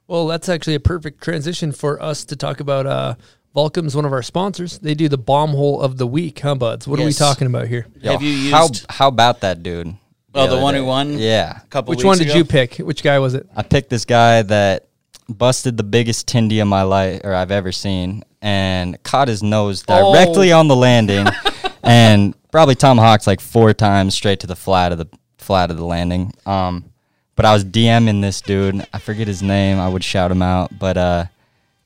Well, 0.07 0.27
that's 0.27 0.49
actually 0.49 0.75
a 0.75 0.79
perfect 0.79 1.21
transition 1.23 1.71
for 1.71 2.01
us 2.01 2.25
to 2.25 2.35
talk 2.35 2.59
about 2.59 2.85
uh 2.87 3.15
Volcom's 3.55 3.95
one 3.95 4.05
of 4.05 4.13
our 4.13 4.21
sponsors. 4.21 4.77
They 4.79 4.93
do 4.93 5.07
the 5.09 5.17
bomb 5.17 5.51
hole 5.51 5.81
of 5.81 5.97
the 5.97 6.05
week, 6.05 6.39
huh, 6.39 6.55
buds? 6.55 6.87
What 6.87 6.99
are 6.99 7.05
we 7.05 7.13
talking 7.13 7.47
about 7.47 7.67
here? 7.67 7.87
Yo, 7.99 8.11
Have 8.11 8.21
you 8.21 8.51
how, 8.51 8.67
used- 8.67 8.85
how 8.89 9.07
about 9.07 9.39
that 9.41 9.63
dude? 9.63 9.87
Oh, 9.87 10.45
the 10.45 10.53
other 10.53 10.61
one 10.61 10.75
who 10.75 10.85
won? 10.85 11.17
Yeah. 11.17 11.59
A 11.63 11.67
couple 11.67 11.89
Which 11.91 11.99
weeks 11.99 12.05
one 12.05 12.17
did 12.19 12.27
ago? 12.27 12.37
you 12.37 12.45
pick? 12.45 12.75
Which 12.75 13.01
guy 13.01 13.17
was 13.17 13.33
it? 13.33 13.47
I 13.55 13.63
picked 13.63 13.89
this 13.89 14.05
guy 14.05 14.43
that 14.43 14.88
busted 15.29 15.77
the 15.77 15.83
biggest 15.83 16.27
tindy 16.27 16.61
of 16.61 16.67
my 16.67 16.81
life 16.81 17.21
or 17.23 17.33
I've 17.33 17.51
ever 17.51 17.71
seen 17.71 18.23
and 18.41 19.01
caught 19.03 19.27
his 19.27 19.43
nose 19.43 19.83
Oh. 19.87 20.13
directly 20.13 20.51
on 20.51 20.67
the 20.67 20.75
landing 20.75 21.27
and 21.83 22.33
probably 22.51 22.75
tomahawks 22.75 23.27
like 23.27 23.39
four 23.39 23.73
times 23.73 24.15
straight 24.15 24.39
to 24.41 24.47
the 24.47 24.55
flat 24.55 24.91
of 24.91 24.97
the 24.97 25.07
flat 25.37 25.69
of 25.71 25.77
the 25.77 25.85
landing. 25.85 26.33
Um 26.45 26.85
but 27.35 27.45
I 27.45 27.53
was 27.53 27.63
DMing 27.63 28.21
this 28.21 28.41
dude. 28.41 28.85
I 28.93 28.99
forget 28.99 29.25
his 29.27 29.41
name. 29.41 29.79
I 29.79 29.87
would 29.87 30.03
shout 30.03 30.29
him 30.31 30.41
out, 30.41 30.77
but 30.77 30.97
uh 30.97 31.25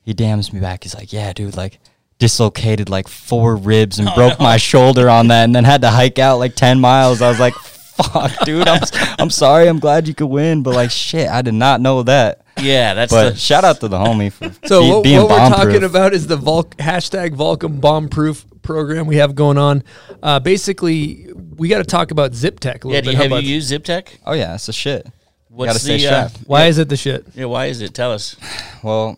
he 0.02 0.12
DMs 0.14 0.52
me 0.52 0.60
back. 0.60 0.82
He's 0.82 0.94
like, 0.94 1.12
"Yeah, 1.12 1.32
dude, 1.32 1.56
like 1.56 1.78
dislocated 2.18 2.88
like 2.90 3.08
four 3.08 3.56
ribs 3.56 3.98
and 3.98 4.08
broke 4.14 4.38
my 4.40 4.56
shoulder 4.56 5.08
on 5.10 5.28
that 5.28 5.44
and 5.44 5.54
then 5.54 5.64
had 5.64 5.80
to 5.82 5.90
hike 5.90 6.18
out 6.18 6.38
like 6.38 6.54
10 6.56 6.80
miles." 6.80 7.22
I 7.22 7.28
was 7.28 7.40
like, 7.40 7.54
"Fuck, 7.96 8.44
dude. 8.44 8.66
I'm 8.68 8.80
I'm 9.18 9.30
sorry. 9.30 9.68
I'm 9.68 9.78
glad 9.78 10.06
you 10.08 10.14
could 10.14 10.26
win, 10.26 10.62
but 10.62 10.74
like 10.74 10.90
shit, 10.90 11.28
I 11.28 11.42
did 11.42 11.54
not 11.54 11.80
know 11.80 12.02
that." 12.04 12.40
Yeah, 12.60 12.94
that's 12.94 13.12
But 13.12 13.30
the 13.30 13.36
shout 13.36 13.64
out 13.64 13.80
to 13.80 13.88
the 13.88 13.98
homie 13.98 14.32
for 14.32 14.52
So 14.68 14.80
be- 14.82 14.90
what, 14.90 15.02
being 15.04 15.16
what 15.18 15.30
we're 15.30 15.36
bomb-proof. 15.38 15.64
talking 15.72 15.84
about 15.84 16.12
is 16.14 16.26
the 16.28 16.36
Volk 16.36 16.76
hashtag 16.76 17.30
Volcom 17.34 17.80
bomb 17.80 18.08
proof 18.08 18.44
program 18.62 19.06
we 19.08 19.16
have 19.16 19.34
going 19.34 19.58
on. 19.58 19.82
Uh, 20.22 20.38
basically, 20.38 21.32
we 21.56 21.68
got 21.68 21.78
to 21.78 21.84
talk 21.84 22.10
about 22.12 22.32
Zip 22.34 22.60
Tech 22.60 22.84
a 22.84 22.88
little 22.88 22.94
Yeah, 22.96 23.00
do 23.00 23.06
bit. 23.06 23.12
you, 23.12 23.16
How 23.16 23.22
have 23.24 23.30
you 23.32 23.36
about- 23.38 23.44
used 23.44 23.72
ZipTech? 23.72 24.18
Oh 24.24 24.32
yeah, 24.34 24.54
it's 24.54 24.68
a 24.68 24.72
shit. 24.72 25.06
What's 25.48 25.68
gotta 25.70 25.78
stay 25.80 25.98
the, 25.98 26.06
uh, 26.06 26.28
strapped. 26.28 26.48
Why 26.48 26.66
is 26.66 26.78
it 26.78 26.88
the 26.88 26.96
shit? 26.96 27.26
Yeah, 27.34 27.44
why 27.46 27.66
is 27.66 27.80
it? 27.80 27.92
Tell 27.94 28.12
us. 28.12 28.36
Well, 28.84 29.16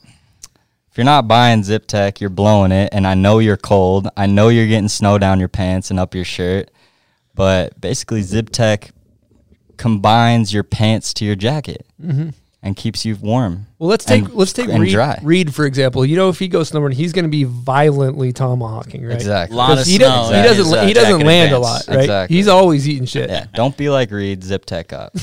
if 0.91 0.97
you're 0.97 1.05
not 1.05 1.29
buying 1.29 1.63
Zip 1.63 1.87
Tech, 1.87 2.21
you're 2.23 2.31
blowing 2.31 2.73
it, 2.73 2.89
and 2.93 3.07
I 3.07 3.13
know 3.15 3.39
you're 3.41 3.57
cold. 3.59 4.09
I 4.17 4.25
know 4.27 4.49
you're 4.49 4.67
getting 4.69 4.89
snow 4.89 5.19
down 5.19 5.41
your 5.41 5.49
pants 5.49 5.91
and 5.91 6.01
up 6.01 6.15
your 6.15 6.25
shirt. 6.25 6.71
But 7.37 7.81
basically, 7.81 8.23
Zip 8.23 8.51
Tech 8.51 8.91
combines 9.77 10.53
your 10.53 10.63
pants 10.65 11.13
to 11.15 11.25
your 11.25 11.37
jacket 11.37 11.87
Mhm. 12.03 12.33
and 12.63 12.75
keeps 12.77 13.05
you 13.05 13.15
warm. 13.17 13.67
Well, 13.79 13.91
let's 13.91 14.05
take 14.07 14.25
and- 14.25 14.35
let's 14.35 14.55
take 14.55 14.69
Reed, 14.69 14.91
dry. 14.91 15.21
Reed 15.23 15.55
for 15.55 15.67
example. 15.67 16.05
You 16.07 16.17
know, 16.17 16.31
if 16.31 16.39
he 16.39 16.49
goes 16.49 16.71
snowboarding, 16.71 16.95
he's 16.95 17.13
going 17.13 17.27
to 17.27 17.31
be 17.31 17.45
violently 17.45 18.33
tomahawking, 18.33 19.05
right? 19.05 19.15
Exactly. 19.15 19.55
Lot 19.57 19.73
of 19.73 19.77
'Cause 19.79 19.87
he, 19.87 19.97
snow 19.97 20.07
doesn't, 20.09 20.37
he 20.37 20.43
doesn't 20.43 20.65
his, 20.65 20.73
uh, 20.73 20.87
he 20.87 20.93
doesn't 20.95 21.11
jacket 21.21 21.27
land 21.27 21.53
a 21.53 21.59
lot, 21.59 21.85
right? 21.89 22.01
Exactly. 22.01 22.37
He's 22.37 22.49
always 22.49 22.89
eating 22.89 23.05
shit. 23.07 23.29
Yeah, 23.29 23.45
don't 23.55 23.77
be 23.77 23.91
like 23.91 24.11
Reed. 24.11 24.43
Zip 24.43 24.65
Tech 24.65 24.93
up. 24.95 25.15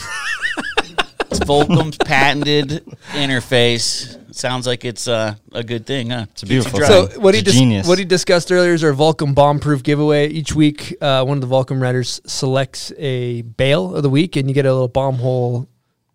It's 1.31 1.40
Volcom's 1.40 1.98
patented 1.98 2.84
interface. 3.14 4.18
Sounds 4.35 4.65
like 4.65 4.84
it's 4.84 5.07
uh, 5.07 5.35
a 5.51 5.64
good 5.64 5.85
thing, 5.85 6.10
huh? 6.10 6.26
It's 6.31 6.43
a 6.43 6.45
beautiful 6.47 6.80
So 6.81 7.05
thing. 7.07 7.22
what 7.22 7.35
he 7.35 7.41
dis- 7.41 7.53
genius. 7.53 7.88
what 7.88 7.99
he 7.99 8.05
discussed 8.05 8.51
earlier 8.51 8.73
is 8.73 8.84
our 8.84 8.91
Volcom 8.93 9.35
bomb 9.35 9.60
proof 9.60 9.84
giveaway. 9.84 10.27
Each 10.30 10.53
week, 10.55 10.95
uh, 11.01 11.23
one 11.23 11.38
of 11.38 11.47
the 11.47 11.55
Volcom 11.55 11.81
riders 11.81 12.19
selects 12.26 12.91
a 12.97 13.43
bail 13.43 13.95
of 13.95 14.01
the 14.03 14.10
week, 14.10 14.35
and 14.35 14.47
you 14.49 14.53
get 14.55 14.65
a 14.65 14.72
little 14.73 14.88
bomb 14.88 15.15
hole 15.18 15.68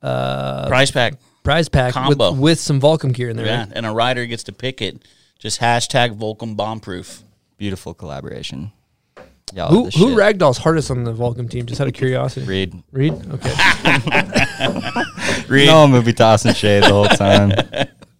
uh, 0.03 0.67
prize 0.69 0.91
pack. 0.91 1.15
prize 1.43 1.69
pack 1.69 1.93
Combo. 1.95 2.33
with, 2.33 2.41
with 2.41 2.61
some 2.61 2.81
Volcom 2.81 3.13
gear 3.15 3.31
in 3.31 3.37
there. 3.37 3.47
Yeah, 3.47 3.61
right? 3.61 3.73
and 3.73 3.87
a 3.87 3.93
rider 3.93 4.27
gets 4.27 4.43
to 4.45 4.53
pick 4.53 4.83
it. 4.83 5.03
Just 5.39 5.61
hashtag 5.61 6.19
Volcom 6.19 6.57
bombproof. 6.57 7.23
Beautiful 7.57 7.95
collaboration. 7.95 8.73
Y'all 9.55 9.71
Who 9.71 9.85
who 9.91 10.15
ragdolls 10.15 10.59
hardest 10.59 10.91
on 10.91 11.05
the 11.05 11.13
Volcom 11.15 11.49
team? 11.49 11.65
Just 11.67 11.81
out 11.81 11.87
of 11.87 11.95
curiosity. 11.95 12.45
Reed. 12.47 12.83
Reed. 12.93 13.15
Okay. 13.15 13.55
You 15.51 15.65
know 15.67 15.83
I'm 15.85 15.91
gonna 15.93 16.03
be 16.03 16.13
tossing 16.13 16.53
shade 16.53 16.83
the 16.83 16.89
whole 16.91 17.07
time. 17.07 17.53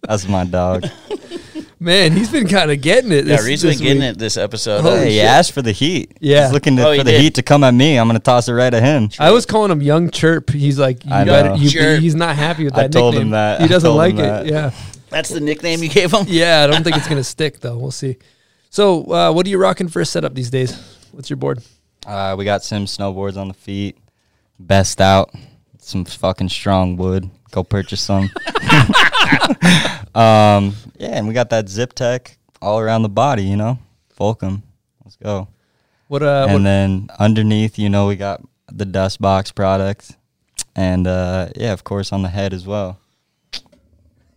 That's 0.09 0.27
my 0.27 0.43
dog. 0.43 0.85
Man, 1.81 2.11
he's 2.11 2.29
been 2.29 2.47
kind 2.47 2.71
of 2.71 2.81
getting 2.81 3.11
it. 3.13 3.25
Yeah, 3.25 3.37
This, 3.37 3.45
Reed's 3.45 3.61
this 3.61 3.79
getting 3.79 3.99
week. 4.01 4.09
it 4.09 4.17
this 4.17 4.35
episode. 4.35 4.81
Holy? 4.81 4.97
Hey, 4.97 5.05
he 5.11 5.15
shit. 5.17 5.25
asked 5.25 5.51
for 5.53 5.61
the 5.61 5.71
heat. 5.71 6.17
Yeah. 6.19 6.43
He's 6.43 6.51
looking 6.51 6.75
to, 6.75 6.87
Oh, 6.87 6.91
he 6.91 6.97
for 6.97 7.03
the 7.05 7.11
did. 7.11 7.21
heat 7.21 7.35
to 7.35 7.43
come 7.43 7.63
at 7.63 7.73
me. 7.73 7.97
I'm 7.97 8.07
gonna 8.07 8.19
toss 8.19 8.49
it 8.49 8.53
right 8.53 8.73
at 8.73 8.83
him. 8.83 9.09
I 9.17 9.31
was 9.31 9.45
calling 9.45 9.71
him 9.71 9.81
Young 9.81 10.09
Chirp. 10.09 10.49
He's 10.49 10.77
like, 10.77 11.05
you 11.05 11.11
I 11.13 11.23
gotta, 11.23 11.49
know. 11.49 11.55
you, 11.55 11.69
Chirp. 11.69 12.01
he's 12.01 12.15
not 12.15 12.35
happy 12.35 12.65
with 12.65 12.73
that. 12.73 12.79
I 12.79 12.87
that 12.87 12.91
told 12.91 13.13
nickname. 13.13 13.27
him 13.27 13.31
that. 13.31 13.61
He 13.61 13.67
doesn't 13.69 13.95
like 13.95 14.15
it. 14.15 14.47
Yeah. 14.47 14.71
That's 15.09 15.29
the 15.29 15.39
nickname 15.39 15.81
you 15.83 15.89
gave 15.89 16.11
him? 16.11 16.25
Yeah, 16.27 16.63
I 16.63 16.67
don't 16.67 16.83
think 16.83 16.97
it's 16.97 17.07
gonna 17.07 17.23
stick 17.35 17.61
though. 17.61 17.77
We'll 17.77 17.91
see. 17.91 18.17
So, 18.71 19.03
uh, 19.13 19.31
what 19.31 19.45
are 19.45 19.49
you 19.49 19.57
rocking 19.57 19.87
for 19.87 20.01
a 20.01 20.05
setup 20.05 20.33
these 20.35 20.49
days? 20.49 20.73
What's 21.13 21.29
your 21.29 21.37
board? 21.37 21.63
Uh, 22.05 22.35
we 22.37 22.43
got 22.45 22.63
some 22.63 22.85
snowboards 22.87 23.37
on 23.37 23.47
the 23.47 23.53
feet. 23.53 23.97
Best 24.59 24.99
out. 24.99 25.33
Some 25.79 26.03
fucking 26.03 26.49
strong 26.49 26.97
wood. 26.97 27.29
Go 27.51 27.63
purchase 27.63 28.01
some. 28.01 28.29
Um, 30.15 30.75
yeah, 30.97 31.17
and 31.17 31.27
we 31.27 31.33
got 31.33 31.49
that 31.51 31.69
Zip 31.69 31.93
Tech 31.93 32.37
all 32.61 32.79
around 32.79 33.03
the 33.03 33.09
body. 33.09 33.43
You 33.43 33.57
know, 33.57 33.79
Volcom. 34.19 34.61
Let's 35.03 35.15
go. 35.15 35.47
What 36.07 36.23
uh, 36.23 36.45
and 36.49 36.53
what, 36.53 36.63
then 36.63 37.09
underneath, 37.19 37.77
you 37.77 37.89
know, 37.89 38.07
we 38.07 38.15
got 38.15 38.41
the 38.71 38.85
Dust 38.85 39.21
Box 39.21 39.51
product, 39.51 40.17
and 40.75 41.05
uh, 41.05 41.49
yeah, 41.55 41.71
of 41.71 41.83
course, 41.83 42.11
on 42.11 42.23
the 42.23 42.29
head 42.29 42.53
as 42.53 42.65
well. 42.65 42.99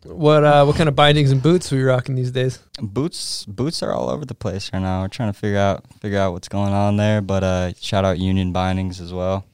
what 0.04 0.44
uh, 0.44 0.64
what 0.64 0.76
kind 0.76 0.88
of 0.88 0.94
bindings 0.94 1.30
and 1.30 1.42
boots 1.42 1.72
are 1.72 1.76
you 1.76 1.86
rocking 1.86 2.14
these 2.14 2.30
days? 2.30 2.58
Boots, 2.80 3.46
boots 3.46 3.82
are 3.82 3.92
all 3.92 4.10
over 4.10 4.24
the 4.24 4.34
place 4.34 4.70
right 4.72 4.80
now. 4.80 5.02
We're 5.02 5.08
trying 5.08 5.32
to 5.32 5.38
figure 5.38 5.58
out 5.58 5.84
figure 6.00 6.18
out 6.18 6.32
what's 6.32 6.48
going 6.48 6.74
on 6.74 6.96
there. 6.98 7.22
But 7.22 7.42
uh, 7.42 7.72
shout 7.80 8.04
out 8.04 8.18
Union 8.18 8.52
Bindings 8.52 9.00
as 9.00 9.12
well. 9.12 9.46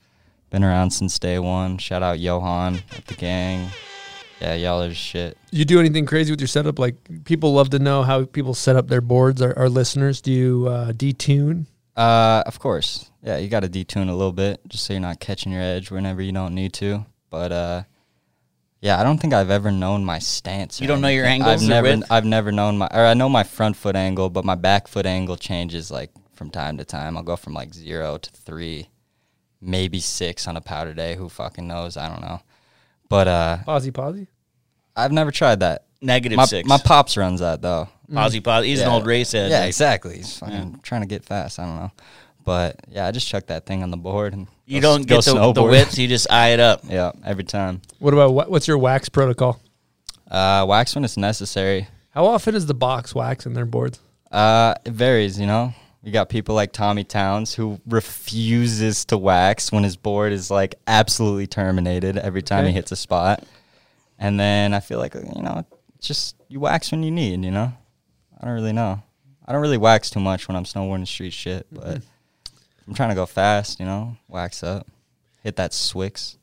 Been 0.50 0.64
around 0.64 0.90
since 0.90 1.18
day 1.18 1.38
one. 1.38 1.78
Shout 1.78 2.02
out 2.02 2.18
Johan 2.18 2.80
at 2.96 3.06
the 3.06 3.14
gang. 3.14 3.70
Yeah, 4.40 4.54
y'all 4.54 4.82
are 4.82 4.94
shit. 4.94 5.36
You 5.50 5.64
do 5.64 5.80
anything 5.80 6.06
crazy 6.06 6.30
with 6.30 6.40
your 6.40 6.48
setup? 6.48 6.78
Like 6.78 7.24
people 7.24 7.54
love 7.54 7.70
to 7.70 7.78
know 7.78 8.02
how 8.02 8.24
people 8.24 8.54
set 8.54 8.76
up 8.76 8.88
their 8.88 9.00
boards. 9.00 9.42
Our, 9.42 9.56
our 9.58 9.68
listeners, 9.68 10.20
do 10.20 10.32
you 10.32 10.66
uh, 10.68 10.92
detune? 10.92 11.66
Uh, 11.96 12.44
of 12.46 12.60
course. 12.60 13.10
Yeah, 13.22 13.38
you 13.38 13.48
got 13.48 13.60
to 13.60 13.68
detune 13.68 14.08
a 14.08 14.14
little 14.14 14.32
bit 14.32 14.60
just 14.68 14.86
so 14.86 14.92
you're 14.92 15.00
not 15.00 15.18
catching 15.18 15.50
your 15.50 15.62
edge 15.62 15.90
whenever 15.90 16.22
you 16.22 16.30
don't 16.30 16.54
need 16.54 16.72
to. 16.74 17.04
But 17.30 17.50
uh, 17.50 17.82
yeah, 18.80 19.00
I 19.00 19.02
don't 19.02 19.18
think 19.18 19.34
I've 19.34 19.50
ever 19.50 19.72
known 19.72 20.04
my 20.04 20.20
stance. 20.20 20.80
You 20.80 20.86
don't 20.86 21.00
know 21.00 21.08
your 21.08 21.24
anything. 21.24 21.42
angles 21.42 21.62
I've 21.64 21.68
never, 21.68 21.88
width? 21.88 22.12
I've 22.12 22.24
never 22.24 22.52
known 22.52 22.78
my, 22.78 22.86
or 22.92 23.04
I 23.04 23.14
know 23.14 23.28
my 23.28 23.42
front 23.42 23.76
foot 23.76 23.96
angle, 23.96 24.30
but 24.30 24.44
my 24.44 24.54
back 24.54 24.86
foot 24.86 25.06
angle 25.06 25.36
changes 25.36 25.90
like 25.90 26.10
from 26.34 26.50
time 26.50 26.78
to 26.78 26.84
time. 26.84 27.16
I'll 27.16 27.24
go 27.24 27.34
from 27.34 27.54
like 27.54 27.74
zero 27.74 28.18
to 28.18 28.30
three, 28.30 28.88
maybe 29.60 29.98
six 29.98 30.46
on 30.46 30.56
a 30.56 30.60
powder 30.60 30.94
day. 30.94 31.16
Who 31.16 31.28
fucking 31.28 31.66
knows? 31.66 31.96
I 31.96 32.08
don't 32.08 32.22
know. 32.22 32.40
But 33.08 33.28
uh, 33.28 33.56
Posy, 33.64 33.90
posy. 33.90 34.26
I've 34.96 35.12
never 35.12 35.30
tried 35.30 35.60
that. 35.60 35.84
Negative 36.00 36.36
my, 36.36 36.44
six. 36.44 36.68
My 36.68 36.78
pops 36.78 37.16
runs 37.16 37.40
that 37.40 37.62
though. 37.62 37.88
Posy, 38.12 38.40
posy. 38.40 38.68
He's 38.68 38.80
an 38.80 38.88
old 38.88 39.06
race 39.06 39.32
head. 39.32 39.50
Yeah, 39.50 39.60
like- 39.60 39.68
exactly. 39.68 40.16
He's 40.16 40.36
fucking 40.38 40.80
trying 40.82 41.02
to 41.02 41.06
get 41.06 41.24
fast. 41.24 41.58
I 41.58 41.66
don't 41.66 41.76
know. 41.76 41.92
But 42.44 42.76
yeah, 42.88 43.06
I 43.06 43.10
just 43.10 43.28
chuck 43.28 43.46
that 43.48 43.66
thing 43.66 43.82
on 43.82 43.90
the 43.90 43.96
board 43.96 44.32
and 44.32 44.46
You 44.66 44.80
go- 44.80 44.92
don't 44.96 45.06
go 45.06 45.16
get 45.16 45.24
the, 45.24 45.34
the 45.34 45.38
snowboard. 45.38 45.70
width. 45.70 45.98
You 45.98 46.08
just 46.08 46.30
eye 46.30 46.48
it 46.48 46.60
up. 46.60 46.82
Yeah, 46.88 47.12
every 47.24 47.44
time. 47.44 47.82
What 47.98 48.14
about 48.14 48.32
what, 48.32 48.50
what's 48.50 48.66
your 48.68 48.78
wax 48.78 49.08
protocol? 49.08 49.60
Uh, 50.30 50.64
wax 50.68 50.94
when 50.94 51.04
it's 51.04 51.16
necessary. 51.16 51.88
How 52.10 52.26
often 52.26 52.54
is 52.54 52.66
the 52.66 52.74
box 52.74 53.14
waxing 53.14 53.54
their 53.54 53.66
boards? 53.66 54.00
Uh, 54.30 54.74
it 54.84 54.92
varies, 54.92 55.38
you 55.38 55.46
know. 55.46 55.72
You 56.02 56.12
got 56.12 56.28
people 56.28 56.54
like 56.54 56.72
Tommy 56.72 57.04
Towns 57.04 57.54
who 57.54 57.80
refuses 57.86 59.04
to 59.06 59.18
wax 59.18 59.72
when 59.72 59.82
his 59.84 59.96
board 59.96 60.32
is 60.32 60.50
like 60.50 60.76
absolutely 60.86 61.46
terminated 61.46 62.16
every 62.16 62.42
time 62.42 62.60
Okay. 62.60 62.68
he 62.68 62.74
hits 62.74 62.92
a 62.92 62.96
spot. 62.96 63.42
And 64.18 64.38
then 64.38 64.74
I 64.74 64.80
feel 64.80 64.98
like 64.98 65.14
you 65.14 65.42
know, 65.42 65.64
just 66.00 66.36
you 66.48 66.60
wax 66.60 66.90
when 66.92 67.02
you 67.02 67.10
need, 67.10 67.44
you 67.44 67.50
know. 67.50 67.72
I 68.40 68.44
don't 68.46 68.54
really 68.54 68.72
know. 68.72 69.02
I 69.46 69.52
don't 69.52 69.60
really 69.60 69.76
wax 69.78 70.10
too 70.10 70.20
much 70.20 70.46
when 70.46 70.56
I'm 70.56 70.64
snowboarding 70.64 71.06
street 71.06 71.32
shit, 71.32 71.66
but 71.72 71.84
Mm-hmm. 71.98 72.90
I'm 72.92 72.94
trying 72.94 73.08
to 73.10 73.14
go 73.14 73.26
fast, 73.26 73.80
you 73.80 73.84
know, 73.86 74.16
wax 74.28 74.62
up, 74.62 74.86
hit 75.42 75.56
that 75.56 75.72
Swix. 75.72 76.36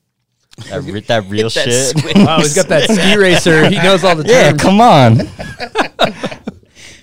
That, 0.69 0.81
re- 0.83 0.99
that 1.01 1.23
real 1.27 1.49
that 1.49 1.63
shit. 1.63 1.95
Swix. 1.95 2.23
Wow, 2.25 2.37
he's 2.37 2.53
got 2.53 2.67
that 2.67 2.83
ski 2.89 3.17
racer. 3.17 3.67
He 3.67 3.77
knows 3.77 4.03
all 4.03 4.15
the 4.15 4.23
Yeah, 4.27 4.53
come 4.53 4.79
on. 4.79 5.17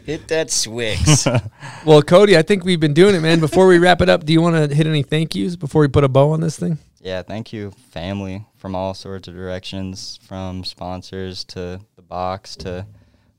Hit 0.05 0.29
that 0.29 0.49
Swix. 0.49 1.27
Well, 1.87 2.01
Cody, 2.03 2.37
I 2.37 2.43
think 2.43 2.65
we've 2.65 2.79
been 2.79 2.95
doing 2.95 3.15
it, 3.17 3.21
man. 3.21 3.41
Before 3.41 3.67
we 3.67 3.79
wrap 3.79 4.01
it 4.03 4.09
up, 4.09 4.25
do 4.25 4.33
you 4.33 4.41
want 4.41 4.55
to 4.55 4.73
hit 4.73 4.87
any 4.87 5.03
thank 5.03 5.35
yous 5.35 5.57
before 5.57 5.83
we 5.83 5.89
put 5.89 6.05
a 6.05 6.09
bow 6.09 6.31
on 6.31 6.41
this 6.41 6.57
thing? 6.57 6.79
Yeah, 7.01 7.23
thank 7.23 7.53
you, 7.53 7.73
family 7.91 8.47
from 8.57 8.77
all 8.77 8.95
sorts 8.95 9.27
of 9.27 9.35
directions, 9.35 10.21
from 10.23 10.63
sponsors 10.63 11.43
to 11.47 11.81
the 11.97 12.03
box 12.03 12.55
to 12.57 12.87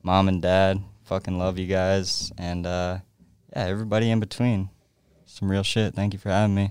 mom 0.02 0.28
and 0.28 0.42
dad. 0.42 0.82
Fucking 1.04 1.38
love 1.38 1.58
you 1.58 1.66
guys, 1.66 2.30
and 2.36 2.66
uh, 2.66 2.98
yeah, 3.56 3.64
everybody 3.64 4.10
in 4.10 4.20
between. 4.20 4.68
Some 5.24 5.50
real 5.50 5.62
shit. 5.62 5.94
Thank 5.94 6.12
you 6.12 6.18
for 6.18 6.28
having 6.28 6.54
me. 6.54 6.70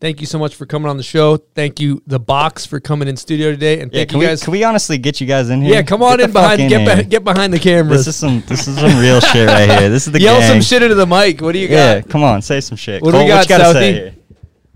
Thank 0.00 0.20
you 0.20 0.26
so 0.26 0.38
much 0.38 0.54
for 0.54 0.66
coming 0.66 0.90
on 0.90 0.96
the 0.98 1.02
show. 1.02 1.36
Thank 1.38 1.80
you, 1.80 2.02
the 2.06 2.20
box, 2.20 2.66
for 2.66 2.78
coming 2.80 3.08
in 3.08 3.16
studio 3.16 3.50
today, 3.50 3.80
and 3.80 3.90
Yeah, 3.92 4.00
thank 4.00 4.10
can 4.10 4.18
you 4.18 4.20
we 4.20 4.26
guys. 4.26 4.42
can 4.42 4.52
we 4.52 4.62
honestly 4.64 4.98
get 4.98 5.20
you 5.20 5.26
guys 5.26 5.48
in 5.50 5.62
here? 5.62 5.74
yeah, 5.74 5.82
come 5.82 6.02
on 6.02 6.18
Get 6.18 6.24
in 6.28 6.30
the 6.30 6.32
fuck 6.40 6.56
behind. 6.56 6.68
get 6.70 6.80
here. 6.82 6.96
be- 6.96 7.04
get 7.08 7.24
behind 7.24 7.52
the 7.52 7.58
cameras. 7.58 8.04
This 8.04 8.14
is 8.14 8.16
some 8.20 8.42
this 8.46 8.68
is 8.68 8.76
some 8.78 8.98
real 9.00 9.20
shit 9.20 9.48
right 9.48 9.70
here. 9.80 9.88
This 9.88 10.06
is 10.06 10.12
the 10.12 10.20
Yell 10.22 10.42
some 10.42 10.60
shit 10.60 10.82
into 10.82 10.94
the 10.94 11.06
mic. 11.06 11.40
What 11.40 11.52
do 11.52 11.58
you 11.58 11.68
got? 11.68 11.74
Yeah, 11.74 12.00
got? 12.00 12.10
come 12.10 12.22
on, 12.22 12.42
say 12.42 12.60
some 12.60 12.76
shit. 12.76 13.02
What 13.02 13.12
do 13.12 13.18
we 13.18 13.28
got, 13.28 13.36
what 13.36 13.48
you 13.50 13.56
gotta 13.58 13.72
say 13.72 13.92
Southie? 13.92 13.94
here? 13.94 14.14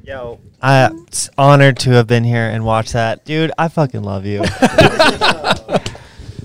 Yo, 0.03 0.41
I'm 0.63 1.05
honored 1.37 1.79
to 1.81 1.91
have 1.91 2.07
been 2.07 2.25
here 2.25 2.49
and 2.49 2.65
watched 2.65 2.95
that, 2.95 3.25
dude. 3.27 3.53
I 3.59 3.69
fucking 3.69 4.03
love 4.03 4.25
you. 4.25 4.41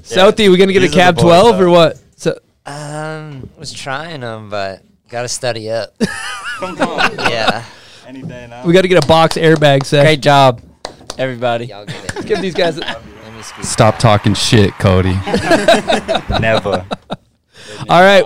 Southie, 0.03 0.49
we 0.51 0.57
gonna 0.57 0.73
get 0.73 0.83
a 0.83 0.87
These 0.87 0.89
are 0.89 0.91
the 0.91 0.95
cab 0.95 1.15
boys, 1.15 1.23
twelve 1.23 1.57
though. 1.57 1.65
or 1.65 1.69
what? 1.69 1.97
So, 2.17 2.37
Um, 2.65 3.49
was 3.57 3.71
trying 3.71 4.19
them, 4.21 4.49
but 4.49 4.81
gotta 5.09 5.27
study 5.29 5.69
up. 5.71 5.93
Come 6.59 6.81
on. 6.81 7.17
yeah. 7.29 7.63
Any 8.13 8.21
day 8.21 8.45
now. 8.47 8.63
we 8.63 8.73
got 8.73 8.83
to 8.83 8.87
get 8.87 9.03
a 9.03 9.07
box 9.07 9.37
airbag 9.37 9.85
set. 9.85 10.03
Great 10.03 10.21
job, 10.21 10.61
everybody. 11.17 11.65
Y'all 11.65 11.83
get 11.83 11.95
it. 11.95 12.13
Let's 12.15 12.27
give 12.27 12.41
these 12.41 12.53
guys. 12.53 12.77
A- 12.77 12.81
Let 12.81 13.03
me 13.35 13.41
scoot. 13.41 13.65
Stop 13.65 13.97
talking 13.97 14.35
shit, 14.35 14.71
Cody. 14.73 15.13
Never. 16.39 16.85
All 17.89 18.01
right. 18.03 18.23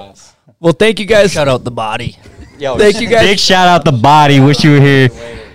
Well, 0.59 0.73
thank 0.73 0.99
you 0.99 1.05
guys. 1.05 1.31
Shout 1.31 1.47
out 1.47 1.63
the 1.63 1.71
body. 1.71 2.17
Yo, 2.59 2.77
Thank 2.77 2.99
you 2.99 3.07
guys. 3.07 3.21
Big 3.25 3.39
shout 3.39 3.69
out 3.69 3.85
the 3.85 3.93
body. 3.93 4.41
Wish 4.41 4.61
you 4.65 4.71
were 4.73 4.81
here. 4.81 5.07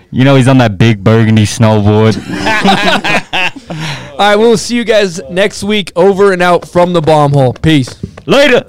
You 0.09 0.23
know 0.23 0.35
he's 0.35 0.47
on 0.47 0.57
that 0.59 0.79
big 0.79 1.03
burgundy 1.03 1.43
snowboard. 1.43 2.17
All 4.13 4.17
right, 4.17 4.35
we'll 4.35 4.57
see 4.57 4.75
you 4.75 4.83
guys 4.83 5.21
next 5.29 5.63
week. 5.63 5.91
Over 5.95 6.33
and 6.33 6.41
out 6.41 6.67
from 6.67 6.93
the 6.93 7.01
bomb 7.01 7.33
hole. 7.33 7.53
Peace. 7.53 7.99
Later. 8.25 8.63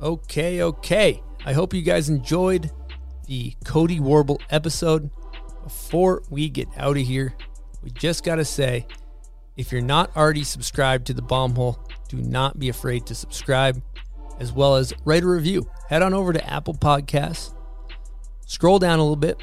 Okay, 0.00 0.62
okay. 0.62 1.22
I 1.44 1.52
hope 1.52 1.74
you 1.74 1.82
guys 1.82 2.08
enjoyed 2.08 2.70
the 3.26 3.54
Cody 3.64 3.98
Warble 3.98 4.40
episode. 4.50 5.10
Before 5.64 6.22
we 6.30 6.48
get 6.48 6.68
out 6.76 6.96
of 6.96 7.02
here, 7.02 7.34
we 7.82 7.90
just 7.90 8.24
got 8.24 8.36
to 8.36 8.44
say 8.44 8.86
if 9.56 9.72
you're 9.72 9.80
not 9.80 10.16
already 10.16 10.44
subscribed 10.44 11.06
to 11.08 11.14
the 11.14 11.22
Bomb 11.22 11.56
Hole, 11.56 11.78
do 12.08 12.16
not 12.16 12.60
be 12.60 12.68
afraid 12.68 13.06
to 13.06 13.14
subscribe, 13.14 13.82
as 14.38 14.52
well 14.52 14.76
as 14.76 14.94
write 15.04 15.24
a 15.24 15.26
review. 15.26 15.68
Head 15.88 16.02
on 16.02 16.14
over 16.14 16.32
to 16.32 16.48
Apple 16.48 16.74
Podcasts, 16.74 17.52
scroll 18.46 18.78
down 18.78 19.00
a 19.00 19.02
little 19.02 19.16
bit, 19.16 19.38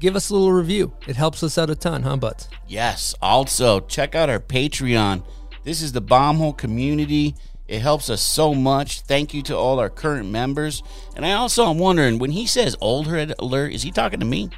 give 0.00 0.16
us 0.16 0.28
a 0.28 0.34
little 0.34 0.52
review. 0.52 0.92
It 1.06 1.14
helps 1.14 1.44
us 1.44 1.56
out 1.56 1.70
a 1.70 1.76
ton, 1.76 2.02
huh, 2.02 2.16
Butts? 2.16 2.48
Yes. 2.66 3.14
Also, 3.22 3.78
check 3.80 4.16
out 4.16 4.28
our 4.28 4.40
Patreon. 4.40 5.24
This 5.62 5.82
is 5.82 5.92
the 5.92 6.02
Bombhole 6.02 6.56
community. 6.56 7.36
It 7.70 7.82
helps 7.82 8.10
us 8.10 8.20
so 8.20 8.52
much. 8.52 9.02
Thank 9.02 9.32
you 9.32 9.42
to 9.44 9.56
all 9.56 9.78
our 9.78 9.88
current 9.88 10.28
members. 10.28 10.82
And 11.14 11.24
I 11.24 11.32
also 11.34 11.70
am 11.70 11.78
wondering 11.78 12.18
when 12.18 12.32
he 12.32 12.46
says 12.46 12.76
old 12.80 13.06
head 13.06 13.32
alert, 13.38 13.72
is 13.72 13.82
he 13.82 13.92
talking 13.92 14.18
to 14.18 14.26
me? 14.26 14.50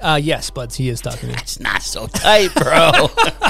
Uh, 0.00 0.20
yes, 0.22 0.50
Buds, 0.50 0.76
he 0.76 0.90
is 0.90 1.00
talking 1.00 1.20
to 1.20 1.26
me. 1.28 1.34
It's 1.34 1.58
not 1.58 1.82
so 1.82 2.06
tight, 2.06 2.54
bro. 2.54 3.08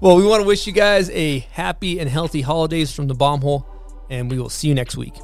Well, 0.00 0.14
we 0.16 0.24
want 0.24 0.42
to 0.42 0.46
wish 0.46 0.64
you 0.68 0.72
guys 0.72 1.10
a 1.10 1.40
happy 1.50 1.98
and 1.98 2.08
healthy 2.08 2.40
holidays 2.40 2.94
from 2.94 3.08
the 3.08 3.14
Bomb 3.14 3.40
Hole, 3.40 3.66
and 4.08 4.30
we 4.30 4.38
will 4.38 4.48
see 4.48 4.68
you 4.68 4.74
next 4.74 4.96
week. 4.96 5.14